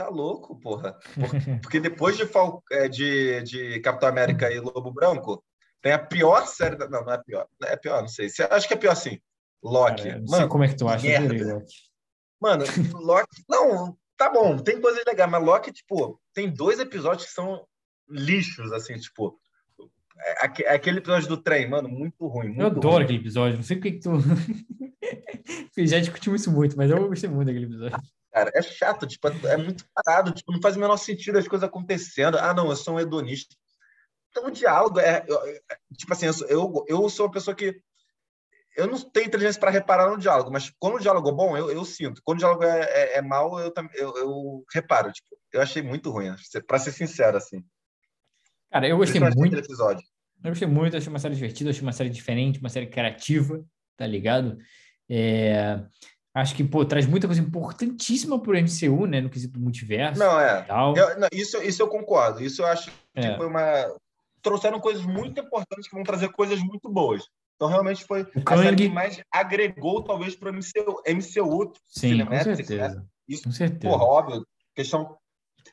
Tá 0.03 0.09
louco, 0.09 0.59
porra. 0.59 0.98
Porque 1.62 1.78
depois 1.78 2.16
de, 2.16 2.26
Fal... 2.26 2.62
É, 2.72 2.88
de, 2.88 3.40
de 3.42 3.80
Capitão 3.80 4.09
América 4.09 4.50
e 4.50 4.59
Lobo 4.59 4.90
Branco, 4.90 5.44
tem 5.80 5.92
a 5.92 5.98
pior 5.98 6.44
série. 6.46 6.76
Da... 6.76 6.88
Não, 6.88 7.05
não 7.05 7.12
é 7.12 7.18
pior. 7.18 7.46
É 7.62 7.76
pior, 7.76 8.00
não 8.00 8.09
sei. 8.09 8.28
Acho 8.50 8.66
que 8.66 8.74
é 8.74 8.76
pior 8.76 8.96
sim. 8.96 9.20
Loki. 9.62 10.09
Cara, 10.09 10.22
Mano, 10.28 10.48
como 10.48 10.64
é 10.64 10.68
que 10.68 10.76
tu 10.76 10.88
acha. 10.88 11.07
Merda. 11.07 11.64
Mano, 12.40 12.64
Loki. 13.00 13.44
Não, 13.48 13.96
tá 14.16 14.28
bom, 14.28 14.59
tem 14.59 14.80
coisas 14.80 15.05
legais, 15.07 15.30
mas 15.30 15.44
Loki, 15.44 15.72
tipo, 15.72 16.20
tem 16.34 16.53
dois 16.53 16.80
episódios 16.80 17.26
que 17.28 17.32
são 17.32 17.64
lixos, 18.09 18.72
assim, 18.72 18.96
tipo. 18.96 19.38
É, 20.18 20.74
aquele 20.74 20.98
episódio 20.98 21.28
do 21.28 21.36
trem, 21.36 21.68
mano, 21.68 21.88
muito 21.88 22.26
ruim. 22.26 22.48
Muito 22.48 22.61
eu 22.61 22.66
adoro 22.66 22.94
ruim. 22.94 23.05
aquele 23.05 23.18
episódio, 23.18 23.57
não 23.57 23.62
sei 23.62 23.76
porque 23.76 23.92
que 23.92 24.00
tu. 24.00 24.11
Já 25.86 26.00
discutimos 26.00 26.40
isso 26.40 26.50
muito, 26.50 26.76
mas 26.76 26.90
eu 26.90 27.09
gostei 27.09 27.30
muito 27.30 27.46
daquele 27.46 27.66
episódio. 27.66 27.98
Cara, 28.32 28.50
é 28.54 28.62
chato, 28.62 29.06
tipo, 29.06 29.28
é 29.28 29.56
muito 29.58 29.84
parado, 29.94 30.32
tipo, 30.32 30.50
não 30.52 30.60
faz 30.60 30.74
o 30.76 30.80
menor 30.80 30.96
sentido 30.96 31.38
as 31.38 31.46
coisas 31.46 31.68
acontecendo. 31.68 32.38
Ah, 32.38 32.54
não, 32.54 32.70
eu 32.70 32.76
sou 32.76 32.94
um 32.94 33.00
hedonista. 33.00 33.54
Então, 34.30 34.46
o 34.46 34.50
diálogo 34.50 34.98
é. 34.98 35.20
Tipo 35.98 36.12
assim, 36.14 36.26
eu, 36.48 36.84
eu 36.88 37.08
sou 37.10 37.26
uma 37.26 37.32
pessoa 37.32 37.54
que 37.54 37.78
eu 38.74 38.86
não 38.86 38.98
tenho 38.98 39.26
inteligência 39.26 39.60
para 39.60 39.70
reparar 39.70 40.08
no 40.08 40.16
diálogo, 40.16 40.50
mas 40.50 40.72
quando 40.78 40.94
o 40.94 40.98
diálogo 40.98 41.28
é 41.28 41.32
bom, 41.32 41.56
eu, 41.56 41.70
eu 41.70 41.84
sinto. 41.84 42.22
Quando 42.24 42.38
o 42.38 42.40
diálogo 42.40 42.64
é, 42.64 42.80
é, 42.80 43.18
é 43.18 43.22
mal, 43.22 43.60
eu, 43.60 43.72
eu, 43.94 44.16
eu, 44.16 44.64
reparo. 44.72 45.12
Tipo, 45.12 45.28
eu 45.52 45.60
achei 45.60 45.82
muito 45.82 46.10
ruim, 46.10 46.34
para 46.66 46.78
ser 46.78 46.92
sincero, 46.92 47.36
assim. 47.36 47.62
Cara, 48.70 48.88
eu 48.88 48.96
gostei 48.96 49.20
muito. 49.20 49.56
Episódio. 49.56 50.02
Eu 50.42 50.50
gostei 50.50 50.66
muito, 50.66 50.96
achei 50.96 51.10
uma 51.10 51.18
série 51.18 51.34
divertida, 51.34 51.68
achei 51.68 51.82
uma 51.82 51.92
série 51.92 52.08
diferente, 52.08 52.58
uma 52.58 52.70
série 52.70 52.86
criativa, 52.86 53.62
tá 53.96 54.06
ligado? 54.06 54.56
É... 55.08 55.84
Acho 56.34 56.54
que, 56.54 56.64
pô, 56.64 56.84
traz 56.84 57.06
muita 57.06 57.26
coisa 57.26 57.42
importantíssima 57.42 58.40
pro 58.40 58.56
MCU, 58.56 59.06
né, 59.06 59.20
no 59.20 59.28
quesito 59.28 59.58
do 59.58 59.60
multiverso. 59.60 60.18
Não, 60.18 60.40
é. 60.40 60.66
Eu, 60.96 61.20
não, 61.20 61.28
isso, 61.30 61.62
isso 61.62 61.82
eu 61.82 61.88
concordo. 61.88 62.42
Isso 62.42 62.62
eu 62.62 62.66
acho 62.66 62.90
que 62.90 63.20
é. 63.20 63.36
foi 63.36 63.46
uma. 63.46 63.94
Trouxeram 64.40 64.80
coisas 64.80 65.04
muito 65.04 65.40
importantes 65.40 65.88
que 65.88 65.94
vão 65.94 66.02
trazer 66.02 66.30
coisas 66.30 66.58
muito 66.60 66.90
boas. 66.90 67.22
Então, 67.56 67.68
realmente 67.68 68.04
foi 68.04 68.22
o 68.22 68.42
a 68.44 68.56
série 68.56 68.76
que 68.76 68.88
mais 68.88 69.22
agregou, 69.30 70.02
talvez, 70.02 70.34
para 70.34 70.50
o 70.50 70.54
MCU, 70.54 71.02
MCU 71.06 71.72
Sim, 71.86 72.24
com 72.24 72.42
certeza. 72.42 72.88
Né? 72.88 73.02
Isso, 73.28 73.44
com 73.44 73.52
certeza. 73.52 73.92
Porra, 73.92 74.04
óbvio, 74.04 74.46
questão... 74.74 75.16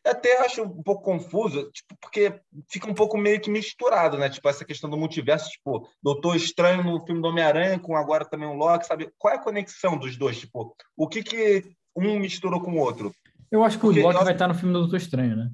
Até 0.06 0.46
acho 0.46 0.64
um 0.64 0.82
pouco 0.82 1.04
confuso, 1.04 1.70
tipo, 1.72 1.96
porque 2.02 2.40
fica 2.70 2.90
um 2.90 2.94
pouco 2.94 3.18
meio 3.18 3.40
que 3.40 3.50
misturado, 3.50 4.18
né? 4.18 4.30
Tipo, 4.30 4.48
essa 4.48 4.64
questão 4.64 4.90
do 4.90 4.98
multiverso, 4.98 5.50
tipo, 5.50 5.88
Doutor 6.02 6.36
Estranho 6.36 6.84
no 6.84 7.06
filme 7.06 7.22
do 7.22 7.28
Homem-Aranha, 7.28 7.80
com 7.80 7.96
agora 7.96 8.26
também 8.26 8.48
o 8.48 8.54
Loki, 8.54 8.88
sabe? 8.88 9.12
Qual 9.18 9.34
é 9.34 9.38
a 9.38 9.42
conexão 9.42 9.98
dos 9.98 10.18
dois? 10.18 10.40
Tipo, 10.40 10.74
o 10.96 11.08
que 11.08 11.22
que 11.22 11.64
um 11.96 12.18
misturou 12.20 12.62
com 12.62 12.72
o 12.72 12.80
outro? 12.80 13.14
Eu 13.52 13.64
acho 13.64 13.78
que 13.78 13.86
porque 13.86 14.00
o 14.00 14.04
Loki 14.04 14.24
vai 14.24 14.34
estar 14.34 14.48
no 14.48 14.56
filme 14.56 14.74
do 14.74 14.82
Doutor 14.82 14.98
Estranho, 14.98 15.36
né? 15.36 15.50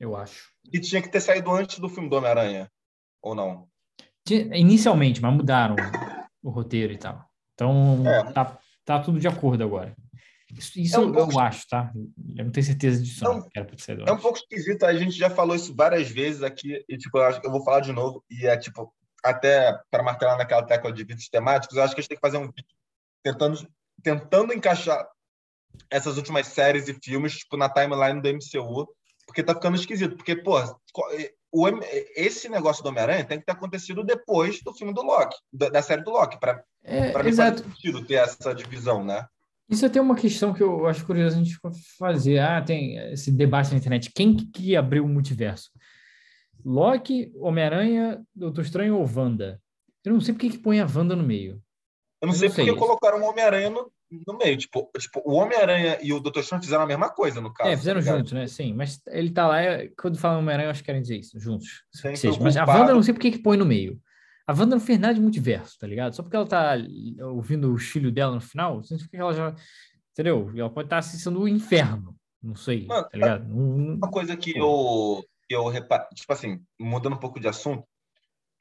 Eu 0.00 0.16
acho. 0.16 0.50
E 0.72 0.80
tinha 0.80 1.00
que 1.00 1.08
ter 1.08 1.20
saído 1.20 1.52
antes 1.52 1.78
do 1.78 1.88
filme 1.88 2.08
do 2.08 2.16
Homem-Aranha, 2.16 2.68
ou 3.22 3.34
não? 3.34 3.68
Inicialmente, 4.28 5.20
mas 5.20 5.34
mudaram 5.34 5.76
o 6.42 6.50
roteiro 6.50 6.92
e 6.92 6.98
tal. 6.98 7.24
Então, 7.54 8.02
é. 8.06 8.32
tá, 8.32 8.58
tá 8.84 8.98
tudo 9.00 9.20
de 9.20 9.28
acordo 9.28 9.62
agora. 9.62 9.94
Isso, 10.56 10.78
isso 10.78 10.96
é 10.96 10.98
um 10.98 11.08
eu, 11.08 11.14
pouco... 11.14 11.38
acho, 11.38 11.68
tá? 11.68 11.92
Eu 12.36 12.44
não 12.44 12.52
tenho 12.52 12.66
certeza 12.66 13.02
disso, 13.02 13.24
não. 13.24 13.40
É 14.06 14.12
um 14.12 14.18
pouco 14.18 14.38
esquisito, 14.38 14.84
a 14.84 14.94
gente 14.94 15.16
já 15.16 15.28
falou 15.30 15.56
isso 15.56 15.74
várias 15.74 16.08
vezes 16.08 16.42
aqui, 16.42 16.84
e 16.88 16.96
tipo, 16.96 17.18
eu 17.18 17.24
acho 17.24 17.40
que 17.40 17.46
eu 17.46 17.50
vou 17.50 17.64
falar 17.64 17.80
de 17.80 17.92
novo, 17.92 18.24
e 18.30 18.46
é 18.46 18.56
tipo, 18.56 18.92
até 19.22 19.78
para 19.90 20.02
martelar 20.02 20.36
naquela 20.36 20.62
tecla 20.62 20.92
de 20.92 21.02
vídeos 21.02 21.28
temáticos, 21.28 21.76
eu 21.76 21.82
acho 21.82 21.94
que 21.94 22.00
a 22.00 22.02
gente 22.02 22.08
tem 22.10 22.18
que 22.18 22.26
fazer 22.26 22.36
um 22.36 22.46
vídeo 22.46 22.76
tentando, 23.22 23.68
tentando 24.02 24.52
encaixar 24.52 25.08
essas 25.90 26.16
últimas 26.16 26.46
séries 26.46 26.88
e 26.88 26.94
filmes, 26.94 27.38
tipo, 27.38 27.56
na 27.56 27.68
timeline 27.68 28.20
do 28.20 28.28
MCU, 28.28 28.86
porque 29.26 29.42
tá 29.42 29.54
ficando 29.54 29.76
esquisito. 29.76 30.16
Porque, 30.16 30.36
pô, 30.36 30.58
o, 31.50 31.68
esse 32.14 32.48
negócio 32.48 32.82
do 32.82 32.88
Homem-Aranha 32.90 33.24
tem 33.24 33.38
que 33.38 33.46
ter 33.46 33.52
acontecido 33.52 34.04
depois 34.04 34.60
do 34.62 34.74
filme 34.74 34.92
do 34.92 35.02
Loki, 35.02 35.36
da, 35.52 35.68
da 35.68 35.82
série 35.82 36.02
do 36.02 36.10
Loki, 36.10 36.38
para 36.38 36.62
é, 36.82 37.22
mim 37.22 37.32
faz 37.32 37.60
sentido 37.60 38.04
ter 38.04 38.14
essa 38.14 38.54
divisão, 38.54 39.04
né? 39.04 39.26
Isso 39.68 39.84
é 39.84 39.88
até 39.88 40.00
uma 40.00 40.14
questão 40.14 40.52
que 40.52 40.62
eu 40.62 40.86
acho 40.86 41.06
curioso 41.06 41.36
a 41.36 41.42
gente 41.42 41.58
fazer. 41.98 42.38
Ah, 42.38 42.60
tem 42.60 42.98
esse 43.12 43.32
debate 43.32 43.70
na 43.70 43.78
internet. 43.78 44.12
Quem 44.14 44.36
que 44.36 44.76
abriu 44.76 45.04
o 45.04 45.08
multiverso? 45.08 45.70
Loki, 46.64 47.32
Homem-Aranha, 47.36 48.22
Doutor 48.34 48.62
Estranho 48.62 48.96
ou 48.96 49.10
Wanda? 49.14 49.60
Eu 50.04 50.12
não 50.12 50.20
sei 50.20 50.34
por 50.34 50.40
que 50.40 50.58
põe 50.58 50.80
a 50.80 50.86
Wanda 50.86 51.16
no 51.16 51.22
meio. 51.22 51.62
Eu 52.20 52.28
não 52.28 52.34
eu 52.34 52.38
sei 52.38 52.48
porque 52.48 52.74
colocaram 52.74 53.20
o 53.20 53.24
Homem-Aranha 53.24 53.70
no, 53.70 53.90
no 54.26 54.38
meio. 54.38 54.56
Tipo, 54.56 54.90
tipo 54.98 55.22
o 55.24 55.34
Homem-Aranha 55.34 55.98
e 56.02 56.12
o 56.12 56.20
Doutor 56.20 56.40
Estranho 56.40 56.62
fizeram 56.62 56.84
a 56.84 56.86
mesma 56.86 57.08
coisa, 57.08 57.40
no 57.40 57.52
caso. 57.52 57.70
É, 57.70 57.76
fizeram 57.76 58.02
tá 58.02 58.16
juntos, 58.16 58.32
né? 58.32 58.46
Sim, 58.46 58.74
mas 58.74 59.00
ele 59.08 59.30
tá 59.30 59.46
lá, 59.46 59.60
é, 59.60 59.88
quando 59.98 60.18
fala 60.18 60.38
Homem-Aranha, 60.38 60.66
eu 60.66 60.70
acho 60.70 60.80
que 60.80 60.86
querem 60.86 61.02
dizer 61.02 61.18
isso, 61.18 61.38
juntos. 61.38 61.84
Seja, 61.90 62.38
mas 62.40 62.56
a 62.56 62.64
Wanda 62.64 62.92
eu 62.92 62.96
não 62.96 63.02
sei 63.02 63.14
por 63.14 63.20
que 63.20 63.38
põe 63.38 63.56
no 63.56 63.66
meio. 63.66 64.00
A 64.46 64.52
Wanda 64.52 64.76
não 64.76 64.80
fez 64.80 64.98
nada 64.98 65.14
de 65.14 65.20
multiverso, 65.20 65.78
tá 65.78 65.86
ligado? 65.86 66.14
Só 66.14 66.22
porque 66.22 66.36
ela 66.36 66.46
tá 66.46 66.74
ouvindo 67.32 67.72
o 67.72 67.78
filho 67.78 68.12
dela 68.12 68.34
no 68.34 68.40
final, 68.40 68.82
significa 68.82 69.16
que 69.16 69.22
ela 69.22 69.32
já. 69.32 69.54
Entendeu? 70.12 70.52
Ela 70.54 70.70
pode 70.70 70.86
estar 70.86 70.98
assistindo 70.98 71.40
o 71.40 71.48
inferno. 71.48 72.14
Não 72.42 72.54
sei, 72.54 72.86
Mano, 72.86 73.04
tá 73.04 73.16
ligado? 73.16 73.50
Uma 73.50 74.10
coisa 74.10 74.36
que 74.36 74.56
eu, 74.56 75.24
eu 75.48 75.66
reparo, 75.68 76.06
tipo 76.14 76.30
assim, 76.30 76.62
mudando 76.78 77.14
um 77.14 77.18
pouco 77.18 77.40
de 77.40 77.48
assunto, 77.48 77.86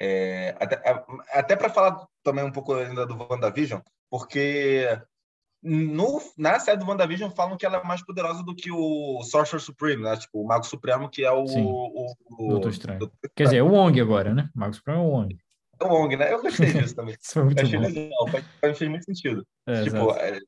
é, 0.02 0.56
até, 0.58 1.06
até 1.34 1.56
para 1.58 1.70
falar 1.70 2.08
também 2.24 2.46
um 2.46 2.52
pouco 2.52 2.74
ainda 2.74 3.06
do 3.06 3.18
WandaVision, 3.18 3.82
porque 4.10 4.88
no, 5.62 6.22
na 6.38 6.60
série 6.60 6.78
do 6.78 6.86
WandaVision 6.86 7.30
falam 7.32 7.58
que 7.58 7.66
ela 7.66 7.78
é 7.78 7.84
mais 7.84 8.02
poderosa 8.06 8.42
do 8.42 8.56
que 8.56 8.72
o 8.72 9.22
Sorcerer 9.24 9.62
Supreme, 9.62 10.04
né? 10.04 10.16
Tipo, 10.18 10.42
o 10.42 10.48
Mago 10.48 10.66
Supremo, 10.66 11.10
que 11.10 11.24
é 11.24 11.32
o. 11.32 11.44
o, 11.44 12.14
o 12.32 12.48
Doutor 12.50 12.70
Estranho. 12.70 13.00
Doutor 13.00 13.18
Quer 13.36 13.44
dizer, 13.44 13.58
é 13.58 13.64
o 13.64 13.72
Wong 13.72 14.00
agora, 14.00 14.34
né? 14.34 14.50
O 14.56 14.60
Mago 14.60 14.74
Supremo 14.74 15.00
é 15.00 15.04
o 15.04 15.10
Wong. 15.10 15.38
É 15.80 15.86
o 15.86 15.88
Wong, 15.88 16.16
né? 16.16 16.32
Eu 16.32 16.42
gostei 16.42 16.72
disso 16.74 16.96
também. 16.96 17.16
Isso 17.20 17.34
foi 17.34 17.44
muito 17.44 17.62
achei 17.62 17.80
bom. 17.80 17.86
legal, 17.86 18.28
faz, 18.30 18.78
fez 18.78 18.90
muito 18.90 19.06
sentido. 19.06 19.46
É, 19.68 19.84
tipo, 19.84 20.12
é, 20.14 20.40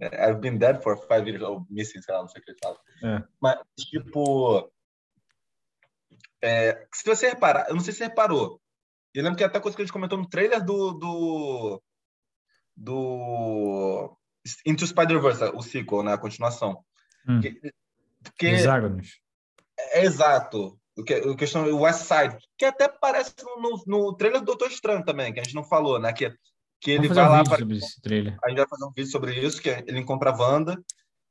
é, 0.00 0.30
I've 0.30 0.40
been 0.40 0.58
dead 0.58 0.82
for 0.82 0.96
five 0.96 1.28
years, 1.28 1.42
ou 1.42 1.66
missing, 1.70 2.02
sei 2.02 2.14
lá, 2.14 2.20
não 2.20 2.28
sei 2.28 2.40
o 2.40 2.44
que 2.44 2.50
ele 2.50 2.58
fala. 2.62 2.78
É. 3.02 3.22
Mas, 3.40 3.58
tipo. 3.78 4.70
É, 6.42 6.86
se 6.94 7.04
você 7.04 7.28
reparar, 7.28 7.68
eu 7.68 7.74
não 7.74 7.80
sei 7.80 7.92
se 7.92 7.98
você 7.98 8.04
reparou, 8.04 8.60
Eu 9.14 9.22
lembro 9.22 9.36
que 9.36 9.44
até 9.44 9.60
coisa 9.60 9.76
que 9.76 9.82
a 9.82 9.84
gente 9.84 9.92
comentou 9.92 10.18
no 10.18 10.28
trailer 10.28 10.64
do. 10.64 10.92
do, 10.92 11.82
do 12.76 14.16
Into 14.66 14.86
Spider-Verse, 14.86 15.44
o 15.54 15.62
sequel, 15.62 16.02
né? 16.02 16.14
A 16.14 16.18
continuação. 16.18 16.82
Hum. 17.28 17.40
Que, 17.40 17.60
que 18.38 18.46
Hexágonos. 18.46 19.20
É, 19.78 20.00
é, 20.00 20.04
exato. 20.04 20.79
O 20.96 21.04
que, 21.04 21.14
o 21.14 21.36
questão 21.36 21.64
o 21.64 21.82
West 21.82 22.00
Side, 22.00 22.36
que 22.58 22.64
até 22.64 22.88
parece 22.88 23.34
no, 23.42 23.82
no, 23.86 24.16
trailer 24.16 24.40
do 24.40 24.46
Doutor 24.46 24.68
Estranho 24.68 25.04
também, 25.04 25.32
que 25.32 25.40
a 25.40 25.42
gente 25.42 25.54
não 25.54 25.64
falou, 25.64 25.98
né? 25.98 26.12
Que, 26.12 26.34
que 26.80 26.90
ele 26.90 27.08
vai 27.08 27.26
um 27.26 27.30
lá 27.30 27.44
para. 27.44 27.64
esse 27.74 28.00
trailer. 28.00 28.36
A 28.44 28.48
gente 28.48 28.58
vai 28.58 28.68
fazer 28.68 28.84
um 28.84 28.92
vídeo 28.92 29.10
sobre 29.10 29.34
isso, 29.34 29.62
que 29.62 29.68
ele 29.68 30.00
encontra 30.00 30.30
a 30.30 30.36
Wanda. 30.36 30.82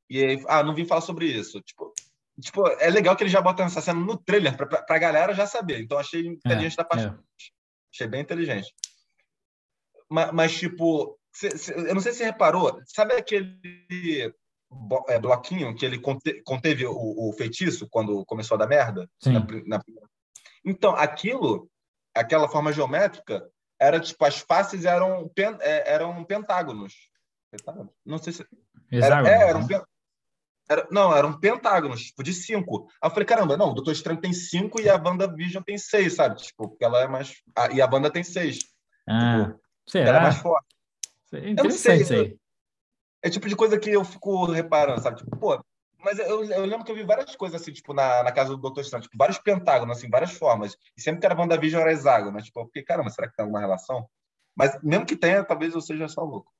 E 0.09 0.23
aí, 0.23 0.43
ah, 0.47 0.63
não 0.63 0.73
vim 0.73 0.85
falar 0.85 1.01
sobre 1.01 1.25
isso. 1.27 1.61
Tipo, 1.61 1.93
tipo 2.41 2.67
é 2.67 2.89
legal 2.89 3.15
que 3.15 3.23
ele 3.23 3.29
já 3.29 3.41
bota 3.41 3.63
essa 3.63 3.81
cena 3.81 3.99
no 3.99 4.17
trailer 4.17 4.55
para 4.55 4.65
pra, 4.65 4.81
pra 4.81 4.97
galera 4.97 5.33
já 5.33 5.45
saber. 5.45 5.81
Então 5.81 5.99
achei 5.99 6.25
inteligente 6.25 6.73
é, 6.73 6.77
da 6.77 6.83
parte. 6.83 7.05
É. 7.05 7.13
Achei 7.93 8.07
bem 8.07 8.21
inteligente. 8.21 8.73
Mas, 10.09 10.31
mas 10.31 10.57
tipo, 10.57 11.19
cê, 11.31 11.55
cê, 11.57 11.73
eu 11.73 11.93
não 11.93 12.01
sei 12.01 12.11
se 12.11 12.19
você 12.19 12.25
reparou, 12.25 12.81
sabe 12.85 13.13
aquele 13.13 13.59
é, 14.21 14.33
bloquinho 15.21 15.75
que 15.75 15.85
ele 15.85 15.99
conte, 15.99 16.41
conteve 16.43 16.85
o, 16.85 16.93
o, 16.93 17.33
feitiço 17.33 17.87
quando 17.89 18.25
começou 18.25 18.55
a 18.55 18.59
dar 18.59 18.67
merda? 18.67 19.09
Na, 19.25 19.45
na... 19.65 19.83
Então, 20.63 20.91
aquilo, 20.95 21.69
aquela 22.13 22.47
forma 22.47 22.71
geométrica, 22.71 23.49
era 23.79 23.99
tipo, 23.99 24.23
as 24.25 24.39
faces 24.39 24.85
eram, 24.85 25.29
pen, 25.29 25.57
é, 25.61 25.93
eram 25.93 26.23
pentágonos. 26.23 26.93
Não 28.05 28.17
sei 28.17 28.33
se. 28.33 28.45
Era, 28.91 29.27
é, 29.27 29.49
eram, 29.49 29.65
né? 29.65 29.81
era, 30.69 30.87
não, 30.91 31.15
eram 31.15 31.39
pentágonos, 31.39 32.01
tipo, 32.03 32.23
de 32.23 32.33
cinco. 32.33 32.87
Aí 33.01 33.09
eu 33.09 33.11
falei, 33.11 33.25
caramba, 33.25 33.57
não, 33.57 33.71
o 33.71 33.73
Doutor 33.73 33.91
Estranho 33.91 34.19
tem 34.19 34.33
cinco 34.33 34.79
e 34.79 34.89
a 34.89 34.97
Banda 34.97 35.27
Vision 35.33 35.63
tem 35.63 35.77
seis, 35.77 36.13
sabe? 36.13 36.35
Tipo, 36.35 36.69
porque 36.69 36.83
ela 36.83 37.01
é 37.01 37.07
mais. 37.07 37.41
A, 37.55 37.71
e 37.71 37.81
a 37.81 37.87
banda 37.87 38.11
tem 38.11 38.23
seis. 38.23 38.59
Ah, 39.07 39.45
tipo, 39.45 39.61
será? 39.87 40.09
Ela 40.09 40.17
é 40.17 40.21
mais 40.21 40.37
forte. 40.37 40.67
É 41.33 41.49
interessante 41.49 42.01
isso 42.03 42.13
aí. 42.13 42.38
É 43.21 43.29
tipo 43.29 43.47
de 43.47 43.55
coisa 43.55 43.79
que 43.79 43.89
eu 43.89 44.03
fico 44.03 44.45
reparando, 44.45 45.01
sabe? 45.01 45.17
Tipo, 45.17 45.35
pô, 45.37 45.63
mas 46.03 46.17
eu, 46.17 46.43
eu, 46.45 46.65
lembro 46.65 46.85
que 46.85 46.91
eu 46.91 46.95
vi 46.95 47.03
várias 47.03 47.35
coisas 47.35 47.61
assim, 47.61 47.73
tipo, 47.73 47.93
na, 47.93 48.23
na 48.23 48.31
casa 48.31 48.51
do 48.51 48.57
Doutor 48.57 48.81
Estranho, 48.81 49.03
tipo, 49.03 49.17
vários 49.17 49.37
pentágonos, 49.37 49.97
assim, 49.97 50.09
várias 50.09 50.31
formas. 50.31 50.77
E 50.97 51.01
sempre 51.01 51.19
que 51.19 51.25
era 51.25 51.37
WandaVision 51.37 51.81
era 51.81 51.91
hexágono? 51.91 52.41
Tipo, 52.41 52.61
eu 52.61 52.65
fiquei, 52.67 52.83
caramba, 52.83 53.09
será 53.09 53.27
que 53.27 53.35
tem 53.35 53.43
alguma 53.43 53.59
relação? 53.59 54.07
Mas 54.55 54.81
mesmo 54.81 55.05
que 55.05 55.15
tenha, 55.15 55.43
talvez 55.43 55.73
eu 55.73 55.81
seja 55.81 56.07
só 56.07 56.21
louco. 56.23 56.51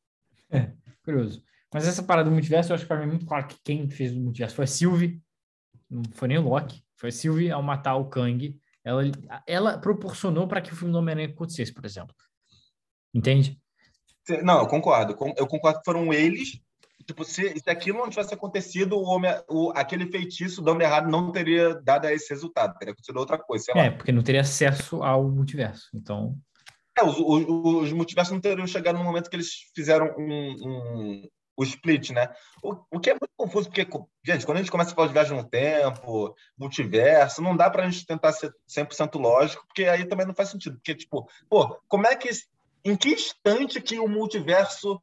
É, 0.51 0.74
curioso. 1.03 1.41
Mas 1.74 1.88
essa 1.88 2.03
parada 2.03 2.30
do 2.30 2.34
multiverso, 2.34 2.72
eu 2.72 2.76
acho 2.76 2.84
que 2.84 2.88
para 2.88 2.97
mim 2.97 3.03
é 3.03 3.07
muito 3.07 3.26
claro 3.26 3.47
que 3.47 3.57
quem 3.64 3.89
fez 3.89 4.12
o 4.12 4.20
multiverso 4.20 4.55
foi 4.55 4.66
a 4.66 4.68
Sylvie, 4.68 5.22
não 5.89 6.03
foi 6.12 6.28
nem 6.28 6.38
o 6.38 6.41
Loki, 6.41 6.84
foi 6.95 7.10
a 7.10 7.12
Sylvie 7.12 7.51
ao 7.51 7.64
matar 7.64 7.95
o 7.95 8.10
Kang. 8.10 8.60
Ela, 8.84 9.03
ela 9.47 9.78
proporcionou 9.78 10.47
para 10.47 10.62
que 10.62 10.74
o 10.74 10.76
filme 10.76 10.91
do 10.91 10.97
Homem-Aranha 10.97 11.30
acontecesse, 11.30 11.74
por 11.74 11.86
exemplo. 11.86 12.16
Entende? 13.14 13.60
Não, 14.43 14.59
eu 14.59 14.67
concordo. 14.67 15.15
Eu 15.38 15.47
concordo 15.47 15.80
que 15.80 15.86
foram 15.86 16.13
eles. 16.13 16.59
Tipo, 17.05 17.23
se, 17.23 17.57
se 17.57 17.69
aquilo 17.69 17.97
não 17.97 18.09
tivesse 18.09 18.34
acontecido, 18.34 18.95
o 18.95 19.03
homem, 19.03 19.32
o, 19.49 19.71
aquele 19.75 20.05
feitiço 20.05 20.61
dando 20.61 20.82
errado 20.82 21.09
não 21.09 21.32
teria 21.32 21.73
dado 21.75 22.07
esse 22.07 22.30
resultado. 22.30 22.77
Teria 22.77 22.91
acontecido 22.91 23.17
outra 23.17 23.38
coisa. 23.38 23.71
é, 23.75 23.89
porque 23.89 24.11
não 24.11 24.21
teria 24.21 24.41
acesso 24.41 25.01
ao 25.01 25.23
multiverso. 25.30 25.89
Então. 25.93 26.36
É, 26.97 27.03
os, 27.03 27.17
os, 27.17 27.84
os 27.84 27.93
multiversos 27.93 28.34
não 28.34 28.41
teriam 28.41 28.67
chegado 28.67 28.97
no 28.97 29.03
momento 29.03 29.30
que 29.30 29.36
eles 29.36 29.49
fizeram 29.73 30.13
um, 30.17 30.55
um, 30.61 31.30
o 31.57 31.63
split, 31.63 32.11
né? 32.11 32.30
O, 32.63 32.75
o 32.91 32.99
que 32.99 33.09
é 33.09 33.13
muito 33.13 33.32
confuso, 33.36 33.69
porque, 33.69 33.88
gente, 34.23 34.45
quando 34.45 34.57
a 34.57 34.61
gente 34.61 34.71
começa 34.71 34.91
a 34.91 34.95
falar 34.95 35.07
de 35.07 35.13
viagem 35.13 35.36
no 35.36 35.43
tempo, 35.43 36.36
multiverso, 36.57 37.41
não 37.41 37.55
dá 37.55 37.69
para 37.69 37.84
a 37.84 37.89
gente 37.89 38.05
tentar 38.05 38.32
ser 38.32 38.53
100% 38.69 39.19
lógico, 39.19 39.65
porque 39.65 39.86
aí 39.86 40.05
também 40.05 40.25
não 40.25 40.34
faz 40.34 40.49
sentido. 40.49 40.75
Porque, 40.75 40.95
tipo, 40.95 41.27
pô, 41.49 41.77
como 41.88 42.07
é 42.07 42.15
que 42.15 42.30
em 42.84 42.95
que 42.95 43.09
instante 43.09 43.82
que 43.82 43.99
o 43.99 44.07
multiverso 44.07 45.01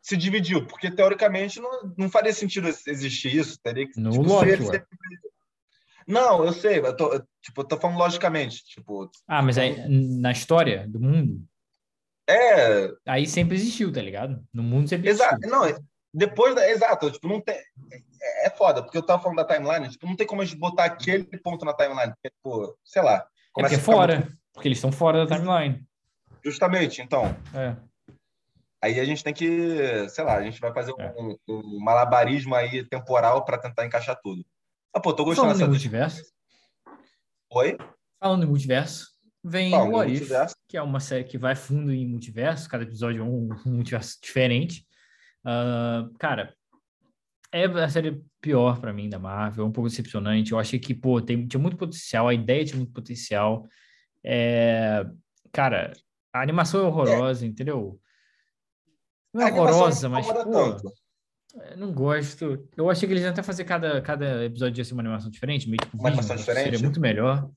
se 0.00 0.16
dividiu? 0.16 0.66
Porque, 0.66 0.90
teoricamente, 0.90 1.60
não, 1.60 1.94
não 1.96 2.10
faria 2.10 2.32
sentido 2.32 2.68
existir 2.68 3.34
isso. 3.34 3.58
Teria 3.62 3.88
que, 3.88 3.98
no 3.98 4.10
tipo, 4.10 4.22
Loki, 4.24 4.56
ser... 4.64 4.86
Não, 6.06 6.44
eu 6.44 6.52
sei. 6.52 6.78
Eu 6.78 6.94
tô, 6.94 7.18
tipo, 7.40 7.60
eu 7.60 7.64
tô 7.64 7.78
falando 7.78 7.98
logicamente. 7.98 8.62
Tipo, 8.64 9.10
ah, 9.26 9.42
mas 9.42 9.56
aí, 9.56 9.88
na 9.88 10.32
história 10.32 10.86
do 10.86 11.00
mundo... 11.00 11.42
É... 12.28 12.90
Aí 13.06 13.26
sempre 13.26 13.56
existiu, 13.56 13.92
tá 13.92 14.02
ligado? 14.02 14.42
No 14.52 14.62
mundo 14.62 14.88
sempre 14.88 15.08
existiu. 15.08 15.30
Exato. 15.30 15.48
Não, 15.48 15.86
depois 16.12 16.54
da... 16.54 16.68
Exato. 16.70 17.10
Tipo, 17.10 17.28
não 17.28 17.40
tem... 17.40 17.54
É, 17.54 18.46
é 18.46 18.50
foda, 18.50 18.82
porque 18.82 18.96
eu 18.96 19.02
tava 19.02 19.22
falando 19.22 19.38
da 19.38 19.44
timeline, 19.44 19.88
tipo, 19.88 20.06
não 20.06 20.16
tem 20.16 20.26
como 20.26 20.42
a 20.42 20.44
gente 20.44 20.58
botar 20.58 20.84
aquele 20.84 21.24
ponto 21.38 21.64
na 21.64 21.74
timeline. 21.74 22.12
Porque, 22.12 22.30
tipo, 22.30 22.78
sei 22.84 23.02
lá. 23.02 23.26
É 23.56 23.60
porque 23.60 23.74
é 23.74 23.78
fora. 23.78 24.20
Muito... 24.20 24.36
Porque 24.52 24.68
eles 24.68 24.78
estão 24.78 24.92
fora 24.92 25.26
da 25.26 25.36
timeline. 25.36 25.84
Justamente, 26.44 27.00
então. 27.00 27.24
É. 27.54 27.76
Aí 28.82 29.00
a 29.00 29.04
gente 29.04 29.24
tem 29.24 29.32
que, 29.32 30.08
sei 30.10 30.24
lá, 30.24 30.36
a 30.36 30.42
gente 30.42 30.60
vai 30.60 30.72
fazer 30.72 30.92
é. 30.98 31.14
um, 31.18 31.36
um, 31.48 31.80
malabarismo 31.80 32.54
aí 32.54 32.84
temporal 32.84 33.42
para 33.44 33.56
tentar 33.56 33.86
encaixar 33.86 34.18
tudo. 34.22 34.44
Ah, 34.92 35.00
pô, 35.00 35.14
tô 35.14 35.24
gostando 35.24 35.46
Falando 35.46 35.58
dessa. 35.58 35.70
multiverso. 35.70 36.22
Oi? 37.50 37.78
Falando 38.20 38.44
em 38.44 38.48
multiverso, 38.48 39.08
vem 39.42 39.70
Falando 39.70 39.94
o 39.94 39.96
What 39.96 40.12
If, 40.12 40.30
que 40.68 40.76
é 40.76 40.82
uma 40.82 41.00
série 41.00 41.24
que 41.24 41.38
vai 41.38 41.54
fundo 41.54 41.92
em 41.92 42.06
multiverso, 42.06 42.68
cada 42.68 42.84
episódio 42.84 43.22
é 43.22 43.24
um, 43.24 43.48
um 43.66 43.72
multiverso 43.76 44.18
diferente. 44.22 44.86
Uh, 45.44 46.12
cara, 46.18 46.54
é 47.50 47.64
a 47.64 47.88
série 47.88 48.22
pior 48.40 48.80
para 48.80 48.92
mim 48.92 49.08
da 49.08 49.18
Marvel, 49.18 49.64
é 49.64 49.68
um 49.68 49.72
pouco 49.72 49.88
decepcionante. 49.88 50.52
Eu 50.52 50.58
achei 50.58 50.78
que, 50.78 50.92
pô, 50.92 51.22
tem, 51.22 51.46
tinha 51.46 51.60
muito 51.60 51.76
potencial, 51.76 52.28
a 52.28 52.34
ideia 52.34 52.64
tinha 52.64 52.76
muito 52.76 52.92
potencial. 52.92 53.66
É, 54.22 55.06
cara, 55.52 55.92
a 56.34 56.42
animação 56.42 56.80
é 56.80 56.82
horrorosa, 56.82 57.44
é. 57.44 57.48
entendeu? 57.48 57.98
Não 59.32 59.46
é 59.46 59.52
horrorosa, 59.52 60.08
mas, 60.08 60.26
pô, 60.26 60.76
é, 61.60 61.76
não 61.76 61.92
gosto. 61.92 62.68
Eu 62.76 62.90
achei 62.90 63.06
que 63.06 63.12
eles 63.12 63.22
iam 63.22 63.30
até 63.30 63.42
fazer 63.42 63.64
cada, 63.64 64.02
cada 64.02 64.44
episódio 64.44 64.80
ia 64.80 64.84
ser 64.84 64.94
uma 64.94 65.02
animação 65.02 65.30
diferente, 65.30 65.68
meio 65.68 65.78
tipo, 65.78 65.96
uma 65.96 66.08
animação 66.08 66.34
diferente. 66.34 66.64
Seria 66.64 66.80
muito 66.80 67.00
melhor. 67.00 67.48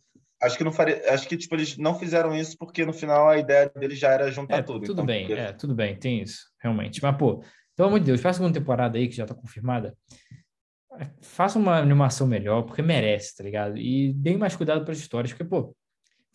Acho 0.42 0.56
que 0.56 0.64
não 0.64 0.72
faria, 0.72 1.12
acho 1.12 1.28
que 1.28 1.36
tipo 1.36 1.56
eles 1.56 1.78
não 1.78 1.98
fizeram 1.98 2.36
isso 2.36 2.56
porque 2.60 2.86
no 2.86 2.94
final 2.94 3.28
a 3.28 3.40
ideia 3.40 3.72
deles 3.76 3.98
já 3.98 4.10
era 4.10 4.30
juntar 4.30 4.58
é, 4.58 4.62
tudo. 4.62 4.82
Tudo 4.82 4.92
então, 4.94 5.06
bem, 5.06 5.26
porque... 5.26 5.42
é, 5.42 5.52
tudo 5.52 5.74
bem, 5.74 5.96
tem 5.96 6.22
isso, 6.22 6.46
realmente. 6.62 7.02
Mas 7.02 7.18
pô, 7.18 7.44
pelo 7.76 7.88
amor 7.88 8.00
de 8.00 8.06
Deus, 8.06 8.22
faça 8.22 8.44
uma 8.44 8.54
temporada 8.54 9.00
aí 9.00 9.08
que 9.08 9.16
já 9.16 9.26
tá 9.26 9.34
confirmada. 9.34 9.98
Faça 11.22 11.58
uma 11.58 11.80
animação 11.80 12.28
melhor, 12.28 12.64
porque 12.64 12.84
merece, 12.84 13.36
tá 13.36 13.44
ligado? 13.44 13.78
E 13.78 14.14
dê 14.14 14.38
mais 14.38 14.56
cuidado 14.56 14.84
para 14.84 14.92
as 14.92 15.00
histórias, 15.00 15.32
porque 15.32 15.44
pô, 15.44 15.76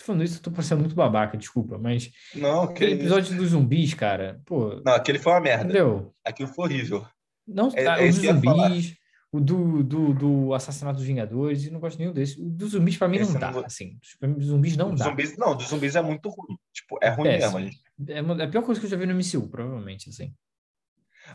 Tô 0.03 0.07
falando 0.07 0.25
isso, 0.25 0.39
eu 0.39 0.43
tô 0.43 0.51
parecendo 0.51 0.81
muito 0.81 0.97
babaca, 0.97 1.39
desculpa, 1.39 1.79
mas. 1.79 2.11
Não, 2.35 2.65
aquele 2.65 2.95
episódio 2.95 3.37
dos 3.37 3.51
zumbis, 3.51 3.95
cara, 3.95 4.41
pô. 4.45 4.83
Não, 4.85 4.95
aquele 4.95 5.21
foi 5.21 5.33
uma 5.33 5.41
merda. 5.41 5.65
Entendeu? 5.65 6.13
Aquilo 6.25 6.49
foi 6.49 6.65
horrível. 6.65 7.07
Não, 7.47 7.69
é, 7.69 7.85
tá, 7.85 8.03
é 8.03 8.09
o 8.09 8.09
dos 8.09 8.17
zumbis, 8.17 8.97
o 9.31 9.41
do, 9.41 9.83
do, 9.85 10.15
do 10.15 10.55
assassinato 10.55 10.97
dos 10.97 11.07
Vingadores, 11.07 11.71
não 11.71 11.79
gosto 11.79 12.01
nenhum 12.01 12.13
desse. 12.13 12.41
O 12.41 12.45
dos 12.51 12.73
zumbis, 12.73 12.97
pra 12.97 13.07
mim, 13.07 13.19
esse 13.19 13.33
não 13.33 13.39
dá, 13.39 13.53
não... 13.53 13.65
assim. 13.65 13.97
Dos 14.21 14.47
zumbis 14.47 14.77
não 14.77 14.93
dá. 14.93 15.05
Zumbis, 15.05 15.37
não, 15.37 15.57
dos 15.57 15.69
zumbis 15.69 15.95
é 15.95 16.03
muito 16.03 16.29
ruim. 16.31 16.59
Tipo, 16.73 16.99
é 17.01 17.11
ruim 17.11 17.29
mesmo. 17.29 17.61
Gente. 17.61 17.81
É, 18.09 18.15
é 18.15 18.45
a 18.45 18.49
pior 18.49 18.63
coisa 18.63 18.81
que 18.81 18.87
eu 18.87 18.91
já 18.91 18.97
vi 18.97 19.07
no 19.07 19.15
MCU, 19.15 19.49
provavelmente, 19.49 20.11
assim. 20.11 20.35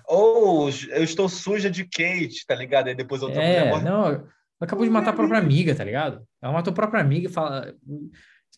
Ou 0.05 0.65
oh, 0.65 0.70
eu 0.89 1.03
estou 1.03 1.30
suja 1.30 1.72
de 1.72 1.86
Kate, 1.86 2.45
tá 2.45 2.53
ligado? 2.53 2.89
Aí 2.89 2.95
depois 2.95 3.23
outra 3.23 3.41
é, 3.41 3.69
mulher 3.69 3.84
Não, 3.85 4.07
ela 4.07 4.27
acabou 4.60 4.84
de 4.84 4.91
matar 4.91 5.11
a 5.11 5.15
própria 5.15 5.39
amiga, 5.39 5.73
tá 5.73 5.85
ligado? 5.85 6.27
Ela 6.41 6.52
matou 6.52 6.72
a 6.72 6.76
própria 6.76 6.99
amiga 6.99 7.30
e 7.30 7.31
fala 7.31 7.73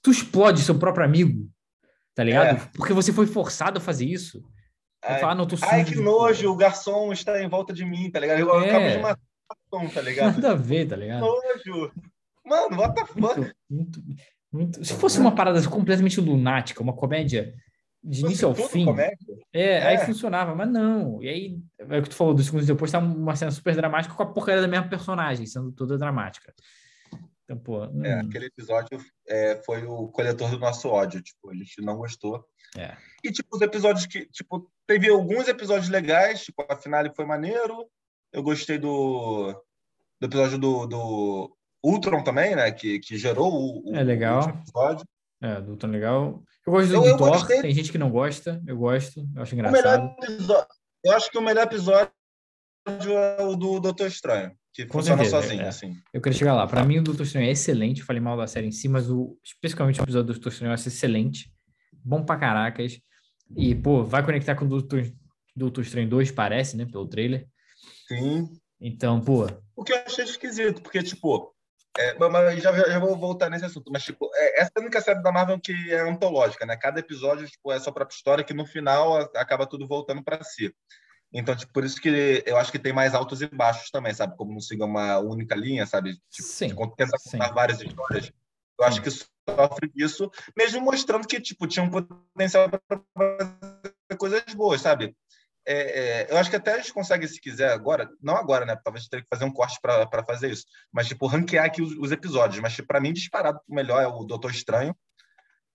tu 0.02 0.12
explode 0.12 0.62
seu 0.62 0.78
próprio 0.78 1.06
amigo, 1.06 1.50
tá 2.16 2.24
ligado? 2.24 2.58
É. 2.58 2.70
Porque 2.76 2.94
você 2.94 3.12
foi 3.12 3.28
forçado 3.28 3.78
a 3.78 3.82
fazer 3.82 4.06
isso. 4.06 4.44
Ai, 5.04 5.20
fala, 5.20 5.32
ah, 5.32 5.36
não, 5.36 5.48
tô 5.48 5.56
ai 5.62 5.86
que 5.86 5.96
nojo, 5.96 6.52
o 6.52 6.56
garçom 6.56 7.14
está 7.14 7.42
em 7.42 7.48
volta 7.48 7.74
de 7.74 7.86
mim, 7.86 8.12
tá 8.12 8.20
ligado? 8.20 8.40
Eu 8.40 8.62
é. 8.62 8.70
acabo 8.70 8.90
de 8.90 8.98
matar 8.98 9.22
o 9.72 9.78
garçom, 9.78 9.94
tá 9.94 10.02
ligado? 10.02 10.34
Nada 10.42 10.52
a 10.52 10.56
ver, 10.56 10.88
tá 10.88 10.96
ligado? 10.96 11.22
Nojo. 11.22 11.92
Mano, 12.46 12.78
what 12.78 12.96
the 12.96 13.06
fuck? 13.06 13.40
Muito, 13.40 13.54
muito, 13.70 14.02
muito... 14.52 14.86
Se 14.86 14.94
fosse 14.94 15.20
uma 15.20 15.34
parada 15.34 15.66
completamente 15.68 16.20
lunática, 16.20 16.84
uma 16.84 16.94
comédia 16.94 17.54
de 18.04 18.22
início 18.22 18.48
ao 18.48 18.56
fim, 18.56 18.86
é, 18.98 19.12
é, 19.54 19.88
aí 19.88 19.98
funcionava, 20.00 20.56
mas 20.56 20.70
não. 20.70 21.22
E 21.22 21.30
aí, 21.30 21.60
é 21.78 22.00
o 22.00 22.04
que 22.04 22.10
tu 22.10 22.16
falou, 22.16 22.34
dos 22.34 22.46
segundos 22.46 22.66
depois, 22.66 22.92
tá 22.92 23.00
uma 23.00 23.36
cena 23.36 23.52
super 23.52 23.76
dramática 23.76 24.16
com 24.16 24.24
a 24.24 24.34
porcaria 24.34 24.62
da 24.62 24.68
mesma 24.68 24.88
personagem, 24.88 25.46
sendo 25.46 25.72
toda 25.72 25.98
dramática. 25.98 26.54
Então, 27.50 27.58
pô, 27.58 27.84
hum. 27.86 28.06
é, 28.06 28.20
aquele 28.20 28.46
episódio 28.46 29.04
é, 29.28 29.56
foi 29.66 29.84
o 29.84 30.08
coletor 30.10 30.52
do 30.52 30.60
nosso 30.60 30.88
ódio, 30.88 31.20
tipo, 31.20 31.50
a 31.50 31.56
gente 31.56 31.82
não 31.82 31.98
gostou. 31.98 32.46
É. 32.78 32.96
E, 33.24 33.32
tipo, 33.32 33.56
os 33.56 33.62
episódios 33.62 34.06
que, 34.06 34.28
tipo, 34.28 34.72
teve 34.86 35.10
alguns 35.10 35.48
episódios 35.48 35.90
legais, 35.90 36.44
tipo, 36.44 36.64
a 36.70 36.76
finale 36.76 37.12
foi 37.16 37.26
maneiro, 37.26 37.90
eu 38.32 38.44
gostei 38.44 38.78
do, 38.78 39.52
do 40.22 40.28
episódio 40.28 40.60
do, 40.60 40.86
do 40.86 41.58
Ultron 41.84 42.24
também, 42.24 42.56
né, 42.56 42.72
que, 42.72 43.00
que 43.00 43.18
gerou 43.18 43.84
o, 43.84 43.96
é 43.96 44.04
legal. 44.04 44.46
o 44.46 44.50
episódio. 44.50 45.06
É, 45.42 45.60
do 45.60 45.72
Ultron 45.72 45.90
legal. 45.90 46.44
Eu 46.68 46.74
gosto 46.74 46.90
do, 46.90 47.06
eu, 47.08 47.18
Thor, 47.18 47.30
gostei... 47.30 47.62
tem 47.64 47.74
gente 47.74 47.92
que 47.92 47.98
não 47.98 48.12
gosta, 48.12 48.62
eu 48.68 48.78
gosto, 48.78 49.28
eu 49.36 49.42
acho 49.42 49.56
engraçado. 49.56 50.16
Episódio, 50.22 50.68
eu 51.04 51.14
acho 51.14 51.32
que 51.32 51.38
o 51.40 51.42
melhor 51.42 51.64
episódio 51.64 52.12
é 52.86 53.42
o 53.42 53.56
do 53.56 53.80
Doutor 53.80 54.06
Estranho 54.06 54.56
que 54.84 54.92
Com 54.92 55.00
funciona 55.00 55.24
certeza, 55.24 55.42
sozinho, 55.42 55.64
é. 55.64 55.68
assim. 55.68 55.98
Eu 56.14 56.22
queria 56.22 56.38
chegar 56.38 56.54
lá. 56.54 56.68
Para 56.68 56.84
mim, 56.84 57.00
o 57.00 57.04
Doutor 57.04 57.24
Estranho 57.24 57.48
é 57.48 57.52
excelente. 57.52 58.04
Falei 58.04 58.22
mal 58.22 58.38
da 58.38 58.48
série 58.48 58.68
em 58.68 58.72
si, 58.72 58.88
mas 58.88 59.10
o, 59.10 59.38
especificamente 59.44 60.00
o 60.00 60.04
episódio 60.04 60.28
do 60.28 60.34
Doutor 60.34 60.52
Estranho 60.52 60.72
é 60.72 60.76
excelente. 60.76 61.52
bom 62.04 62.24
pra 62.24 62.38
caracas. 62.38 63.00
E, 63.56 63.76
pô, 63.76 64.04
vai 64.04 64.24
conectar 64.24 64.56
com 64.56 64.66
o 64.66 64.70
Doutor, 64.70 65.04
Doutor 65.56 65.82
Estranho 65.82 66.10
2, 66.10 66.32
parece, 66.32 66.78
né? 66.78 66.86
Pelo 66.86 67.08
trailer. 67.08 67.48
Sim. 68.08 68.50
Então, 68.80 69.20
pô. 69.20 69.48
O 69.76 69.84
que 69.84 69.92
eu 69.92 69.98
achei 69.98 70.24
esquisito, 70.24 70.82
porque, 70.82 71.04
tipo, 71.04 71.54
é, 71.98 72.14
mas 72.30 72.62
já, 72.62 72.72
já 72.72 73.00
vou 73.00 73.18
voltar 73.18 73.50
nesse 73.50 73.66
assunto, 73.66 73.92
mas 73.92 74.04
tipo, 74.04 74.30
é, 74.34 74.62
essa 74.62 74.72
é 74.76 74.80
a 74.80 74.82
única 74.82 75.02
série 75.02 75.22
da 75.22 75.32
Marvel 75.32 75.60
que 75.60 75.74
é 75.92 76.00
antológica, 76.00 76.66
né? 76.66 76.78
Cada 76.78 77.00
episódio 77.00 77.48
tipo, 77.48 77.72
é 77.72 77.80
só 77.80 77.92
para 77.92 78.08
história 78.10 78.44
que 78.44 78.54
no 78.54 78.66
final 78.66 79.18
acaba 79.36 79.68
tudo 79.68 79.88
voltando 79.88 80.24
para 80.24 80.42
si. 80.44 80.74
Então, 81.32 81.56
tipo, 81.56 81.72
por 81.72 81.84
isso 81.84 82.02
que 82.02 82.44
eu 82.46 82.58
acho 82.58 82.72
que 82.72 82.80
tem 82.80 82.92
mais 82.92 83.14
altos 83.14 83.42
e 83.42 83.48
baixos 83.48 83.92
também, 83.92 84.14
sabe? 84.14 84.36
Como 84.36 84.52
não 84.52 84.60
siga 84.60 84.86
uma 84.86 85.20
única 85.20 85.56
linha, 85.56 85.86
sabe? 85.86 86.14
Tipo, 86.30 86.48
sim, 86.48 86.70
tenta 86.98 87.18
contar 87.24 87.54
várias 87.54 87.82
histórias. 87.82 88.32
Eu 88.80 88.86
acho 88.86 89.02
que 89.02 89.12
sofre 89.12 89.92
disso, 89.94 90.32
mesmo 90.58 90.82
mostrando 90.82 91.28
que, 91.28 91.40
tipo, 91.40 91.68
tinha 91.68 91.84
um 91.84 91.90
potencial 91.90 92.70
para 92.70 93.02
fazer 93.16 94.18
coisas 94.18 94.44
boas, 94.54 94.82
sabe? 94.82 95.16
é, 95.72 95.76
é, 95.76 96.32
eu 96.32 96.38
acho 96.38 96.50
que 96.50 96.56
até 96.56 96.74
a 96.74 96.78
gente 96.78 96.92
consegue, 96.92 97.28
se 97.28 97.40
quiser, 97.40 97.72
agora, 97.72 98.10
não 98.20 98.36
agora, 98.36 98.66
né? 98.66 98.76
Talvez 98.84 99.08
teria 99.08 99.24
que 99.24 99.30
fazer 99.30 99.46
um 99.46 99.54
corte 99.54 99.80
para 99.80 100.26
fazer 100.26 100.50
isso, 100.50 100.66
mas, 100.92 101.08
tipo, 101.08 101.28
ranquear 101.28 101.66
aqui 101.66 101.80
os, 101.80 101.96
os 101.96 102.12
episódios. 102.12 102.60
Mas, 102.60 102.74
tipo, 102.74 102.88
para 102.88 103.00
mim, 103.00 103.14
disparado, 103.14 103.60
o 103.68 103.76
melhor 103.76 104.02
é 104.02 104.08
o 104.08 104.24
Doutor 104.24 104.50
Estranho, 104.50 104.96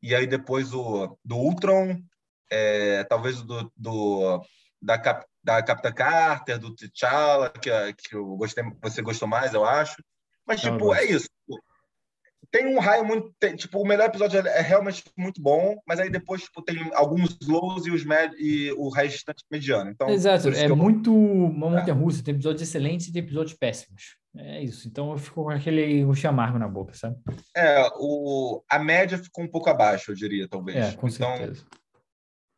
e 0.02 0.12
aí 0.12 0.26
depois 0.26 0.74
o 0.74 1.16
do 1.24 1.36
Ultron, 1.36 2.02
é, 2.50 3.04
talvez 3.04 3.40
do, 3.42 3.72
do 3.76 4.42
da, 4.84 4.98
Cap, 4.98 5.24
da 5.42 5.62
Capitã 5.62 5.92
Carter, 5.92 6.58
do 6.58 6.74
T'Challa, 6.74 7.50
que, 7.50 7.70
que 7.94 8.14
eu 8.14 8.24
gostei, 8.36 8.64
você 8.82 9.02
gostou 9.02 9.26
mais, 9.26 9.54
eu 9.54 9.64
acho. 9.64 10.02
Mas, 10.46 10.60
tipo, 10.60 10.94
é 10.94 11.04
isso 11.04 11.28
tem 12.54 12.68
um 12.68 12.78
raio 12.78 13.04
muito. 13.04 13.34
Tem, 13.40 13.56
tipo, 13.56 13.80
o 13.80 13.84
melhor 13.84 14.06
episódio 14.06 14.38
é 14.38 14.60
realmente 14.60 15.02
muito 15.18 15.42
bom, 15.42 15.76
mas 15.84 15.98
aí 15.98 16.08
depois 16.08 16.42
tipo, 16.42 16.62
tem 16.62 16.88
alguns 16.94 17.36
lows 17.44 17.84
e, 17.84 17.90
os 17.90 18.04
med 18.04 18.32
e 18.38 18.70
o 18.72 18.88
restante 18.90 19.42
mediano. 19.50 19.90
Então, 19.90 20.08
Exato, 20.08 20.50
é 20.50 20.70
eu... 20.70 20.76
muito 20.76 21.12
uma 21.12 21.70
montanha 21.70 21.90
é. 21.90 21.92
russa. 21.92 22.22
Tem 22.22 22.32
episódios 22.32 22.62
excelentes 22.62 23.08
e 23.08 23.12
tem 23.12 23.22
episódios 23.22 23.54
péssimos. 23.54 24.16
É 24.36 24.62
isso. 24.62 24.86
Então 24.86 25.10
eu 25.10 25.18
fico 25.18 25.42
com 25.42 25.50
aquele 25.50 26.04
ruxo 26.04 26.28
amargo 26.28 26.56
na 26.56 26.68
boca, 26.68 26.94
sabe? 26.94 27.16
É, 27.56 27.88
o, 27.98 28.62
a 28.70 28.78
média 28.78 29.18
ficou 29.18 29.44
um 29.44 29.48
pouco 29.48 29.68
abaixo, 29.68 30.12
eu 30.12 30.14
diria, 30.14 30.46
talvez. 30.48 30.76
É, 30.76 30.92
com 30.92 31.08
então, 31.08 31.36
certeza. 31.36 31.64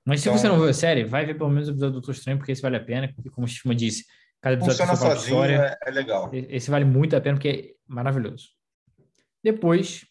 Mas 0.07 0.21
se 0.21 0.29
então, 0.29 0.39
você 0.39 0.47
não 0.47 0.57
viu 0.57 0.69
a 0.69 0.73
série, 0.73 1.05
vai 1.05 1.27
ver 1.27 1.35
pelo 1.35 1.51
menos 1.51 1.67
o 1.67 1.73
episódio 1.73 1.91
do 1.91 2.01
Doutor 2.01 2.13
Estranho, 2.13 2.39
porque 2.39 2.53
esse 2.53 2.63
vale 2.63 2.77
a 2.77 2.85
pena. 2.85 3.13
Porque, 3.13 3.29
como 3.29 3.45
o 3.45 3.49
Chima 3.49 3.75
disse, 3.75 4.05
cada 4.41 4.55
episódio 4.55 4.87
funciona 4.87 4.97
sozinho, 4.97 5.35
história, 5.35 5.79
é, 5.85 5.89
é 5.89 5.91
legal. 5.91 6.31
Esse 6.33 6.71
vale 6.71 6.85
muito 6.85 7.17
a 7.17 7.21
pena, 7.21 7.35
porque 7.35 7.49
é 7.49 7.75
maravilhoso. 7.93 8.51
Depois, 9.43 10.07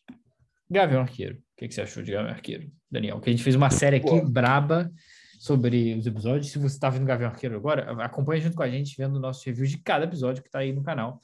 Gavião 0.70 1.02
Arqueiro. 1.02 1.36
O 1.36 1.40
que, 1.56 1.70
que 1.70 1.74
você 1.74 1.82
achou 1.82 2.04
de 2.04 2.12
Gavião 2.12 2.34
Arqueiro, 2.34 2.70
Daniel? 2.92 3.22
Que 3.22 3.30
a 3.30 3.32
gente 3.32 3.44
fez 3.44 3.56
uma 3.56 3.70
série 3.70 3.96
aqui 3.96 4.22
braba 4.30 4.92
sobre 5.40 5.96
os 5.96 6.06
episódios. 6.06 6.52
Se 6.52 6.60
você 6.60 6.76
está 6.76 6.90
vendo 6.90 7.06
Gavião 7.06 7.30
Arqueiro 7.30 7.56
agora, 7.56 7.90
acompanha 8.04 8.42
junto 8.42 8.58
com 8.58 8.64
a 8.64 8.70
gente, 8.70 8.98
vendo 8.98 9.16
o 9.16 9.20
nosso 9.20 9.46
review 9.46 9.66
de 9.66 9.78
cada 9.78 10.04
episódio 10.04 10.44
que 10.44 10.50
está 10.50 10.60
aí 10.60 10.74
no 10.74 10.84
canal. 10.84 11.22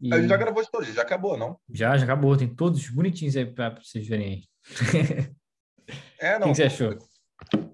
E... 0.00 0.14
A 0.14 0.18
gente 0.20 0.28
já 0.28 0.36
gravou 0.36 0.62
de 0.62 0.70
todos, 0.70 0.94
já 0.94 1.02
acabou, 1.02 1.36
não? 1.36 1.58
Já, 1.68 1.96
já 1.96 2.04
acabou. 2.04 2.36
Tem 2.36 2.46
todos 2.46 2.88
bonitinhos 2.88 3.36
aí 3.36 3.46
para 3.46 3.70
vocês 3.82 4.06
verem 4.06 4.46
aí. 4.92 5.30
É, 6.20 6.38
não. 6.38 6.50
O 6.50 6.54
que, 6.54 6.62
que 6.62 6.68
você 6.68 6.82
achou? 6.84 6.96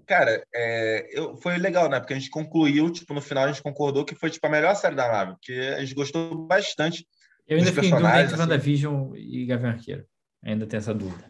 Cara, 0.06 0.44
é, 0.54 1.08
eu, 1.10 1.36
foi 1.36 1.58
legal, 1.58 1.88
né? 1.88 1.98
Porque 1.98 2.14
a 2.14 2.18
gente 2.18 2.30
concluiu, 2.30 2.90
tipo, 2.90 3.12
no 3.12 3.20
final 3.20 3.44
a 3.44 3.48
gente 3.48 3.62
concordou 3.62 4.04
que 4.04 4.14
foi, 4.14 4.30
tipo, 4.30 4.46
a 4.46 4.50
melhor 4.50 4.74
série 4.76 4.94
da 4.94 5.08
Marvel, 5.08 5.34
porque 5.34 5.52
a 5.52 5.80
gente 5.80 5.94
gostou 5.94 6.46
bastante 6.46 7.04
eu 7.46 7.58
ainda 7.58 7.72
fiquei 7.72 7.88
em 7.88 7.92
dúvida 7.92 8.22
entre 8.22 8.34
assim. 8.34 8.42
WandaVision 8.42 9.14
e 9.14 9.46
Gavião 9.46 9.70
Arqueiro. 9.70 10.04
Ainda 10.42 10.66
tenho 10.66 10.78
essa 10.78 10.92
dúvida. 10.92 11.28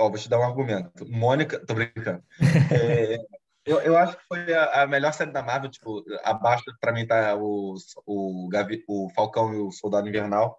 Ó, 0.00 0.08
vou 0.08 0.18
te 0.18 0.28
dar 0.28 0.40
um 0.40 0.44
argumento. 0.44 1.08
Mônica, 1.08 1.64
tô 1.64 1.74
brincando. 1.74 2.22
É, 2.70 3.16
eu, 3.64 3.80
eu 3.80 3.96
acho 3.98 4.16
que 4.16 4.24
foi 4.26 4.52
a, 4.54 4.82
a, 4.82 4.86
melhor 4.86 5.12
série 5.12 5.30
da 5.30 5.42
Marvel, 5.42 5.70
tipo, 5.70 6.02
abaixo 6.24 6.64
para 6.80 6.92
mim 6.92 7.06
tá 7.06 7.36
o, 7.36 7.74
o, 8.06 8.48
Gavi, 8.48 8.82
o 8.88 9.10
Falcão 9.14 9.52
e 9.52 9.58
o 9.58 9.70
Soldado 9.70 10.08
Invernal. 10.08 10.58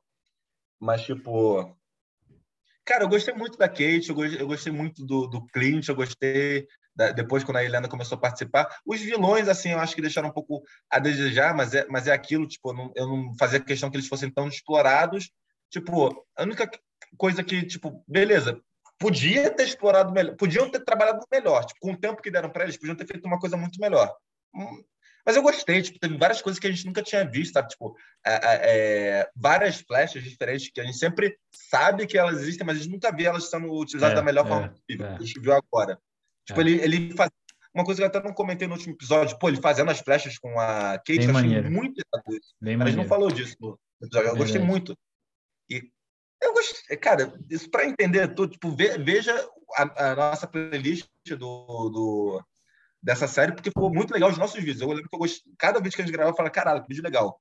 Mas, 0.80 1.02
tipo, 1.02 1.76
Cara, 2.90 3.04
eu 3.04 3.08
gostei 3.08 3.36
muito 3.36 3.56
da 3.56 3.70
Kate, 3.70 4.10
eu 4.10 4.48
gostei, 4.48 4.74
muito 4.74 5.06
do, 5.06 5.28
do 5.28 5.46
Clint, 5.46 5.88
eu 5.88 5.96
gostei 5.96 6.68
da, 6.96 7.12
depois 7.12 7.44
quando 7.44 7.58
a 7.58 7.64
Helena 7.64 7.88
começou 7.88 8.18
a 8.18 8.20
participar. 8.20 8.68
Os 8.84 9.00
vilões, 9.00 9.48
assim, 9.48 9.70
eu 9.70 9.80
acho 9.80 9.94
que 9.94 10.02
deixaram 10.02 10.30
um 10.30 10.34
pouco 10.34 10.64
a 10.90 10.98
desejar, 10.98 11.54
mas 11.54 11.76
é, 11.76 11.86
mas 11.88 12.08
é 12.08 12.12
aquilo, 12.12 12.48
tipo, 12.48 12.72
eu 12.72 12.74
não, 12.74 12.92
eu 12.96 13.08
não 13.08 13.38
fazia 13.38 13.60
questão 13.60 13.92
que 13.92 13.98
eles 13.98 14.08
fossem 14.08 14.32
tão 14.32 14.48
explorados. 14.48 15.30
Tipo, 15.70 16.26
a 16.36 16.42
única 16.42 16.68
coisa 17.16 17.44
que, 17.44 17.64
tipo, 17.64 18.04
beleza, 18.08 18.60
podia 18.98 19.52
ter 19.52 19.66
explorado 19.66 20.12
melhor, 20.12 20.36
podiam 20.36 20.68
ter 20.68 20.84
trabalhado 20.84 21.24
melhor, 21.32 21.66
tipo, 21.66 21.82
com 21.82 21.92
o 21.92 21.98
tempo 21.98 22.24
que 22.24 22.32
deram 22.32 22.50
para 22.50 22.64
eles, 22.64 22.76
podiam 22.76 22.96
ter 22.96 23.06
feito 23.06 23.28
uma 23.28 23.38
coisa 23.38 23.56
muito 23.56 23.80
melhor. 23.80 24.12
Mas 25.30 25.36
eu 25.36 25.44
gostei, 25.44 25.80
tipo, 25.80 26.00
teve 26.00 26.18
várias 26.18 26.42
coisas 26.42 26.60
que 26.60 26.66
a 26.66 26.72
gente 26.72 26.88
nunca 26.88 27.04
tinha 27.04 27.24
visto, 27.24 27.54
sabe? 27.54 27.70
Tipo, 27.70 27.96
é, 28.26 28.34
é, 28.34 29.20
é 29.20 29.30
várias 29.36 29.80
flechas 29.80 30.24
diferentes 30.24 30.72
que 30.74 30.82
a 30.82 30.84
gente 30.84 30.98
sempre 30.98 31.38
sabe 31.70 32.08
que 32.08 32.18
elas 32.18 32.42
existem, 32.42 32.66
mas 32.66 32.78
a 32.78 32.82
gente 32.82 32.92
nunca 32.92 33.16
vê 33.16 33.26
elas 33.26 33.48
sendo 33.48 33.72
utilizadas 33.72 34.14
é, 34.14 34.16
da 34.16 34.24
melhor 34.24 34.48
forma 34.48 34.66
é, 34.66 34.70
possível. 34.70 35.06
É. 35.06 35.16
A 35.16 35.20
gente 35.20 35.40
viu 35.40 35.54
agora. 35.54 36.00
Tipo, 36.48 36.62
ele, 36.62 36.82
ele 36.82 37.14
faz 37.16 37.30
uma 37.72 37.86
coisa 37.86 38.02
que 38.02 38.04
eu 38.06 38.08
até 38.08 38.28
não 38.28 38.34
comentei 38.34 38.68
no 38.68 38.74
último 38.74 38.96
episódio, 38.96 39.38
pô, 39.38 39.50
ele 39.50 39.62
fazendo 39.62 39.92
as 39.92 40.00
flechas 40.00 40.40
com 40.40 40.60
a 40.60 40.98
Kate, 40.98 41.20
Bem 41.20 41.26
eu 41.26 41.30
achei 41.30 41.44
maneiro. 41.44 41.70
muito 41.70 42.02
isso. 42.30 42.56
Bem 42.60 42.82
a 42.82 42.86
gente 42.88 42.98
não 42.98 43.06
falou 43.06 43.32
disso 43.32 43.56
no 43.60 43.80
episódio, 44.02 44.30
eu 44.30 44.34
Bem 44.34 44.42
gostei 44.42 44.62
muito. 44.62 44.98
E 45.70 45.92
eu 46.42 46.54
gostei, 46.56 46.98
cara, 46.98 47.32
isso 47.52 47.70
para 47.70 47.86
entender 47.86 48.34
tudo, 48.34 48.54
tipo, 48.54 48.72
veja 48.72 49.48
a, 49.76 50.12
a 50.12 50.16
nossa 50.16 50.48
playlist 50.48 51.08
do, 51.38 51.38
do 51.38 52.44
dessa 53.02 53.28
série, 53.28 53.54
porque 53.54 53.70
ficou 53.70 53.94
muito 53.94 54.14
legal 54.14 54.30
os 54.30 54.38
nossos 54.38 54.58
vídeos. 54.58 54.82
Eu 54.82 54.90
lembro 54.90 55.10
que 55.10 55.16
eu 55.16 55.20
gostei, 55.20 55.54
cada 55.58 55.80
vídeo 55.80 55.96
que 55.96 56.02
a 56.02 56.06
gente 56.06 56.14
gravava, 56.14 56.34
eu 56.34 56.38
falava, 56.38 56.54
caralho, 56.54 56.82
que 56.82 56.90
vídeo 56.90 57.04
legal. 57.04 57.40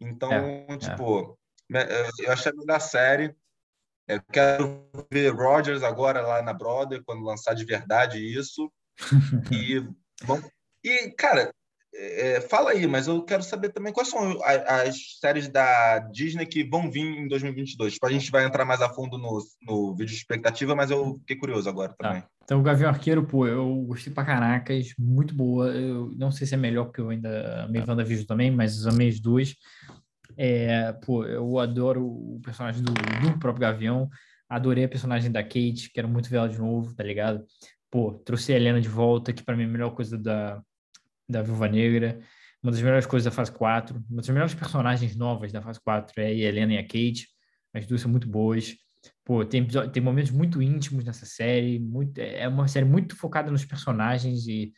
Então, 0.00 0.32
é, 0.32 0.66
é. 0.68 0.76
tipo, 0.76 1.38
é. 1.72 2.08
eu 2.20 2.32
achei 2.32 2.52
da 2.66 2.80
série. 2.80 3.34
Eu 4.06 4.22
quero 4.32 4.88
ver 5.12 5.34
Rogers 5.34 5.82
agora 5.82 6.22
lá 6.22 6.40
na 6.42 6.52
Brother, 6.52 7.02
quando 7.04 7.22
lançar 7.22 7.54
de 7.54 7.64
verdade 7.64 8.18
isso. 8.18 8.72
e, 9.52 9.80
bom, 10.24 10.40
e 10.82 11.10
cara, 11.10 11.52
é, 12.00 12.40
fala 12.40 12.70
aí, 12.70 12.86
mas 12.86 13.08
eu 13.08 13.22
quero 13.24 13.42
saber 13.42 13.70
também 13.70 13.92
quais 13.92 14.08
são 14.08 14.40
as, 14.44 14.88
as, 14.88 15.18
séries 15.20 15.48
da 15.48 15.98
Disney 15.98 16.46
que 16.46 16.62
vão 16.62 16.88
vir 16.88 17.02
em 17.02 17.26
2022. 17.26 17.94
Tipo, 17.94 18.06
a 18.06 18.12
gente 18.12 18.30
vai 18.30 18.44
entrar 18.44 18.64
mais 18.64 18.80
a 18.80 18.88
fundo 18.88 19.18
no, 19.18 19.38
no 19.62 19.92
vídeo 19.92 20.12
de 20.12 20.14
expectativa, 20.14 20.76
mas 20.76 20.92
eu 20.92 21.18
fiquei 21.18 21.36
curioso 21.36 21.68
agora 21.68 21.88
tá. 21.88 22.08
também. 22.08 22.20
Tá. 22.22 22.28
Então, 22.44 22.60
o 22.60 22.62
Gavião 22.62 22.88
Arqueiro, 22.88 23.26
pô, 23.26 23.46
eu 23.46 23.74
gostei 23.82 24.12
pra 24.12 24.24
caracas, 24.24 24.94
muito 24.98 25.34
boa. 25.34 25.68
Eu 25.68 26.12
não 26.16 26.30
sei 26.30 26.46
se 26.46 26.54
é 26.54 26.56
melhor, 26.56 26.84
porque 26.84 27.00
eu 27.00 27.10
ainda 27.10 27.64
amei 27.64 27.82
WandaVision 27.82 28.26
também, 28.26 28.50
mas 28.50 28.86
amei 28.86 29.08
as 29.08 29.20
duas. 29.20 29.54
É, 30.36 30.92
pô, 31.04 31.24
eu 31.24 31.58
adoro 31.58 32.06
o 32.06 32.40
personagem 32.42 32.82
do, 32.82 32.92
do 32.92 33.38
próprio 33.40 33.62
Gavião, 33.62 34.08
adorei 34.48 34.84
a 34.84 34.88
personagem 34.88 35.32
da 35.32 35.42
Kate, 35.42 35.90
quero 35.92 36.08
muito 36.08 36.30
ver 36.30 36.36
ela 36.36 36.48
de 36.48 36.58
novo, 36.58 36.94
tá 36.94 37.02
ligado? 37.02 37.44
Pô, 37.90 38.12
trouxe 38.24 38.52
a 38.52 38.56
Helena 38.56 38.80
de 38.80 38.88
volta, 38.88 39.32
que 39.32 39.42
para 39.42 39.56
mim 39.56 39.64
é 39.64 39.66
a 39.66 39.70
melhor 39.70 39.90
coisa 39.90 40.16
da, 40.16 40.62
da 41.28 41.42
Viúva 41.42 41.68
Negra. 41.68 42.18
Uma 42.62 42.72
das 42.72 42.80
melhores 42.80 43.06
coisas 43.06 43.24
da 43.24 43.30
fase 43.30 43.52
4. 43.52 43.96
Uma 44.10 44.16
das 44.16 44.28
melhores 44.28 44.54
personagens 44.54 45.14
novas 45.14 45.52
da 45.52 45.62
fase 45.62 45.80
4 45.80 46.20
é 46.20 46.26
a 46.26 46.30
Helena 46.30 46.74
e 46.74 46.78
a 46.78 46.82
Kate. 46.82 47.28
As 47.74 47.86
duas 47.86 48.00
são 48.00 48.10
muito 48.10 48.28
boas. 48.28 48.74
Pô, 49.24 49.44
tem, 49.44 49.66
tem 49.92 50.02
momentos 50.02 50.30
muito 50.30 50.62
íntimos 50.62 51.04
nessa 51.04 51.26
série. 51.26 51.78
Muito, 51.78 52.18
é 52.18 52.48
uma 52.48 52.66
série 52.66 52.86
muito 52.86 53.14
focada 53.16 53.50
nos 53.50 53.64
personagens 53.64 54.46
e 54.46 54.72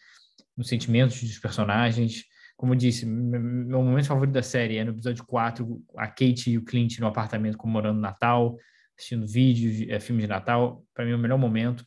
nos 0.57 0.69
sentimentos 0.69 1.23
dos 1.23 1.39
personagens. 1.39 2.25
Como 2.57 2.75
eu 2.75 2.77
disse, 2.77 3.07
meu 3.07 3.83
momento 3.83 4.07
favorito 4.07 4.35
da 4.35 4.43
série 4.43 4.77
é 4.77 4.85
no 4.85 4.91
episódio 4.91 5.25
4, 5.25 5.83
a 5.97 6.07
Kate 6.07 6.51
e 6.51 6.59
o 6.59 6.65
Clint 6.65 6.99
no 6.99 7.07
apartamento 7.07 7.57
comemorando 7.57 7.99
Natal, 7.99 8.59
assistindo 8.99 9.27
vídeos, 9.27 9.89
é, 9.89 9.99
filmes 9.99 10.25
de 10.25 10.29
Natal. 10.29 10.85
Para 10.93 11.07
mim 11.07 11.13
é 11.13 11.15
o 11.15 11.19
melhor 11.19 11.39
momento 11.39 11.87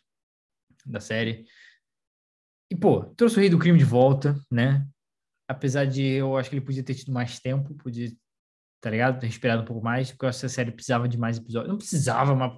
da 0.84 0.99
série. 0.99 1.45
E, 2.73 2.75
pô, 2.75 3.03
trouxe 3.15 3.37
o 3.37 3.39
Rei 3.39 3.49
do 3.51 3.59
Crime 3.59 3.77
de 3.77 3.85
volta, 3.85 4.35
né? 4.51 4.83
Apesar 5.47 5.85
de 5.85 6.03
eu 6.03 6.35
acho 6.35 6.49
que 6.49 6.55
ele 6.55 6.65
podia 6.65 6.81
ter 6.81 6.95
tido 6.95 7.11
mais 7.11 7.39
tempo, 7.39 7.75
podia, 7.75 8.09
tá 8.81 8.89
ligado? 8.89 9.19
Ter 9.19 9.27
respirado 9.27 9.61
um 9.61 9.65
pouco 9.65 9.83
mais, 9.83 10.09
porque 10.09 10.25
essa 10.25 10.49
série 10.49 10.71
precisava 10.71 11.07
de 11.07 11.15
mais 11.15 11.37
episódios. 11.37 11.69
Não 11.69 11.77
precisava, 11.77 12.33
mas. 12.33 12.51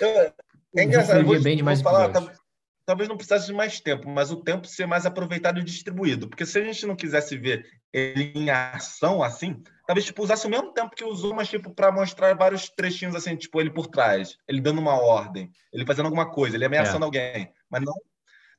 É, 0.00 0.32
é 0.76 0.84
engraçado, 0.84 1.26
vou, 1.26 1.42
bem 1.42 1.56
de 1.56 1.64
mais 1.64 1.82
falar, 1.82 2.10
episódios. 2.10 2.38
talvez 2.86 3.08
não 3.08 3.16
precisasse 3.16 3.46
de 3.48 3.54
mais 3.54 3.80
tempo, 3.80 4.08
mas 4.08 4.30
o 4.30 4.36
tempo 4.36 4.68
ser 4.68 4.86
mais 4.86 5.04
aproveitado 5.04 5.58
e 5.58 5.64
distribuído. 5.64 6.28
Porque 6.28 6.46
se 6.46 6.60
a 6.60 6.64
gente 6.64 6.86
não 6.86 6.94
quisesse 6.94 7.36
ver 7.36 7.66
ele 7.92 8.34
em 8.36 8.48
ação 8.50 9.20
assim, 9.20 9.60
talvez 9.84 10.06
tipo, 10.06 10.22
usasse 10.22 10.46
o 10.46 10.50
mesmo 10.50 10.72
tempo 10.74 10.94
que 10.94 11.02
usou, 11.02 11.34
mas 11.34 11.48
tipo, 11.48 11.74
para 11.74 11.90
mostrar 11.90 12.36
vários 12.36 12.68
trechinhos 12.68 13.16
assim, 13.16 13.34
tipo, 13.34 13.60
ele 13.60 13.70
por 13.70 13.88
trás, 13.88 14.38
ele 14.46 14.60
dando 14.60 14.80
uma 14.80 14.94
ordem, 14.94 15.50
ele 15.72 15.84
fazendo 15.84 16.06
alguma 16.06 16.30
coisa, 16.30 16.54
ele 16.54 16.64
ameaçando 16.64 17.02
é. 17.02 17.06
alguém. 17.06 17.52
Mas 17.68 17.82
não, 17.82 17.94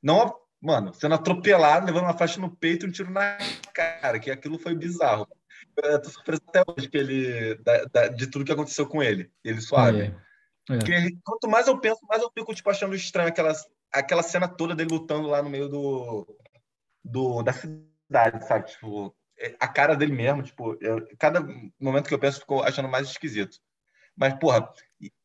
não 0.02 0.47
mano, 0.60 0.92
sendo 0.94 1.14
atropelado, 1.14 1.86
levando 1.86 2.04
uma 2.04 2.18
faixa 2.18 2.40
no 2.40 2.54
peito 2.54 2.86
e 2.86 2.88
um 2.88 2.92
tiro 2.92 3.10
na 3.10 3.38
cara, 3.72 4.18
que 4.18 4.30
aquilo 4.30 4.58
foi 4.58 4.74
bizarro. 4.74 5.26
Eu 5.76 6.02
tô 6.02 6.10
surpreso 6.10 6.42
até 6.48 6.62
hoje 6.66 6.88
que 6.88 6.98
ele, 6.98 7.54
da, 7.56 7.84
da, 7.84 8.08
de 8.08 8.26
tudo 8.26 8.44
que 8.44 8.52
aconteceu 8.52 8.86
com 8.86 9.02
ele. 9.02 9.30
Ele 9.44 9.60
suave. 9.60 10.02
É. 10.02 10.28
É. 10.70 10.78
Porque 10.78 11.16
quanto 11.24 11.48
mais 11.48 11.66
eu 11.66 11.78
penso, 11.78 12.00
mais 12.06 12.22
eu 12.22 12.30
fico 12.36 12.54
tipo, 12.54 12.68
achando 12.68 12.94
estranho 12.94 13.28
aquela, 13.28 13.52
aquela 13.92 14.22
cena 14.22 14.46
toda 14.46 14.74
dele 14.74 14.90
lutando 14.92 15.28
lá 15.28 15.42
no 15.42 15.48
meio 15.48 15.68
do, 15.68 16.36
do 17.02 17.42
da 17.42 17.52
cidade, 17.52 18.46
sabe? 18.46 18.70
Tipo, 18.70 19.14
é, 19.38 19.56
a 19.58 19.66
cara 19.66 19.96
dele 19.96 20.12
mesmo, 20.12 20.42
tipo, 20.42 20.76
eu, 20.80 21.06
cada 21.18 21.40
momento 21.80 22.08
que 22.08 22.14
eu 22.14 22.18
penso, 22.18 22.40
fico 22.40 22.62
achando 22.62 22.88
mais 22.88 23.08
esquisito. 23.08 23.58
Mas, 24.14 24.34
porra, 24.34 24.68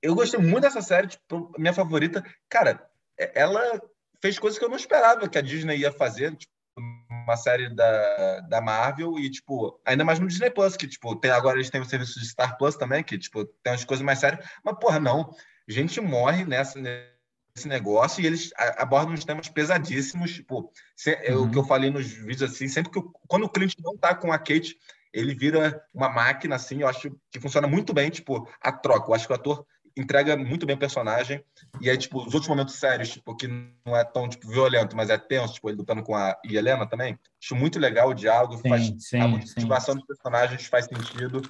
eu 0.01 0.15
gostei 0.15 0.39
muito 0.39 0.61
dessa 0.61 0.81
série, 0.81 1.07
tipo, 1.07 1.51
minha 1.57 1.73
favorita. 1.73 2.23
Cara, 2.47 2.87
é, 3.19 3.41
ela 3.41 3.81
fez 4.23 4.39
coisas 4.39 4.57
que 4.57 4.63
eu 4.63 4.69
não 4.69 4.77
esperava 4.77 5.27
que 5.27 5.37
a 5.37 5.41
Disney 5.41 5.79
ia 5.79 5.91
fazer, 5.91 6.33
tipo, 6.33 6.49
uma 6.77 7.35
série 7.35 7.69
da, 7.75 8.39
da 8.39 8.61
Marvel 8.61 9.19
e, 9.19 9.29
tipo, 9.29 9.77
ainda 9.85 10.05
mais 10.05 10.17
no 10.17 10.27
Disney 10.27 10.49
Plus, 10.49 10.77
que, 10.77 10.87
tipo, 10.87 11.13
tem, 11.17 11.29
agora 11.29 11.57
eles 11.57 11.69
têm 11.69 11.81
o 11.81 11.85
serviço 11.85 12.21
de 12.21 12.29
Star 12.29 12.57
Plus 12.57 12.77
também, 12.77 13.03
que, 13.03 13.17
tipo, 13.17 13.43
tem 13.43 13.73
umas 13.73 13.83
coisas 13.83 14.03
mais 14.03 14.19
sérias. 14.19 14.47
Mas, 14.63 14.79
porra, 14.79 14.97
não. 14.97 15.35
Gente 15.67 15.99
morre 15.99 16.45
nessa, 16.45 16.79
nesse 16.79 17.67
negócio 17.67 18.23
e 18.23 18.25
eles 18.25 18.51
abordam 18.77 19.13
uns 19.13 19.25
temas 19.25 19.49
pesadíssimos, 19.49 20.33
tipo, 20.35 20.71
se, 20.95 21.11
é 21.11 21.35
uhum. 21.35 21.43
o 21.43 21.51
que 21.51 21.57
eu 21.57 21.65
falei 21.65 21.89
nos 21.89 22.07
vídeos, 22.07 22.49
assim, 22.49 22.69
sempre 22.69 22.93
que, 22.93 22.99
eu, 22.99 23.11
quando 23.27 23.43
o 23.43 23.49
cliente 23.49 23.75
não 23.81 23.97
tá 23.97 24.15
com 24.15 24.31
a 24.31 24.37
Kate, 24.37 24.77
ele 25.11 25.35
vira 25.35 25.83
uma 25.93 26.07
máquina, 26.07 26.55
assim, 26.55 26.81
eu 26.81 26.87
acho 26.87 27.11
que 27.29 27.41
funciona 27.41 27.67
muito 27.67 27.93
bem, 27.93 28.09
tipo, 28.09 28.49
a 28.61 28.71
troca. 28.71 29.09
Eu 29.09 29.15
acho 29.15 29.27
que 29.27 29.33
o 29.33 29.35
ator 29.35 29.65
entrega 29.95 30.35
muito 30.35 30.65
bem 30.65 30.75
o 30.75 30.79
personagem. 30.79 31.43
E 31.79 31.89
aí, 31.89 31.97
tipo, 31.97 32.19
os 32.19 32.33
outros 32.33 32.47
momentos 32.47 32.75
sérios, 32.75 33.09
tipo, 33.09 33.35
que 33.35 33.47
não 33.47 33.95
é 33.95 34.03
tão, 34.03 34.27
tipo, 34.27 34.47
violento, 34.47 34.95
mas 34.95 35.09
é 35.09 35.17
tenso, 35.17 35.53
tipo, 35.53 35.69
ele 35.69 35.77
lutando 35.77 36.03
com 36.03 36.15
a 36.15 36.37
Helena 36.43 36.87
também. 36.87 37.17
Acho 37.41 37.55
muito 37.55 37.79
legal 37.79 38.09
o 38.09 38.13
diálogo, 38.13 38.57
sim, 38.57 38.69
faz, 38.69 38.93
sim, 38.99 39.19
a 39.19 39.27
motivação 39.27 39.93
sim. 39.93 39.99
dos 39.99 40.07
personagens 40.07 40.65
faz 40.65 40.85
sentido. 40.85 41.41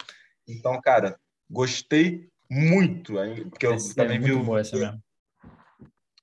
Então, 0.48 0.80
cara, 0.82 1.18
gostei 1.50 2.30
muito, 2.50 3.14
porque 3.50 3.66
eu 3.66 3.78
também 3.96 4.18
é 4.18 4.20
vi 4.20 4.32
o... 4.32 4.44
Boa 4.44 4.60
essa 4.60 4.78
mesmo. 4.78 5.02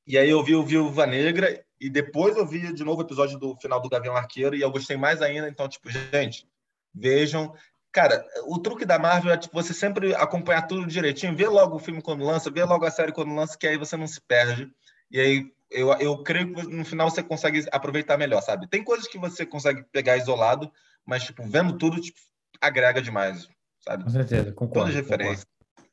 E 0.06 0.18
aí 0.18 0.28
eu 0.28 0.42
vi 0.42 0.56
o 0.56 0.64
Viúva 0.64 1.06
Negra 1.06 1.64
e 1.80 1.88
depois 1.88 2.36
eu 2.36 2.44
vi 2.44 2.72
de 2.72 2.84
novo 2.84 3.00
o 3.00 3.04
episódio 3.04 3.38
do 3.38 3.56
final 3.56 3.80
do 3.80 3.88
Gavião 3.88 4.16
Arqueiro 4.16 4.56
e 4.56 4.60
eu 4.60 4.70
gostei 4.70 4.96
mais 4.96 5.22
ainda. 5.22 5.48
Então, 5.48 5.68
tipo, 5.68 5.88
gente, 5.88 6.48
vejam. 6.92 7.54
Cara, 7.92 8.24
o 8.46 8.58
truque 8.58 8.84
da 8.84 8.98
Marvel 8.98 9.32
é 9.32 9.36
tipo, 9.36 9.54
você 9.54 9.74
sempre 9.74 10.14
acompanhar 10.14 10.62
tudo 10.62 10.86
direitinho, 10.86 11.36
vê 11.36 11.48
logo 11.48 11.76
o 11.76 11.80
filme 11.80 12.00
quando 12.00 12.24
lança, 12.24 12.50
vê 12.50 12.62
logo 12.62 12.84
a 12.84 12.90
série 12.90 13.12
quando 13.12 13.34
lança, 13.34 13.58
que 13.58 13.66
aí 13.66 13.76
você 13.76 13.96
não 13.96 14.06
se 14.06 14.20
perde. 14.20 14.70
E 15.10 15.18
aí 15.18 15.52
eu, 15.70 15.92
eu 15.94 16.22
creio 16.22 16.54
que 16.54 16.62
no 16.62 16.84
final 16.84 17.10
você 17.10 17.22
consegue 17.22 17.66
aproveitar 17.72 18.16
melhor, 18.16 18.40
sabe? 18.42 18.68
Tem 18.68 18.82
coisas 18.82 19.08
que 19.08 19.18
você 19.18 19.44
consegue 19.44 19.84
pegar 19.92 20.16
isolado, 20.16 20.70
mas, 21.04 21.24
tipo, 21.24 21.42
vendo 21.42 21.76
tudo, 21.78 22.00
tipo, 22.00 22.18
agrega 22.60 23.02
demais, 23.02 23.48
sabe? 23.80 24.04
Com 24.04 24.10
certeza, 24.10 24.52
concordo. 24.52 24.74
Todas 24.74 24.90
as 24.90 24.94
referências. 24.96 25.46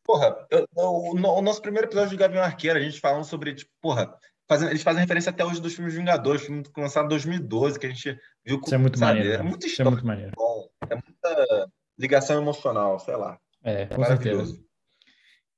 Porra, 0.04 0.36
eu, 0.50 0.68
eu, 0.76 0.92
o, 1.14 1.42
nosso 1.42 1.62
primeiro 1.62 1.88
episódio 1.88 2.12
de 2.12 2.16
Gavião 2.18 2.44
Arqueiro, 2.44 2.80
a 2.80 2.82
gente 2.82 3.00
falando 3.00 3.26
sobre, 3.26 3.54
tipo, 3.54 3.72
porra, 3.82 4.14
fazendo, 4.48 4.70
eles 4.70 4.84
fazem 4.84 5.02
referência 5.02 5.32
até 5.32 5.44
hoje 5.44 5.62
dos 5.62 5.74
filmes 5.74 5.94
Vingadores, 5.94 6.44
filme 6.44 6.64
lançado 6.78 7.06
em 7.06 7.10
2012, 7.10 7.80
que 7.80 7.88
a 7.88 7.90
gente 7.90 8.18
viu 8.46 8.60
com, 8.60 8.68
Isso 8.68 8.76
é 8.76 8.78
muito 8.78 8.98
sabe, 8.98 9.20
maneiro. 9.20 9.42
É 9.42 9.44
muito 9.44 9.68
Isso 9.68 9.82
é 9.82 9.86
muito 9.86 10.06
maneiro. 10.06 10.32
Bom, 10.36 10.70
é 10.90 10.96
muita 10.96 11.70
ligação 11.98 12.42
emocional, 12.42 13.00
sei 13.00 13.16
lá. 13.16 13.40
É, 13.64 13.86
com 13.86 14.02
Maravilhoso. 14.02 14.54
certeza. 14.54 14.68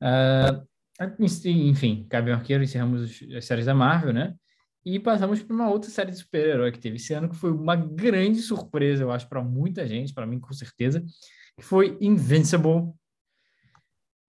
Uh, 0.02 0.70
enfim, 1.46 2.06
Gavião 2.10 2.38
Arqueiro, 2.38 2.64
encerramos 2.64 3.22
as 3.36 3.46
séries 3.46 3.66
da 3.66 3.74
Marvel, 3.74 4.14
né? 4.14 4.36
E 4.86 5.00
passamos 5.00 5.42
para 5.44 5.54
uma 5.54 5.70
outra 5.70 5.90
série 5.90 6.12
de 6.12 6.18
super-herói 6.18 6.72
que 6.72 6.80
teve 6.80 6.96
esse 6.96 7.14
ano, 7.14 7.30
que 7.30 7.36
foi 7.36 7.52
uma 7.52 7.76
grande 7.76 8.40
surpresa, 8.40 9.04
eu 9.04 9.12
acho, 9.12 9.28
para 9.28 9.44
muita 9.44 9.86
gente, 9.86 10.14
para 10.14 10.26
mim 10.26 10.40
com 10.40 10.54
certeza, 10.54 11.04
que 11.58 11.64
foi 11.64 11.98
Invincible, 12.00 12.94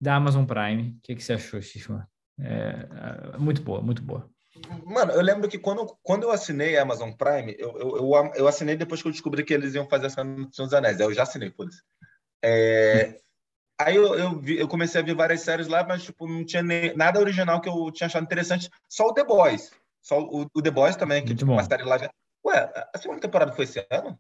da 0.00 0.16
Amazon 0.16 0.44
Prime. 0.44 0.96
O 0.96 1.00
que, 1.02 1.14
que 1.14 1.22
você 1.22 1.34
achou, 1.34 1.60
Xixma? 1.60 2.08
É, 2.38 2.88
é, 3.34 3.38
muito 3.38 3.62
boa, 3.62 3.82
muito 3.82 4.02
boa. 4.02 4.28
Mano, 4.84 5.12
eu 5.12 5.20
lembro 5.20 5.48
que 5.48 5.58
quando, 5.58 5.96
quando 6.02 6.24
eu 6.24 6.30
assinei 6.30 6.76
a 6.76 6.82
Amazon 6.82 7.12
Prime, 7.12 7.54
eu, 7.58 7.78
eu, 7.78 7.96
eu, 7.96 8.32
eu 8.34 8.48
assinei 8.48 8.76
depois 8.76 9.00
que 9.00 9.08
eu 9.08 9.12
descobri 9.12 9.44
que 9.44 9.54
eles 9.54 9.74
iam 9.74 9.88
fazer 9.88 10.06
essa 10.06 10.22
Senhor 10.22 10.48
dos 10.48 10.74
Anéis. 10.74 10.98
Eu 10.98 11.12
já 11.14 11.22
assinei, 11.22 11.50
por 11.50 11.68
isso. 11.68 11.82
É, 12.42 13.20
aí 13.78 13.96
eu, 13.96 14.14
eu, 14.14 14.40
vi, 14.40 14.58
eu, 14.58 14.68
comecei 14.68 15.00
a 15.00 15.04
ver 15.04 15.14
várias 15.14 15.42
séries 15.42 15.68
lá, 15.68 15.84
mas 15.84 16.02
tipo, 16.02 16.26
não 16.26 16.44
tinha 16.44 16.62
nem, 16.62 16.96
nada 16.96 17.20
original 17.20 17.60
que 17.60 17.68
eu 17.68 17.90
tinha 17.92 18.06
achado 18.06 18.24
interessante. 18.24 18.70
Só 18.88 19.06
o 19.06 19.14
The 19.14 19.24
Boys. 19.24 19.70
Só 20.02 20.20
o, 20.20 20.46
o 20.52 20.62
The 20.62 20.70
Boys 20.70 20.96
também, 20.96 21.24
que 21.24 21.34
tipo, 21.34 21.52
uma 21.52 21.64
série 21.64 21.84
lá. 21.84 21.96
Ué, 22.46 22.72
a 22.94 22.98
segunda 22.98 23.20
temporada 23.20 23.52
foi 23.52 23.64
esse 23.64 23.86
ano? 23.90 24.18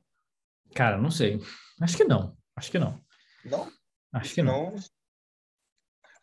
Cara, 0.74 0.98
não 0.98 1.10
sei. 1.10 1.40
Acho 1.80 1.96
que 1.96 2.04
não. 2.04 2.36
Acho 2.54 2.70
que 2.70 2.78
não. 2.78 3.00
Não? 3.44 3.72
Acho 4.12 4.34
que 4.34 4.42
não. 4.42 4.72
não. 4.72 4.80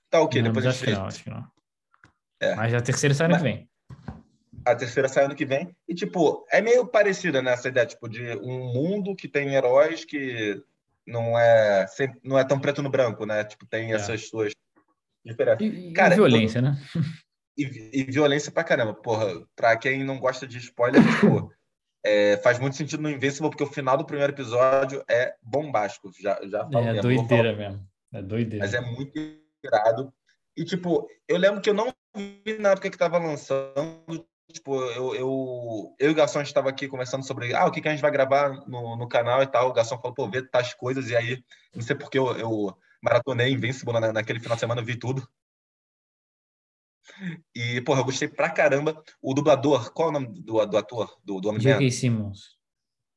Tá 0.10 0.22
ok, 0.22 0.42
não, 0.42 0.50
depois 0.50 0.66
a 0.66 0.72
gente 0.72 0.84
acho 0.84 0.86
que 0.86 0.92
não, 0.92 1.06
acho 1.06 1.24
que 1.24 1.30
não. 1.30 1.52
É. 2.40 2.56
Mas 2.56 2.74
a 2.74 2.82
terceira 2.82 3.14
sai 3.14 3.28
ano 3.28 3.38
que 3.38 3.44
vem. 3.44 3.70
A 4.72 4.76
terceira 4.76 5.08
sai 5.08 5.26
ano 5.26 5.36
que 5.36 5.46
vem. 5.46 5.76
E, 5.88 5.96
tipo, 5.96 6.46
é 6.52 6.62
meio 6.62 6.86
parecida 6.86 7.42
nessa 7.42 7.70
ideia, 7.70 7.86
tipo, 7.86 8.08
de 8.10 8.38
um 8.38 8.74
mundo 8.74 9.16
que 9.16 9.28
tem 9.28 9.56
heróis 9.56 10.04
que 10.04 10.62
não 11.06 11.40
é, 11.40 11.86
não 12.24 12.38
é 12.38 12.44
tão 12.44 12.60
preto 12.60 12.84
no 12.84 12.90
branco, 12.90 13.26
né? 13.26 13.44
Tipo, 13.44 13.66
tem 13.66 13.92
é. 13.92 13.96
essas 13.96 14.28
suas 14.28 14.54
diferenças. 15.26 15.62
E, 15.62 15.94
Cara, 15.94 16.14
e 16.14 16.18
violência, 16.18 16.62
né? 16.62 16.78
E, 17.60 17.90
e, 17.92 18.04
violência 18.04 18.52
pra 18.52 18.64
caramba. 18.64 18.94
Porra, 18.94 19.44
pra 19.56 19.76
quem 19.76 20.04
não 20.04 20.20
gosta 20.20 20.46
de 20.46 20.60
spoiler, 20.60 21.02
tipo, 21.02 21.52
é, 22.06 22.38
faz 22.38 22.60
muito 22.60 22.76
sentido 22.76 23.02
no 23.02 23.10
Invincible, 23.10 23.50
porque 23.50 23.64
o 23.64 23.74
final 23.74 23.98
do 23.98 24.06
primeiro 24.06 24.32
episódio 24.32 25.04
é 25.10 25.34
bombástico. 25.42 26.12
Já, 26.22 26.40
já 26.44 26.60
falo 26.70 26.88
é, 26.88 26.94
mesmo. 26.94 27.02
doideira 27.02 27.56
mesmo. 27.56 27.88
É 28.14 28.22
doideira. 28.22 28.64
Mas 28.64 28.76
é 28.76 28.82
muito 28.82 29.20
irado. 29.64 30.14
E, 30.56 30.64
tipo, 30.64 31.08
eu 31.28 31.38
lembro 31.38 31.60
que 31.60 31.70
eu 31.72 31.74
não 31.74 31.92
vi 32.16 32.60
na 32.60 32.70
época 32.70 32.92
que 32.92 32.98
tava 32.98 33.18
lançando. 33.18 34.24
Tipo, 34.58 34.76
eu, 34.76 35.16
eu, 35.16 35.96
eu 36.00 36.10
e 36.10 36.12
o 36.12 36.16
Garçom 36.16 36.42
estava 36.42 36.70
aqui 36.70 36.88
conversando 36.88 37.26
sobre 37.26 37.54
ah, 37.54 37.66
o 37.66 37.72
que, 37.72 37.80
que 37.80 37.88
a 37.88 37.92
gente 37.92 38.02
vai 38.02 38.12
gravar 38.12 38.50
no, 38.68 38.96
no 38.98 39.08
canal 39.08 39.42
e 39.44 39.48
tal. 39.48 39.70
O 39.70 39.74
Garçom 39.74 39.98
falou, 39.98 40.14
pô, 40.14 40.30
vê 40.30 40.42
tais 40.42 40.74
coisas. 40.74 41.10
E 41.10 41.16
aí, 41.16 41.44
não 41.76 41.82
sei 41.82 41.96
porque 41.96 42.18
eu, 42.18 42.36
eu 42.38 42.78
maratonei 43.02 43.52
Invincible 43.52 43.94
na, 43.94 44.12
naquele 44.12 44.40
final 44.40 44.56
de 44.56 44.60
semana, 44.60 44.82
vi 44.82 44.98
tudo. 44.98 45.28
E, 47.56 47.82
porra, 47.82 48.02
eu 48.02 48.06
gostei 48.06 48.28
pra 48.28 48.50
caramba. 48.50 49.02
O 49.22 49.34
dublador, 49.34 49.92
qual 49.94 50.10
é 50.10 50.12
o 50.12 50.14
nome 50.14 50.42
do, 50.42 50.66
do 50.66 50.78
ator? 50.78 51.18
Do, 51.24 51.40
do 51.40 51.60
J.K. 51.60 51.92
Simmons. 51.92 52.58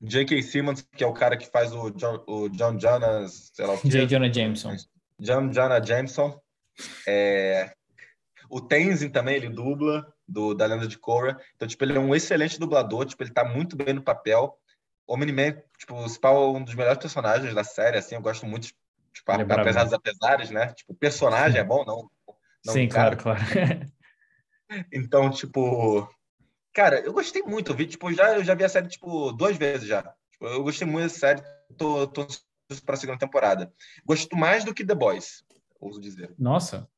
J.K. 0.00 0.42
Simmons, 0.42 0.82
que 0.82 1.04
é 1.04 1.06
o 1.06 1.12
cara 1.12 1.36
que 1.36 1.46
faz 1.46 1.72
o 1.72 1.90
John, 1.90 2.22
o 2.26 2.48
John 2.50 2.78
Jonas, 2.78 3.50
sei 3.54 3.66
lá 3.66 3.74
o 3.74 3.80
J. 3.84 4.06
Jonah 4.06 4.32
Jameson. 4.32 4.76
John 5.18 5.50
Jonah 5.50 5.84
Jameson. 5.84 6.40
É... 7.06 7.72
O 8.48 8.60
Tenzin 8.60 9.10
também, 9.10 9.36
ele 9.36 9.48
dubla, 9.48 10.12
do, 10.30 10.54
da 10.54 10.66
Lenda 10.66 10.86
de 10.86 10.98
Korra. 10.98 11.40
Então, 11.56 11.66
tipo, 11.66 11.84
ele 11.84 11.96
é 11.96 12.00
um 12.00 12.14
excelente 12.14 12.58
dublador, 12.58 13.04
tipo, 13.04 13.22
ele 13.22 13.32
tá 13.32 13.44
muito 13.44 13.76
bem 13.76 13.94
no 13.94 14.02
papel. 14.02 14.58
O 15.06 15.14
Omni-Man, 15.14 15.60
tipo, 15.78 15.94
o 15.94 16.06
Spal 16.06 16.54
é 16.54 16.58
um 16.58 16.64
dos 16.64 16.74
melhores 16.74 16.98
personagens 16.98 17.54
da 17.54 17.64
série, 17.64 17.98
assim, 17.98 18.14
eu 18.14 18.22
gosto 18.22 18.46
muito, 18.46 18.68
tipo, 19.12 19.32
é 19.32 19.54
apesar 19.54 19.84
dos 19.84 19.92
apesares, 19.92 20.50
né? 20.50 20.72
Tipo, 20.72 20.92
o 20.92 20.96
personagem 20.96 21.54
Sim. 21.54 21.58
é 21.58 21.64
bom, 21.64 21.84
não, 21.84 22.10
não 22.64 22.72
Sim, 22.72 22.88
claro, 22.88 23.16
claro. 23.16 23.40
então, 24.92 25.30
tipo, 25.30 26.08
cara, 26.72 27.00
eu 27.00 27.12
gostei 27.12 27.42
muito, 27.42 27.72
eu 27.72 27.76
vi, 27.76 27.86
tipo, 27.86 28.12
já, 28.12 28.36
eu 28.36 28.44
já 28.44 28.54
vi 28.54 28.64
a 28.64 28.68
série, 28.68 28.88
tipo, 28.88 29.32
duas 29.32 29.56
vezes 29.56 29.88
já. 29.88 30.02
Tipo, 30.32 30.46
eu 30.46 30.62
gostei 30.62 30.86
muito 30.86 31.12
da 31.12 31.18
série, 31.18 31.42
tô, 31.76 32.06
tô 32.06 32.26
para 32.86 32.94
a 32.94 32.98
segunda 32.98 33.18
temporada. 33.18 33.72
Gosto 34.06 34.36
mais 34.36 34.64
do 34.64 34.72
que 34.72 34.86
The 34.86 34.94
Boys 34.94 35.44
ouso 35.80 36.00
dizer. 36.00 36.34
Nossa. 36.38 36.88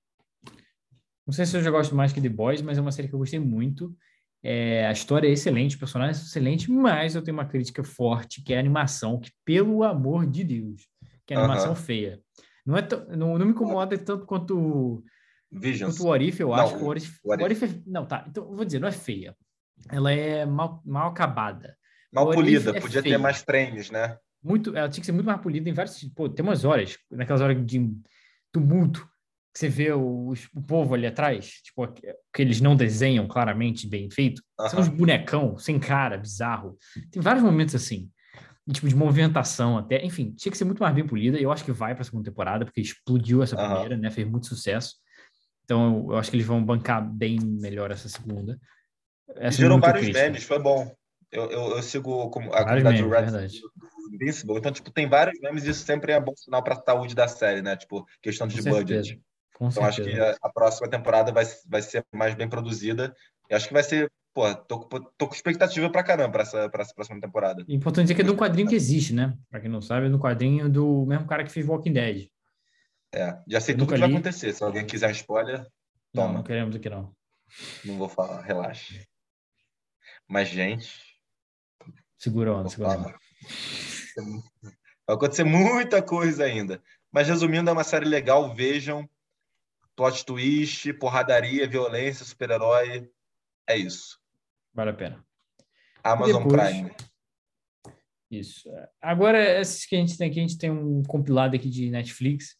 Não 1.26 1.32
sei 1.32 1.46
se 1.46 1.56
eu 1.56 1.62
já 1.62 1.70
gosto 1.70 1.94
mais 1.94 2.12
que 2.12 2.20
The 2.20 2.28
Boys, 2.28 2.62
mas 2.62 2.78
é 2.78 2.80
uma 2.80 2.92
série 2.92 3.08
que 3.08 3.14
eu 3.14 3.18
gostei 3.18 3.38
muito. 3.38 3.94
É, 4.42 4.86
a 4.86 4.92
história 4.92 5.28
é 5.28 5.30
excelente, 5.30 5.76
o 5.76 5.78
personagem 5.78 6.20
é 6.20 6.24
excelente, 6.24 6.70
mas 6.70 7.14
eu 7.14 7.22
tenho 7.22 7.36
uma 7.36 7.46
crítica 7.46 7.84
forte, 7.84 8.42
que 8.42 8.52
é 8.52 8.56
a 8.56 8.60
animação, 8.60 9.20
que, 9.20 9.30
pelo 9.44 9.84
amor 9.84 10.26
de 10.26 10.42
Deus, 10.42 10.88
que 11.24 11.32
é 11.32 11.36
a 11.36 11.40
animação 11.40 11.72
uh 11.72 11.74
-huh. 11.74 11.78
feia. 11.78 12.20
Não, 12.66 12.76
é 12.76 12.86
não, 13.16 13.38
não 13.38 13.46
me 13.46 13.52
incomoda 13.52 13.96
tanto 13.96 14.26
quanto, 14.26 15.04
Visions. 15.50 15.96
quanto 15.96 16.08
o 16.08 16.10
Orif, 16.10 16.40
eu 16.40 16.52
acho. 16.52 16.76
Não, 16.76 16.82
o 16.82 16.88
Orif, 16.88 17.18
o 17.22 17.30
Orif 17.30 17.64
é, 17.64 17.68
não, 17.86 18.04
tá, 18.04 18.24
então 18.28 18.44
eu 18.44 18.56
vou 18.56 18.64
dizer, 18.64 18.80
não 18.80 18.88
é 18.88 18.92
feia. 18.92 19.36
Ela 19.88 20.12
é 20.12 20.44
mal, 20.44 20.82
mal 20.84 21.08
acabada. 21.08 21.76
Mal 22.12 22.30
polida, 22.30 22.70
é 22.70 22.80
podia 22.80 23.00
feia. 23.00 23.14
ter 23.14 23.18
mais 23.18 23.42
frames, 23.42 23.90
né? 23.90 24.18
Muito, 24.42 24.76
ela 24.76 24.88
tinha 24.88 25.00
que 25.00 25.06
ser 25.06 25.12
muito 25.12 25.26
mais 25.26 25.40
polida 25.40 25.70
em 25.70 25.72
vários. 25.72 26.02
Pô, 26.16 26.28
tem 26.28 26.44
umas 26.44 26.64
horas, 26.64 26.98
naquelas 27.10 27.40
horas 27.40 27.64
de 27.64 27.90
tumulto 28.50 29.08
que 29.52 29.58
você 29.58 29.68
vê 29.68 29.92
o, 29.92 30.32
o 30.54 30.62
povo 30.62 30.94
ali 30.94 31.06
atrás, 31.06 31.60
tipo, 31.62 31.86
que 31.88 32.42
eles 32.42 32.60
não 32.60 32.74
desenham 32.74 33.26
claramente 33.28 33.86
bem 33.86 34.10
feito, 34.10 34.42
uhum. 34.58 34.68
são 34.68 34.80
uns 34.80 34.88
bonecão 34.88 35.58
sem 35.58 35.78
cara, 35.78 36.16
bizarro. 36.16 36.78
Tem 37.10 37.20
vários 37.20 37.44
momentos 37.44 37.74
assim, 37.74 38.10
tipo, 38.72 38.88
de 38.88 38.96
movimentação 38.96 39.76
até, 39.76 40.02
enfim, 40.04 40.32
tinha 40.32 40.50
que 40.50 40.56
ser 40.56 40.64
muito 40.64 40.82
mais 40.82 40.94
bem 40.94 41.06
polida, 41.06 41.38
e 41.38 41.42
eu 41.42 41.52
acho 41.52 41.64
que 41.64 41.72
vai 41.72 41.94
para 41.94 42.02
a 42.02 42.04
segunda 42.04 42.30
temporada, 42.30 42.64
porque 42.64 42.80
explodiu 42.80 43.42
essa 43.42 43.60
uhum. 43.60 43.68
primeira, 43.68 43.96
né, 43.96 44.10
fez 44.10 44.26
muito 44.26 44.46
sucesso. 44.46 44.94
Então, 45.64 46.06
eu, 46.06 46.12
eu, 46.12 46.18
acho 46.18 46.30
que 46.30 46.36
eles 46.36 46.46
vão 46.46 46.64
bancar 46.64 47.06
bem 47.06 47.38
melhor 47.40 47.90
essa 47.90 48.08
segunda. 48.08 48.58
Essa 49.36 49.58
gerou 49.58 49.78
vários 49.78 50.04
crítica. 50.04 50.24
memes, 50.24 50.44
foi 50.44 50.58
bom. 50.58 50.90
Eu, 51.30 51.50
eu, 51.50 51.76
eu 51.76 51.82
sigo 51.82 52.28
como 52.30 52.52
a 52.52 52.64
comunidade 52.64 53.02
memes, 53.02 53.32
do 53.32 53.36
Red 53.38 54.14
Invincible. 54.14 54.56
Então, 54.58 54.72
tipo, 54.72 54.90
tem 54.90 55.08
vários 55.08 55.38
memes 55.40 55.64
e 55.64 55.70
isso 55.70 55.84
sempre 55.84 56.12
é 56.12 56.20
bom 56.20 56.34
sinal 56.36 56.62
para 56.62 56.74
a 56.74 56.82
saúde 56.82 57.14
da 57.14 57.26
série, 57.26 57.62
né? 57.62 57.76
Tipo, 57.76 58.06
questão 58.20 58.46
de 58.46 58.62
Com 58.62 58.70
budget. 58.70 59.18
Com 59.62 59.68
então 59.68 59.92
certeza. 59.92 60.10
acho 60.10 60.38
que 60.38 60.44
a, 60.44 60.48
a, 60.48 60.52
próxima 60.52 60.88
temporada 60.88 61.30
vai, 61.30 61.44
vai 61.68 61.80
ser 61.80 62.04
mais 62.12 62.34
bem 62.34 62.48
produzida. 62.48 63.14
E 63.48 63.54
acho 63.54 63.68
que 63.68 63.72
vai 63.72 63.84
ser. 63.84 64.10
Pô, 64.34 64.52
tô, 64.54 64.78
tô 65.16 65.28
com 65.28 65.34
expectativa 65.34 65.88
pra 65.88 66.02
caramba 66.02 66.32
pra 66.32 66.42
essa, 66.42 66.68
pra 66.68 66.82
essa 66.82 66.92
próxima 66.92 67.20
temporada. 67.20 67.64
Importante 67.68 68.06
dizer 68.06 68.14
que 68.16 68.28
é 68.28 68.32
um 68.32 68.36
quadrinho 68.36 68.68
que 68.68 68.74
existe, 68.74 69.14
né? 69.14 69.36
Pra 69.48 69.60
quem 69.60 69.70
não 69.70 69.80
sabe, 69.80 70.06
é 70.06 70.08
do 70.08 70.18
quadrinho 70.18 70.68
do 70.68 71.04
mesmo 71.06 71.26
cara 71.26 71.44
que 71.44 71.52
fez 71.52 71.66
Walking 71.66 71.92
Dead. 71.92 72.28
É, 73.14 73.38
já 73.46 73.60
sei 73.60 73.74
tudo 73.74 73.84
o 73.84 73.92
que 73.92 74.00
vai 74.00 74.10
acontecer. 74.10 74.52
Se 74.52 74.64
alguém 74.64 74.86
quiser 74.86 75.08
um 75.08 75.12
spoiler, 75.12 75.64
toma. 76.12 76.28
Não, 76.28 76.34
não 76.34 76.42
queremos 76.42 76.74
aqui 76.74 76.88
não. 76.88 77.14
Não 77.84 77.98
vou 77.98 78.08
falar, 78.08 78.40
relaxa. 78.40 78.94
Mas, 80.26 80.48
gente. 80.48 80.90
Segura 82.18 82.54
onda, 82.54 82.68
segura 82.68 82.98
onda. 82.98 83.14
Vai 85.06 85.16
acontecer 85.16 85.44
muita 85.44 86.02
coisa 86.02 86.44
ainda. 86.44 86.82
Mas 87.12 87.28
resumindo, 87.28 87.68
é 87.68 87.72
uma 87.72 87.84
série 87.84 88.06
legal, 88.06 88.54
vejam. 88.54 89.08
Plot 90.02 90.24
twist, 90.26 90.92
porradaria, 90.94 91.64
violência, 91.68 92.24
super-herói. 92.24 93.08
É 93.68 93.76
isso. 93.76 94.18
Vale 94.74 94.90
a 94.90 94.94
pena. 94.94 95.24
Amazon 96.02 96.42
Depois, 96.42 96.70
Prime. 96.70 96.90
Isso. 98.28 98.68
Agora, 99.00 99.38
esses 99.60 99.86
que 99.86 99.94
a 99.94 100.00
gente 100.00 100.18
tem 100.18 100.28
aqui, 100.28 100.40
a 100.40 100.42
gente 100.42 100.58
tem 100.58 100.72
um 100.72 101.04
compilado 101.04 101.54
aqui 101.54 101.70
de 101.70 101.88
Netflix. 101.88 102.56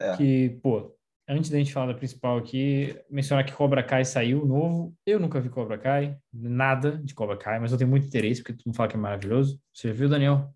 É. 0.00 0.16
Que, 0.16 0.50
pô, 0.62 0.96
antes 1.28 1.50
da 1.50 1.58
gente 1.58 1.72
falar 1.72 1.86
da 1.92 1.98
principal 1.98 2.38
aqui, 2.38 2.96
mencionar 3.10 3.44
que 3.44 3.52
Cobra 3.52 3.82
Kai 3.82 4.04
saiu 4.04 4.46
novo. 4.46 4.94
Eu 5.04 5.18
nunca 5.18 5.40
vi 5.40 5.48
Cobra 5.48 5.76
Kai, 5.76 6.16
nada 6.32 6.96
de 6.96 7.12
Cobra 7.12 7.36
Kai, 7.36 7.58
mas 7.58 7.72
eu 7.72 7.78
tenho 7.78 7.90
muito 7.90 8.06
interesse, 8.06 8.40
porque 8.40 8.62
tu 8.62 8.68
me 8.68 8.76
fala 8.76 8.88
que 8.88 8.94
é 8.94 9.00
maravilhoso. 9.00 9.60
Você 9.74 9.88
já 9.88 9.94
viu, 9.94 10.08
Daniel? 10.08 10.54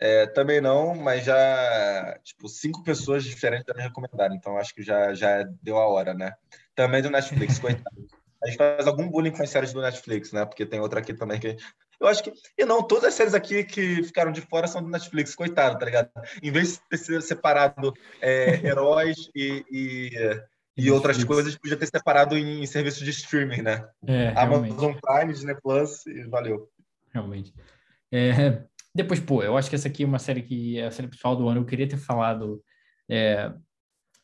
É, 0.00 0.26
também 0.26 0.62
não, 0.62 0.94
mas 0.94 1.24
já, 1.24 2.18
tipo, 2.24 2.48
cinco 2.48 2.82
pessoas 2.82 3.22
diferentes 3.22 3.66
já 3.68 3.74
me 3.74 3.82
recomendaram, 3.82 4.34
então 4.34 4.56
acho 4.56 4.74
que 4.74 4.82
já, 4.82 5.12
já 5.12 5.44
deu 5.62 5.76
a 5.76 5.86
hora, 5.86 6.14
né? 6.14 6.32
Também 6.74 7.02
do 7.02 7.10
Netflix, 7.10 7.58
coitado. 7.58 8.06
A 8.42 8.46
gente 8.46 8.56
faz 8.56 8.86
algum 8.86 9.06
bullying 9.10 9.32
com 9.32 9.42
as 9.42 9.50
séries 9.50 9.74
do 9.74 9.82
Netflix, 9.82 10.32
né? 10.32 10.46
Porque 10.46 10.64
tem 10.64 10.80
outra 10.80 11.00
aqui 11.00 11.12
também 11.12 11.38
que. 11.38 11.54
Eu 12.00 12.06
acho 12.06 12.24
que. 12.24 12.32
E 12.56 12.64
não, 12.64 12.82
todas 12.82 13.04
as 13.04 13.14
séries 13.14 13.34
aqui 13.34 13.62
que 13.62 14.02
ficaram 14.02 14.32
de 14.32 14.40
fora 14.40 14.66
são 14.66 14.82
do 14.82 14.88
Netflix, 14.88 15.34
coitado, 15.34 15.78
tá 15.78 15.84
ligado? 15.84 16.08
Em 16.42 16.50
vez 16.50 16.80
de 16.90 16.98
ter 16.98 17.20
separado 17.20 17.92
é, 18.22 18.66
heróis 18.66 19.28
e, 19.34 19.62
e, 19.70 20.10
e 20.74 20.90
outras 20.90 21.22
coisas, 21.22 21.58
podia 21.58 21.76
ter 21.76 21.86
separado 21.86 22.38
em, 22.38 22.62
em 22.62 22.66
serviço 22.66 23.04
de 23.04 23.10
streaming, 23.10 23.60
né? 23.60 23.86
É, 24.06 24.28
Amazon 24.34 24.94
Prime, 24.94 25.34
Disney 25.34 25.56
Plus, 25.62 26.06
e 26.06 26.22
valeu. 26.24 26.70
Realmente. 27.12 27.52
É, 28.10 28.62
depois, 28.94 29.20
pô, 29.20 29.42
eu 29.42 29.56
acho 29.56 29.68
que 29.68 29.76
essa 29.76 29.88
aqui 29.88 30.02
é 30.02 30.06
uma 30.06 30.18
série 30.18 30.42
que 30.42 30.78
é 30.78 30.86
a 30.86 30.90
série 30.90 31.08
principal 31.08 31.36
do 31.36 31.48
ano. 31.48 31.60
Eu 31.60 31.64
queria 31.64 31.88
ter 31.88 31.96
falado 31.96 32.62
é, 33.08 33.52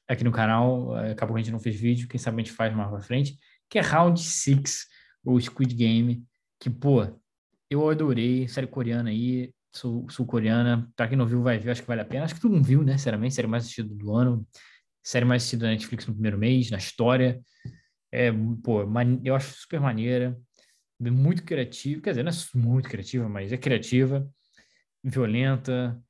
aqui 0.09 0.25
no 0.25 0.33
canal, 0.33 0.97
é, 0.99 1.13
acabou 1.13 1.35
que 1.35 1.41
a 1.41 1.45
gente 1.45 1.53
não 1.53 1.61
fez 1.61 1.77
vídeo, 1.77 2.09
quem 2.09 2.19
sabe 2.19 2.41
a 2.41 2.45
gente 2.45 2.55
faz 2.55 2.75
mais 2.75 2.91
pra 2.91 3.01
frente, 3.01 3.39
que 3.71 3.79
é 3.79 3.83
Round 3.83 4.21
6, 4.21 4.87
ou 5.25 5.41
Squid 5.41 5.75
Game, 5.75 6.25
que, 6.61 6.69
pô, 6.71 7.07
eu 7.71 7.89
adorei, 7.89 8.49
série 8.49 8.67
coreana 8.67 9.11
aí, 9.11 9.53
sul-coreana, 9.73 10.91
pra 10.97 11.09
quem 11.09 11.19
não 11.19 11.27
viu, 11.27 11.43
vai 11.43 11.59
ver, 11.59 11.71
acho 11.71 11.83
que 11.83 11.89
vale 11.89 12.01
a 12.01 12.05
pena. 12.05 12.25
Acho 12.25 12.35
que 12.35 12.41
todo 12.41 12.53
mundo 12.53 12.65
viu, 12.65 12.83
né, 12.83 12.97
sinceramente, 12.97 13.35
série 13.35 13.49
mais 13.49 13.65
assistida 13.65 13.93
do 13.95 14.15
ano, 14.15 14.47
série 15.03 15.25
mais 15.25 15.43
assistida 15.43 15.67
da 15.67 15.73
Netflix 15.73 16.07
no 16.07 16.15
primeiro 16.15 16.39
mês, 16.39 16.71
na 16.71 16.79
história. 16.79 17.41
É, 18.11 18.31
pô, 18.63 18.83
eu 19.25 19.35
acho 19.35 19.55
super 19.61 19.81
maneira, 19.81 20.37
muito 20.99 21.45
criativa, 21.45 22.01
quer 22.01 22.11
dizer, 22.11 22.23
não 22.23 22.33
é 22.33 22.35
muito 22.55 22.89
criativa, 22.89 23.29
mas 23.29 23.53
é 23.53 23.57
criativa 23.57 24.27
violenta. 25.11 26.01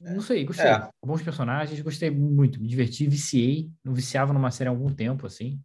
Não 0.00 0.20
sei, 0.22 0.44
gostei. 0.44 0.66
É. 0.66 0.88
Bons 1.04 1.22
personagens, 1.22 1.80
gostei 1.80 2.10
muito, 2.10 2.60
me 2.60 2.68
diverti, 2.68 3.06
viciei. 3.06 3.70
Não 3.84 3.92
viciava 3.92 4.32
numa 4.32 4.50
série 4.50 4.68
há 4.68 4.72
algum 4.72 4.92
tempo, 4.94 5.26
assim. 5.26 5.60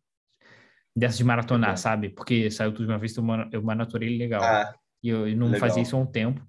Dessa 0.95 1.17
de 1.17 1.23
maratonar, 1.23 1.73
é. 1.73 1.75
sabe? 1.77 2.09
Porque 2.09 2.49
saiu 2.51 2.73
tudo 2.73 2.85
de 2.85 2.91
uma 2.91 2.97
vez, 2.97 3.15
eu 3.51 3.63
maratonei 3.63 4.17
legal. 4.17 4.43
Ah, 4.43 4.75
e 5.01 5.09
eu, 5.09 5.27
eu 5.27 5.37
não 5.37 5.47
legal. 5.47 5.61
fazia 5.61 5.83
isso 5.83 5.95
há 5.95 5.99
um 5.99 6.05
tempo. 6.05 6.45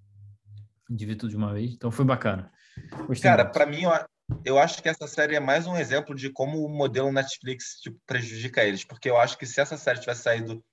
De 0.89 1.05
ver 1.05 1.17
tudo 1.17 1.31
de 1.31 1.37
uma 1.37 1.53
vez. 1.53 1.73
Então 1.73 1.91
foi 1.91 2.05
bacana. 2.05 2.51
Gostei 3.07 3.29
Cara, 3.29 3.45
para 3.45 3.67
mim, 3.67 3.83
eu, 3.83 3.91
eu 4.45 4.59
acho 4.59 4.81
que 4.83 4.89
essa 4.89 5.07
série 5.09 5.35
é 5.35 5.41
mais 5.41 5.67
um 5.67 5.77
exemplo 5.77 6.15
de 6.15 6.31
como 6.31 6.65
o 6.65 6.69
modelo 6.69 7.13
Netflix 7.13 7.81
tipo, 7.81 7.99
prejudica 8.07 8.65
eles. 8.65 8.85
Porque 8.85 9.11
eu 9.11 9.19
acho 9.19 9.37
que 9.37 9.47
se 9.47 9.61
essa 9.61 9.77
série 9.77 10.01
tivesse 10.01 10.23
saído 10.23 10.65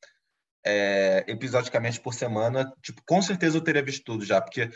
é, 0.66 1.24
episodicamente 1.28 2.00
por 2.00 2.14
semana, 2.14 2.74
tipo, 2.82 3.02
com 3.06 3.22
certeza 3.22 3.58
eu 3.58 3.62
teria 3.62 3.84
visto 3.84 4.04
tudo 4.04 4.24
já, 4.24 4.42
porque 4.42 4.70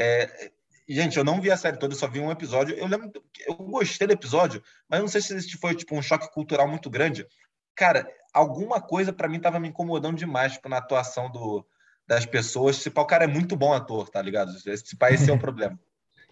é, 0.00 0.50
gente, 0.88 1.16
eu 1.16 1.24
não 1.24 1.40
vi 1.40 1.50
a 1.50 1.56
série 1.56 1.78
toda, 1.78 1.94
eu 1.94 1.98
só 1.98 2.08
vi 2.08 2.20
um 2.20 2.30
episódio. 2.30 2.74
Eu 2.76 2.86
lembro, 2.86 3.10
eu 3.46 3.54
gostei 3.54 4.06
do 4.06 4.12
episódio, 4.12 4.62
mas 4.88 5.00
não 5.00 5.08
sei 5.08 5.20
se 5.20 5.36
esse 5.36 5.56
foi 5.56 5.74
tipo 5.74 5.96
um 5.96 6.02
choque 6.02 6.30
cultural 6.32 6.68
muito 6.68 6.90
grande. 6.90 7.26
Cara, 7.74 8.06
alguma 8.32 8.80
coisa 8.80 9.12
para 9.12 9.28
mim 9.28 9.40
tava 9.40 9.58
me 9.58 9.68
incomodando 9.68 10.16
demais 10.16 10.52
tipo, 10.52 10.68
na 10.68 10.78
atuação 10.78 11.30
do, 11.30 11.66
das 12.06 12.26
pessoas. 12.26 12.82
Tipo, 12.82 13.00
o 13.00 13.06
cara 13.06 13.24
é 13.24 13.28
muito 13.28 13.56
bom 13.56 13.72
ator, 13.72 14.08
tá 14.08 14.20
ligado? 14.20 14.54
Esse, 14.66 14.70
esse 14.70 15.30
é 15.30 15.32
o 15.32 15.38
problema. 15.40 15.78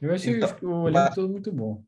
eu 0.01 0.15
achei 0.15 0.37
então, 0.37 0.49
o 0.63 0.89
elenco 0.89 1.07
mas... 1.07 1.15
todo 1.15 1.29
muito 1.29 1.53
bom. 1.53 1.83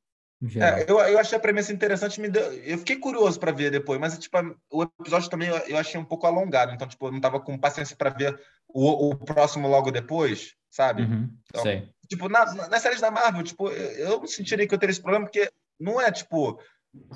É, 0.57 0.85
eu, 0.89 0.99
eu 1.01 1.19
achei 1.19 1.39
a 1.39 1.41
premissa 1.41 1.73
interessante, 1.73 2.21
me 2.21 2.29
deu, 2.29 2.43
eu 2.65 2.79
fiquei 2.79 2.97
curioso 2.97 3.41
para 3.41 3.53
ver 3.53 3.71
depois, 3.71 3.99
mas 3.99 4.19
tipo, 4.19 4.37
o 4.71 4.83
episódio 4.83 5.31
também 5.31 5.49
eu, 5.49 5.57
eu 5.57 5.79
achei 5.79 5.99
um 5.99 6.05
pouco 6.05 6.27
alongado, 6.27 6.73
então 6.73 6.87
tipo, 6.87 7.07
eu 7.07 7.13
não 7.13 7.21
tava 7.21 7.41
com 7.41 7.57
paciência 7.57 7.97
para 7.97 8.11
ver 8.11 8.39
o, 8.69 9.11
o 9.11 9.17
próximo 9.17 9.69
logo 9.69 9.91
depois, 9.91 10.55
sabe? 10.71 11.03
Uhum, 11.03 11.31
então, 11.49 11.63
tipo, 12.09 12.29
na, 12.29 12.45
nas 12.69 12.83
séries 12.83 13.01
da 13.01 13.11
Marvel, 13.11 13.43
tipo, 13.43 13.69
eu, 13.71 14.21
eu 14.21 14.27
sentiria 14.27 14.67
que 14.67 14.75
eu 14.75 14.79
teria 14.79 14.93
esse 14.93 15.01
problema, 15.01 15.25
porque 15.25 15.51
não 15.79 16.01
é 16.01 16.11
tipo. 16.11 16.61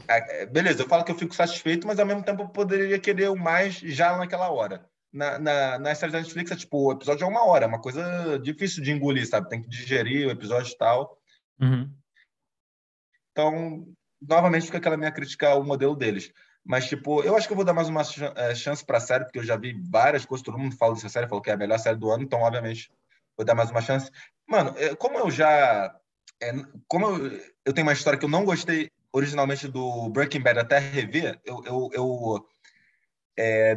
É, 0.08 0.42
é, 0.42 0.46
beleza, 0.46 0.82
eu 0.82 0.88
falo 0.88 1.04
que 1.04 1.12
eu 1.12 1.18
fico 1.18 1.34
satisfeito, 1.34 1.86
mas 1.86 2.00
ao 2.00 2.06
mesmo 2.06 2.24
tempo 2.24 2.42
eu 2.42 2.48
poderia 2.48 2.98
querer 2.98 3.28
o 3.28 3.36
mais 3.36 3.74
já 3.74 4.16
naquela 4.16 4.50
hora. 4.50 4.84
Na, 5.12 5.38
na, 5.38 5.78
nas 5.78 5.98
séries 5.98 6.12
da 6.12 6.20
Netflix, 6.20 6.50
é, 6.50 6.56
tipo, 6.56 6.88
o 6.88 6.92
episódio 6.92 7.24
é 7.24 7.28
uma 7.28 7.46
hora, 7.46 7.64
é 7.64 7.68
uma 7.68 7.80
coisa 7.80 8.38
difícil 8.40 8.82
de 8.82 8.90
engolir, 8.90 9.26
sabe? 9.28 9.48
Tem 9.48 9.62
que 9.62 9.68
digerir 9.68 10.26
o 10.26 10.30
episódio 10.30 10.72
e 10.72 10.76
tal. 10.76 11.16
Uhum. 11.60 11.90
Então, 13.38 13.86
novamente 14.20 14.66
fica 14.66 14.78
aquela 14.78 14.96
minha 14.96 15.12
crítica 15.12 15.50
ao 15.50 15.62
modelo 15.62 15.94
deles. 15.94 16.32
Mas, 16.64 16.88
tipo, 16.88 17.22
eu 17.22 17.36
acho 17.36 17.46
que 17.46 17.52
eu 17.52 17.56
vou 17.56 17.64
dar 17.64 17.72
mais 17.72 17.88
uma 17.88 18.02
é, 18.34 18.52
chance 18.52 18.84
para 18.84 18.98
a 18.98 19.00
série, 19.00 19.24
porque 19.24 19.38
eu 19.38 19.44
já 19.44 19.56
vi 19.56 19.80
várias 19.88 20.26
coisas, 20.26 20.44
todo 20.44 20.58
mundo 20.58 20.76
fala 20.76 20.94
dessa 20.94 21.08
série, 21.08 21.28
falou 21.28 21.40
que 21.40 21.48
é 21.48 21.52
a 21.52 21.56
melhor 21.56 21.78
série 21.78 21.96
do 21.96 22.10
ano, 22.10 22.24
então, 22.24 22.40
obviamente, 22.40 22.90
vou 23.36 23.46
dar 23.46 23.54
mais 23.54 23.70
uma 23.70 23.80
chance. 23.80 24.10
Mano, 24.44 24.74
é, 24.76 24.92
como 24.96 25.20
eu 25.20 25.30
já. 25.30 25.94
É, 26.42 26.52
como 26.88 27.06
eu, 27.06 27.40
eu 27.64 27.72
tenho 27.72 27.86
uma 27.86 27.92
história 27.92 28.18
que 28.18 28.24
eu 28.24 28.28
não 28.28 28.44
gostei 28.44 28.90
originalmente 29.12 29.68
do 29.68 30.08
Breaking 30.08 30.42
Bad 30.42 30.58
até 30.58 30.80
rever, 30.80 31.40
eu, 31.44 31.62
eu, 31.64 31.88
eu 31.92 32.46
é, 33.38 33.76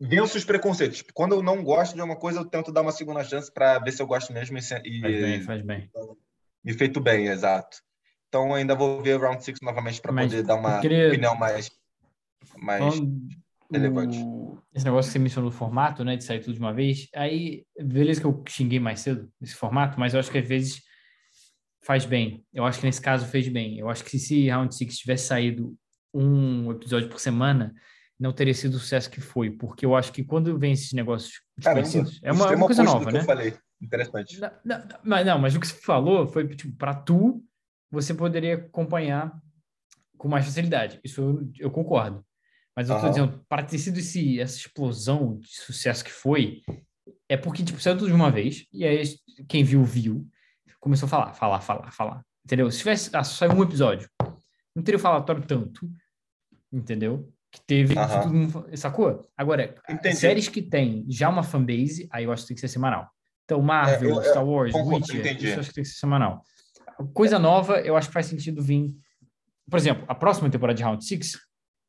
venço 0.00 0.38
os 0.38 0.46
preconceitos. 0.46 0.98
Tipo, 0.98 1.12
quando 1.12 1.34
eu 1.34 1.42
não 1.42 1.62
gosto 1.62 1.94
de 1.94 2.00
uma 2.00 2.16
coisa, 2.16 2.40
eu 2.40 2.46
tento 2.46 2.72
dar 2.72 2.80
uma 2.80 2.90
segunda 2.90 3.22
chance 3.22 3.52
para 3.52 3.78
ver 3.80 3.92
se 3.92 4.02
eu 4.02 4.06
gosto 4.06 4.32
mesmo. 4.32 4.56
E, 4.56 4.62
faz 4.62 5.14
bem, 5.14 5.42
faz 5.42 5.62
bem. 5.62 5.90
Me 6.64 6.72
feito 6.72 7.00
bem, 7.00 7.26
exato. 7.26 7.84
Então 8.34 8.52
ainda 8.52 8.74
vou 8.74 9.00
ver 9.00 9.16
o 9.16 9.20
Round 9.20 9.44
6 9.44 9.60
novamente 9.62 10.02
para 10.02 10.12
poder 10.12 10.42
dar 10.42 10.56
uma 10.56 10.80
queria... 10.80 11.06
opinião 11.06 11.36
mais, 11.36 11.70
mais 12.58 12.82
relevante. 13.72 14.18
O... 14.18 14.58
Esse 14.74 14.84
negócio 14.84 15.08
que 15.08 15.12
você 15.12 15.18
mencionou 15.20 15.52
do 15.52 15.56
formato, 15.56 16.02
né, 16.02 16.16
de 16.16 16.24
sair 16.24 16.40
tudo 16.40 16.54
de 16.54 16.58
uma 16.58 16.74
vez, 16.74 17.06
aí, 17.14 17.64
beleza 17.80 18.20
que 18.20 18.26
eu 18.26 18.42
xinguei 18.48 18.80
mais 18.80 18.98
cedo 18.98 19.30
esse 19.40 19.54
formato, 19.54 20.00
mas 20.00 20.14
eu 20.14 20.18
acho 20.18 20.32
que 20.32 20.38
às 20.38 20.48
vezes 20.48 20.82
faz 21.80 22.04
bem. 22.04 22.44
Eu 22.52 22.64
acho 22.64 22.80
que 22.80 22.86
nesse 22.86 23.00
caso 23.00 23.24
fez 23.24 23.46
bem. 23.46 23.78
Eu 23.78 23.88
acho 23.88 24.02
que 24.02 24.18
se 24.18 24.48
Round 24.48 24.74
6 24.74 24.98
tivesse 24.98 25.28
saído 25.28 25.72
um 26.12 26.72
episódio 26.72 27.08
por 27.08 27.20
semana, 27.20 27.72
não 28.18 28.32
teria 28.32 28.54
sido 28.54 28.74
o 28.74 28.80
sucesso 28.80 29.08
que 29.08 29.20
foi, 29.20 29.52
porque 29.52 29.86
eu 29.86 29.94
acho 29.94 30.12
que 30.12 30.24
quando 30.24 30.58
vem 30.58 30.72
esses 30.72 30.92
negócios 30.92 31.34
desconhecidos, 31.56 32.18
é 32.20 32.32
uma, 32.32 32.50
uma 32.50 32.66
coisa 32.66 32.82
nova, 32.82 33.12
né? 33.12 33.20
eu 33.20 33.24
falei. 33.24 33.54
Interessante. 33.80 34.40
Não, 34.40 34.50
não, 34.64 34.82
mas, 35.04 35.26
não, 35.26 35.38
mas 35.38 35.54
o 35.54 35.60
que 35.60 35.68
você 35.68 35.80
falou 35.80 36.26
foi 36.26 36.48
tipo 36.48 36.76
para 36.76 36.94
tu 36.94 37.40
você 37.94 38.12
poderia 38.12 38.56
acompanhar 38.56 39.32
com 40.18 40.28
mais 40.28 40.44
facilidade. 40.44 41.00
Isso 41.02 41.20
eu, 41.20 41.52
eu 41.58 41.70
concordo. 41.70 42.24
Mas 42.76 42.90
eu 42.90 42.96
estou 42.96 43.08
dizendo, 43.08 43.44
para 43.48 43.62
ter 43.62 43.78
sido 43.78 43.98
esse, 43.98 44.40
essa 44.40 44.56
explosão 44.56 45.38
de 45.38 45.48
sucesso 45.48 46.04
que 46.04 46.10
foi, 46.10 46.62
é 47.28 47.36
porque, 47.36 47.62
tipo, 47.62 47.80
saiu 47.80 47.96
tudo 47.96 48.08
de 48.08 48.14
uma 48.14 48.32
vez, 48.32 48.66
e 48.72 48.84
aí 48.84 49.02
quem 49.48 49.62
viu, 49.62 49.84
viu, 49.84 50.26
começou 50.80 51.06
a 51.06 51.10
falar, 51.10 51.34
falar, 51.34 51.60
falar, 51.60 51.92
falar. 51.92 52.24
Entendeu? 52.44 52.68
Se 52.70 52.78
tivesse 52.78 53.10
ah, 53.14 53.22
só 53.22 53.46
um 53.46 53.62
episódio, 53.62 54.08
não 54.74 54.82
teria 54.82 54.98
falatório 54.98 55.46
tanto, 55.46 55.88
entendeu? 56.72 57.32
Que 57.52 57.60
teve 57.64 57.96
uhum. 57.96 58.08
todo 58.08 58.34
mundo, 58.34 58.76
sacou? 58.76 59.24
Agora, 59.36 59.76
séries 60.12 60.48
que 60.48 60.60
tem 60.60 61.06
já 61.08 61.28
uma 61.28 61.44
fanbase, 61.44 62.08
aí 62.10 62.24
eu 62.24 62.32
acho 62.32 62.42
que 62.42 62.48
tem 62.48 62.54
que 62.56 62.60
ser 62.60 62.68
semanal. 62.68 63.08
Então, 63.44 63.62
Marvel, 63.62 64.20
é, 64.20 64.26
eu, 64.26 64.30
Star 64.30 64.44
Wars, 64.44 64.74
Witcher, 64.74 65.36
isso 65.36 65.46
eu 65.46 65.60
acho 65.60 65.68
que 65.68 65.74
tem 65.74 65.84
que 65.84 65.90
ser 65.90 66.00
semanal 66.00 66.42
coisa 67.12 67.38
nova, 67.38 67.80
eu 67.80 67.96
acho 67.96 68.08
que 68.08 68.14
faz 68.14 68.26
sentido 68.26 68.62
vir. 68.62 68.94
Por 69.70 69.78
exemplo, 69.78 70.04
a 70.06 70.14
próxima 70.14 70.50
temporada 70.50 70.76
de 70.76 70.82
Round 70.82 71.04
6 71.04 71.32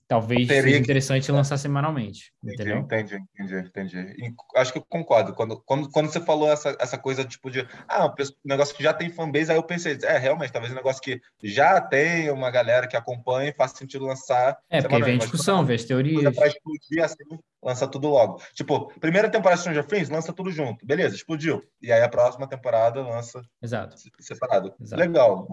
talvez 0.07 0.47
Teria 0.47 0.63
seja 0.63 0.77
interessante 0.77 1.25
que... 1.25 1.31
lançar 1.31 1.57
semanalmente. 1.57 2.31
Entendi, 2.43 2.61
entendeu? 2.61 2.79
entendi, 2.79 3.15
entendi, 3.39 3.67
entendi. 3.67 3.97
E 4.17 4.33
acho 4.55 4.71
que 4.71 4.79
eu 4.79 4.85
concordo. 4.87 5.33
Quando, 5.33 5.61
quando, 5.65 5.89
quando 5.89 6.09
você 6.09 6.19
falou 6.19 6.51
essa, 6.51 6.75
essa 6.79 6.97
coisa 6.97 7.23
tipo 7.23 7.49
de 7.49 7.67
ah, 7.87 8.07
um 8.07 8.49
negócio 8.49 8.75
que 8.75 8.83
já 8.83 8.93
tem 8.93 9.09
fanbase, 9.09 9.51
aí 9.51 9.57
eu 9.57 9.63
pensei, 9.63 9.97
é, 10.03 10.17
realmente, 10.17 10.51
talvez 10.51 10.71
um 10.71 10.75
negócio 10.75 11.01
que 11.01 11.19
já 11.43 11.81
tem 11.81 12.29
uma 12.31 12.51
galera 12.51 12.87
que 12.87 12.97
acompanha 12.97 13.49
e 13.49 13.55
faz 13.55 13.71
sentido 13.71 14.05
lançar. 14.05 14.57
É, 14.69 14.81
porque 14.81 15.03
vem 15.03 15.17
discussão, 15.17 15.65
vê 15.65 15.75
as 15.75 15.83
teorias. 15.83 16.35
Para 16.35 16.47
explodir 16.47 17.03
assim, 17.03 17.23
lança 17.65 17.87
tudo 17.87 18.09
logo. 18.09 18.39
Tipo, 18.53 18.93
primeira 18.99 19.27
temporada 19.27 19.55
de 19.55 19.61
Stranger 19.61 19.85
Things, 19.85 20.09
lança 20.09 20.31
tudo 20.31 20.51
junto. 20.51 20.85
Beleza, 20.85 21.15
explodiu. 21.15 21.63
E 21.81 21.91
aí 21.91 22.01
a 22.01 22.09
próxima 22.09 22.47
temporada 22.47 23.01
lança 23.01 23.41
Exato. 23.61 23.95
separado. 24.19 24.73
Exato. 24.79 25.01
Legal. 25.01 25.47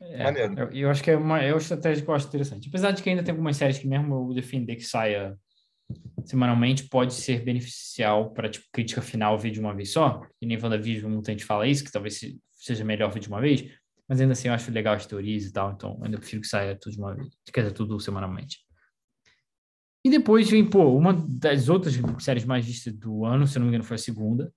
É, 0.00 0.24
Maneiro. 0.24 0.58
Eu, 0.58 0.70
eu, 0.70 0.90
acho 0.90 1.02
que 1.02 1.10
é 1.10 1.16
uma, 1.16 1.40
é 1.40 1.52
uma 1.52 1.58
estratégia 1.58 2.04
que 2.04 2.10
eu 2.10 2.14
acho 2.14 2.26
interessante. 2.28 2.68
Apesar 2.68 2.90
de 2.90 3.02
que 3.02 3.08
ainda 3.08 3.22
tem 3.22 3.32
algumas 3.32 3.56
séries 3.56 3.77
que 3.80 3.88
mesmo 3.88 4.30
eu 4.30 4.34
defender 4.34 4.76
que 4.76 4.84
saia 4.84 5.36
semanalmente 6.24 6.88
pode 6.88 7.14
ser 7.14 7.42
beneficial 7.42 8.30
para 8.32 8.48
tipo, 8.48 8.66
crítica 8.72 9.00
final 9.00 9.38
ver 9.38 9.50
de 9.50 9.60
uma 9.60 9.74
vez 9.74 9.92
só. 9.92 10.22
E 10.40 10.46
nem 10.46 10.58
WandaVision 10.58 11.10
muita 11.10 11.32
gente 11.32 11.44
fala 11.44 11.66
isso, 11.66 11.84
que 11.84 11.90
talvez 11.90 12.20
seja 12.52 12.84
melhor 12.84 13.10
ver 13.10 13.20
de 13.20 13.28
uma 13.28 13.40
vez. 13.40 13.64
Mas 14.08 14.20
ainda 14.20 14.32
assim 14.32 14.48
eu 14.48 14.54
acho 14.54 14.70
legal 14.70 14.94
as 14.94 15.06
teorias 15.06 15.44
e 15.44 15.52
tal, 15.52 15.72
então 15.72 16.00
ainda 16.02 16.18
prefiro 16.18 16.42
que 16.42 16.48
saia 16.48 16.76
tudo 16.78 16.92
de 16.94 16.98
uma 17.00 17.14
vez. 17.14 17.28
Quer 17.52 17.62
dizer, 17.62 17.74
tudo 17.74 18.00
semanalmente. 18.00 18.58
E 20.04 20.10
depois 20.10 20.48
vem, 20.48 20.64
pô, 20.64 20.96
uma 20.96 21.12
das 21.12 21.68
outras 21.68 21.94
séries 22.20 22.44
mais 22.44 22.64
vistas 22.64 22.94
do 22.94 23.24
ano, 23.24 23.46
se 23.46 23.58
não 23.58 23.66
me 23.66 23.70
engano, 23.70 23.84
foi 23.84 23.96
a 23.96 23.98
segunda. 23.98 24.52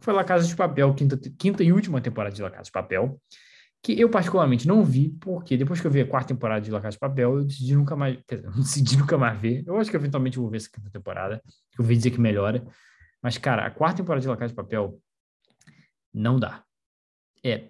Foi 0.00 0.12
La 0.12 0.24
Casa 0.24 0.46
de 0.46 0.54
Papel, 0.54 0.94
quinta, 0.94 1.18
quinta 1.38 1.62
e 1.64 1.72
última 1.72 2.00
temporada 2.00 2.34
de 2.34 2.42
La 2.42 2.50
Casa 2.50 2.64
de 2.64 2.72
Papel. 2.72 3.20
Que 3.82 3.98
eu 4.00 4.08
particularmente 4.08 4.66
não 4.66 4.84
vi, 4.84 5.08
porque 5.20 5.56
depois 5.56 5.80
que 5.80 5.86
eu 5.86 5.90
vi 5.90 6.00
a 6.00 6.06
quarta 6.06 6.34
temporada 6.34 6.60
de 6.60 6.70
La 6.70 6.80
Casa 6.80 6.92
de 6.92 7.00
Papel, 7.00 7.38
eu 7.38 7.44
decidi 7.44 7.74
nunca 7.74 7.96
mais. 7.96 8.18
Quer 8.26 8.36
dizer, 8.36 8.48
eu 8.54 8.54
decidi 8.54 8.96
nunca 8.96 9.18
mais 9.18 9.40
ver. 9.40 9.64
Eu 9.66 9.76
acho 9.76 9.90
que 9.90 9.96
eventualmente 9.96 10.36
eu 10.36 10.42
vou 10.42 10.50
ver 10.50 10.58
essa 10.58 10.70
quinta 10.70 10.90
temporada. 10.90 11.42
Eu 11.76 11.82
ouvi 11.82 11.96
dizer 11.96 12.10
que 12.10 12.20
melhora. 12.20 12.64
Mas, 13.20 13.38
cara, 13.38 13.66
a 13.66 13.70
quarta 13.70 13.98
temporada 13.98 14.20
de 14.20 14.28
La 14.28 14.36
Casa 14.36 14.50
de 14.50 14.56
Papel 14.56 15.00
não 16.14 16.38
dá. 16.38 16.64
É 17.42 17.68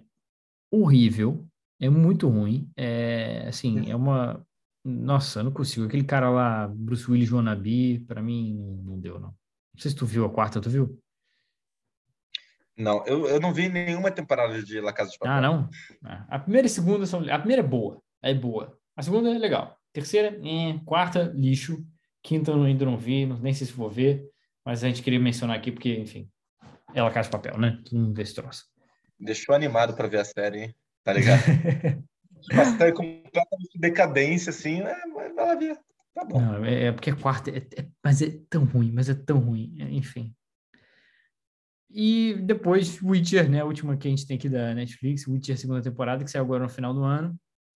horrível. 0.71 1.47
É 1.79 1.89
muito 1.89 2.29
ruim. 2.29 2.71
É, 2.77 3.47
assim, 3.47 3.89
é 3.89 3.95
uma 3.95 4.45
nossa, 4.83 5.39
eu 5.39 5.43
não 5.45 5.51
consigo. 5.51 5.85
Aquele 5.85 6.03
cara 6.03 6.29
lá, 6.29 6.67
Bruce 6.67 7.09
Willis 7.09 7.31
Wannabe, 7.31 7.99
pra 7.99 8.21
mim 8.21 8.81
não 8.83 8.99
deu, 8.99 9.19
não. 9.19 9.29
Não 9.29 9.79
sei 9.79 9.91
se 9.91 9.97
tu 9.97 10.05
viu 10.05 10.25
a 10.25 10.29
quarta, 10.29 10.59
tu 10.59 10.69
viu? 10.69 10.99
Não, 12.77 13.05
eu, 13.05 13.27
eu 13.27 13.39
não 13.39 13.53
vi 13.53 13.69
nenhuma 13.69 14.09
temporada 14.09 14.61
de 14.61 14.81
La 14.81 14.93
Casa 14.93 15.11
de 15.11 15.17
Papel. 15.17 15.33
Ah, 15.33 15.41
não? 15.41 15.69
Ah, 16.03 16.25
a 16.29 16.39
primeira 16.39 16.67
e 16.67 16.69
a 16.69 16.73
segunda 16.73 17.05
são... 17.05 17.19
A 17.29 17.37
primeira 17.37 17.61
é 17.61 17.67
boa, 17.67 18.01
é 18.21 18.33
boa. 18.33 18.77
A 18.95 19.03
segunda 19.03 19.29
é 19.29 19.37
legal. 19.37 19.77
Terceira, 19.91 20.39
eh, 20.43 20.79
quarta, 20.85 21.31
lixo. 21.35 21.85
Quinta 22.23 22.51
eu 22.51 22.63
ainda 22.63 22.85
não 22.85 22.97
vi, 22.97 23.25
nem 23.25 23.53
sei 23.53 23.67
se 23.67 23.73
vou 23.73 23.89
ver. 23.89 24.27
Mas 24.65 24.83
a 24.83 24.87
gente 24.87 25.03
queria 25.03 25.19
mencionar 25.19 25.57
aqui 25.57 25.71
porque, 25.71 25.93
enfim, 25.95 26.29
é 26.95 27.01
La 27.01 27.11
Casa 27.11 27.27
de 27.27 27.31
Papel, 27.31 27.57
né? 27.59 27.79
Todo 27.83 27.99
mundo 27.99 28.15
vê 28.15 28.23
esse 28.23 28.33
troço. 28.33 28.65
Deixou 29.19 29.53
animado 29.53 29.93
para 29.93 30.07
ver 30.07 30.19
a 30.19 30.25
série, 30.25 30.59
hein? 30.61 30.75
Tá 31.03 31.13
ligado? 31.13 31.41
Uma 32.51 32.65
série 32.65 32.91
completamente 32.91 33.77
decadência, 33.77 34.49
assim, 34.49 34.81
né? 34.81 34.95
Mas 35.13 35.35
vai 35.35 35.45
lá 35.45 35.55
ver. 35.55 35.77
Tá 36.13 36.23
bom. 36.23 36.39
Não, 36.39 36.65
é, 36.65 36.85
é 36.85 36.91
porque 36.91 37.09
a 37.09 37.15
quarta. 37.15 37.49
É, 37.49 37.57
é, 37.57 37.87
mas 38.03 38.21
é 38.21 38.37
tão 38.49 38.65
ruim, 38.65 38.91
mas 38.91 39.09
é 39.09 39.13
tão 39.13 39.39
ruim. 39.39 39.75
É, 39.79 39.83
enfim. 39.91 40.33
E 41.95 42.33
depois, 42.41 42.99
Witcher, 43.03 43.47
né? 43.47 43.61
A 43.61 43.65
última 43.65 43.95
que 43.95 44.07
a 44.07 44.09
gente 44.09 44.25
tem 44.25 44.35
aqui 44.35 44.49
da 44.49 44.73
Netflix, 44.73 45.27
Witcher 45.27 45.57
segunda 45.57 45.81
temporada, 45.81 46.23
que 46.23 46.31
saiu 46.31 46.43
agora 46.43 46.63
no 46.63 46.69
final 46.69 46.91
do 46.91 47.03
ano. 47.03 47.35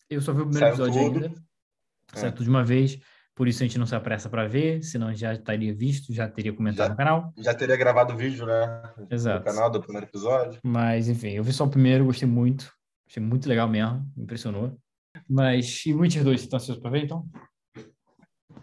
Eu 0.10 0.22
só 0.22 0.34
vi 0.34 0.42
o 0.42 0.50
primeiro 0.50 0.76
saiu 0.76 0.88
episódio 0.88 1.14
tudo. 1.14 1.26
ainda. 1.26 1.42
É. 2.14 2.18
Saiu 2.18 2.32
tudo 2.32 2.44
de 2.46 2.50
uma 2.50 2.64
vez. 2.64 3.00
Por 3.36 3.48
isso 3.48 3.62
a 3.62 3.68
gente 3.68 3.78
não 3.78 3.86
se 3.86 3.94
apressa 3.94 4.28
para 4.28 4.48
ver, 4.48 4.82
senão 4.82 5.14
já 5.14 5.34
estaria 5.34 5.72
visto, 5.72 6.12
já 6.12 6.28
teria 6.28 6.52
comentado 6.52 6.88
já, 6.88 6.90
no 6.90 6.98
canal. 6.98 7.34
Já 7.38 7.54
teria 7.54 7.78
gravado 7.78 8.16
o 8.16 8.18
vídeo, 8.18 8.48
né? 8.48 8.82
Exato. 9.12 9.46
No 9.48 9.54
canal 9.54 9.70
do 9.70 9.80
primeiro 9.80 10.08
episódio. 10.08 10.60
Mas, 10.64 11.08
enfim, 11.08 11.34
eu 11.34 11.44
vi 11.44 11.54
só 11.54 11.66
o 11.66 11.70
primeiro, 11.70 12.06
gostei 12.06 12.28
muito. 12.28 12.74
Achei 13.08 13.22
muito 13.22 13.48
legal 13.48 13.70
mesmo, 13.70 14.12
me 14.18 14.24
impressionou. 14.24 14.76
Mas 15.30 15.86
e 15.86 15.94
Witcher 15.94 16.24
2, 16.24 16.42
você 16.42 16.50
tá 16.50 16.58
ansioso 16.58 16.82
pra 16.82 16.90
ver, 16.90 17.04
então? 17.04 17.30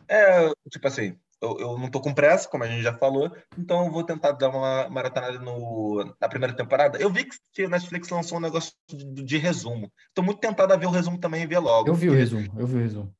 É, 0.09 0.51
tipo 0.69 0.87
assim, 0.89 1.17
eu, 1.45 1.59
eu 1.61 1.79
não 1.79 1.91
tô 1.91 2.01
com 2.01 2.15
pressa, 2.15 2.49
como 2.49 2.65
a 2.65 2.67
gente 2.67 2.83
já 2.83 2.93
falou, 2.95 3.31
então 3.59 3.85
eu 3.85 3.93
vou 3.93 4.05
tentar 4.05 4.33
dar 4.33 4.49
uma 4.49 4.89
maratonada 4.89 5.39
no, 5.39 6.15
na 6.21 6.29
primeira 6.29 6.55
temporada. 6.55 6.99
Eu 6.99 7.11
vi 7.11 7.27
que 7.53 7.63
a 7.63 7.69
Netflix 7.69 8.09
lançou 8.09 8.39
um 8.39 8.41
negócio 8.41 8.73
de, 8.89 9.23
de 9.23 9.37
resumo. 9.39 9.93
Tô 10.15 10.23
muito 10.23 10.41
tentado 10.41 10.73
a 10.73 10.77
ver 10.77 10.87
o 10.87 10.91
resumo 10.91 11.19
também 11.19 11.43
e 11.43 11.47
ver 11.47 11.59
logo. 11.59 11.89
Eu 11.89 11.95
vi 11.95 12.09
o 12.09 12.15
resumo, 12.15 12.51
eu 12.57 12.67
vi 12.67 12.77
o 12.77 12.81
resumo. 12.81 13.15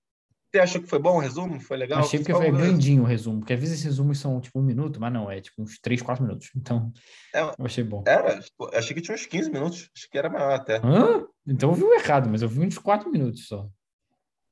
Você 0.51 0.61
achou 0.61 0.81
que 0.81 0.89
foi 0.89 1.01
bom 1.01 1.17
o 1.17 1.19
resumo? 1.19 1.61
Foi 1.61 1.77
legal? 1.77 1.99
Achei 1.99 2.23
que 2.23 2.33
foi 2.33 2.53
grandinho 2.53 3.03
o 3.03 3.07
resumo, 3.07 3.41
porque 3.41 3.55
às 3.55 3.59
vezes 3.59 3.75
esses 3.75 3.87
resumos 3.87 4.21
são 4.21 4.41
tipo 4.41 4.61
um 4.61 4.63
minuto, 4.63 5.01
mas 5.01 5.13
não, 5.13 5.29
é 5.29 5.41
tipo 5.41 5.61
uns 5.61 5.81
3, 5.81 6.01
4 6.01 6.25
minutos. 6.25 6.51
Então, 6.57 6.93
é, 7.35 7.41
eu 7.41 7.67
achei 7.67 7.83
bom. 7.83 8.05
Era? 8.07 8.39
Tipo, 8.41 8.71
achei 8.73 8.95
que 8.95 9.03
tinha 9.03 9.17
uns 9.17 9.27
15 9.27 9.51
minutos. 9.51 9.91
Acho 9.97 10.09
que 10.09 10.17
era 10.17 10.31
maior 10.31 10.53
até. 10.53 10.77
Hã? 10.77 11.27
Então 11.45 11.71
eu 11.71 11.75
vi 11.75 11.83
o 11.83 11.95
errado, 11.95 12.31
mas 12.31 12.41
eu 12.41 12.49
vi 12.49 12.61
uns 12.61 12.79
4 12.79 13.11
minutos 13.11 13.49
só. 13.49 13.69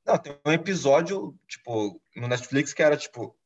Não, 0.04 0.18
tem 0.18 0.36
um 0.44 0.50
episódio, 0.50 1.36
tipo, 1.46 2.00
no 2.16 2.26
Netflix 2.26 2.72
que 2.72 2.82
era, 2.82 2.96
tipo, 2.96 3.36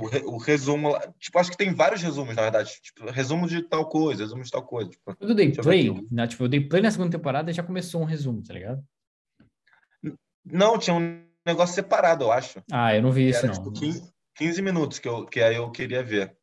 o, 0.00 0.06
re, 0.06 0.22
o 0.24 0.36
resumo. 0.36 0.98
Tipo, 1.18 1.38
acho 1.38 1.50
que 1.50 1.56
tem 1.56 1.72
vários 1.74 2.02
resumos, 2.02 2.34
na 2.34 2.42
verdade. 2.42 2.70
Tipo, 2.82 3.10
resumo 3.10 3.46
de 3.46 3.62
tal 3.62 3.88
coisa, 3.88 4.22
resumo 4.22 4.42
de 4.42 4.50
tal 4.50 4.62
coisa. 4.62 4.90
Tipo, 4.90 5.16
eu 5.20 5.34
dei 5.34 5.52
play, 5.52 6.06
né? 6.10 6.26
Tipo, 6.26 6.44
eu 6.44 6.48
dei 6.48 6.60
play 6.60 6.82
na 6.82 6.90
segunda 6.90 7.10
temporada 7.10 7.50
e 7.50 7.54
já 7.54 7.62
começou 7.62 8.00
um 8.00 8.04
resumo, 8.04 8.42
tá 8.42 8.54
ligado? 8.54 8.82
Não, 10.44 10.78
tinha 10.78 10.94
um 10.94 11.22
negócio 11.46 11.74
separado, 11.74 12.24
eu 12.24 12.32
acho. 12.32 12.62
Ah, 12.70 12.94
eu 12.94 13.02
não 13.02 13.10
vi 13.10 13.28
isso, 13.28 13.40
era, 13.40 13.48
não. 13.48 13.54
Tipo, 13.54 13.72
15, 13.72 14.12
15, 14.34 14.62
minutos 14.62 14.98
que, 14.98 15.08
eu, 15.08 15.26
que 15.26 15.40
aí 15.40 15.56
eu 15.56 15.70
queria 15.70 16.02
ver. 16.02 16.36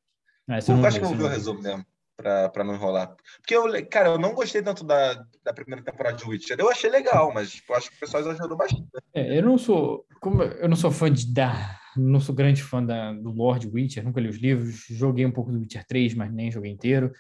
Ah, 0.48 0.60
eu 0.60 0.78
não 0.78 0.86
acho 0.86 1.00
vi, 1.00 1.06
que 1.06 1.14
eu 1.14 1.18
ver 1.18 1.24
o 1.24 1.28
resumo 1.28 1.62
mesmo, 1.62 1.86
pra 2.16 2.64
não 2.64 2.76
enrolar. 2.76 3.16
Porque, 3.38 3.56
eu, 3.56 3.64
cara, 3.88 4.10
eu 4.10 4.18
não 4.18 4.34
gostei 4.34 4.62
tanto 4.62 4.84
da, 4.84 5.14
da 5.44 5.54
primeira 5.54 5.84
temporada 5.84 6.18
de 6.18 6.28
Witcher. 6.28 6.58
Eu 6.60 6.70
achei 6.70 6.90
legal, 6.90 7.34
mas 7.34 7.52
tipo, 7.52 7.74
acho 7.74 7.90
que 7.90 7.98
o 7.98 8.00
pessoal 8.00 8.22
exagerou 8.24 8.58
bastante. 8.58 8.88
É, 9.14 9.38
eu 9.38 9.44
não 9.44 9.58
sou... 9.58 10.06
Como 10.22 10.42
eu 10.44 10.70
não 10.70 10.76
sou 10.76 10.92
fã 10.92 11.12
de... 11.12 11.32
Da, 11.34 11.80
não 11.96 12.20
sou 12.20 12.36
grande 12.36 12.62
fã 12.62 12.84
da, 12.84 13.14
do 13.14 13.32
Lord 13.32 13.68
Witcher, 13.68 14.04
nunca 14.04 14.20
li 14.20 14.30
os 14.30 14.38
livros. 14.38 14.86
Joguei 14.90 15.26
um 15.26 15.32
pouco 15.32 15.52
do 15.52 15.60
Witcher 15.60 15.86
3, 15.88 16.14
mas 16.16 16.32
nem 16.32 16.52
joguei 16.52 16.72
inteiro 16.72 17.12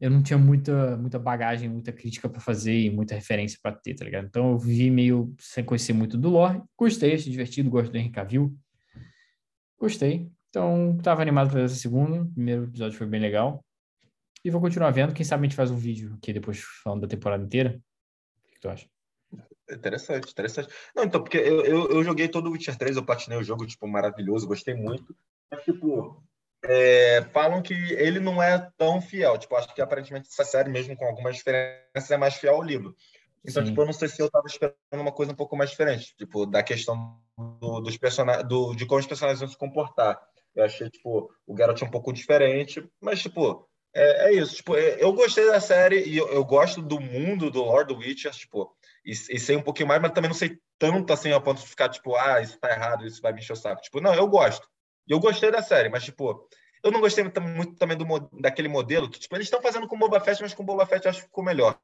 eu 0.00 0.10
não 0.10 0.22
tinha 0.22 0.38
muita, 0.38 0.96
muita 0.96 1.18
bagagem, 1.18 1.68
muita 1.68 1.92
crítica 1.92 2.28
para 2.28 2.40
fazer 2.40 2.78
e 2.78 2.90
muita 2.90 3.14
referência 3.14 3.58
para 3.62 3.74
ter, 3.74 3.94
tá 3.94 4.04
ligado? 4.04 4.26
Então 4.26 4.52
eu 4.52 4.58
vi 4.58 4.90
meio 4.90 5.34
sem 5.38 5.64
conhecer 5.64 5.92
muito 5.92 6.16
do 6.16 6.28
lore. 6.28 6.62
Gostei, 6.76 7.14
achei 7.14 7.30
divertido, 7.30 7.70
gosto 7.70 7.90
do 7.90 7.98
Henry 7.98 8.10
Cavill. 8.10 8.56
Gostei. 9.78 10.30
Então, 10.48 10.96
estava 10.96 11.22
animado 11.22 11.50
para 11.50 11.62
essa 11.62 11.74
segunda. 11.74 12.22
O 12.22 12.32
primeiro 12.32 12.64
episódio 12.64 12.96
foi 12.96 13.06
bem 13.06 13.20
legal. 13.20 13.64
E 14.48 14.50
vou 14.50 14.62
continuar 14.62 14.90
vendo. 14.92 15.12
Quem 15.12 15.26
sabe 15.26 15.42
a 15.42 15.44
gente 15.46 15.56
faz 15.56 15.70
um 15.70 15.76
vídeo 15.76 16.14
aqui 16.16 16.32
depois 16.32 16.58
falando 16.82 17.02
da 17.02 17.06
temporada 17.06 17.44
inteira. 17.44 17.78
O 18.46 18.50
que 18.50 18.58
tu 18.58 18.70
acha? 18.70 18.88
Interessante, 19.70 20.32
interessante. 20.32 20.72
Não, 20.96 21.04
então, 21.04 21.22
porque 21.22 21.36
eu, 21.36 21.62
eu, 21.66 21.90
eu 21.90 22.02
joguei 22.02 22.28
todo 22.28 22.46
o 22.46 22.52
Witcher 22.52 22.74
3, 22.74 22.96
eu 22.96 23.04
platinei 23.04 23.38
o 23.38 23.44
jogo, 23.44 23.66
tipo, 23.66 23.86
maravilhoso, 23.86 24.48
gostei 24.48 24.72
muito. 24.72 25.14
Mas, 25.50 25.64
tipo, 25.64 26.24
é, 26.64 27.20
falam 27.30 27.60
que 27.60 27.74
ele 27.74 28.20
não 28.20 28.42
é 28.42 28.70
tão 28.78 29.02
fiel. 29.02 29.36
Tipo, 29.36 29.54
acho 29.56 29.74
que 29.74 29.82
aparentemente 29.82 30.30
essa 30.32 30.44
série, 30.46 30.70
mesmo 30.70 30.96
com 30.96 31.04
algumas 31.04 31.36
diferenças, 31.36 32.10
é 32.10 32.16
mais 32.16 32.36
fiel 32.36 32.54
ao 32.54 32.62
livro. 32.62 32.96
Então, 33.46 33.62
Sim. 33.62 33.68
tipo, 33.68 33.82
eu 33.82 33.86
não 33.86 33.92
sei 33.92 34.08
se 34.08 34.22
eu 34.22 34.28
estava 34.28 34.46
esperando 34.46 34.74
uma 34.92 35.12
coisa 35.12 35.32
um 35.32 35.36
pouco 35.36 35.58
mais 35.58 35.68
diferente, 35.68 36.16
tipo, 36.16 36.46
da 36.46 36.62
questão 36.62 37.20
do, 37.60 37.80
dos 37.82 37.98
personagens, 37.98 38.48
do, 38.48 38.74
de 38.74 38.86
como 38.86 38.98
os 38.98 39.06
personagens 39.06 39.40
vão 39.40 39.48
se 39.50 39.58
comportar. 39.58 40.18
Eu 40.56 40.64
achei, 40.64 40.88
tipo, 40.88 41.30
o 41.46 41.54
Geralt 41.54 41.82
um 41.82 41.90
pouco 41.90 42.14
diferente, 42.14 42.82
mas, 42.98 43.20
tipo, 43.20 43.67
é, 43.94 44.28
é 44.28 44.32
isso. 44.34 44.56
Tipo, 44.56 44.76
é, 44.76 45.02
eu 45.02 45.12
gostei 45.12 45.46
da 45.46 45.60
série 45.60 46.04
e 46.04 46.16
eu, 46.16 46.28
eu, 46.28 46.44
gosto 46.44 46.80
do 46.82 47.00
mundo 47.00 47.50
do 47.50 47.62
Lord 47.62 47.92
Witcher, 47.94 48.32
tipo, 48.32 48.74
e, 49.04 49.10
e, 49.10 49.38
sei 49.38 49.56
um 49.56 49.62
pouquinho 49.62 49.88
mais, 49.88 50.00
mas 50.00 50.12
também 50.12 50.28
não 50.28 50.36
sei 50.36 50.58
tanto 50.78 51.12
assim 51.12 51.32
a 51.32 51.40
ponto 51.40 51.60
de 51.60 51.66
ficar, 51.66 51.88
tipo, 51.88 52.14
ah, 52.16 52.40
isso 52.40 52.58
tá 52.58 52.70
errado, 52.70 53.06
isso 53.06 53.20
vai 53.20 53.32
me 53.32 53.40
encher 53.40 53.52
o 53.52 53.56
saco. 53.56 53.82
Tipo, 53.82 54.00
não, 54.00 54.14
eu 54.14 54.28
gosto. 54.28 54.66
E 55.06 55.12
eu 55.12 55.18
gostei 55.18 55.50
da 55.50 55.62
série, 55.62 55.88
mas, 55.88 56.04
tipo, 56.04 56.48
eu 56.84 56.90
não 56.92 57.00
gostei 57.00 57.24
muito, 57.24 57.40
muito 57.40 57.74
também 57.76 57.96
do, 57.96 58.04
daquele 58.40 58.68
modelo 58.68 59.10
que, 59.10 59.18
tipo, 59.18 59.34
eles 59.34 59.46
estão 59.46 59.60
fazendo 59.60 59.88
com 59.88 59.96
o 59.96 59.98
Boba 59.98 60.20
Fett, 60.20 60.40
mas 60.42 60.54
com 60.54 60.62
o 60.62 60.66
Boba 60.66 60.86
Fett 60.86 61.04
eu 61.04 61.10
acho 61.10 61.20
que 61.20 61.26
ficou 61.26 61.44
melhor. 61.44 61.78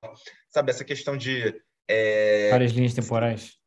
Sabe, 0.51 0.71
essa 0.71 0.85
questão 0.85 1.17
de... 1.17 1.61
É... 1.89 2.51
Várias 2.51 2.73
linhas 2.73 2.95
temporais. 2.95 3.59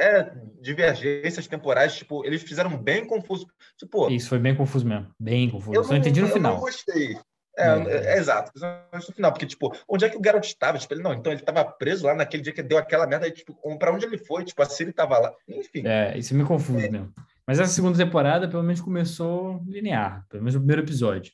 É, 0.00 0.32
divergências 0.62 1.46
temporais, 1.46 1.94
tipo, 1.94 2.24
eles 2.24 2.42
fizeram 2.42 2.74
bem 2.74 3.06
confuso. 3.06 3.46
Tipo, 3.76 4.08
Isso 4.10 4.30
foi 4.30 4.38
bem 4.38 4.54
confuso 4.54 4.86
mesmo, 4.86 5.14
bem 5.20 5.50
confuso. 5.50 5.74
Eu 5.74 5.82
não, 5.82 5.96
entendi 5.96 6.22
no 6.22 6.28
eu 6.28 6.32
final. 6.32 6.52
Eu 6.52 6.56
não 6.56 6.64
gostei. 6.64 7.18
É, 7.60 7.92
é, 7.92 8.14
é, 8.14 8.18
exato, 8.18 8.52
no 8.92 9.14
final, 9.14 9.32
porque, 9.32 9.46
tipo, 9.46 9.74
onde 9.88 10.04
é 10.04 10.08
que 10.08 10.16
o 10.16 10.22
Geralt 10.22 10.44
estava? 10.44 10.78
Tipo, 10.78 10.94
ele, 10.94 11.02
não, 11.02 11.12
então 11.12 11.32
ele 11.32 11.40
estava 11.40 11.64
preso 11.64 12.06
lá 12.06 12.14
naquele 12.14 12.42
dia 12.42 12.52
que 12.52 12.62
deu 12.62 12.78
aquela 12.78 13.06
merda, 13.06 13.26
e, 13.26 13.32
tipo, 13.32 13.54
para 13.78 13.92
onde 13.92 14.06
ele 14.06 14.18
foi? 14.18 14.44
Tipo, 14.44 14.62
a 14.62 14.66
Siri 14.66 14.90
estava 14.90 15.18
lá, 15.18 15.34
enfim. 15.48 15.86
É, 15.86 16.16
isso 16.16 16.34
me 16.34 16.44
confunde 16.44 16.86
é. 16.86 16.90
mesmo. 16.90 17.12
Mas 17.46 17.58
essa 17.58 17.72
segunda 17.72 17.98
temporada, 17.98 18.48
pelo 18.48 18.62
menos, 18.62 18.80
começou 18.80 19.62
linear, 19.66 20.24
pelo 20.28 20.42
menos 20.42 20.54
o 20.54 20.60
primeiro 20.60 20.82
episódio. 20.82 21.32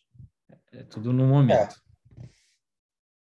É 0.72 0.82
tudo 0.82 1.12
no 1.12 1.26
momento. 1.26 1.76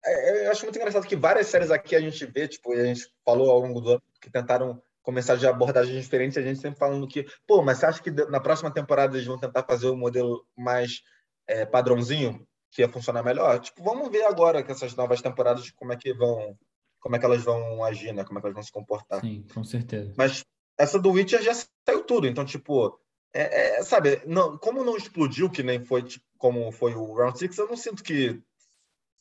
É. 0.05 0.43
é. 0.43 0.47
eu 0.47 0.51
acho 0.51 0.63
muito 0.63 0.77
engraçado 0.77 1.07
que 1.07 1.15
várias 1.15 1.47
séries 1.47 1.71
aqui 1.71 1.95
a 1.95 1.99
gente 1.99 2.25
vê, 2.25 2.47
tipo, 2.47 2.71
a 2.71 2.85
gente 2.85 3.07
falou 3.25 3.49
ao 3.51 3.59
longo 3.59 3.81
do 3.81 3.91
ano 3.91 4.03
que 4.21 4.29
tentaram 4.29 4.81
com 5.03 5.11
mensagem 5.11 5.41
de 5.41 5.47
abordagem 5.47 5.99
diferente, 5.99 6.39
a 6.39 6.41
gente 6.41 6.59
sempre 6.59 6.79
falando 6.79 7.07
que, 7.07 7.25
pô, 7.45 7.61
mas 7.61 7.77
você 7.77 7.85
acha 7.85 8.01
que 8.01 8.09
na 8.09 8.39
próxima 8.39 8.71
temporada 8.71 9.15
eles 9.15 9.27
vão 9.27 9.37
tentar 9.37 9.63
fazer 9.63 9.87
o 9.87 9.93
um 9.93 9.97
modelo 9.97 10.45
mais 10.57 11.01
é, 11.45 11.65
padrãozinho, 11.65 12.47
que 12.73 12.81
ia 12.81 12.89
funcionar 12.89 13.23
melhor? 13.23 13.59
Tipo, 13.59 13.83
vamos 13.83 14.09
ver 14.09 14.23
agora 14.23 14.63
com 14.63 14.71
essas 14.71 14.95
novas 14.95 15.21
temporadas 15.21 15.69
como 15.71 15.93
é 15.93 15.95
que 15.95 16.13
vão, 16.13 16.57
como 16.99 17.15
é 17.15 17.19
que 17.19 17.25
elas 17.25 17.43
vão 17.43 17.83
agir, 17.83 18.13
né? 18.13 18.23
Como 18.23 18.39
é 18.39 18.41
que 18.41 18.47
elas 18.47 18.55
vão 18.55 18.63
se 18.63 18.71
comportar. 18.71 19.21
Sim, 19.21 19.45
com 19.53 19.63
certeza. 19.63 20.13
Mas 20.17 20.43
essa 20.77 20.99
do 20.99 21.11
Witcher 21.11 21.41
já 21.41 21.53
saiu 21.53 22.03
tudo, 22.03 22.27
então, 22.27 22.43
tipo, 22.43 22.99
é, 23.33 23.77
é, 23.77 23.83
sabe, 23.83 24.21
não, 24.25 24.57
como 24.57 24.83
não 24.83 24.97
explodiu, 24.97 25.49
que 25.49 25.61
nem 25.61 25.83
foi 25.83 26.03
tipo, 26.03 26.25
como 26.37 26.71
foi 26.71 26.93
o 26.95 27.13
Round 27.13 27.37
Six, 27.37 27.57
eu 27.57 27.67
não 27.67 27.77
sinto 27.77 28.03
que, 28.03 28.41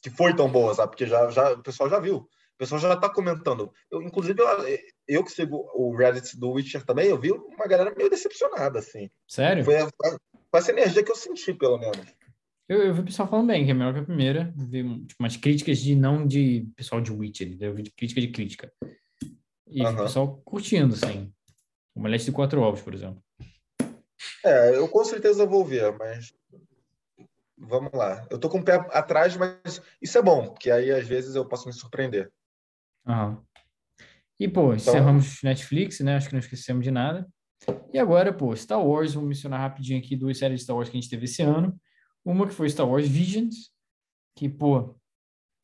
que 0.01 0.11
foi 0.11 0.35
tão 0.35 0.51
boa, 0.51 0.75
sabe? 0.75 0.91
Porque 0.91 1.07
já, 1.07 1.31
já, 1.31 1.53
o 1.53 1.63
pessoal 1.63 1.91
já 1.91 1.99
viu. 2.01 2.17
O 2.17 2.59
pessoal 2.59 2.81
já 2.81 2.95
está 2.95 3.09
comentando. 3.09 3.73
Eu, 3.91 4.03
inclusive, 4.03 4.41
eu, 4.41 4.79
eu, 5.09 5.25
que 5.25 5.31
sigo 5.31 5.69
o 5.75 5.95
Reddit 5.97 6.39
do 6.39 6.51
Witcher 6.53 6.85
também, 6.85 7.09
eu 7.09 7.19
vi 7.19 7.33
uma 7.33 7.67
galera 7.67 7.95
meio 7.97 8.11
decepcionada, 8.11 8.79
assim. 8.79 9.11
Sério? 9.27 9.65
Foi, 9.65 9.75
foi 9.79 10.61
essa 10.61 10.71
energia 10.71 11.03
que 11.03 11.11
eu 11.11 11.17
senti, 11.17 11.53
pelo 11.53 11.79
menos. 11.79 12.07
Eu, 12.69 12.83
eu 12.83 12.95
vi 12.95 13.01
o 13.01 13.05
pessoal 13.05 13.29
falando 13.29 13.49
bem, 13.49 13.65
que 13.65 13.71
é 13.71 13.75
melhor 13.75 13.93
que 13.93 14.01
a 14.01 14.05
primeira. 14.05 14.53
Vi 14.57 14.83
tipo, 15.07 15.23
umas 15.23 15.37
críticas 15.37 15.79
de 15.79 15.95
não 15.95 16.27
de 16.27 16.69
pessoal 16.77 17.01
de 17.01 17.13
Witcher, 17.13 17.57
eu 17.61 17.75
vi 17.75 17.91
crítica 17.91 18.21
de 18.21 18.29
crítica. 18.29 18.73
E 19.69 19.85
o 19.85 19.97
pessoal 19.97 20.41
curtindo, 20.45 20.95
assim. 20.95 21.33
O 21.95 22.07
Leste 22.07 22.27
de 22.27 22.33
Quatro 22.33 22.61
Ovos, 22.61 22.83
por 22.83 22.95
exemplo. 22.95 23.23
É, 24.45 24.77
eu 24.77 24.89
com 24.89 25.05
certeza 25.05 25.47
vou 25.47 25.65
ver, 25.65 25.97
mas 25.97 26.35
vamos 27.59 27.93
lá. 27.93 28.27
Eu 28.31 28.39
tô 28.39 28.49
com 28.49 28.59
o 28.59 28.65
pé 28.65 28.75
atrás, 28.91 29.37
mas 29.37 29.83
isso 30.01 30.19
é 30.19 30.23
bom, 30.23 30.49
porque 30.49 30.71
aí 30.71 30.91
às 30.91 31.07
vezes 31.07 31.35
eu 31.35 31.47
posso 31.47 31.67
me 31.67 31.73
surpreender. 31.73 32.31
Aham. 33.07 33.43
E, 34.39 34.49
pô, 34.49 34.75
então... 34.75 34.77
encerramos 34.77 35.43
Netflix, 35.43 36.01
né? 36.01 36.17
Acho 36.17 36.29
que 36.29 36.35
não 36.35 36.41
esquecemos 36.41 36.85
de 36.85 36.91
nada. 36.91 37.29
E 37.93 37.99
agora, 37.99 38.33
pô, 38.33 38.55
Star 38.57 38.85
Wars, 38.85 39.15
vou 39.15 39.25
mencionar 39.25 39.61
rapidinho 39.61 40.01
aqui 40.01 40.17
duas 40.17 40.39
séries 40.39 40.59
de 40.59 40.65
Star 40.65 40.77
Wars 40.77 40.89
que 40.89 40.97
a 40.97 41.01
gente 41.01 41.11
teve 41.11 41.25
esse 41.25 41.43
ano. 41.43 41.79
Uma 42.25 42.47
que 42.47 42.55
foi 42.55 42.69
Star 42.69 42.89
Wars 42.89 43.09
Visions, 43.09 43.71
que, 44.37 44.49
pô, 44.49 44.95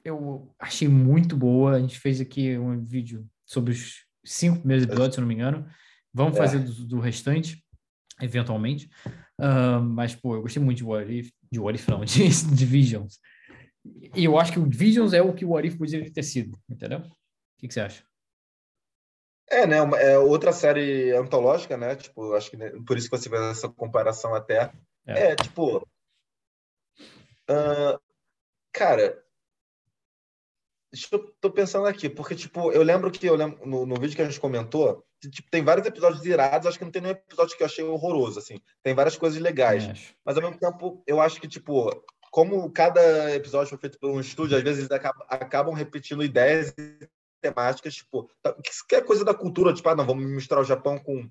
eu 0.05 0.55
achei 0.59 0.89
muito 0.89 1.37
boa. 1.37 1.77
A 1.77 1.81
gente 1.81 1.99
fez 1.99 2.21
aqui 2.21 2.59
um 2.59 2.85
vídeo 2.85 3.27
sobre 3.47 3.73
os 3.73 4.05
cinco 4.25 4.59
primeiros 4.59 4.85
episódios, 4.85 5.15
se 5.15 5.21
eu 5.21 5.23
não 5.23 5.29
me 5.29 5.35
engano. 5.35 5.69
Vamos 6.13 6.37
é. 6.37 6.39
fazer 6.39 6.59
do, 6.59 6.87
do 6.87 7.01
restante 7.01 7.63
eventualmente. 8.21 8.91
Uh, 9.41 9.81
mas, 9.81 10.15
pô, 10.15 10.35
eu 10.35 10.43
gostei 10.43 10.63
muito 10.63 10.79
de 10.79 10.85
What 10.85 11.13
If, 11.13 11.31
de 11.51 11.61
What 11.61 11.79
If 11.79 11.89
não, 11.89 12.03
de, 12.05 12.29
de 12.29 12.67
Visions. 12.67 13.19
E 14.15 14.25
eu 14.25 14.39
acho 14.39 14.53
que 14.53 14.59
o 14.59 14.69
Visions 14.69 15.13
é 15.13 15.23
o 15.23 15.33
que 15.33 15.45
o 15.45 15.51
What 15.51 15.69
If 15.69 15.77
poderia 15.77 16.13
ter 16.13 16.23
sido, 16.23 16.59
entendeu? 16.69 16.99
O 16.99 17.03
que, 17.59 17.69
que 17.69 17.75
você 17.75 17.81
acha? 17.81 18.05
É, 19.51 19.67
né? 19.67 19.77
É 20.03 20.19
outra 20.19 20.53
série 20.53 21.13
antológica, 21.13 21.77
né? 21.77 21.97
Tipo, 21.97 22.35
acho 22.35 22.51
que 22.51 22.57
por 22.83 22.99
isso 22.99 23.09
que 23.09 23.17
você 23.17 23.31
fez 23.31 23.43
essa 23.43 23.69
comparação 23.69 24.35
até. 24.35 24.71
É, 25.07 25.33
é 25.33 25.37
tipo. 25.37 25.87
Uh, 27.51 27.99
cara, 28.73 29.23
eu 31.13 31.35
tô 31.41 31.51
pensando 31.51 31.87
aqui, 31.87 32.09
porque, 32.09 32.35
tipo, 32.35 32.73
eu 32.73 32.83
lembro 32.83 33.11
que 33.11 33.27
eu 33.27 33.35
lembro, 33.35 33.67
no, 33.67 33.85
no 33.85 33.97
vídeo 33.97 34.17
que 34.17 34.23
a 34.23 34.25
gente 34.25 34.41
comentou, 34.41 35.05
tipo, 35.31 35.51
tem 35.51 35.63
vários 35.63 35.87
episódios 35.87 36.25
irados, 36.25 36.67
acho 36.67 36.79
que 36.79 36.85
não 36.85 36.91
tem 36.91 37.03
nenhum 37.03 37.15
episódio 37.15 37.57
que 37.57 37.63
eu 37.63 37.67
achei 37.67 37.85
horroroso, 37.85 38.39
assim. 38.39 38.61
Tem 38.83 38.95
várias 38.95 39.17
coisas 39.17 39.41
legais. 39.41 39.85
É. 39.85 39.95
Mas 40.25 40.37
ao 40.37 40.43
mesmo 40.43 40.59
tempo, 40.59 41.03
eu 41.07 41.21
acho 41.21 41.41
que, 41.41 41.49
tipo, 41.49 41.91
como 42.31 42.71
cada 42.71 43.35
episódio 43.35 43.69
foi 43.69 43.79
feito 43.79 43.99
por 43.99 44.11
um 44.11 44.21
estúdio, 44.21 44.57
às 44.57 44.63
vezes 44.63 44.91
acabam, 44.91 45.27
acabam 45.29 45.75
repetindo 45.75 46.25
ideias 46.25 46.75
e 46.79 47.09
temáticas, 47.41 47.95
tipo, 47.95 48.31
tá, 48.43 48.55
que 48.89 48.95
é 48.95 49.01
coisa 49.01 49.25
da 49.25 49.35
cultura, 49.35 49.75
tipo, 49.75 49.89
ah, 49.89 49.95
não, 49.95 50.07
vamos 50.07 50.25
misturar 50.25 50.63
o 50.63 50.67
Japão 50.67 50.99
com 50.99 51.29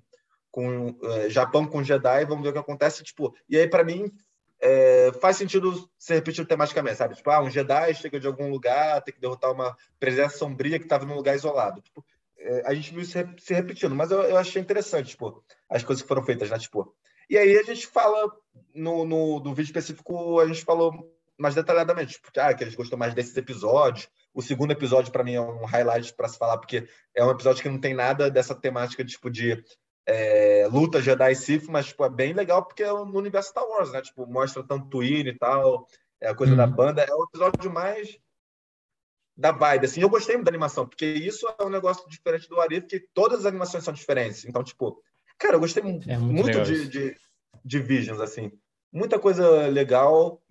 com 0.50 0.86
uh, 0.86 1.28
Japão 1.28 1.66
com 1.66 1.84
Jedi, 1.84 2.24
vamos 2.24 2.42
ver 2.42 2.48
o 2.48 2.52
que 2.52 2.58
acontece, 2.58 3.04
tipo, 3.04 3.34
e 3.48 3.56
aí 3.58 3.68
para 3.68 3.84
mim 3.84 4.10
é, 4.60 5.12
faz 5.20 5.36
sentido 5.36 5.88
ser 5.98 6.14
repetido 6.14 6.46
tematicamente, 6.46 6.96
sabe? 6.96 7.14
Tipo, 7.14 7.30
ah, 7.30 7.42
um 7.42 7.50
Jedi 7.50 7.94
chega 7.94 8.18
de 8.18 8.26
algum 8.26 8.50
lugar, 8.50 9.02
tem 9.02 9.14
que 9.14 9.20
derrotar 9.20 9.52
uma 9.52 9.76
presença 9.98 10.38
sombria 10.38 10.78
que 10.78 10.84
estava 10.84 11.04
num 11.04 11.14
lugar 11.14 11.36
isolado. 11.36 11.80
Tipo, 11.80 12.04
é, 12.38 12.62
a 12.66 12.74
gente 12.74 12.92
viu 12.92 13.02
isso 13.02 13.18
se 13.38 13.54
repetindo, 13.54 13.94
mas 13.94 14.10
eu, 14.10 14.22
eu, 14.22 14.36
achei 14.36 14.60
interessante, 14.60 15.10
tipo, 15.10 15.42
as 15.68 15.82
coisas 15.82 16.02
que 16.02 16.08
foram 16.08 16.24
feitas, 16.24 16.50
né? 16.50 16.58
Tipo, 16.58 16.94
e 17.30 17.36
aí 17.36 17.56
a 17.56 17.62
gente 17.62 17.86
fala, 17.86 18.32
no, 18.74 19.04
no, 19.04 19.40
no 19.40 19.54
vídeo 19.54 19.68
específico, 19.68 20.40
a 20.40 20.46
gente 20.46 20.64
falou 20.64 20.92
mais 21.38 21.54
detalhadamente, 21.54 22.14
tipo, 22.14 22.28
ah, 22.38 22.52
que 22.52 22.64
eles 22.64 22.74
gostam 22.74 22.98
mais 22.98 23.14
desses 23.14 23.36
episódios. 23.36 24.08
O 24.34 24.42
segundo 24.42 24.72
episódio, 24.72 25.12
para 25.12 25.22
mim, 25.22 25.34
é 25.34 25.40
um 25.40 25.64
highlight 25.64 26.12
para 26.14 26.28
se 26.28 26.36
falar, 26.36 26.58
porque 26.58 26.88
é 27.14 27.24
um 27.24 27.30
episódio 27.30 27.62
que 27.62 27.68
não 27.68 27.80
tem 27.80 27.94
nada 27.94 28.30
dessa 28.30 28.54
temática, 28.54 29.04
tipo, 29.04 29.30
de 29.30 29.62
é, 30.08 30.66
luta 30.72 31.02
Jedi 31.02 31.34
Sith, 31.34 31.68
mas 31.68 31.88
tipo, 31.88 32.02
é 32.02 32.08
bem 32.08 32.32
legal 32.32 32.64
porque 32.64 32.82
é 32.82 32.90
no 32.90 33.18
universo 33.18 33.50
Star 33.50 33.68
Wars, 33.68 33.92
né? 33.92 34.00
Tipo, 34.00 34.26
mostra 34.26 34.64
tanto 34.64 34.88
Twin 34.88 35.26
e 35.26 35.34
tal, 35.36 35.86
é 36.18 36.28
a 36.28 36.34
coisa 36.34 36.56
da 36.56 36.64
uhum. 36.64 36.72
banda. 36.72 37.02
É 37.02 37.14
o 37.14 37.24
episódio 37.24 37.70
mais 37.70 38.18
da 39.36 39.52
vibe, 39.52 39.84
assim. 39.84 40.00
Eu 40.00 40.08
gostei 40.08 40.34
muito 40.34 40.46
da 40.46 40.50
animação, 40.50 40.88
porque 40.88 41.04
isso 41.04 41.46
é 41.58 41.62
um 41.62 41.68
negócio 41.68 42.08
diferente 42.08 42.48
do 42.48 42.58
Arif, 42.58 42.86
que 42.86 43.00
todas 43.12 43.40
as 43.40 43.46
animações 43.46 43.84
são 43.84 43.92
diferentes. 43.92 44.46
Então, 44.46 44.64
tipo, 44.64 44.98
cara, 45.38 45.56
eu 45.56 45.60
gostei 45.60 45.82
é 45.82 45.86
muito, 45.86 46.08
muito 46.20 46.62
de, 46.62 46.88
de, 46.88 47.16
de, 47.62 47.78
Visions, 47.78 48.18
assim. 48.18 48.50
Muita 48.90 49.18
coisa 49.18 49.66
legal, 49.66 50.42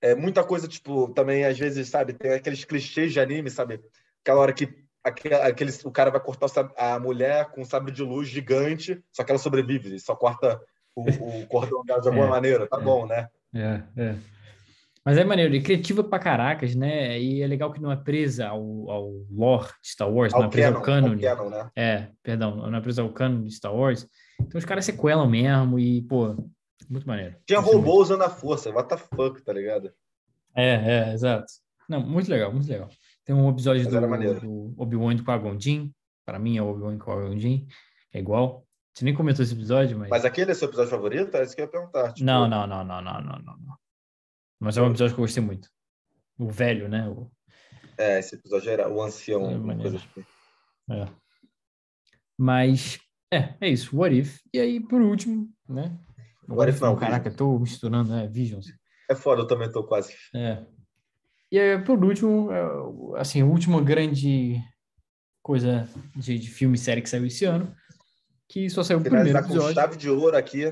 é, 0.00 0.14
muita 0.14 0.42
coisa, 0.42 0.66
tipo, 0.66 1.12
também, 1.12 1.44
às 1.44 1.58
vezes, 1.58 1.86
sabe, 1.86 2.14
tem 2.14 2.32
aqueles 2.32 2.64
clichês 2.64 3.12
de 3.12 3.20
anime, 3.20 3.50
sabe? 3.50 3.78
Aquela 4.22 4.40
hora 4.40 4.54
que 4.54 4.81
aquele, 5.04 5.72
o 5.84 5.90
cara 5.90 6.10
vai 6.10 6.20
cortar 6.20 6.48
a 6.76 6.98
mulher 6.98 7.50
com 7.50 7.62
um 7.62 7.64
sabre 7.64 7.92
de 7.92 8.02
luz 8.02 8.28
gigante, 8.28 9.02
só 9.12 9.24
que 9.24 9.30
ela 9.30 9.38
sobrevive, 9.38 9.98
só 9.98 10.14
corta 10.14 10.60
o, 10.94 11.02
o 11.02 11.46
cordão 11.48 11.82
de 11.82 12.08
alguma 12.08 12.26
é, 12.26 12.30
maneira, 12.30 12.66
tá 12.66 12.78
é, 12.78 12.80
bom, 12.80 13.06
né? 13.06 13.28
É, 13.54 13.82
é. 13.96 14.16
Mas 15.04 15.18
é 15.18 15.24
maneiro, 15.24 15.52
e 15.52 15.60
criativa 15.60 16.04
pra 16.04 16.18
caracas, 16.18 16.76
né? 16.76 17.20
E 17.20 17.42
é 17.42 17.46
legal 17.46 17.72
que 17.72 17.82
não 17.82 17.90
é 17.90 17.96
presa 17.96 18.46
ao, 18.46 18.88
ao 18.88 19.10
lore 19.30 19.68
de 19.82 19.88
Star 19.88 20.08
Wars, 20.08 20.32
ao 20.32 20.40
não 20.40 20.46
é 20.46 20.50
presa 20.50 20.80
canon, 20.80 21.12
ao 21.12 21.18
canon. 21.18 21.50
né? 21.50 21.70
É, 21.74 22.08
perdão, 22.22 22.56
não 22.56 22.78
é 22.78 22.80
presa 22.80 23.02
ao 23.02 23.12
canon 23.12 23.42
de 23.42 23.50
Star 23.52 23.74
Wars. 23.74 24.06
Então 24.40 24.58
os 24.58 24.64
caras 24.64 24.84
sequelam 24.84 25.28
mesmo 25.28 25.76
e, 25.78 26.02
pô, 26.02 26.36
muito 26.88 27.06
maneiro. 27.06 27.34
Tinha 27.44 27.58
robô 27.58 28.00
usando 28.00 28.22
a 28.22 28.30
força, 28.30 28.70
what 28.70 28.88
the 28.88 28.96
fuck, 28.96 29.42
tá 29.42 29.52
ligado? 29.52 29.92
É, 30.54 30.74
é, 30.74 31.12
exato. 31.12 31.46
Não, 31.88 32.00
muito 32.00 32.30
legal, 32.30 32.52
muito 32.52 32.68
legal. 32.68 32.88
Tem 33.24 33.34
um 33.34 33.50
episódio 33.50 33.88
do, 33.88 34.40
do 34.40 34.74
Obi-Wan 34.76 35.22
com 35.22 35.30
a 35.30 35.38
Gondin. 35.38 35.94
Para 36.24 36.38
mim 36.38 36.56
é 36.56 36.62
o 36.62 36.68
Obi-Wan 36.68 36.98
com 36.98 37.12
a 37.12 37.28
Gondin. 37.28 37.66
É 38.12 38.18
igual. 38.18 38.66
Você 38.94 39.04
nem 39.04 39.14
comentou 39.14 39.42
esse 39.42 39.54
episódio, 39.54 39.98
mas. 39.98 40.10
Mas 40.10 40.24
aquele 40.24 40.50
é 40.50 40.54
seu 40.54 40.68
episódio 40.68 40.90
favorito? 40.90 41.34
É 41.36 41.42
isso 41.42 41.54
que 41.54 41.62
eu 41.62 41.66
ia 41.66 41.70
perguntar. 41.70 42.12
Tipo... 42.12 42.26
Não, 42.26 42.48
não, 42.48 42.66
não, 42.66 42.84
não, 42.84 43.00
não, 43.00 43.20
não, 43.20 43.38
não. 43.38 43.76
Mas 44.60 44.76
é 44.76 44.82
um 44.82 44.90
episódio 44.90 45.14
que 45.14 45.20
eu 45.20 45.24
gostei 45.24 45.42
muito. 45.42 45.68
O 46.38 46.50
velho, 46.50 46.88
né? 46.88 47.08
O... 47.08 47.30
É, 47.96 48.18
esse 48.18 48.34
episódio 48.34 48.70
era 48.70 48.88
o 48.88 49.02
ancião. 49.02 49.70
É, 49.70 49.76
coisa 49.76 49.96
assim. 49.96 50.24
é. 50.90 51.08
Mas, 52.38 52.98
é, 53.32 53.54
é 53.60 53.68
isso. 53.68 53.96
What 53.96 54.18
If. 54.18 54.40
E 54.52 54.58
aí, 54.58 54.80
por 54.80 55.00
último, 55.00 55.48
né? 55.68 55.98
What, 56.48 56.58
What 56.58 56.70
If 56.70 56.80
não. 56.80 56.96
Caraca, 56.96 57.30
Vision. 57.30 57.36
tô 57.36 57.58
misturando, 57.58 58.10
né? 58.10 58.26
Visions. 58.26 58.66
É 59.10 59.14
foda, 59.14 59.42
eu 59.42 59.46
também 59.46 59.70
tô 59.70 59.84
quase. 59.84 60.14
É. 60.34 60.64
E 61.52 61.60
aí, 61.60 61.78
por 61.84 62.02
último, 62.02 62.50
é, 62.50 63.20
assim, 63.20 63.42
a 63.42 63.44
última 63.44 63.78
grande 63.82 64.58
coisa 65.42 65.86
de, 66.16 66.38
de 66.38 66.48
filme 66.48 66.76
e 66.76 66.78
série 66.78 67.02
que 67.02 67.10
saiu 67.10 67.26
esse 67.26 67.44
ano, 67.44 67.76
que 68.48 68.70
só 68.70 68.82
saiu 68.82 69.00
o 69.00 69.02
primeiro 69.02 69.36
episódio. 69.36 69.68
Com 69.68 69.74
chave 69.74 69.96
de 69.98 70.08
ouro 70.08 70.34
aqui, 70.34 70.66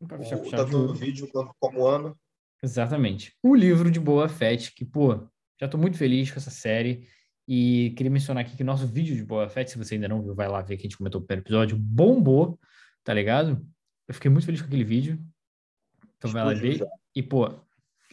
o, 0.00 0.50
tanto 0.50 0.76
no 0.76 0.92
vídeo 0.92 1.28
quanto 1.30 1.54
como 1.60 1.86
ano. 1.86 2.18
Exatamente. 2.60 3.32
O 3.40 3.54
livro 3.54 3.92
de 3.92 4.00
Boa 4.00 4.28
Fett, 4.28 4.74
que, 4.74 4.84
pô, 4.84 5.24
já 5.60 5.68
tô 5.68 5.78
muito 5.78 5.96
feliz 5.96 6.32
com 6.32 6.40
essa 6.40 6.50
série. 6.50 7.06
E 7.46 7.94
queria 7.96 8.10
mencionar 8.10 8.44
aqui 8.44 8.56
que 8.56 8.62
o 8.64 8.66
nosso 8.66 8.88
vídeo 8.88 9.14
de 9.14 9.22
Boa 9.22 9.48
Fett, 9.48 9.70
se 9.70 9.78
você 9.78 9.94
ainda 9.94 10.08
não 10.08 10.20
viu, 10.20 10.34
vai 10.34 10.48
lá 10.48 10.62
ver 10.62 10.76
que 10.76 10.82
a 10.82 10.88
gente 10.88 10.98
comentou 10.98 11.20
o 11.20 11.24
primeiro 11.24 11.46
episódio, 11.46 11.76
bombou, 11.78 12.58
tá 13.04 13.14
ligado? 13.14 13.64
Eu 14.08 14.14
fiquei 14.14 14.32
muito 14.32 14.46
feliz 14.46 14.60
com 14.60 14.66
aquele 14.66 14.82
vídeo. 14.82 15.16
Então 16.16 16.32
vai 16.32 16.44
lá 16.44 16.54
ver. 16.54 16.84
E, 17.14 17.22
pô, 17.22 17.44
a 17.44 17.60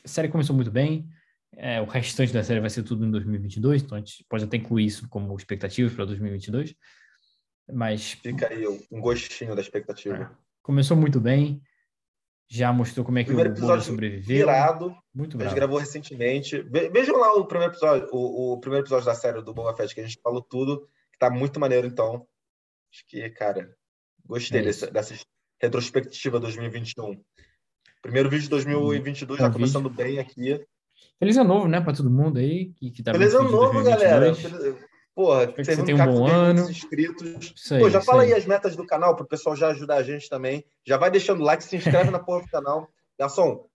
série 0.06 0.28
começou 0.28 0.56
muito 0.56 0.70
bem. 0.70 1.10
É, 1.58 1.82
o 1.82 1.86
restante 1.86 2.32
da 2.32 2.44
série 2.44 2.60
vai 2.60 2.70
ser 2.70 2.84
tudo 2.84 3.06
em 3.06 3.12
2022, 3.12 3.84
então 3.84 3.98
a 3.98 4.00
gente 4.00 4.26
pode 4.30 4.44
até 4.46 4.58
incluir 4.58 4.86
isso 4.86 5.08
como 5.10 5.36
expectativa 5.36 5.94
para 5.94 6.06
2022. 6.06 6.76
Mas. 7.72 8.14
Fica 8.14 8.48
aí 8.48 8.66
um 8.68 9.02
gostinho 9.02 9.56
da 9.56 9.62
expectativa. 9.62 10.16
É, 10.16 10.30
começou 10.62 10.96
muito 10.96 11.20
bem, 11.20 11.62
já 12.50 12.74
mostrou 12.74 13.06
como 13.06 13.18
é 13.18 13.24
que 13.24 13.32
o, 13.32 13.40
o 13.40 13.50
Boba 13.54 13.80
sobreviveu. 13.80 14.38
Virado, 14.38 14.96
muito 15.14 15.38
bem. 15.38 15.48
A 15.48 15.50
gente 15.50 15.58
gravou 15.58 15.78
recentemente. 15.78 16.62
Vejam 16.62 17.18
lá 17.18 17.34
o 17.34 17.46
primeiro 17.46 17.72
episódio, 17.72 18.10
o, 18.12 18.54
o, 18.54 18.60
primeiro 18.60 18.84
episódio 18.84 19.06
da 19.06 19.16
série 19.16 19.42
do 19.42 19.54
Boba 19.54 19.74
Fett, 19.76 19.96
que 19.96 20.02
a 20.02 20.06
gente 20.06 20.20
falou 20.22 20.42
tudo, 20.42 20.86
que 21.14 21.18
tá 21.18 21.30
muito 21.30 21.60
maneiro, 21.60 21.88
então. 21.88 22.28
Acho 22.94 23.08
que, 23.08 23.30
cara, 23.30 23.74
gostei 24.26 24.60
é 24.60 24.64
dessa, 24.64 24.92
dessa 24.92 25.16
retrospectiva 25.62 26.42
2021. 26.42 27.24
Primeiro 28.02 28.30
vídeo 28.30 28.44
de 28.44 28.50
2022, 28.50 29.40
já 29.40 29.50
começando 29.50 29.90
bem 29.90 30.20
aqui. 30.20 30.62
Feliz 31.20 31.38
ano 31.38 31.54
novo, 31.54 31.68
né, 31.68 31.80
para 31.80 31.94
todo 31.94 32.10
mundo 32.10 32.40
aí 32.40 32.72
que, 32.74 32.92
que 32.92 33.04
tá 33.04 33.12
Feliz 33.12 33.34
ano 33.34 33.52
novo, 33.52 33.84
galera. 33.84 34.34
Porra, 35.14 35.48
que 35.48 35.64
você 35.64 35.84
tenha 35.84 36.04
um 36.04 36.14
bom 36.14 36.28
ano. 36.28 36.70
inscritos. 36.70 37.72
Aí, 37.72 37.80
Pô, 37.80 37.90
já 37.90 38.02
fala 38.02 38.24
aí. 38.24 38.34
aí 38.34 38.40
as 38.40 38.46
metas 38.46 38.76
do 38.76 38.86
canal 38.86 39.16
para 39.16 39.26
o 39.26 39.28
pessoal 39.28 39.56
já 39.56 39.68
ajudar 39.70 39.98
a 39.98 40.04
gente 40.04 40.30
também. 40.30 40.64
Já 40.88 40.98
vai 40.98 41.12
deixando 41.12 41.44
like, 41.44 41.64
se 41.64 41.76
inscreve 41.76 42.10
na 42.12 42.20
porra 42.20 42.42
do 42.42 42.48
canal. 42.50 42.88
Garçom, 43.20 43.68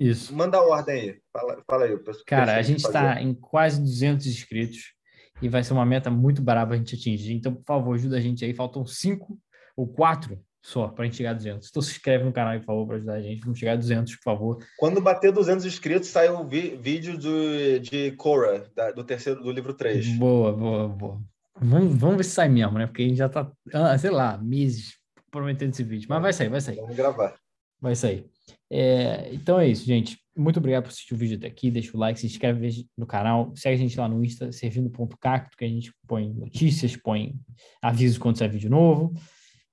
Isso. 0.00 0.34
manda 0.34 0.56
a 0.56 0.62
ordem 0.62 0.94
aí. 0.94 1.20
Fala, 1.32 1.62
fala 1.68 1.84
aí. 1.84 1.98
Cara, 2.26 2.56
a 2.56 2.62
gente 2.62 2.78
está 2.78 3.20
em 3.20 3.34
quase 3.34 3.80
200 3.80 4.26
inscritos 4.26 4.94
e 5.42 5.48
vai 5.48 5.62
ser 5.62 5.74
uma 5.74 5.84
meta 5.84 6.10
muito 6.10 6.40
brava 6.40 6.72
a 6.72 6.76
gente 6.76 6.94
atingir. 6.94 7.34
Então, 7.34 7.54
por 7.54 7.64
favor, 7.64 7.94
ajuda 7.94 8.16
a 8.16 8.20
gente 8.20 8.44
aí. 8.44 8.54
Faltam 8.54 8.86
cinco 8.86 9.38
ou 9.76 9.86
quatro 9.86 10.40
só 10.62 10.86
para 10.88 11.02
a 11.02 11.06
gente 11.06 11.16
chegar 11.16 11.30
a 11.30 11.34
200. 11.34 11.68
Então, 11.68 11.82
se 11.82 11.90
inscreve 11.90 12.24
no 12.24 12.32
canal, 12.32 12.56
por 12.60 12.64
favor, 12.64 12.86
para 12.86 12.96
ajudar 12.96 13.14
a 13.14 13.20
gente. 13.20 13.40
Vamos 13.40 13.58
chegar 13.58 13.72
a 13.72 13.76
200, 13.76 14.14
por 14.16 14.22
favor. 14.22 14.66
Quando 14.78 15.00
bater 15.00 15.32
200 15.32 15.66
inscritos, 15.66 16.08
sai 16.08 16.28
o 16.28 16.44
vi 16.44 16.76
vídeo 16.76 17.18
do, 17.18 17.80
de 17.80 18.12
Cora, 18.12 18.70
da, 18.74 18.92
do 18.92 19.02
terceiro, 19.02 19.42
do 19.42 19.50
livro 19.50 19.74
3. 19.74 20.16
Boa, 20.16 20.52
boa, 20.52 20.88
boa. 20.88 21.20
Vamos, 21.60 21.96
vamos 21.96 22.16
ver 22.16 22.24
se 22.24 22.30
sai 22.30 22.48
mesmo, 22.48 22.78
né? 22.78 22.86
Porque 22.86 23.02
a 23.02 23.06
gente 23.06 23.18
já 23.18 23.28
tá, 23.28 23.50
ah, 23.72 23.98
sei 23.98 24.10
lá, 24.10 24.38
meses 24.38 24.98
prometendo 25.30 25.72
esse 25.72 25.82
vídeo. 25.82 26.06
Mas 26.08 26.22
vai 26.22 26.32
sair, 26.32 26.48
vai 26.48 26.60
sair. 26.60 26.76
Vamos 26.76 26.96
gravar. 26.96 27.34
Vai 27.80 27.96
sair. 27.96 28.26
É, 28.70 29.30
então 29.32 29.58
é 29.58 29.68
isso, 29.68 29.84
gente. 29.84 30.18
Muito 30.34 30.58
obrigado 30.58 30.84
por 30.84 30.90
assistir 30.90 31.12
o 31.12 31.16
vídeo 31.16 31.36
até 31.36 31.46
aqui. 31.46 31.70
Deixa 31.70 31.94
o 31.94 32.00
like, 32.00 32.18
se 32.18 32.26
inscreve 32.26 32.86
no 32.96 33.06
canal. 33.06 33.52
Segue 33.54 33.74
a 33.74 33.78
gente 33.78 33.98
lá 33.98 34.08
no 34.08 34.24
Insta, 34.24 34.50
servindo.cacto, 34.52 35.56
que 35.56 35.64
a 35.64 35.68
gente 35.68 35.92
põe 36.06 36.32
notícias, 36.32 36.96
põe 36.96 37.34
avisos 37.82 38.16
quando 38.16 38.38
sai 38.38 38.48
vídeo 38.48 38.70
novo. 38.70 39.12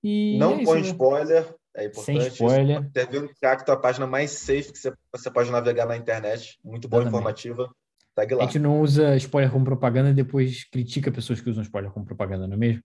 E 0.04 0.38
não 0.38 0.60
é 0.60 0.64
põe 0.64 0.82
isso, 0.82 0.90
né? 0.90 0.92
spoiler, 0.92 1.56
é 1.76 1.86
importante. 1.86 2.22
Sem 2.22 2.28
spoiler. 2.30 2.90
Servindo 2.94 3.30
Cacto, 3.42 3.72
a 3.72 3.78
página 3.78 4.08
mais 4.08 4.32
safe 4.32 4.72
que 4.72 4.80
você, 4.80 4.94
você 5.12 5.32
pode 5.32 5.52
navegar 5.52 5.86
na 5.86 5.98
internet. 5.98 6.58
Muito 6.64 6.88
boa, 6.88 7.04
informativa. 7.04 7.70
Segue 8.18 8.36
lá. 8.36 8.44
A 8.44 8.48
gente 8.48 8.60
não 8.60 8.82
usa 8.82 9.16
spoiler 9.16 9.52
como 9.52 9.66
propaganda 9.66 10.10
e 10.10 10.14
depois 10.14 10.64
critica 10.66 11.12
pessoas 11.12 11.42
que 11.42 11.50
usam 11.50 11.64
spoiler 11.64 11.92
como 11.92 12.06
propaganda, 12.06 12.48
não 12.48 12.56
é 12.56 12.58
mesmo? 12.58 12.84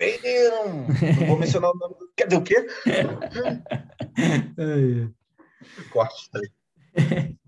Não, 0.00 0.88
não 0.88 1.26
vou 1.26 1.38
mencionar 1.38 1.70
o 1.70 1.76
nome. 1.76 1.94
Quer 2.16 2.26
dizer 2.26 2.38
o 2.38 2.42
quê? 2.42 2.66
Corte. 5.92 6.30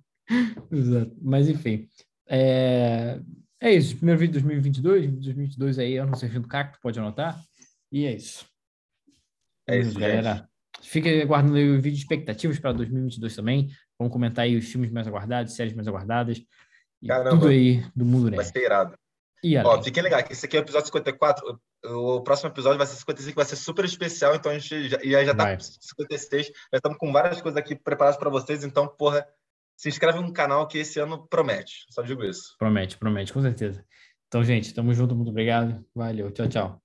Exato. 0.70 1.16
Mas 1.20 1.48
enfim. 1.48 1.88
É... 2.28 3.18
é 3.58 3.72
isso. 3.72 3.96
Primeiro 3.96 4.20
vídeo 4.20 4.34
de 4.34 4.40
2022. 4.40 5.10
2022 5.12 5.78
aí, 5.78 5.94
eu 5.94 6.06
não 6.06 6.14
sei 6.14 6.28
do 6.28 6.46
cacto, 6.46 6.78
pode 6.82 6.98
anotar. 6.98 7.42
E 7.90 8.04
é 8.04 8.14
isso. 8.14 8.51
É 9.72 9.78
isso, 9.78 9.98
galera. 9.98 10.48
Fica 10.82 11.08
aguardando 11.22 11.56
aí 11.56 11.70
o 11.70 11.76
vídeo 11.76 11.92
de 11.92 12.02
expectativas 12.02 12.58
para 12.58 12.72
2022 12.72 13.36
também. 13.36 13.70
Vamos 13.98 14.12
comentar 14.12 14.44
aí 14.44 14.56
os 14.56 14.66
filmes 14.66 14.90
mais 14.90 15.06
aguardados, 15.06 15.54
séries 15.54 15.74
mais 15.74 15.86
aguardadas. 15.86 16.42
E 17.00 17.06
Caramba, 17.06 17.30
tudo 17.30 17.48
aí 17.48 17.84
do 17.94 18.04
mundo 18.04 18.30
né? 18.30 18.36
Vai 18.36 18.44
ser 18.44 18.64
irado. 18.64 18.94
E 19.42 19.56
Ó, 19.58 19.82
fiquem 19.82 20.02
ligados, 20.02 20.30
esse 20.30 20.46
aqui 20.46 20.56
é 20.56 20.60
o 20.60 20.62
episódio 20.62 20.86
54. 20.86 21.60
O 21.84 22.20
próximo 22.20 22.48
episódio 22.48 22.78
vai 22.78 22.86
ser 22.86 22.94
55, 22.94 23.34
vai 23.34 23.44
ser 23.44 23.56
super 23.56 23.84
especial, 23.84 24.36
então 24.36 24.52
a 24.52 24.58
gente 24.58 24.88
já, 24.88 24.98
já, 25.02 25.24
já 25.24 25.34
tá 25.34 25.56
com 25.56 25.62
56. 25.62 26.46
Já 26.46 26.52
estamos 26.74 26.96
com 26.96 27.12
várias 27.12 27.40
coisas 27.40 27.58
aqui 27.58 27.74
preparadas 27.74 28.16
para 28.16 28.30
vocês, 28.30 28.62
então, 28.62 28.86
porra, 28.86 29.26
se 29.76 29.88
inscreve 29.88 30.20
no 30.20 30.32
canal 30.32 30.68
que 30.68 30.78
esse 30.78 31.00
ano 31.00 31.26
promete. 31.26 31.86
Só 31.90 32.02
digo 32.02 32.22
isso. 32.22 32.54
Promete, 32.56 32.96
promete, 32.96 33.32
com 33.32 33.42
certeza. 33.42 33.84
Então, 34.28 34.44
gente, 34.44 34.72
tamo 34.72 34.94
junto, 34.94 35.16
muito 35.16 35.30
obrigado. 35.30 35.84
Valeu, 35.92 36.30
tchau, 36.30 36.48
tchau. 36.48 36.80